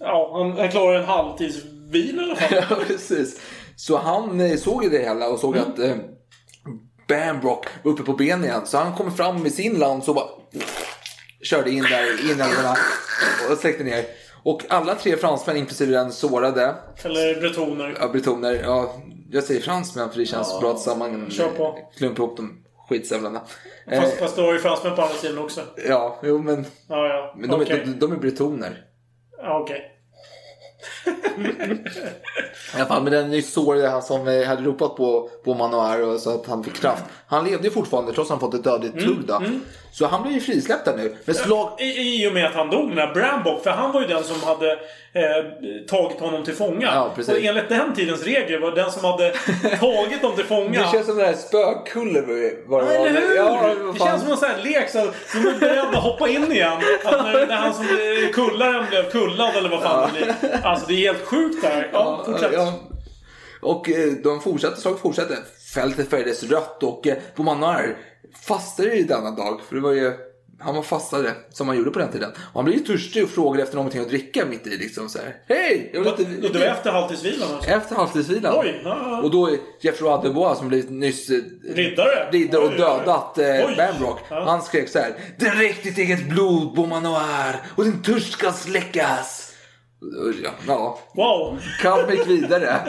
ja, 0.00 0.30
han, 0.38 0.58
han 0.58 0.68
klarar 0.70 0.98
en 0.98 1.04
halvtidsvila 1.04 2.22
i 2.22 2.24
alla 2.24 2.36
fall. 2.36 2.58
Ja, 2.70 2.76
precis. 2.86 3.40
Så 3.76 3.96
han 3.96 4.40
eh, 4.40 4.56
såg 4.56 4.84
ju 4.84 4.90
det 4.90 4.98
hela 4.98 5.28
och 5.28 5.38
såg 5.38 5.58
att 5.58 5.78
eh, 5.78 5.96
Bambrock 7.08 7.66
var 7.82 7.92
uppe 7.92 8.02
på 8.02 8.12
benen 8.12 8.44
igen. 8.44 8.66
Så 8.66 8.78
han 8.78 8.94
kom 8.94 9.12
fram 9.16 9.42
med 9.42 9.52
sin 9.52 9.78
lans 9.78 10.08
och 10.08 10.14
bara 10.14 10.28
körde 11.42 11.70
in 11.70 11.82
där 11.82 12.30
inälvorna 12.30 12.76
och 13.50 13.58
släckte 13.58 13.84
ner. 13.84 14.04
Och 14.42 14.62
alla 14.68 14.94
tre 14.94 15.16
fransmän, 15.16 15.56
inklusive 15.56 15.92
den 15.92 16.12
sårade, 16.12 16.74
Eller 17.04 17.40
bretoner. 17.40 17.96
ja, 18.00 18.08
bretoner, 18.08 18.60
ja, 18.64 18.94
jag 19.30 19.44
säger 19.44 19.60
fransmän 19.60 20.10
för 20.10 20.18
det 20.18 20.26
känns 20.26 20.48
Ja, 20.52 20.60
bra 20.60 20.70
att 20.70 20.80
samman 20.80 21.30
kör 21.30 21.48
på. 21.48 21.78
klumpa 21.96 22.22
ihop 22.22 22.36
de 22.36 22.63
skitsävlarna. 22.98 23.40
Eh, 23.90 24.00
Fast, 24.02 24.18
fast 24.18 24.36
det 24.36 24.42
var 24.42 24.52
ju 24.52 24.58
fransmän 24.58 24.96
på 24.96 25.02
andra 25.02 25.14
sidan 25.14 25.38
också. 25.38 25.60
ja, 25.88 26.18
jo 26.22 26.38
men, 26.38 26.66
Ja, 26.88 27.06
ja. 27.08 27.34
men 27.36 27.50
de, 27.50 27.62
Okej. 27.62 27.82
de, 27.86 27.92
de 27.92 28.12
är 28.12 28.16
bretoner. 28.16 28.84
Ja, 29.42 29.58
okej. 29.60 29.90
I 32.74 32.76
alla 32.76 32.86
fall 32.86 33.02
med 33.02 33.12
den 33.12 33.30
nyss 33.30 33.52
sårade 33.52 33.88
han 33.88 34.02
som 34.02 34.20
hade 34.20 34.62
ropat 34.62 34.96
på, 34.96 35.30
på 35.44 35.54
Manoir 35.54 36.02
och 36.08 36.20
så 36.20 36.34
att 36.34 36.46
han 36.46 36.64
fick 36.64 36.74
kraft. 36.74 37.04
Han 37.26 37.44
levde 37.44 37.64
ju 37.68 37.70
fortfarande 37.74 38.12
trots 38.12 38.30
att 38.30 38.40
han 38.40 38.50
fått 38.50 38.54
ett 38.58 38.64
dödligt 38.64 38.92
Mm, 38.94 39.04
tugg 39.06 39.26
då. 39.26 39.42
Så 39.92 40.06
han 40.06 40.22
blev 40.22 40.34
ju 40.34 40.40
frisläppt 40.40 40.84
där 40.84 40.96
nu. 40.96 41.16
Men 41.24 41.34
slag... 41.34 41.80
I, 41.80 41.84
I 42.24 42.28
och 42.28 42.32
med 42.34 42.46
att 42.46 42.54
han 42.54 42.70
dog, 42.70 42.88
den 42.88 42.98
här 42.98 43.14
Brambock. 43.14 43.62
För 43.62 43.70
han 43.70 43.92
var 43.92 44.00
ju 44.00 44.06
den 44.06 44.24
som 44.24 44.42
hade 44.42 44.78
eh, 45.14 45.44
tagit 45.88 46.20
honom 46.20 46.44
till 46.44 46.54
fånga. 46.54 46.86
Ja, 46.94 47.12
precis. 47.16 47.34
och 47.34 47.40
enligt 47.44 47.68
den 47.68 47.94
tidens 47.94 48.22
regler 48.22 48.58
var 48.58 48.70
den 48.70 48.90
som 48.90 49.04
hade 49.04 49.30
tagit 49.80 50.22
dem 50.22 50.36
till 50.36 50.44
fånga. 50.44 50.82
Det 50.82 50.88
känns 50.92 51.06
som 51.06 51.16
den 51.16 51.26
där 51.26 51.34
spökkulle 51.34 52.20
var 52.20 52.34
Ja, 52.34 52.84
det 52.84 52.98
var. 52.98 53.06
eller 53.06 53.20
hur? 53.20 53.36
Ja, 53.36 53.74
det 53.92 53.98
känns 53.98 54.22
som 54.22 54.30
en 54.32 54.36
sån 54.36 54.48
här 54.48 54.62
lek 54.62 54.90
så 54.90 54.98
de 55.32 55.38
är 55.48 55.58
beredda 55.60 55.88
att 55.88 55.94
hoppa 55.94 56.28
in 56.28 56.52
igen. 56.52 56.72
Att 57.04 57.24
när, 57.24 57.46
när 57.46 57.56
han 57.56 57.74
som 57.74 57.84
eh, 57.84 58.30
kullaren 58.32 58.86
blev 58.90 59.10
kullad 59.10 59.56
eller 59.56 59.68
vad 59.68 59.82
fan 59.82 60.10
det 60.14 60.20
blir. 60.40 60.60
Alltså 60.62 60.86
det 60.86 60.94
är 60.94 61.12
helt 61.12 61.24
sjukt 61.26 61.62
där. 61.62 61.90
Ja, 61.92 62.22
fortsätt. 62.26 62.52
Ja. 62.52 62.72
Och 63.60 63.90
eh, 63.90 64.12
de 64.24 64.40
fortsatte, 64.40 64.80
slaget 64.80 65.00
fortsatte. 65.00 65.36
Fältet 65.74 66.10
färgades 66.10 66.42
rött 66.42 66.82
och 66.82 67.06
eh, 67.06 67.14
Beaumanoir 67.36 67.96
fastade 68.46 68.92
i 68.92 69.02
denna 69.02 69.30
dag. 69.30 69.60
För 69.68 69.74
det 69.74 69.80
var 69.80 69.92
ju, 69.92 70.12
han 70.64 70.74
var 70.74 70.82
fastare 70.82 71.32
som 71.50 71.66
man 71.66 71.76
gjorde 71.76 71.90
på 71.90 71.98
den 71.98 72.12
tiden. 72.12 72.30
Och 72.30 72.54
han 72.54 72.64
blev 72.64 72.78
ju 72.78 72.84
törstig 72.84 73.24
och 73.24 73.30
frågade 73.30 73.62
efter 73.62 73.76
någonting 73.76 74.00
att 74.00 74.08
dricka 74.08 74.46
mitt 74.46 74.66
i 74.66 74.76
liksom 74.76 75.08
så 75.08 75.18
här. 75.18 75.36
Hej! 75.48 75.90
Jag 75.94 76.00
vill 76.00 76.08
inte... 76.08 76.46
Och 76.46 76.52
det 76.52 76.58
var 76.58 76.66
efter 76.66 76.90
halvtidsvilan 76.90 77.54
alltså? 77.54 77.70
Efter 77.70 77.96
halvtidsvilan. 77.96 78.54
Oj, 78.58 78.80
ja, 78.84 78.98
ja. 79.10 79.22
Och 79.22 79.30
då 79.30 79.50
de 80.22 80.30
Bois 80.30 80.58
som 80.58 80.68
blivit 80.68 80.90
nyss 80.90 81.30
eh, 81.30 81.36
Riddare? 81.74 82.28
riddare 82.30 82.62
och 82.62 82.70
dödat 82.70 83.38
eh. 83.38 83.46
Ja. 84.30 84.44
Han 84.44 84.62
skrek 84.62 84.88
så 84.88 84.98
här. 84.98 85.14
Dräck 85.38 85.82
ditt 85.82 85.98
eget 85.98 86.28
blod 86.28 86.74
Beaumanoir 86.74 87.62
och 87.76 87.84
din 87.84 88.02
törst 88.02 88.32
ska 88.32 88.52
släckas. 88.52 89.43
Ja, 90.44 90.50
ja. 90.66 90.98
Wow. 91.14 91.58
Gick 92.10 92.26
vidare. 92.26 92.80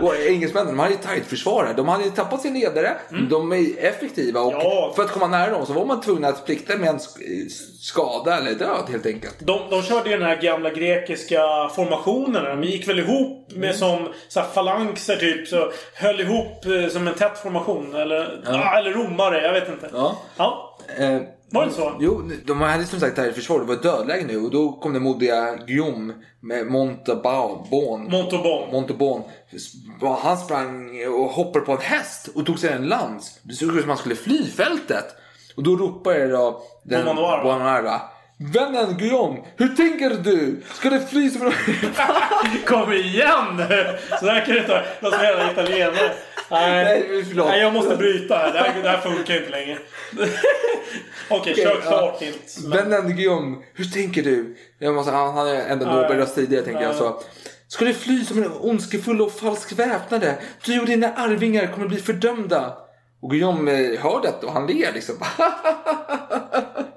Och 0.00 0.16
engelsmännen 0.16 0.66
de 0.68 0.78
hade 0.78 0.90
ju 0.90 0.96
tajt 0.96 1.26
försvar. 1.26 1.74
De 1.76 1.88
hade 1.88 2.04
ju 2.04 2.10
tappat 2.10 2.42
sin 2.42 2.54
ledare. 2.54 2.96
De 3.30 3.52
är 3.52 3.84
effektiva 3.84 4.40
och 4.40 4.52
Mm. 4.52 4.62
Ja. 4.66 4.92
för 4.96 5.02
att 5.02 5.10
komma 5.12 5.26
nära 5.26 5.50
dem 5.50 5.66
så 5.66 5.72
var 5.72 5.84
man 5.86 6.00
tvungen 6.00 6.24
att 6.24 6.46
plikta 6.46 6.76
med 6.76 6.88
en 6.88 6.98
sk- 6.98 7.48
skada 7.80 8.36
eller 8.38 8.54
död 8.54 8.84
helt 8.90 9.06
enkelt. 9.06 9.36
De, 9.38 9.60
de 9.70 9.82
körde 9.82 10.10
ju 10.10 10.16
den 10.16 10.26
här 10.26 10.36
gamla 10.42 10.70
grekiska 10.70 11.40
formationen. 11.76 12.44
De 12.44 12.64
gick 12.68 12.88
väl 12.88 12.98
ihop 12.98 13.52
med 13.54 13.76
som 13.76 14.08
så 14.28 14.40
här, 14.40 14.46
falanxer 14.48 15.16
typ. 15.16 15.48
Så 15.48 15.72
höll 15.94 16.20
ihop 16.20 16.64
eh, 16.66 16.88
som 16.92 17.08
en 17.08 17.14
tätt 17.14 17.38
formation. 17.38 17.94
Eller, 17.94 18.42
ah, 18.46 18.78
eller 18.78 18.90
romare, 18.90 19.42
jag 19.42 19.52
vet 19.52 19.68
inte. 19.68 19.90
Ja. 19.92 20.16
Ja. 20.36 20.76
Eh, 20.98 21.20
Var 21.52 21.66
det 21.66 21.72
så? 21.72 21.96
Jo, 22.00 22.30
de 22.46 22.60
hade 22.60 22.84
som 22.84 23.00
sagt 23.00 23.16
tajt 23.16 23.34
försvar. 23.34 23.58
Det 23.58 23.64
var 23.64 23.76
dödläge 23.76 24.26
nu 24.26 24.38
och 24.38 24.50
då 24.50 24.72
kom 24.72 24.92
det 24.92 25.00
modiga 25.00 25.56
Guillaume 25.66 26.14
med 26.40 26.66
Montauban. 26.66 27.66
Montauban. 28.10 28.70
Montauban. 28.72 29.22
Han 30.22 30.36
sprang 30.36 31.06
och 31.06 31.30
hoppade 31.30 31.64
på 31.64 31.72
en 31.72 31.78
häst 31.78 32.28
och 32.34 32.46
tog 32.46 32.58
sig 32.58 32.72
en 32.72 32.86
lans. 32.86 33.40
Det 33.42 33.54
såg 33.54 33.68
ut 33.68 33.74
som 33.74 33.80
att 33.80 33.88
han 33.88 33.96
skulle 33.96 34.14
fly 34.14 34.46
fältet. 34.46 35.04
Och 35.56 35.62
då 35.62 35.76
ropade 35.76 36.28
då 36.28 36.62
den 36.82 37.04
Beaumanoir. 37.04 38.00
Vännen 38.42 38.96
Guillaume, 38.98 39.38
hur 39.56 39.68
tänker 39.68 40.10
du? 40.10 40.62
Ska 40.74 40.90
det 40.90 41.06
fly 41.06 41.30
som. 41.30 41.52
Kom 42.66 42.92
igen! 42.92 43.64
Så 44.20 44.26
där 44.26 44.44
kan 44.46 44.54
det 44.54 44.60
inte 44.60 44.84
vara. 45.00 45.12
som 45.12 45.20
hela 45.24 45.52
italienare. 45.52 46.12
Nej, 46.50 46.84
Nej, 46.84 47.24
förlåt. 47.28 47.48
Nej, 47.48 47.60
jag 47.60 47.72
måste 47.72 47.96
bryta 47.96 48.36
här. 48.36 48.52
Det 48.52 48.58
här, 48.58 48.82
det 48.82 48.88
här 48.88 49.00
funkar 49.00 49.36
inte 49.36 49.50
längre. 49.50 49.78
Okej, 51.30 51.54
kör 51.54 51.70
Okej, 51.70 51.82
klart 51.82 52.16
ja. 52.20 52.26
Nils. 52.26 52.64
Vännen 52.64 53.16
Guillaume, 53.16 53.56
hur 53.74 53.84
tänker 53.84 54.22
du? 54.22 54.56
Jag 54.78 54.94
måste, 54.94 55.12
han 55.12 55.34
hade 55.34 55.62
ändå 55.62 55.86
Nej. 55.86 55.94
Nobelröst 55.94 56.34
tidigare 56.34 56.64
tänker 56.64 56.82
jag 56.82 56.94
så. 56.94 57.22
Ska 57.68 57.84
det 57.84 57.94
fly 57.94 58.24
som 58.24 58.42
en 58.42 58.52
ondskefull 58.60 59.22
och 59.22 59.32
falsk 59.32 59.72
väpnade? 59.72 60.38
Du 60.64 60.80
och 60.80 60.86
dina 60.86 61.12
arvingar 61.14 61.66
kommer 61.66 61.88
bli 61.88 61.98
fördömda. 61.98 62.76
Och 63.22 63.30
Guillaume 63.30 63.72
eh, 63.72 64.00
hör 64.00 64.22
detta 64.22 64.46
och 64.46 64.52
han 64.52 64.66
ler 64.66 64.92
liksom. 64.92 65.14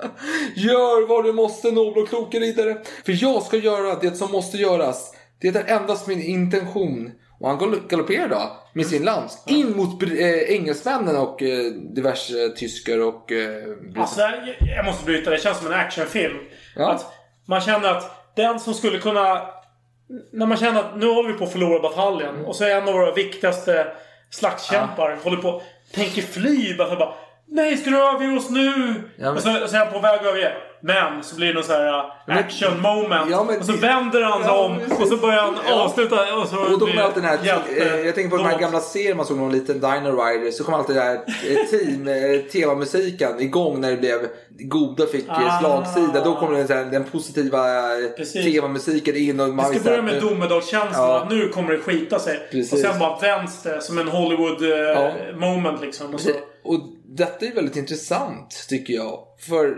Gör 0.55 1.07
vad 1.07 1.23
du 1.23 1.33
måste 1.33 1.71
nobla 1.71 2.01
och 2.01 2.09
kloka 2.09 2.39
riddare. 2.39 2.77
För 3.05 3.23
jag 3.23 3.43
ska 3.43 3.57
göra 3.57 3.95
det 3.95 4.15
som 4.15 4.31
måste 4.31 4.57
göras. 4.57 5.15
Det 5.41 5.47
är 5.47 5.77
endast 5.77 6.07
min 6.07 6.21
intention. 6.21 7.11
Och 7.39 7.49
han 7.49 7.57
galopp- 7.59 7.87
galopperar 7.87 8.29
då 8.29 8.57
med 8.73 8.85
sin 8.85 9.03
lans 9.03 9.43
in 9.47 9.77
mot 9.77 10.03
eh, 10.03 10.37
engelsmännen 10.55 11.15
och 11.17 11.41
eh, 11.43 11.65
diverse 11.95 12.49
tyskar 12.49 12.99
och 12.99 13.31
eh, 13.31 13.63
Alltså, 13.97 14.21
jag, 14.75 14.85
måste 14.85 15.05
bryta. 15.05 15.29
Det 15.29 15.37
känns 15.37 15.57
som 15.57 15.67
en 15.67 15.79
actionfilm. 15.79 16.37
Ja. 16.75 16.91
Att 16.91 17.05
man 17.45 17.61
känner 17.61 17.89
att 17.89 18.35
den 18.35 18.59
som 18.59 18.73
skulle 18.73 18.99
kunna... 18.99 19.47
När 20.31 20.45
man 20.45 20.57
känner 20.57 20.79
att 20.79 20.97
nu 20.97 21.05
har 21.07 21.23
vi 21.23 21.33
på 21.33 21.43
att 21.43 21.51
förlora 21.51 21.79
bataljen. 21.79 22.45
Och 22.45 22.55
så 22.55 22.63
är 22.63 22.75
en 22.81 22.87
av 22.87 22.93
våra 22.93 23.13
viktigaste 23.13 23.87
slagskämpar 24.29 25.19
håller 25.23 25.37
på 25.37 25.61
tänker 25.93 26.21
fly. 26.21 26.75
Bara, 26.77 26.89
för 26.89 26.95
bara, 26.95 27.13
Nej, 27.51 27.77
ska 27.77 27.89
du 27.89 27.97
överge 27.97 28.37
oss 28.37 28.49
nu? 28.49 28.93
Ja, 29.17 29.23
men- 29.25 29.33
Och 29.33 29.39
så, 29.39 29.67
så 29.67 29.75
är 29.75 29.79
han 29.79 29.93
på 29.93 29.99
väg 29.99 30.19
att 30.19 30.25
överge. 30.25 30.51
Men 30.85 31.23
så 31.23 31.35
blir 31.35 31.47
det 31.47 31.53
någon 31.53 31.63
så 31.63 31.71
här 31.73 31.99
uh, 31.99 32.37
action 32.39 32.81
moment. 32.81 33.27
Ja, 33.31 33.43
men 33.47 33.59
och 33.59 33.65
så 33.65 33.71
det- 33.71 33.77
vänder 33.77 34.21
han 34.21 34.41
sig 34.43 34.51
Ja, 34.51 34.65
om 34.65 34.77
och 35.01 35.07
så 35.07 35.17
börjar 35.17 35.41
han 35.41 35.55
Ja. 35.69 35.83
avsluta. 35.83 36.35
Och, 36.37 36.47
så 36.47 36.57
Och 36.59 36.79
då 36.79 36.85
kommer 36.87 37.01
alltid 37.01 37.23
den 37.23 37.29
här, 37.29 37.39
hjälte- 37.45 37.95
eh, 37.95 38.05
jag 38.05 38.15
tänker 38.15 38.29
på 38.29 38.37
de 38.37 38.45
här 38.45 38.59
gamla 38.59 38.79
serierna 38.79 39.15
man 39.15 39.25
såg 39.25 39.37
någon 39.37 39.51
liten 39.51 39.79
Dino 39.79 40.21
Rider. 40.23 40.51
Så 40.51 40.63
kom 40.63 40.73
alltid 40.73 40.95
den 40.95 41.03
här 41.05 41.15
eh, 41.15 41.65
team, 41.69 42.07
eh, 42.07 42.39
temamusiken 42.51 43.39
igång 43.39 43.81
när 43.81 43.91
det 43.91 43.97
blev 43.97 44.19
goda 44.59 45.05
fick 45.05 45.25
Ah. 45.29 45.59
slagsida. 45.59 46.23
Då 46.23 46.35
kom 46.35 46.53
den, 46.53 46.67
här, 46.67 46.85
den 46.91 47.03
positiva 47.03 47.63
Precis. 48.17 48.53
temamusiken 48.53 49.15
in. 49.15 49.39
Och 49.39 49.47
Det 49.47 49.53
man 49.53 49.65
ska 49.65 49.73
visste 49.73 49.89
börja 49.89 50.01
med 50.01 50.21
domedagskänslan. 50.21 50.93
Ja. 51.09 51.27
Nu 51.29 51.49
kommer 51.49 51.71
det 51.71 51.79
skita 51.79 52.19
sig. 52.19 52.47
Precis. 52.51 52.73
Och 52.73 52.79
sen 52.79 52.99
bara 52.99 53.19
vänds 53.19 53.63
det 53.63 53.81
som 53.81 53.97
en 53.99 54.07
Hollywood 54.07 54.61
moment 55.35 55.81
liksom. 55.81 56.13
Och. 56.13 56.21
Och 56.65 56.79
detta 57.15 57.45
är 57.45 57.55
väldigt 57.55 57.75
intressant 57.75 58.65
tycker 58.69 58.93
jag. 58.93 59.19
För 59.49 59.77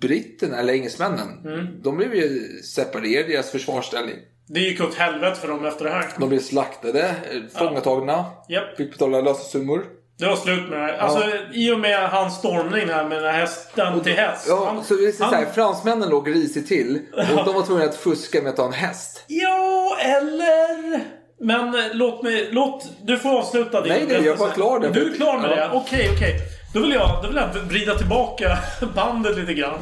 britterna, 0.00 0.56
eller 0.56 0.72
engelsmännen, 0.72 1.28
Mm. 1.44 1.82
de 1.82 1.96
blev 1.96 2.14
ju 2.14 2.40
separerade 2.62 3.28
i 3.28 3.32
deras 3.32 3.50
försvarsställning. 3.50 4.16
Det 4.48 4.60
gick 4.60 4.80
åt 4.80 4.94
helvete 4.94 5.40
för 5.40 5.48
dem 5.48 5.64
efter 5.66 5.84
det 5.84 5.90
här. 5.90 6.08
De 6.18 6.28
blev 6.28 6.38
slaktade, 6.40 7.00
eh, 7.08 7.58
fångatagna, 7.58 8.24
Japp. 8.48 8.76
fick 8.76 8.90
betala 8.92 9.20
lösesummor. 9.20 9.84
Det 10.18 10.26
var 10.26 10.36
slut 10.36 10.70
med 10.70 10.78
det. 10.80 11.00
Alltså 11.00 11.28
i 11.52 11.70
och 11.72 11.80
med 11.80 12.10
hans 12.10 12.38
stormning 12.38 12.88
här 12.88 13.08
med 13.08 13.22
den 13.22 13.32
här 13.34 13.40
hästen 13.40 14.00
till 14.00 14.12
häst. 14.12 14.46
Ja, 14.48 14.64
Han- 14.74 14.84
så 14.84 14.94
det 14.94 15.04
är 15.08 15.12
så 15.12 15.24
han- 15.24 15.34
här, 15.34 15.44
fransmännen 15.46 16.08
låg 16.08 16.28
risigt 16.30 16.68
till 16.68 16.98
och 17.12 17.44
de 17.44 17.54
var 17.54 17.62
tvungna 17.66 17.84
att 17.84 17.96
fuska 17.96 18.42
med 18.42 18.50
att 18.50 18.56
ta 18.56 18.66
en 18.66 18.72
häst. 18.72 19.24
Ja, 19.26 19.96
eller... 20.00 21.00
Men 21.40 21.74
eh, 21.74 21.84
låt 21.92 22.22
mig... 22.22 22.48
Låt... 22.50 22.88
Du 23.02 23.18
får 23.18 23.38
avsluta 23.38 23.80
din 23.80 23.92
Nej, 23.92 24.04
nej, 24.08 24.22
jag 24.26 24.36
var 24.36 24.50
klar 24.50 24.80
där. 24.80 24.90
Du 24.90 25.10
är 25.10 25.14
klar 25.16 25.38
med 25.38 25.50
Ja. 25.50 25.56
det? 25.56 25.70
Okej, 25.72 26.10
okej. 26.16 26.34
Då 26.74 26.80
vill 26.80 26.90
jag, 26.92 27.18
då 27.22 27.28
vill 27.28 27.36
jag 27.36 27.60
vrida 27.62 27.94
tillbaka 27.94 28.58
bandet 28.94 29.36
lite 29.38 29.54
grann. 29.54 29.78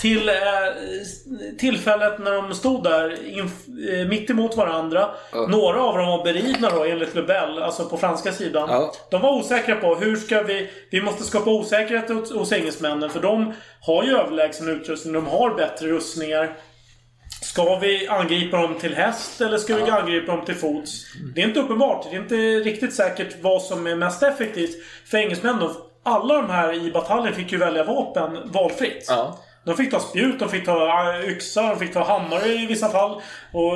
Till 0.00 0.28
eh, 0.28 0.34
tillfället 1.58 2.18
när 2.18 2.32
de 2.32 2.54
stod 2.54 2.82
där 2.84 3.16
inf- 3.22 4.00
eh, 4.02 4.08
mitt 4.08 4.30
emot 4.30 4.56
varandra. 4.56 5.08
Några 5.48 5.82
av 5.82 5.96
dem 5.98 6.06
var 6.06 6.24
beridna 6.24 6.70
då 6.70 6.84
enligt 6.84 7.14
Lebel, 7.14 7.62
alltså 7.62 7.84
på 7.84 7.96
franska 7.98 8.32
sidan. 8.32 8.68
Ja. 8.70 8.92
De 9.10 9.20
var 9.22 9.32
osäkra 9.32 9.74
på 9.76 9.94
hur 9.94 10.16
ska 10.16 10.42
vi... 10.42 10.70
Vi 10.90 11.02
måste 11.02 11.24
skapa 11.24 11.50
osäkerhet 11.50 12.08
hos, 12.10 12.32
hos 12.32 12.52
engelsmännen 12.52 13.10
för 13.10 13.20
de 13.20 13.52
har 13.80 14.04
ju 14.04 14.16
överlägsen 14.16 14.68
utrustning. 14.68 15.12
De 15.14 15.26
har 15.26 15.54
bättre 15.54 15.88
rustningar. 15.88 16.52
Ska 17.42 17.78
vi 17.78 18.08
angripa 18.08 18.56
dem 18.56 18.74
till 18.80 18.94
häst 18.94 19.40
eller 19.40 19.58
ska 19.58 19.76
vi 19.76 19.90
angripa 19.90 20.36
dem 20.36 20.44
till 20.44 20.54
fots? 20.54 21.04
Det 21.34 21.42
är 21.42 21.48
inte 21.48 21.60
uppenbart. 21.60 22.06
Det 22.10 22.16
är 22.16 22.20
inte 22.20 22.34
riktigt 22.70 22.94
säkert 22.94 23.42
vad 23.42 23.62
som 23.62 23.86
är 23.86 23.96
mest 23.96 24.22
effektivt 24.22 24.76
för 25.06 25.18
engelsmännen. 25.18 25.70
Alla 26.02 26.34
de 26.34 26.50
här 26.50 26.86
i 26.86 26.90
bataljen 26.90 27.34
fick 27.34 27.52
ju 27.52 27.58
välja 27.58 27.84
vapen 27.84 28.38
valfritt. 28.44 29.04
Ja. 29.08 29.38
De 29.64 29.76
fick 29.76 29.90
ta 29.90 30.00
spjut, 30.00 30.38
de 30.38 30.48
fick 30.48 30.66
ta 30.66 31.10
äh, 31.14 31.28
yxar, 31.28 31.68
de 31.68 31.78
fick 31.78 31.92
ta 31.92 32.04
hammare 32.04 32.48
i 32.48 32.66
vissa 32.66 32.88
fall. 32.88 33.20
Och 33.52 33.72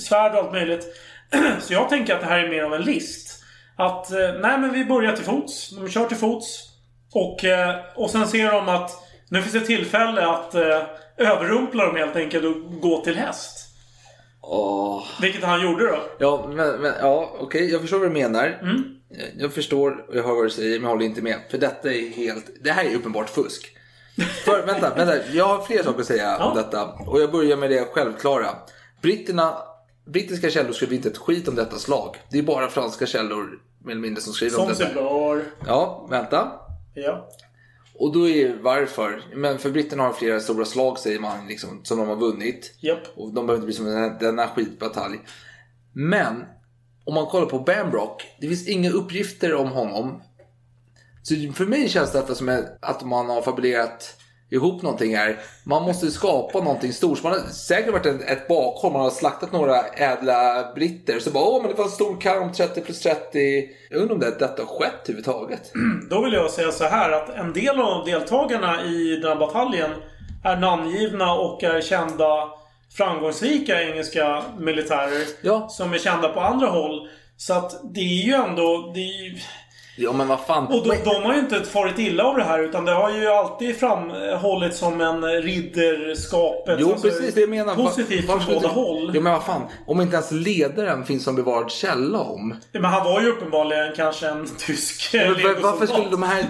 svärd 0.00 0.32
och 0.32 0.38
allt 0.38 0.52
möjligt. 0.52 0.86
Så 1.60 1.72
jag 1.72 1.88
tänker 1.88 2.14
att 2.14 2.20
det 2.20 2.26
här 2.26 2.38
är 2.38 2.48
mer 2.48 2.62
av 2.62 2.74
en 2.74 2.82
list. 2.82 3.44
Att, 3.76 4.12
eh, 4.12 4.32
nej 4.40 4.58
men 4.58 4.72
vi 4.72 4.84
börjar 4.84 5.12
till 5.12 5.24
fots. 5.24 5.70
De 5.70 5.88
kör 5.88 6.04
till 6.04 6.16
fots. 6.16 6.70
Och, 7.12 7.44
eh, 7.44 7.74
och 7.94 8.10
sen 8.10 8.28
ser 8.28 8.52
de 8.52 8.68
att 8.68 8.90
nu 9.28 9.42
finns 9.42 9.52
det 9.52 9.60
tillfälle 9.60 10.26
att 10.26 10.54
eh, 10.54 10.82
överrumpla 11.16 11.84
dem 11.84 11.96
helt 11.96 12.16
enkelt 12.16 12.44
och 12.44 12.80
gå 12.80 13.04
till 13.04 13.16
häst. 13.16 13.68
Åh. 14.42 15.04
Vilket 15.20 15.44
han 15.44 15.62
gjorde 15.62 15.86
då. 15.86 15.98
Ja, 16.18 16.46
men, 16.48 16.80
men 16.80 16.92
ja, 17.00 17.36
okej, 17.40 17.70
jag 17.72 17.80
förstår 17.80 17.98
vad 17.98 18.08
du 18.08 18.12
menar. 18.12 18.58
Mm. 18.62 18.82
Jag 19.38 19.52
förstår 19.52 20.04
och 20.08 20.16
jag 20.16 20.22
hör 20.22 20.34
vad 20.34 20.44
du 20.44 20.50
säger, 20.50 20.72
men 20.78 20.82
jag 20.82 20.88
håller 20.88 21.04
inte 21.06 21.22
med. 21.22 21.36
För 21.50 21.58
detta 21.58 21.92
är 21.92 22.10
helt, 22.10 22.46
det 22.64 22.70
här 22.70 22.84
är 22.84 22.94
uppenbart 22.94 23.30
fusk. 23.30 23.72
För, 24.44 24.66
vänta, 24.66 24.94
vänta, 24.94 25.26
jag 25.32 25.44
har 25.44 25.62
fler 25.64 25.82
saker 25.82 26.00
att 26.00 26.06
säga 26.06 26.36
om 26.44 26.56
detta. 26.56 26.84
Och 27.06 27.20
jag 27.20 27.32
börjar 27.32 27.56
med 27.56 27.70
det 27.70 27.84
självklara. 27.92 28.46
Britterna, 29.02 29.54
brittiska 30.06 30.50
källor 30.50 30.72
skriver 30.72 30.94
inte 30.96 31.08
ett 31.08 31.18
skit 31.18 31.48
om 31.48 31.54
detta 31.54 31.76
slag. 31.76 32.16
Det 32.30 32.38
är 32.38 32.42
bara 32.42 32.68
franska 32.68 33.06
källor, 33.06 33.58
mer 33.84 33.90
eller 33.92 34.00
mindre, 34.00 34.22
som 34.22 34.32
skriver 34.32 34.58
om 34.60 34.66
Som 34.66 34.68
detta. 34.68 34.84
sig 34.84 34.94
bör. 34.94 35.44
Ja, 35.66 36.06
vänta. 36.10 36.52
Ja. 36.94 37.28
Och 37.98 38.12
då 38.12 38.28
är 38.28 38.56
varför? 38.62 39.22
Men 39.34 39.58
för 39.58 39.70
britterna 39.70 40.02
har 40.02 40.12
flera 40.12 40.40
stora 40.40 40.64
slag 40.64 40.98
säger 40.98 41.20
man 41.20 41.48
liksom, 41.48 41.84
som 41.84 41.98
de 41.98 42.08
har 42.08 42.16
vunnit. 42.16 42.74
Japp. 42.80 43.02
Och 43.16 43.34
de 43.34 43.46
behöver 43.46 43.54
inte 43.54 43.64
bli 43.66 43.74
som 43.74 43.86
den 43.86 43.96
här, 43.96 44.18
denna 44.20 44.48
skitbatalj. 44.48 45.18
Men 45.92 46.44
om 47.04 47.14
man 47.14 47.26
kollar 47.26 47.46
på 47.46 47.58
Bambrock, 47.58 48.36
det 48.40 48.48
finns 48.48 48.68
inga 48.68 48.90
uppgifter 48.90 49.54
om 49.54 49.68
honom. 49.68 50.22
Så 51.22 51.34
för 51.52 51.66
mig 51.66 51.88
känns 51.88 52.12
detta 52.12 52.34
som 52.34 52.64
att 52.80 53.04
man 53.04 53.26
har 53.26 53.42
fabulerat 53.42 54.20
ihop 54.50 54.82
någonting 54.82 55.16
här. 55.16 55.38
Man 55.64 55.82
måste 55.82 56.10
skapa 56.10 56.58
någonting 56.58 56.92
stort. 56.92 57.22
Man 57.22 57.32
har 57.32 57.40
säkert 57.40 57.92
varit 57.92 58.06
ett, 58.06 58.30
ett 58.30 58.48
bakhåll, 58.48 58.92
man 58.92 59.02
har 59.02 59.10
slaktat 59.10 59.52
några 59.52 59.82
ädla 59.86 60.72
britter. 60.74 61.18
Så 61.18 61.30
bara, 61.30 61.44
åh 61.44 61.62
men 61.62 61.70
det 61.70 61.76
var 61.76 61.84
en 61.84 61.90
stor 61.90 62.20
kamp, 62.20 62.54
30 62.54 62.80
plus 62.80 63.00
30. 63.00 63.68
Jag 63.90 64.00
undrar 64.00 64.14
om 64.14 64.20
det, 64.20 64.30
detta 64.38 64.62
har 64.62 64.78
skett 64.78 65.00
överhuvudtaget. 65.02 65.72
Då 66.10 66.24
vill 66.24 66.32
jag 66.32 66.50
säga 66.50 66.72
så 66.72 66.84
här 66.84 67.12
att 67.12 67.28
en 67.28 67.52
del 67.52 67.80
av 67.80 68.04
deltagarna 68.04 68.84
i 68.84 69.16
den 69.16 69.28
här 69.28 69.36
bataljen 69.36 69.90
är 70.44 70.56
namngivna 70.56 71.32
och 71.34 71.64
är 71.64 71.80
kända 71.80 72.48
framgångsrika 72.96 73.82
engelska 73.82 74.42
militärer. 74.58 75.26
Ja. 75.42 75.68
Som 75.68 75.92
är 75.92 75.98
kända 75.98 76.28
på 76.28 76.40
andra 76.40 76.66
håll. 76.66 77.08
Så 77.36 77.54
att 77.54 77.94
det 77.94 78.00
är 78.00 78.26
ju 78.26 78.32
ändå... 78.32 78.92
Det 78.94 79.00
är. 79.00 79.42
Ja 79.98 80.12
men 80.12 80.28
vad 80.28 80.40
fan. 80.46 80.66
Och 80.66 80.88
de, 80.88 80.96
de 81.04 81.22
har 81.22 81.34
ju 81.34 81.40
inte 81.40 81.60
farit 81.62 81.98
illa 81.98 82.24
av 82.24 82.36
det 82.36 82.44
här 82.44 82.58
utan 82.62 82.84
det 82.84 82.92
har 82.92 83.10
ju 83.10 83.26
alltid 83.28 83.76
framhållits 83.76 84.78
som 84.78 85.00
en 85.00 85.22
ridderskapet. 85.42 86.76
Jo 86.80 86.92
alltså, 86.92 87.08
precis 87.08 87.34
det 87.34 87.40
jag 87.40 87.50
menar. 87.50 87.74
Positivt 87.74 88.26
från 88.26 88.40
båda 88.54 88.68
håll. 88.68 89.10
Jo 89.14 89.20
men 89.20 89.32
vad 89.32 89.44
fan. 89.44 89.62
Om 89.86 90.00
inte 90.00 90.14
ens 90.16 90.30
ledaren 90.32 91.04
finns 91.04 91.24
som 91.24 91.36
bevarad 91.36 91.70
källa 91.70 92.18
om. 92.18 92.56
Men 92.72 92.84
han 92.84 93.04
var 93.04 93.20
ju 93.20 93.28
uppenbarligen 93.28 93.92
kanske 93.96 94.28
en 94.28 94.46
tysk 94.58 95.10
Men 95.14 95.22
va- 95.22 95.36
legosoldat. 95.36 95.62
varför 95.62 95.86
skulle 95.86 96.10
de 96.10 96.22
här... 96.22 96.44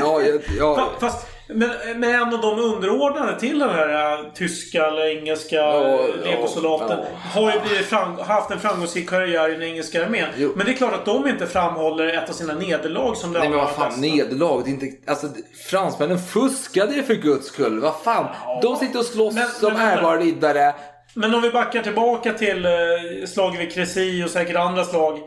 Ja, 0.00 0.20
ja, 0.22 0.38
ja. 0.58 0.76
Fa- 0.76 1.00
Fast, 1.00 1.26
men, 1.54 1.70
men 1.96 2.14
en 2.14 2.34
av 2.34 2.40
de 2.40 2.58
underordnade 2.58 3.40
till 3.40 3.58
den 3.58 3.70
här 3.70 4.18
äh, 4.18 4.32
tyska 4.34 4.86
eller 4.86 5.18
engelska 5.18 5.56
Ja, 5.56 5.98
äh, 6.08 6.24
legosoldaten 6.24 6.98
ja, 6.98 7.40
har 7.40 7.52
ju 7.52 7.60
blivit 7.60 7.86
fram, 7.86 8.18
haft 8.18 8.50
en 8.50 8.60
framgångsrik 8.60 9.10
karriär 9.10 9.48
i 9.48 9.52
den 9.52 9.62
engelska 9.62 10.04
armén. 10.06 10.28
Men 10.56 10.66
det 10.66 10.72
är 10.72 10.76
klart 10.76 10.94
att 10.94 11.04
de 11.04 11.28
inte 11.28 11.46
framhåller 11.46 12.06
ett 12.06 12.28
av 12.28 12.32
sina 12.32 12.54
nederlag 12.54 13.14
som 13.16 13.32
det 13.32 13.38
Nej 13.38 13.48
men 13.48 13.58
vad 13.58 13.70
fan, 13.70 14.00
nederlag. 14.00 14.62
Det 14.64 14.70
är 14.70 14.72
inte, 14.72 15.10
alltså, 15.10 15.26
fransmännen 15.70 16.18
fuskade 16.18 16.94
ju 16.94 17.02
för 17.02 17.14
guds 17.14 17.46
skull. 17.46 17.80
Vad 17.80 17.94
fan. 18.04 18.26
De 18.62 18.76
sitter 18.76 18.98
och 18.98 19.04
slåss 19.04 19.34
Men- 19.34 19.48
som 19.48 19.76
ärbara 19.76 20.16
riddare. 20.16 20.74
Men 21.14 21.34
om 21.34 21.42
vi 21.42 21.50
backar 21.50 21.82
tillbaka 21.82 22.32
till 22.32 22.64
eh, 22.64 22.70
slaget 23.26 23.60
vid 23.60 23.72
Crécy 23.72 24.24
och 24.24 24.30
säkert 24.30 24.56
andra 24.56 24.84
slag. 24.84 25.18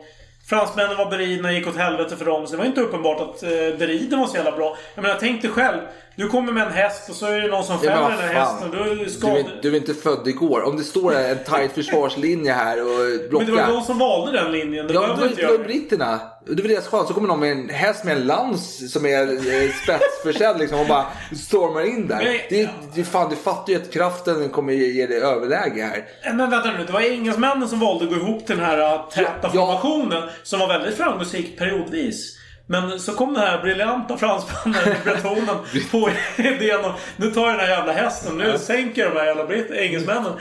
Fransmännen 0.48 0.96
var 0.96 1.10
beridna, 1.10 1.52
gick 1.52 1.66
åt 1.68 1.76
helvete 1.76 2.16
för 2.16 2.24
dem. 2.24 2.46
Så 2.46 2.52
det 2.52 2.58
var 2.58 2.64
inte 2.64 2.80
uppenbart 2.80 3.20
att 3.20 3.42
eh, 3.42 3.48
beriden 3.50 4.18
var 4.20 4.26
så 4.26 4.36
jävla 4.36 4.52
bra. 4.52 4.76
Jag 4.94 5.02
menar, 5.02 5.16
tänk 5.20 5.42
dig 5.42 5.50
själv. 5.50 5.78
Du 6.16 6.28
kommer 6.28 6.52
med 6.52 6.66
en 6.66 6.72
häst 6.72 7.10
och 7.10 7.16
så 7.16 7.26
är 7.26 7.40
det 7.40 7.48
någon 7.48 7.64
som 7.64 7.74
Ja, 7.82 7.90
fäller 7.90 8.02
vad 8.02 8.10
den 8.10 8.18
här 8.20 8.34
hästen. 8.34 8.70
Då 8.70 8.78
är 8.78 8.84
du 8.84 8.94
Du 8.94 9.26
är, 9.38 9.58
du 9.62 9.68
är 9.72 9.76
inte 9.76 9.94
född 9.94 10.28
igår. 10.28 10.62
Om 10.62 10.76
det 10.76 10.84
står 10.84 11.14
en 11.14 11.38
tight 11.44 11.72
försvarslinje 11.72 12.52
här 12.52 12.82
och 12.82 12.88
Men 12.88 13.18
det 13.28 13.34
var 13.34 13.44
blockar. 13.44 13.66
de 13.72 13.82
som 13.82 13.98
valde 13.98 14.32
den 14.32 14.52
linjen. 14.52 14.86
Det 14.86 14.94
Ja, 14.94 15.00
behövde 15.00 15.42
det 15.42 15.46
var 15.58 15.64
britterna. 15.64 16.20
Det 16.46 16.62
var 16.62 16.68
deras 16.68 16.86
chans. 16.88 17.08
Så 17.08 17.14
kommer 17.14 17.28
någon 17.28 17.40
med 17.40 17.52
en 17.52 17.68
häst 17.68 18.04
med 18.04 18.16
en 18.16 18.26
lans 18.26 18.92
som 18.92 19.06
är 19.06 19.22
eh, 19.32 19.70
spetsförsedd 19.82 20.58
liksom 20.58 20.80
och 20.80 20.86
bara 20.86 21.06
stormar 21.36 21.82
in 21.86 22.08
där. 22.08 22.16
Men- 22.24 22.38
Det, 22.48 22.70
det, 22.94 23.04
fan, 23.04 23.30
du 23.30 23.36
fattar 23.36 23.72
ju 23.72 23.78
att 23.78 23.92
kraften 23.92 24.48
kommer 24.48 24.72
ge 24.72 25.06
dig 25.06 25.20
överläge 25.20 25.82
här. 25.82 26.04
Eh, 26.30 26.34
Men 26.34 26.50
vänta 26.50 26.72
nu, 26.78 26.84
det 26.86 26.92
var 26.92 27.00
engelsmännen 27.00 27.68
som 27.68 27.80
valde 27.80 28.04
att 28.04 28.10
gå 28.10 28.16
ihop 28.16 28.46
till 28.46 28.56
den 28.56 28.64
här 28.66 28.94
äh, 28.94 29.08
täta 29.08 29.30
Ja, 29.42 29.50
ja. 29.54 29.80
formationen. 29.80 30.22
Som 30.42 30.60
var 30.60 30.68
väldigt 30.68 30.96
framgångsrik 30.96 31.58
periodvis. 31.58 32.35
Men 32.68 33.00
så 33.00 33.12
kom 33.12 33.34
den 33.34 33.42
här 33.42 33.62
briljanta 33.62 34.16
fransmannen, 34.16 34.94
bretonen, 35.04 35.56
på 35.90 36.10
idén 36.36 36.84
om 36.84 36.92
nu 37.16 37.30
tar 37.30 37.40
jag 37.46 37.52
den 37.52 37.60
här 37.60 37.68
jävla 37.68 37.92
hästen, 37.92 38.38
nu 38.38 38.58
sänker 38.58 39.02
jag 39.02 39.12
de 39.14 39.18
här 39.18 39.26
jävla 39.26 39.46
britt- 39.46 39.70
engelsmännen. 39.70 40.32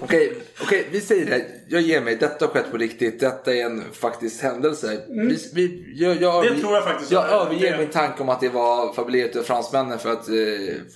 Okej, 0.00 0.32
okej, 0.62 0.88
vi 0.90 1.00
säger 1.00 1.26
det. 1.26 1.44
Jag 1.68 1.80
ger 1.80 2.00
mig. 2.00 2.16
Detta 2.16 2.44
har 2.46 2.52
skett 2.52 2.70
på 2.70 2.76
riktigt. 2.76 3.20
Detta 3.20 3.54
är 3.54 3.64
en 3.64 3.84
faktisk 3.92 4.42
händelse. 4.42 5.00
Vi, 5.08 5.38
vi, 5.54 5.92
jag, 5.96 6.22
jag, 6.22 6.38
Mm. 6.46 6.54
Det 6.54 6.60
tror 6.60 6.74
jag 6.74 6.84
faktiskt. 6.84 7.10
Jag 7.10 7.30
överger 7.30 7.78
min 7.78 7.88
tanke 7.88 8.22
om 8.22 8.28
att 8.28 8.40
det 8.40 8.48
var 8.48 8.92
fabulerat 8.94 9.36
av 9.36 9.42
fransmännen 9.42 9.98
för 9.98 10.12
att 10.12 10.28
eh, 10.28 10.34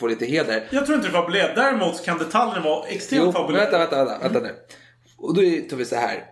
få 0.01 0.07
lite 0.07 0.25
heder. 0.27 0.65
Jag 0.71 0.87
tror 0.87 0.97
inte 0.97 1.09
det 1.09 1.13
var 1.15 1.21
fabulerat. 1.23 1.57
Däremot 1.57 2.05
kan 2.05 2.19
detaljerna 2.19 2.61
vara 2.65 2.87
extremt 2.89 3.33
fabulerade. 3.33 3.79
vänta, 3.79 3.97
vänta, 3.97 4.05
vänta, 4.05 4.29
vänta 4.29 4.41
nu. 4.41 4.55
Och 5.19 5.35
då 5.35 5.41
tar 5.71 5.77
vi 5.77 5.85
så 5.85 5.97
här. 5.97 6.25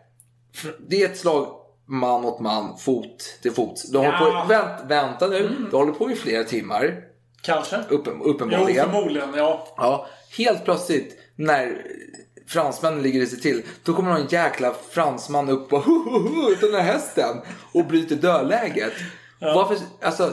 Det 0.88 1.02
är 1.02 1.06
ett 1.06 1.18
slag 1.18 1.46
man 1.90 2.22
mot 2.22 2.40
man, 2.40 2.78
fot 2.78 3.38
till 3.42 3.52
fot. 3.52 3.82
De 3.92 4.04
Ja. 4.04 4.12
på, 4.18 4.48
vänt, 4.48 4.80
vänta 4.88 5.26
nu. 5.26 5.56
De 5.70 5.76
håller 5.76 5.92
på 5.92 6.10
i 6.10 6.14
flera 6.14 6.44
timmar. 6.44 7.04
Kanske. 7.42 7.76
Uppen, 7.88 8.14
Jo, 8.18 8.24
uppenbarligen. 8.24 8.90
förmodligen. 8.90 9.34
Ja. 9.34 9.74
Ja, 9.76 10.06
helt 10.38 10.64
plötsligt 10.64 11.18
när 11.36 11.86
fransmännen 12.46 13.02
ligger 13.02 13.20
i 13.20 13.26
sig 13.26 13.40
till. 13.40 13.62
Då 13.84 13.94
kommer 13.94 14.10
någon 14.10 14.26
jäkla 14.26 14.74
fransman 14.90 15.48
upp 15.48 15.72
och 15.72 15.82
hu, 15.84 15.92
hu, 15.92 16.18
hu, 16.28 16.54
den 16.60 16.74
här 16.74 16.82
hästen 16.92 17.36
och 17.74 17.86
bryter 17.86 18.16
dödläget. 18.16 18.92
Varför, 19.40 19.76
alltså, 20.02 20.32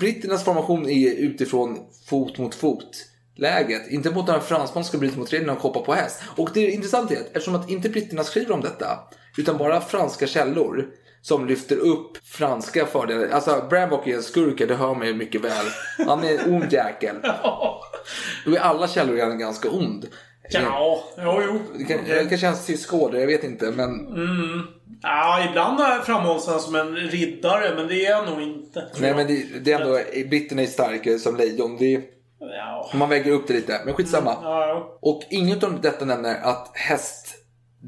britternas 0.00 0.44
formation 0.44 0.88
är 0.88 1.14
utifrån 1.14 1.78
fot 2.08 2.38
mot 2.38 2.54
fot 2.54 3.06
läget. 3.36 3.90
Inte 3.90 4.10
mot 4.10 4.26
när 4.26 4.34
en 4.34 4.40
fransman 4.40 4.84
ska 4.84 4.98
bryta 4.98 5.18
mot 5.18 5.32
reglerna 5.32 5.52
och 5.52 5.58
hoppa 5.60 5.80
på 5.80 5.94
häst. 5.94 6.22
Och 6.36 6.50
det 6.54 6.70
intressanta 6.70 7.14
är 7.14 7.20
att 7.20 7.26
eftersom 7.26 7.54
att 7.54 7.70
inte 7.70 7.88
britterna 7.88 8.24
skriver 8.24 8.52
om 8.54 8.60
detta 8.60 8.98
utan 9.38 9.58
bara 9.58 9.80
franska 9.80 10.26
källor 10.26 10.86
som 11.22 11.46
lyfter 11.46 11.76
upp 11.76 12.16
franska 12.24 12.86
fördelar. 12.86 13.28
Alltså 13.28 13.64
Brambock 13.70 14.06
är 14.06 14.14
en 14.16 14.22
skurk, 14.22 14.58
det 14.68 14.74
hör 14.74 14.94
man 14.94 15.06
ju 15.06 15.14
mycket 15.14 15.40
väl. 15.40 15.66
Han 16.06 16.24
är 16.24 16.38
en 16.38 16.54
ond 16.54 16.72
jäkel. 16.72 17.16
Då 18.44 18.54
är 18.54 18.58
alla 18.60 18.88
källor 18.88 19.14
redan 19.16 19.38
ganska 19.38 19.70
ond. 19.70 20.06
Ja, 20.50 21.04
jo, 21.18 21.42
jo. 21.46 21.60
Det 21.78 21.84
kan, 21.84 21.98
det 22.08 22.28
kan 22.28 22.38
kännas 22.38 22.66
tysk 22.66 22.94
order, 22.94 23.18
jag 23.20 23.26
vet 23.26 23.44
inte. 23.44 23.70
Men 23.70 24.06
Mm. 24.06 24.66
Ja, 25.02 25.44
ibland 25.50 26.04
framhålls 26.04 26.46
han 26.46 26.60
som 26.60 26.74
en 26.74 26.96
riddare, 26.96 27.74
men 27.76 27.88
det 27.88 28.06
är 28.06 28.14
han 28.14 28.24
nog 28.26 28.42
inte. 28.42 28.84
Nej 29.00 29.14
men 29.14 29.26
det, 29.26 29.44
det 29.64 29.72
är 29.72 29.80
ändå, 29.80 29.98
britterna 30.30 30.62
är 30.62 30.66
starkare 30.66 31.18
som 31.18 31.36
lejon. 31.36 31.76
Det, 31.78 31.94
är- 31.94 32.02
Ja. 32.40 32.90
man 32.94 33.08
väger 33.08 33.32
upp 33.32 33.46
det 33.48 33.54
lite, 33.54 33.80
men 33.84 33.94
skitsamma. 33.94 34.36
Ja, 34.42 34.98
Och 35.02 35.22
inget 35.30 35.64
av 35.64 35.80
detta 35.80 36.04
nämner 36.04 36.40
att 36.42 36.70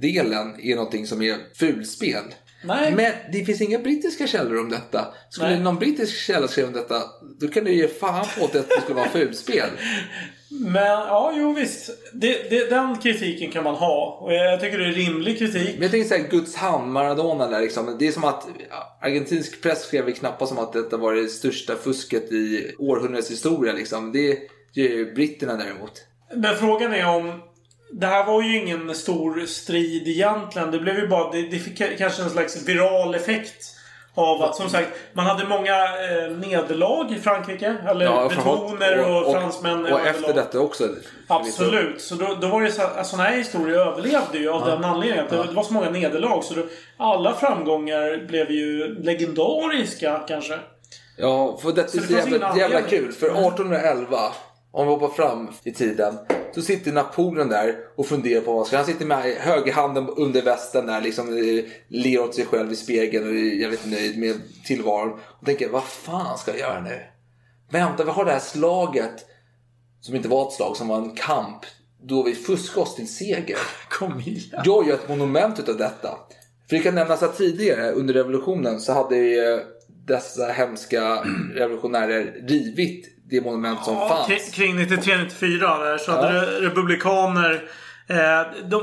hästdelen 0.02 0.60
är 0.60 0.76
någonting 0.76 1.06
som 1.06 1.22
är 1.22 1.36
fulspel. 1.54 2.24
Nej. 2.64 2.92
Men 2.92 3.12
det 3.32 3.44
finns 3.44 3.60
inga 3.60 3.78
brittiska 3.78 4.26
källor 4.26 4.60
om 4.60 4.68
detta. 4.68 5.14
Skulle 5.30 5.50
Nej. 5.50 5.60
någon 5.60 5.78
brittisk 5.78 6.16
källa 6.16 6.48
skriva 6.48 6.68
om 6.68 6.74
detta, 6.74 7.02
då 7.40 7.48
kan 7.48 7.64
du 7.64 7.74
ge 7.74 7.88
fan 7.88 8.26
på 8.38 8.44
att 8.44 8.52
det 8.52 8.64
skulle 8.82 8.96
vara 8.96 9.08
fulspel. 9.08 9.68
Men 10.60 10.84
ja, 10.84 11.32
jo 11.36 11.52
visst. 11.52 11.90
Det, 12.12 12.50
det, 12.50 12.70
den 12.70 12.98
kritiken 12.98 13.50
kan 13.50 13.64
man 13.64 13.74
ha. 13.74 14.18
Och 14.20 14.34
jag 14.34 14.60
tycker 14.60 14.78
det 14.78 14.86
är 14.86 14.92
rimlig 14.92 15.38
kritik. 15.38 15.74
Men 15.74 15.82
jag 15.82 15.90
tänker 15.90 16.08
såhär, 16.08 16.28
Guds 16.28 16.56
hand, 16.56 16.92
Maradona 16.92 17.46
där 17.46 17.60
liksom. 17.60 17.96
Det 17.98 18.06
är 18.06 18.12
som 18.12 18.24
att 18.24 18.46
argentinsk 19.00 19.62
press 19.62 19.82
skrev 19.82 20.12
knappast 20.12 20.54
som 20.54 20.64
att 20.64 20.72
detta 20.72 20.96
var 20.96 21.14
det 21.14 21.28
största 21.28 21.76
fusket 21.76 22.32
i 22.32 22.74
århundradets 22.78 23.30
historia 23.30 23.72
liksom. 23.72 24.12
Det 24.12 24.38
gör 24.72 24.88
ju 24.88 25.14
britterna 25.14 25.56
däremot. 25.56 25.92
Men 26.34 26.56
frågan 26.56 26.92
är 26.92 27.08
om... 27.08 27.40
Det 27.92 28.06
här 28.06 28.26
var 28.26 28.42
ju 28.42 28.56
ingen 28.58 28.94
stor 28.94 29.46
strid 29.46 30.08
egentligen. 30.08 30.70
Det 30.70 30.78
blev 30.78 30.98
ju 30.98 31.08
bara... 31.08 31.32
Det, 31.32 31.42
det 31.42 31.58
fick 31.58 31.98
kanske 31.98 32.22
en 32.22 32.30
slags 32.30 32.68
viral 32.68 33.14
effekt. 33.14 33.70
Av 34.16 34.42
att 34.42 34.56
som 34.56 34.68
sagt, 34.70 34.88
man 35.12 35.26
hade 35.26 35.46
många 35.48 35.74
eh, 35.84 36.30
nederlag 36.36 37.12
i 37.16 37.20
Frankrike. 37.20 37.76
Eller 37.88 38.28
betoner 38.28 39.10
och, 39.10 39.32
fransmän. 39.32 39.84
Och, 39.86 39.92
och 39.92 40.00
överlag. 40.00 40.06
efter 40.16 40.34
detta 40.34 40.60
också. 40.60 40.88
Absolut. 41.26 42.00
Så 42.02 42.14
då, 42.14 42.36
då 42.40 42.48
var 42.48 42.62
det 42.62 42.72
så 42.72 42.82
att 42.82 43.06
sådana 43.06 43.28
här 43.28 43.36
historier 43.36 43.78
överlevde 43.78 44.38
ju 44.38 44.48
av 44.50 44.60
Ja. 44.68 44.74
den 44.74 44.84
anledningen. 44.84 45.24
Att 45.24 45.30
det, 45.30 45.36
Ja. 45.36 45.42
det 45.42 45.52
var 45.54 45.62
så 45.62 45.72
många 45.72 45.90
nederlag. 45.90 46.42
Så 46.44 46.54
då, 46.54 46.62
alla 46.96 47.34
framgångar 47.34 48.26
blev 48.26 48.50
ju 48.50 48.94
legendariska 49.02 50.20
kanske. 50.28 50.58
Ja, 51.16 51.58
för 51.62 51.72
detta 51.72 51.88
Så 51.88 51.96
är 51.98 52.00
det 52.00 52.22
så 52.22 52.28
jävla, 52.28 52.56
jävla 52.58 52.82
kul. 52.82 53.12
För 53.12 53.26
1811, 53.26 54.16
om 54.74 54.86
vi 54.86 54.92
hoppar 54.92 55.08
fram 55.08 55.48
i 55.64 55.72
tiden, 55.72 56.18
så 56.54 56.62
sitter 56.62 56.92
Napoleon 56.92 57.48
där 57.48 57.76
och 57.96 58.06
funderar 58.06 58.40
på 58.40 58.52
vad 58.52 58.66
ska. 58.66 58.76
Han 58.76 58.86
sitter 58.86 59.06
med 59.06 59.22
högerhanden 59.22 60.08
under 60.08 60.42
västen 60.42 60.86
där, 60.86 61.00
liksom 61.00 61.28
eh, 61.28 61.64
ler 61.88 62.22
åt 62.22 62.34
sig 62.34 62.46
själv 62.46 62.72
i 62.72 62.76
spegeln 62.76 63.24
och 63.24 63.34
är 63.34 63.60
jävligt 63.60 63.86
nöjd 63.86 64.18
med 64.18 64.34
tillvaron. 64.64 65.18
Och 65.40 65.46
tänker, 65.46 65.68
vad 65.68 65.84
fan 65.84 66.38
ska 66.38 66.50
jag 66.50 66.60
göra 66.60 66.80
nu? 66.80 67.00
Vänta, 67.70 68.04
vi 68.04 68.10
har 68.10 68.24
det 68.24 68.30
här 68.30 68.38
slaget, 68.38 69.26
som 70.00 70.16
inte 70.16 70.28
var 70.28 70.48
ett 70.48 70.52
slag, 70.52 70.76
som 70.76 70.88
var 70.88 70.98
en 70.98 71.14
kamp, 71.14 71.60
då 72.02 72.22
vi 72.22 72.34
fuskade 72.34 72.80
oss 72.80 72.94
till 72.94 73.14
seger. 73.14 73.58
Kom 73.88 74.20
igen. 74.20 74.62
Jag 74.64 74.88
gör 74.88 74.94
ett 74.94 75.08
monument 75.08 75.58
utav 75.58 75.76
detta. 75.76 76.18
För 76.68 76.76
det 76.76 76.82
kan 76.82 76.94
nämnas 76.94 77.22
att 77.22 77.36
tidigare 77.36 77.90
under 77.90 78.14
revolutionen 78.14 78.80
så 78.80 78.92
hade 78.92 79.16
ju 79.16 79.60
dessa 80.06 80.46
hemska 80.46 81.24
revolutionärer 81.54 82.46
rivit 82.48 83.13
det 83.30 83.40
monument 83.40 83.84
som 83.84 83.94
Ja, 83.94 84.08
fanns. 84.08 84.26
kring- 84.26 84.76
Kring 84.76 84.78
93-94 84.78 85.78
där 85.84 85.98
så 85.98 86.10
Ja. 86.10 86.16
hade 86.16 86.40
re- 86.40 86.60
republikaner... 86.60 87.62
Eh, 88.08 88.66
de, 88.68 88.82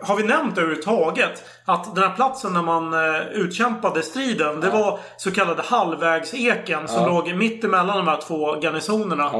har 0.00 0.16
vi 0.16 0.22
nämnt 0.22 0.58
överhuvudtaget 0.58 1.44
att 1.64 1.94
den 1.94 2.04
här 2.04 2.14
platsen 2.16 2.54
där 2.54 2.62
man 2.62 2.92
eh, 2.94 3.22
utkämpade 3.32 4.02
striden. 4.02 4.60
Det 4.60 4.70
var 4.70 4.98
så 5.16 5.30
kallade 5.30 5.62
halvvägseken 5.62 6.88
som 6.88 7.02
Ja. 7.02 7.06
låg 7.06 7.34
mitt 7.34 7.64
emellan 7.64 7.96
de 7.96 8.08
här 8.08 8.20
två 8.20 8.52
garnisonerna. 8.60 9.30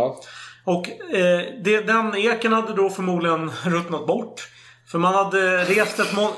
Och 0.65 0.89
eh, 1.15 1.41
det, 1.65 1.81
den 1.81 2.15
eken 2.17 2.53
hade 2.53 2.73
då 2.75 2.91
förmodligen 2.91 3.53
ruttnat 3.65 4.07
bort. 4.07 4.49
För 4.91 4.99
man 4.99 5.15
hade 5.15 5.65
rest 5.65 5.99
ett 6.01 6.13
mon... 6.13 6.33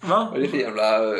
Va? 0.00 0.28
Vad 0.30 0.38
är 0.38 0.42
det 0.42 0.48
för 0.48 0.56
jävla... 0.56 0.94
eh, 0.96 1.14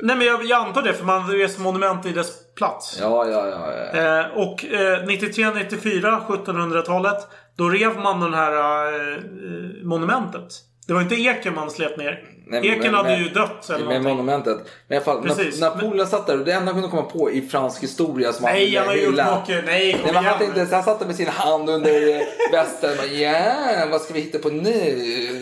Nej 0.00 0.16
men 0.16 0.26
jag, 0.26 0.44
jag 0.44 0.66
antar 0.66 0.82
det 0.82 0.92
för 0.94 1.04
man 1.04 1.22
hade 1.22 1.38
rest 1.38 1.58
monument 1.58 2.06
i 2.06 2.12
dess 2.12 2.32
plats. 2.56 2.98
Ja, 3.00 3.26
ja, 3.28 3.48
ja. 3.48 3.72
ja. 3.94 4.20
Eh, 4.20 4.26
och 4.26 4.64
eh, 4.64 5.02
93-94, 5.04 6.26
1700-talet. 6.26 7.26
Då 7.56 7.68
rev 7.68 7.98
man 7.98 8.20
den 8.20 8.34
här 8.34 8.52
eh, 9.12 9.18
monumentet. 9.82 10.48
Det 10.86 10.92
var 10.92 11.00
inte 11.00 11.14
eken 11.14 11.54
man 11.54 11.70
slet 11.70 11.96
ner. 11.98 12.22
Nej, 12.48 12.68
eken 12.68 12.80
men- 12.82 12.94
hade 12.94 13.08
men- 13.08 13.18
ju 13.22 13.28
dött 13.28 13.70
eller 13.70 13.86
Med 13.86 14.02
monumentet. 14.02 14.56
Men 14.88 14.94
i 14.94 14.96
alla 14.96 15.04
fall, 15.04 15.22
Precis. 15.22 15.62
Na- 15.62 15.74
Napoleon 15.74 16.06
satt 16.06 16.26
där 16.26 16.38
och 16.38 16.44
det 16.44 16.52
enda 16.52 16.72
han 16.72 16.82
kunde 16.82 16.96
komma 16.96 17.10
på 17.10 17.30
i 17.30 17.42
fransk 17.48 17.82
historia 17.82 18.32
som 18.32 18.44
Nej, 18.44 18.64
ville 18.64 18.78
han 18.78 18.88
har 18.88 18.94
gjort 18.94 19.12
hylla- 19.12 19.40
mycket. 19.40 19.64
Nej, 19.66 19.92
kom 19.92 20.02
Nej, 20.04 20.14
han, 20.14 20.24
igen. 20.24 20.38
tänkte, 20.38 20.66
så 20.66 20.74
han 20.74 20.84
satt 20.84 20.98
där 20.98 21.06
med 21.06 21.16
sin 21.16 21.28
hand 21.28 21.70
under 21.70 22.08
eh, 22.16 22.20
västen. 22.52 23.18
Ja, 23.20 23.52
vad 23.90 24.00
ska 24.00 24.14
vi 24.14 24.20
hitta 24.20 24.38
på 24.38 24.48
nu? 24.48 24.70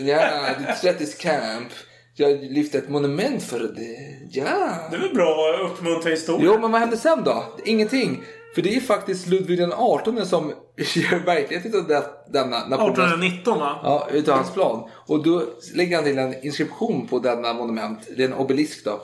Ja, 0.06 0.16
det 0.58 0.88
är 0.88 0.92
30 0.92 1.06
camp. 1.22 1.68
Jag 2.16 2.42
lyfte 2.42 2.78
ett 2.78 2.88
monument 2.88 3.42
för 3.42 3.58
det. 3.58 4.18
Ja. 4.30 4.76
Det 4.90 4.96
är 4.96 5.00
väl 5.00 5.14
bra 5.14 5.54
att 5.54 5.70
uppmuntra 5.70 6.10
historia. 6.10 6.44
Jo, 6.44 6.58
men 6.60 6.72
vad 6.72 6.80
hände 6.80 6.96
sen 6.96 7.24
då? 7.24 7.44
Ingenting. 7.64 8.22
För 8.54 8.62
det 8.62 8.76
är 8.76 8.80
faktiskt 8.80 9.26
Ludvig 9.26 9.58
den 9.58 9.72
18 9.72 10.26
som 10.26 10.52
gör 10.76 11.24
verklighet 11.24 11.74
av 11.74 11.86
denna 12.32 12.66
Napoleons... 12.68 12.98
1819 12.98 13.58
va? 13.58 13.80
Ja, 13.82 14.08
utav 14.12 14.36
hans 14.36 14.52
plan. 14.52 14.90
Och 15.06 15.22
då 15.22 15.42
lägger 15.74 15.96
han 15.96 16.04
till 16.04 16.18
en 16.18 16.44
inskription 16.44 17.06
på 17.06 17.18
denna 17.18 17.52
monument. 17.52 17.98
Det 18.16 18.22
är 18.22 18.28
en 18.28 18.34
obelisk 18.34 18.84
då. 18.84 19.00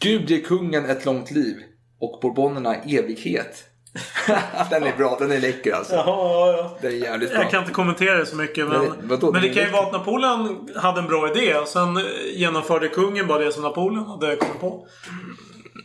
Gud 0.00 0.30
ger 0.30 0.40
kungen 0.40 0.84
ett 0.84 1.04
långt 1.04 1.30
liv 1.30 1.56
och 2.00 2.18
bourbonerna 2.22 2.74
evighet. 2.74 3.64
den 4.70 4.82
är 4.82 4.96
bra, 4.96 5.16
den 5.20 5.32
är 5.32 5.40
läcker 5.40 5.72
alltså. 5.74 5.94
Jaha, 5.94 6.06
ja, 6.06 6.52
ja. 6.56 6.76
Den 6.80 6.90
är 6.90 6.96
jävligt 6.96 7.30
bra. 7.32 7.42
Jag 7.42 7.50
kan 7.50 7.60
inte 7.60 7.72
kommentera 7.72 8.16
det 8.16 8.26
så 8.26 8.36
mycket. 8.36 8.68
Men, 8.68 8.80
Nej, 8.80 8.90
vadå? 9.02 9.32
men 9.32 9.42
det 9.42 9.48
Det 9.48 9.52
är 9.52 9.54
kan 9.54 9.64
ju 9.64 9.70
vara 9.70 9.86
att 9.86 9.92
Napoleon 9.92 10.68
hade 10.76 11.00
en 11.00 11.06
bra 11.06 11.30
idé. 11.30 11.54
Och 11.54 11.68
sen 11.68 12.00
genomförde 12.34 12.88
kungen 12.88 13.26
bara 13.26 13.38
det 13.38 13.52
som 13.52 13.62
Napoleon 13.62 14.06
hade 14.06 14.36
kommit 14.36 14.60
på. 14.60 14.86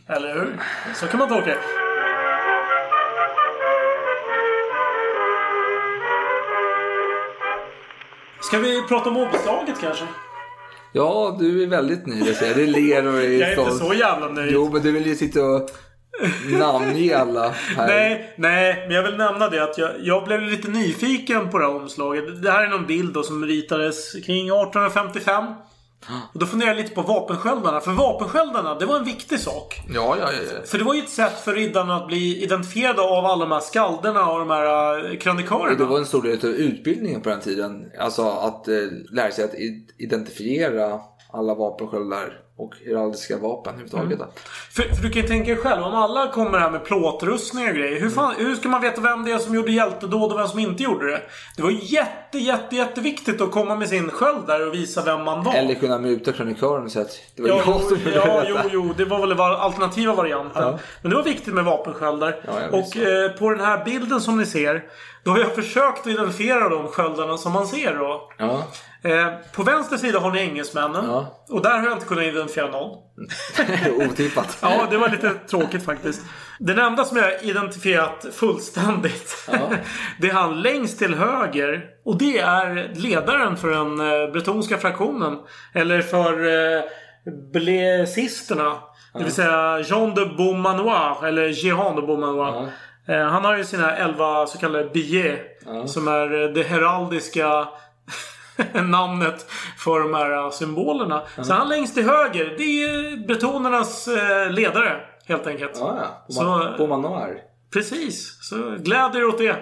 Eller 0.08 0.34
hur? 0.34 0.60
Så 0.94 1.06
kan 1.06 1.18
man 1.18 1.28
tolka 1.28 1.46
det. 1.46 1.58
Ska 8.40 8.58
vi 8.58 8.82
prata 8.88 9.10
om 9.10 9.16
omslaget 9.16 9.80
kanske? 9.80 10.04
Ja, 10.92 11.36
du 11.38 11.62
är 11.62 11.66
väldigt 11.66 12.06
nöjd. 12.06 12.36
Jag. 12.42 12.56
Du 12.56 12.66
ler 12.66 13.06
och 13.06 13.14
är 13.22 13.30
Jag 13.30 13.52
är 13.52 13.60
inte 13.60 13.84
så 13.84 13.94
jävla 13.94 14.28
nöjd. 14.28 14.52
Jo, 14.52 14.70
men 14.72 14.82
du 14.82 14.92
vill 14.92 15.06
ju 15.06 15.14
sitta 15.16 15.42
och 15.42 15.70
namnge 16.58 17.16
alla 17.16 17.48
här. 17.48 17.86
Nej, 17.86 18.34
nej, 18.36 18.84
men 18.86 18.96
jag 18.96 19.02
vill 19.02 19.16
nämna 19.16 19.48
det 19.48 19.62
att 19.62 19.78
jag, 19.78 19.90
jag 20.00 20.24
blev 20.24 20.42
lite 20.42 20.68
nyfiken 20.68 21.50
på 21.50 21.58
det 21.58 21.64
här 21.64 21.74
omslaget. 21.74 22.42
Det 22.42 22.50
här 22.50 22.62
är 22.62 22.68
någon 22.68 22.86
bild 22.86 23.14
då 23.14 23.22
som 23.22 23.44
ritades 23.44 24.12
kring 24.12 24.46
1855. 24.46 25.44
Och 26.32 26.40
då 26.40 26.46
funderar 26.46 26.70
jag 26.70 26.76
lite 26.76 26.94
på 26.94 27.02
vapensköldarna. 27.02 27.80
För 27.80 27.90
vapensköldarna, 27.90 28.74
det 28.74 28.86
var 28.86 28.96
en 28.96 29.04
viktig 29.04 29.40
sak. 29.40 29.80
Ja, 29.94 30.16
ja, 30.20 30.28
ja. 30.32 30.60
För 30.66 30.78
det 30.78 30.84
var 30.84 30.94
ju 30.94 31.00
ett 31.00 31.08
sätt 31.08 31.40
för 31.44 31.54
riddarna 31.54 31.96
att 31.96 32.06
bli 32.06 32.42
identifierade 32.42 33.02
av 33.02 33.26
alla 33.26 33.44
de 33.44 33.52
här 33.52 33.60
skalderna 33.60 34.30
och 34.30 34.38
de 34.38 34.50
här 34.50 35.10
eh, 35.10 35.18
krönikörerna. 35.18 35.74
det 35.78 35.84
var 35.84 35.98
en 35.98 36.06
stor 36.06 36.22
del 36.22 36.38
av 36.38 36.44
utbildningen 36.44 37.20
på 37.20 37.28
den 37.28 37.40
tiden. 37.40 37.90
Alltså 37.98 38.28
att 38.28 38.68
eh, 38.68 38.74
lära 39.12 39.30
sig 39.30 39.44
att 39.44 39.54
identifiera 39.98 41.00
alla 41.32 41.54
vapensköldar 41.54 42.45
och 42.58 42.74
heraldiska 42.86 43.38
vapen 43.38 43.74
överhuvudtaget. 43.74 44.18
Mm. 44.20 44.30
För, 44.70 44.82
för 44.82 45.02
du 45.02 45.10
kan 45.10 45.22
ju 45.22 45.28
tänka 45.28 45.50
dig 45.54 45.62
själv, 45.62 45.82
om 45.82 45.94
alla 45.94 46.32
kommer 46.32 46.58
här 46.58 46.70
med 46.70 46.84
plåtrustningar 46.84 47.70
och 47.70 47.76
grejer. 47.76 48.00
Hur, 48.00 48.10
fan, 48.10 48.34
hur 48.38 48.54
ska 48.54 48.68
man 48.68 48.80
veta 48.80 49.00
vem 49.00 49.24
det 49.24 49.32
är 49.32 49.38
som 49.38 49.54
gjorde 49.54 49.72
hjältedåd 49.72 50.32
och 50.32 50.38
vem 50.38 50.48
som 50.48 50.58
inte 50.58 50.82
gjorde 50.82 51.10
det? 51.10 51.22
Det 51.56 51.62
var 51.62 51.70
jätte, 51.82 52.38
jätte, 52.38 52.76
jätteviktigt 52.76 53.40
att 53.40 53.50
komma 53.50 53.76
med 53.76 53.88
sin 53.88 54.10
sköld 54.10 54.46
där 54.46 54.68
och 54.68 54.74
visa 54.74 55.02
vem 55.02 55.24
man 55.24 55.42
var. 55.44 55.54
Eller 55.54 55.74
kunna 55.74 55.98
muta 55.98 56.32
krönikören 56.32 56.84
och 56.84 56.92
säga 56.92 57.04
att 57.04 57.20
det 57.36 57.42
var 57.42 57.48
Ja, 57.48 57.56
jag 57.56 57.64
jo, 57.66 57.88
som 57.88 57.98
gjorde 57.98 58.16
ja, 58.16 58.40
detta. 58.40 58.46
jo, 58.48 58.58
jo, 58.72 58.94
det 58.96 59.04
var 59.04 59.20
väl 59.20 59.34
var 59.36 59.50
alternativa 59.50 60.14
varianten. 60.14 60.62
Ja. 60.62 60.78
Men 61.02 61.10
det 61.10 61.16
var 61.16 61.24
viktigt 61.24 61.54
med 61.54 61.64
vapensköldar. 61.64 62.40
Ja, 62.46 62.78
och 62.78 62.96
eh, 62.96 63.30
på 63.30 63.50
den 63.50 63.60
här 63.60 63.84
bilden 63.84 64.20
som 64.20 64.38
ni 64.38 64.46
ser. 64.46 64.84
Då 65.26 65.32
har 65.32 65.38
jag 65.38 65.54
försökt 65.54 66.00
att 66.00 66.06
identifiera 66.06 66.68
de 66.68 66.88
sköldarna 66.88 67.36
som 67.36 67.52
man 67.52 67.66
ser 67.66 67.94
då. 67.94 68.30
Ja. 68.38 68.66
Eh, 69.02 69.32
på 69.54 69.62
vänster 69.62 69.96
sida 69.96 70.18
har 70.18 70.30
ni 70.30 70.40
engelsmännen. 70.40 71.04
Ja. 71.04 71.44
Och 71.50 71.62
där 71.62 71.78
har 71.78 71.84
jag 71.84 71.92
inte 71.92 72.06
kunnat 72.06 72.24
identifiera 72.24 72.70
någon. 72.70 72.98
Otippat. 74.10 74.58
Ja, 74.62 74.86
det 74.90 74.98
var 74.98 75.08
lite 75.08 75.30
tråkigt 75.30 75.84
faktiskt. 75.84 76.22
Den 76.58 76.78
enda 76.78 77.04
som 77.04 77.16
jag 77.16 77.42
identifierat 77.42 78.26
fullständigt. 78.32 79.48
det 80.20 80.28
är 80.28 80.32
han 80.32 80.62
längst 80.62 80.98
till 80.98 81.14
höger. 81.14 81.84
Och 82.04 82.18
det 82.18 82.38
är 82.38 82.94
ledaren 82.94 83.56
för 83.56 83.70
den 83.70 84.00
eh, 84.00 84.32
bretonska 84.32 84.78
fraktionen. 84.78 85.38
Eller 85.74 86.02
för 86.02 86.32
eh, 86.46 86.82
blesisterna. 87.52 88.76
Det 89.14 89.24
vill 89.24 89.32
säga 89.32 89.80
Jean 89.80 90.14
de 90.14 90.36
Beaumanoir. 90.36 91.26
Eller 91.26 91.64
Jehan 91.64 91.96
de 91.96 92.06
Beaumanoir. 92.06 92.72
Eh, 93.08 93.22
han 93.24 93.44
har 93.44 93.56
ju 93.56 93.64
sina 93.64 93.96
elva 93.96 94.46
så 94.46 94.58
kallade 94.58 94.84
billets. 94.90 95.42
Som 95.92 96.08
är 96.08 96.42
eh, 96.44 96.48
det 96.52 96.62
heraldiska 96.62 97.68
namnet 98.82 99.46
för 99.78 100.00
de 100.00 100.14
här 100.14 100.32
eh, 100.44 100.50
symbolerna. 100.50 101.22
Så 101.42 101.52
han 101.54 101.68
längst 101.68 101.94
till 101.94 102.08
höger, 102.08 102.54
det 102.58 102.62
är 102.82 103.26
bretonernas 103.26 104.08
ledare. 104.50 105.00
Helt 105.26 105.46
enkelt. 105.46 105.72
Ja, 105.80 105.98
ja. 106.28 106.34
Så- 106.34 106.74
På 106.76 106.86
Manoir. 106.86 107.38
Precis. 107.72 108.38
Så 108.48 108.56
gläd 108.78 109.16
er 109.16 109.24
åt 109.24 109.38
det. 109.38 109.56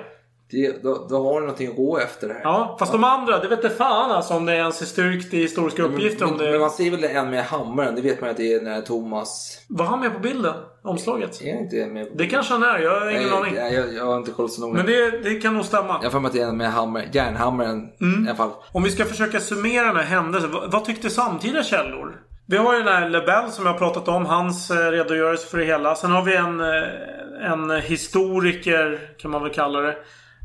Det, 0.54 0.82
då, 0.82 1.06
då 1.10 1.16
har 1.24 1.34
du 1.34 1.40
någonting 1.40 1.68
att 1.70 1.76
gå 1.76 1.98
efter 1.98 2.28
här. 2.28 2.40
Ja, 2.44 2.76
fast 2.78 2.92
de 2.92 3.04
andra, 3.04 3.38
det 3.38 3.48
vet 3.48 3.64
inte 3.64 3.76
fan 3.76 4.10
alltså 4.10 4.34
om 4.34 4.46
det 4.46 4.54
ens 4.56 4.82
är 4.82 4.86
styrkt 4.86 5.34
i 5.34 5.36
historiska 5.38 5.82
uppgifter. 5.82 6.24
men, 6.24 6.34
om 6.34 6.38
det... 6.38 6.50
men 6.50 6.60
man 6.60 6.70
ser 6.70 6.90
väl 6.90 7.04
en 7.04 7.30
med 7.30 7.44
hammaren, 7.44 7.94
det 7.94 8.02
vet 8.02 8.20
man 8.20 8.30
att 8.30 8.36
det 8.36 8.52
är 8.52 8.62
när 8.62 8.80
Thomas... 8.80 9.60
Var 9.68 9.84
han 9.84 10.00
med 10.00 10.12
på 10.12 10.18
bilden? 10.18 10.54
Omslaget? 10.84 11.42
Är 11.42 11.60
inte 11.62 11.86
med 11.86 12.10
på 12.10 12.14
Det 12.18 12.26
kanske 12.26 12.52
han 12.52 12.62
är, 12.62 12.78
jag 12.78 13.00
har 13.00 13.10
ingen 13.10 13.22
Nej, 13.22 13.32
aning. 13.32 13.54
Jag, 13.54 13.72
jag, 13.72 13.94
jag 13.94 14.06
har 14.06 14.16
inte 14.16 14.30
kollat 14.30 14.50
så 14.52 14.60
noga. 14.60 14.72
Men 14.72 14.86
det, 14.86 15.10
det 15.10 15.34
kan 15.34 15.54
nog 15.54 15.64
stämma. 15.64 15.96
Jag 16.02 16.02
har 16.02 16.10
för 16.10 16.20
mig 16.20 16.28
att 16.28 16.34
det 16.34 16.40
är 16.40 16.48
en 16.48 16.56
med 16.56 16.72
hammer, 16.72 17.08
järnhammaren 17.12 17.88
Mm. 18.00 18.24
i 18.24 18.28
alla 18.28 18.36
fall. 18.36 18.50
Om 18.72 18.82
vi 18.82 18.90
ska 18.90 19.04
försöka 19.04 19.40
summera 19.40 19.86
den 19.86 19.96
här 19.96 20.02
händelsen. 20.02 20.52
Vad, 20.52 20.72
vad 20.72 20.84
tyckte 20.84 21.10
samtida 21.10 21.62
källor? 21.62 22.20
Vi 22.46 22.56
har 22.56 22.72
ju 22.74 22.82
den 22.82 22.94
här 22.94 23.08
Lebel 23.08 23.50
som 23.50 23.66
jag 23.66 23.72
har 23.72 23.78
pratat 23.78 24.08
om. 24.08 24.26
Hans 24.26 24.70
eh, 24.70 24.90
redogörelse 24.90 25.46
för 25.46 25.58
det 25.58 25.64
hela. 25.64 25.94
Sen 25.94 26.10
har 26.10 26.22
vi 26.22 26.36
en, 26.36 26.60
eh, 26.60 27.52
en 27.52 27.70
historiker, 27.82 29.00
kan 29.18 29.30
man 29.30 29.42
väl 29.42 29.52
kalla 29.52 29.80
det. 29.80 29.96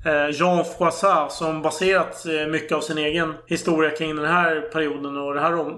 Eh, 0.06 0.30
Jean 0.40 0.66
Froissart 0.66 1.32
som 1.32 1.62
baserat 1.62 2.26
eh, 2.26 2.48
mycket 2.48 2.72
av 2.72 2.82
sin 2.82 2.98
egen 2.98 3.34
historia 3.48 3.90
kring 3.90 4.16
den 4.16 4.26
här 4.26 4.62
perioden 4.62 5.18
och 5.18 5.34
den 5.34 5.44
här 5.44 5.76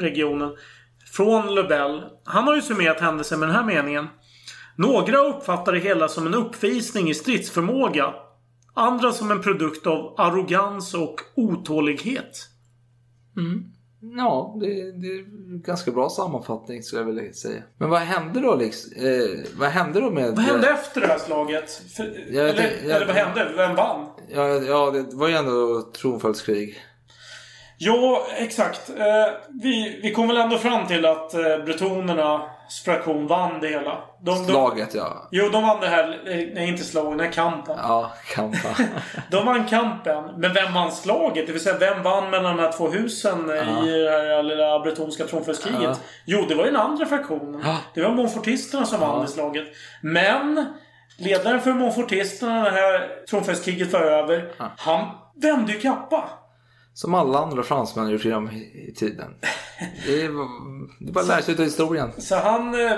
regionen. 0.00 0.56
Från 1.12 1.54
Lebel. 1.54 2.02
Han 2.24 2.44
har 2.44 2.54
ju 2.54 2.62
summerat 2.62 3.00
händelsen 3.00 3.40
med 3.40 3.48
den 3.48 3.56
här 3.56 3.64
meningen. 3.64 4.08
Några 4.76 5.18
uppfattar 5.18 5.72
det 5.72 5.78
hela 5.78 6.08
som 6.08 6.26
en 6.26 6.34
uppvisning 6.34 7.10
i 7.10 7.14
stridsförmåga. 7.14 8.14
Andra 8.74 9.12
som 9.12 9.30
en 9.30 9.42
produkt 9.42 9.86
av 9.86 10.14
arrogans 10.18 10.94
och 10.94 11.20
otålighet. 11.34 12.48
Mm. 13.36 13.69
Ja, 14.02 14.56
det, 14.60 14.66
det 14.92 15.06
är 15.06 15.18
en 15.18 15.62
ganska 15.66 15.90
bra 15.90 16.08
sammanfattning 16.08 16.82
skulle 16.82 17.02
jag 17.02 17.06
vilja 17.06 17.32
säga. 17.32 17.62
Men 17.78 17.90
vad 17.90 18.00
hände 18.00 18.40
då 18.40 18.54
liksom? 18.54 18.92
Eh, 19.06 19.38
vad 19.58 19.68
hände 19.68 20.00
då 20.00 20.10
med... 20.10 20.30
Vad 20.30 20.38
hände 20.44 20.68
efter 20.70 21.00
det 21.00 21.06
här 21.06 21.18
slaget? 21.18 21.70
För, 21.96 22.02
eller, 22.04 22.44
jag- 22.44 22.96
eller 22.96 23.06
vad 23.06 23.16
hände? 23.16 23.52
Vem 23.56 23.74
vann? 23.76 24.06
Ja, 24.28 24.48
ja, 24.48 24.90
det 24.90 25.06
var 25.16 25.28
ju 25.28 25.34
ändå 25.34 25.82
tronföljdskrig. 25.96 26.78
Ja, 27.78 28.26
exakt. 28.36 28.90
Eh, 28.90 29.04
vi, 29.62 30.00
vi 30.02 30.12
kom 30.12 30.28
väl 30.28 30.36
ändå 30.36 30.58
fram 30.58 30.86
till 30.86 31.06
att 31.06 31.34
eh, 31.34 31.40
bretonernas 31.64 32.42
fraktion 32.84 33.26
vann 33.26 33.60
det 33.60 33.68
hela. 33.68 33.98
De, 34.22 34.30
de, 34.30 34.44
Slaget, 34.44 34.94
ja. 34.94 35.28
Jo, 35.30 35.48
de 35.48 35.62
vann 35.62 35.80
det 35.80 35.88
här. 35.88 36.04
eh, 36.26 36.36
Nej, 36.54 36.68
inte 36.68 36.84
slaget. 36.84 37.18
Den 37.18 37.26
här 37.26 37.32
kampen. 37.32 37.76
Ja, 37.82 38.12
kampa. 38.34 38.68
De 39.30 39.46
vann 39.46 39.64
kampen. 39.68 40.24
Men 40.36 40.52
vem 40.52 40.74
vann 40.74 40.92
slaget? 40.92 41.46
Det 41.46 41.52
vill 41.52 41.62
säga, 41.62 41.78
vem 41.78 42.02
vann 42.02 42.30
mellan 42.30 42.56
de 42.56 42.62
här 42.62 42.72
två 42.72 42.88
husen 42.88 43.50
eh, 43.50 43.56
Ja. 43.56 43.86
i 43.86 43.90
det 44.02 44.10
här 44.10 44.42
lilla 44.42 44.78
bretonska 44.80 45.24
tronföljdskriget? 45.24 45.80
Ja. 45.82 45.94
Jo, 46.24 46.44
det 46.48 46.54
var 46.54 46.64
ju 46.64 46.70
den 46.70 46.80
andra 46.80 47.06
fraktionen. 47.06 47.60
Ja. 47.64 47.76
Det 47.94 48.02
var 48.02 48.10
Montfortisterna 48.10 48.86
som 48.86 49.00
vann 49.00 49.22
det 49.22 49.28
slaget. 49.28 49.64
Men 50.02 50.66
ledaren 51.18 51.60
för 51.60 51.72
Montfortisterna 51.72 52.52
när 52.62 52.64
det 52.70 52.76
här 52.80 53.08
tronföljdskriget 53.30 53.92
var 53.92 54.00
över. 54.00 54.52
Han 54.78 55.06
vände 55.42 55.72
ju 55.72 55.80
kappa. 55.80 56.24
Som 57.00 57.14
alla 57.14 57.38
andra 57.38 57.62
fransmän 57.62 58.04
har 58.04 58.12
gjort 58.12 58.24
genom 58.24 58.50
i 58.50 58.92
tiden. 58.96 59.34
Det 60.06 60.12
är, 60.12 60.28
det 61.00 61.08
är 61.08 61.12
bara 61.12 61.20
att 61.20 61.28
lära 61.28 61.42
sig 61.42 61.54
av 61.54 61.60
historien. 61.60 62.12
Så 62.18 62.36
han... 62.36 62.86
eh, 62.86 62.92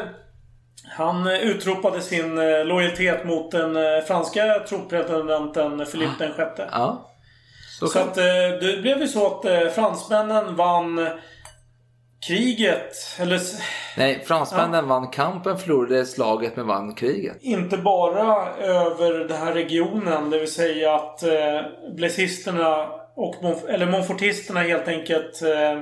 Han 0.96 1.26
utropade 1.26 2.00
sin 2.00 2.38
eh, 2.38 2.64
lojalitet 2.64 3.24
mot 3.26 3.50
den 3.50 3.76
eh, 3.76 4.00
franska 4.06 4.42
tronpresidenten 4.68 5.86
Philippe 5.92 6.14
den 6.24 6.32
sjätte. 6.34 6.68
Ja. 6.72 7.10
Så, 7.78 7.86
Så 7.86 7.98
att 7.98 8.14
det 8.14 8.82
blev 8.82 8.98
ju 9.00 9.08
så 9.08 9.26
att 9.26 9.74
fransmännen 9.74 10.56
vann 10.56 11.08
kriget. 12.26 12.94
Eller 13.18 13.40
Nej, 13.96 14.24
fransmännen 14.26 14.88
vann 14.88 15.08
kampen, 15.08 15.58
förlorade 15.58 16.06
slaget 16.06 16.56
men 16.56 16.66
vann 16.66 16.94
kriget. 16.94 17.36
inte 17.40 17.76
bara 17.76 18.54
över 18.56 19.28
den 19.28 19.38
här 19.38 19.52
regionen. 19.52 20.30
Det 20.30 20.38
vill 20.38 20.52
säga 20.52 20.94
att 20.94 21.22
eh, 21.22 21.60
blessisterna 21.96 22.86
och 23.14 23.34
Monf- 23.34 23.68
eller 23.68 23.90
Montfortisterna 23.90 24.60
helt 24.60 24.88
enkelt 24.88 25.42
eh, 25.42 25.80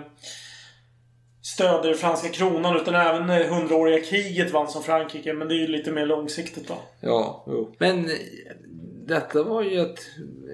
stöder 1.43 1.94
franska 1.94 2.28
kronan. 2.28 2.77
Utan 2.77 2.94
även 2.94 3.27
det 3.27 3.48
hundraåriga 3.48 4.05
kriget 4.05 4.52
vann 4.52 4.69
som 4.69 4.82
Frankrike. 4.82 5.32
Men 5.32 5.48
det 5.48 5.55
är 5.55 5.59
ju 5.61 5.66
lite 5.66 5.90
mer 5.90 6.07
långsiktigt 6.07 6.69
då. 6.69 6.78
Ja, 7.01 7.44
jo. 7.47 7.74
Men 7.78 8.05
eh, 8.05 8.16
detta 9.07 9.43
var 9.43 9.62
ju 9.62 9.81
ett 9.81 9.98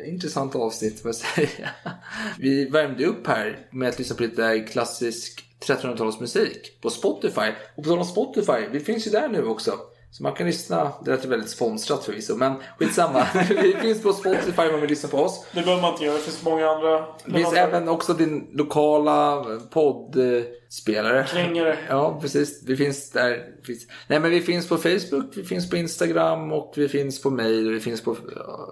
intressant 0.07 0.57
avsnitt 0.57 1.03
får 1.03 1.09
jag 1.09 1.15
säga. 1.15 1.71
Vi 2.39 2.65
värmde 2.69 3.05
upp 3.07 3.27
här 3.27 3.69
med 3.71 3.89
att 3.89 3.99
lyssna 3.99 4.17
på 4.17 4.23
lite 4.23 4.61
klassisk 4.61 5.45
1300-talsmusik 5.61 6.81
på 6.81 6.91
Spotify. 6.91 7.51
Och 7.77 7.85
på 7.85 7.89
tal 7.89 7.99
om 7.99 8.05
Spotify, 8.05 8.67
vi 8.73 8.81
finns 8.81 9.07
ju 9.07 9.11
där 9.11 9.29
nu 9.29 9.45
också. 9.45 9.79
Så 10.17 10.23
man 10.23 10.33
kan 10.33 10.47
lyssna, 10.47 10.93
det 11.05 11.11
låter 11.11 11.29
väldigt 11.29 11.51
sponsrat 11.51 12.05
förvisso, 12.05 12.37
men 12.37 12.55
skitsamma. 12.79 13.27
vi 13.49 13.73
finns 13.73 14.03
på 14.03 14.13
Spotify 14.13 14.63
om 14.63 14.73
man 14.73 14.81
vill 14.81 14.91
lyssna 14.91 15.09
på 15.09 15.19
oss. 15.19 15.47
Det 15.53 15.63
behöver 15.63 15.83
man 15.83 15.93
inte 15.93 16.05
göra. 16.05 16.17
Det 16.17 16.23
finns 16.23 16.43
många 16.43 16.69
andra. 16.69 17.07
Det 17.25 17.33
finns 17.33 17.53
även 17.53 17.89
också 17.89 18.15
din 18.15 18.49
lokala 18.53 19.45
poddspelare. 19.71 21.27
Krängare. 21.29 21.79
Ja, 21.89 22.19
precis. 22.21 22.63
Vi 22.67 22.77
finns 22.77 23.11
där. 23.11 23.45
Finns... 23.65 23.87
Nej, 24.09 24.21
men 24.21 24.31
vi 24.31 24.41
finns 24.41 24.69
på 24.69 24.77
Facebook, 24.77 25.37
vi 25.37 25.45
finns 25.45 25.71
på 25.71 25.77
Instagram 25.77 26.53
och 26.53 26.73
vi 26.77 26.89
finns 26.89 27.23
på 27.23 27.31
mail 27.31 27.73
vi 27.73 27.81
finns 27.81 28.01
på... 28.01 28.17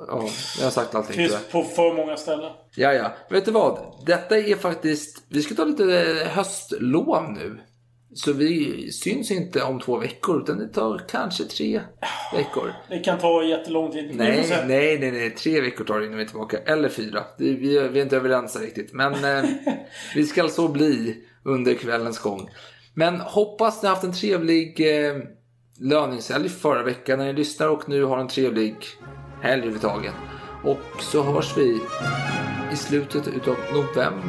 Ja, 0.09 0.29
jag 0.59 0.65
har 0.65 0.71
sagt 0.71 0.95
allting. 0.95 1.17
finns 1.17 1.31
tror 1.31 1.43
jag. 1.43 1.53
på 1.53 1.75
för 1.75 1.95
många 1.97 2.17
ställen. 2.17 2.53
Ja, 2.77 2.93
ja. 2.93 3.13
Vet 3.31 3.45
du 3.45 3.51
vad? 3.51 3.79
Detta 4.07 4.39
är 4.39 4.57
faktiskt... 4.57 5.23
Vi 5.29 5.43
ska 5.43 5.55
ta 5.55 5.65
lite 5.65 5.85
höstlov 6.31 7.33
nu. 7.33 7.61
Så 8.15 8.33
vi 8.33 8.93
syns 8.93 9.31
inte 9.31 9.63
om 9.63 9.81
två 9.81 9.99
veckor, 9.99 10.43
utan 10.43 10.59
det 10.59 10.69
tar 10.69 11.05
kanske 11.09 11.45
tre 11.45 11.81
veckor. 12.33 12.73
Det 12.89 12.99
kan 12.99 13.19
ta 13.19 13.45
jättelång 13.45 13.93
tid. 13.93 14.11
Nej, 14.17 14.47
nej, 14.67 14.99
nej, 14.99 15.11
nej. 15.13 15.31
Tre 15.31 15.61
veckor 15.61 15.85
tar 15.85 15.99
det 16.01 16.07
innan 16.07 16.17
vi 16.19 16.23
är 16.25 16.29
tillbaka. 16.29 16.59
Eller 16.59 16.89
fyra. 16.89 17.25
Vi, 17.39 17.77
är- 17.79 17.89
vi 17.89 17.99
är 17.99 18.03
inte 18.03 18.17
överens 18.17 18.61
riktigt. 18.61 18.93
Men 18.93 19.13
eh, 19.25 19.45
vi 20.15 20.25
ska 20.27 20.49
så 20.49 20.69
bli 20.69 21.17
under 21.45 21.75
kvällens 21.75 22.19
gång. 22.19 22.49
Men 22.95 23.21
hoppas 23.21 23.83
ni 23.83 23.89
haft 23.89 24.05
en 24.05 24.13
trevlig 24.13 24.81
eh, 25.07 25.15
löningshelg 25.81 26.49
förra 26.49 26.83
veckan 26.83 27.19
när 27.19 27.27
ni 27.27 27.33
lyssnar 27.33 27.69
och 27.69 27.89
nu 27.89 28.05
har 28.05 28.19
en 28.19 28.29
trevlig 28.29 28.75
helg 29.43 29.53
överhuvudtaget. 29.63 30.15
Och 30.65 31.03
så 31.03 31.23
hörs 31.23 31.57
vi 31.57 31.81
i 32.73 32.77
slutet 32.77 33.29
utav 33.29 33.57
november. 33.73 34.23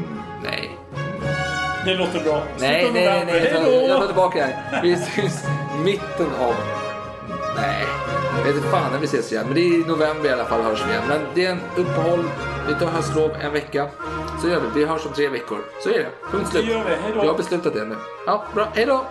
Det 1.86 1.94
låter 1.94 2.24
bra. 2.24 2.44
Nej, 2.60 2.91
nej, 2.94 3.06
nej, 3.06 3.26
nej. 3.26 3.52
Jag 3.53 3.90
jag 3.90 3.99
tar 3.99 4.06
tillbaka 4.06 4.40
det 4.40 4.45
här. 4.45 4.82
Vi 4.84 4.95
syns 4.95 5.44
mitten 5.84 6.28
av... 6.40 6.53
Nej, 7.56 7.86
jag 8.38 8.44
vet 8.45 8.56
inte 8.56 8.68
fan 8.70 8.91
när 8.91 8.99
vi 8.99 9.06
ses 9.06 9.32
igen. 9.32 9.45
Men 9.45 9.56
det 9.56 9.62
är 9.62 9.74
i 9.74 9.84
november 9.88 10.30
i 10.30 10.34
alla 10.34 10.45
fall 10.45 10.62
hörs 10.62 10.84
vi 10.88 10.91
igen. 10.91 11.03
Men 11.07 11.20
det 11.34 11.45
är 11.45 11.52
en 11.52 11.60
uppehåll. 11.76 12.24
Vi 12.68 12.74
tar 12.76 12.88
höstlov 12.88 13.32
en 13.41 13.53
vecka. 13.53 13.88
Så 14.41 14.48
gör 14.48 14.60
vi. 14.60 14.80
Vi 14.80 14.86
hörs 14.86 15.06
om 15.06 15.14
tre 15.14 15.28
veckor. 15.30 15.57
Så 15.84 15.90
är 15.90 15.94
det. 15.98 16.32
Punkt 16.32 16.49
slut. 16.49 16.66
Det 16.66 16.72
gör 16.72 16.84
vi. 16.84 16.90
Hej 16.90 17.12
då. 17.16 17.20
Jag 17.20 17.28
har 17.28 17.38
beslutat 17.38 17.74
det 17.74 17.86
nu. 17.86 17.95
Ja, 18.26 18.44
bra. 18.53 18.68
Hej 18.74 18.86
då! 18.86 19.06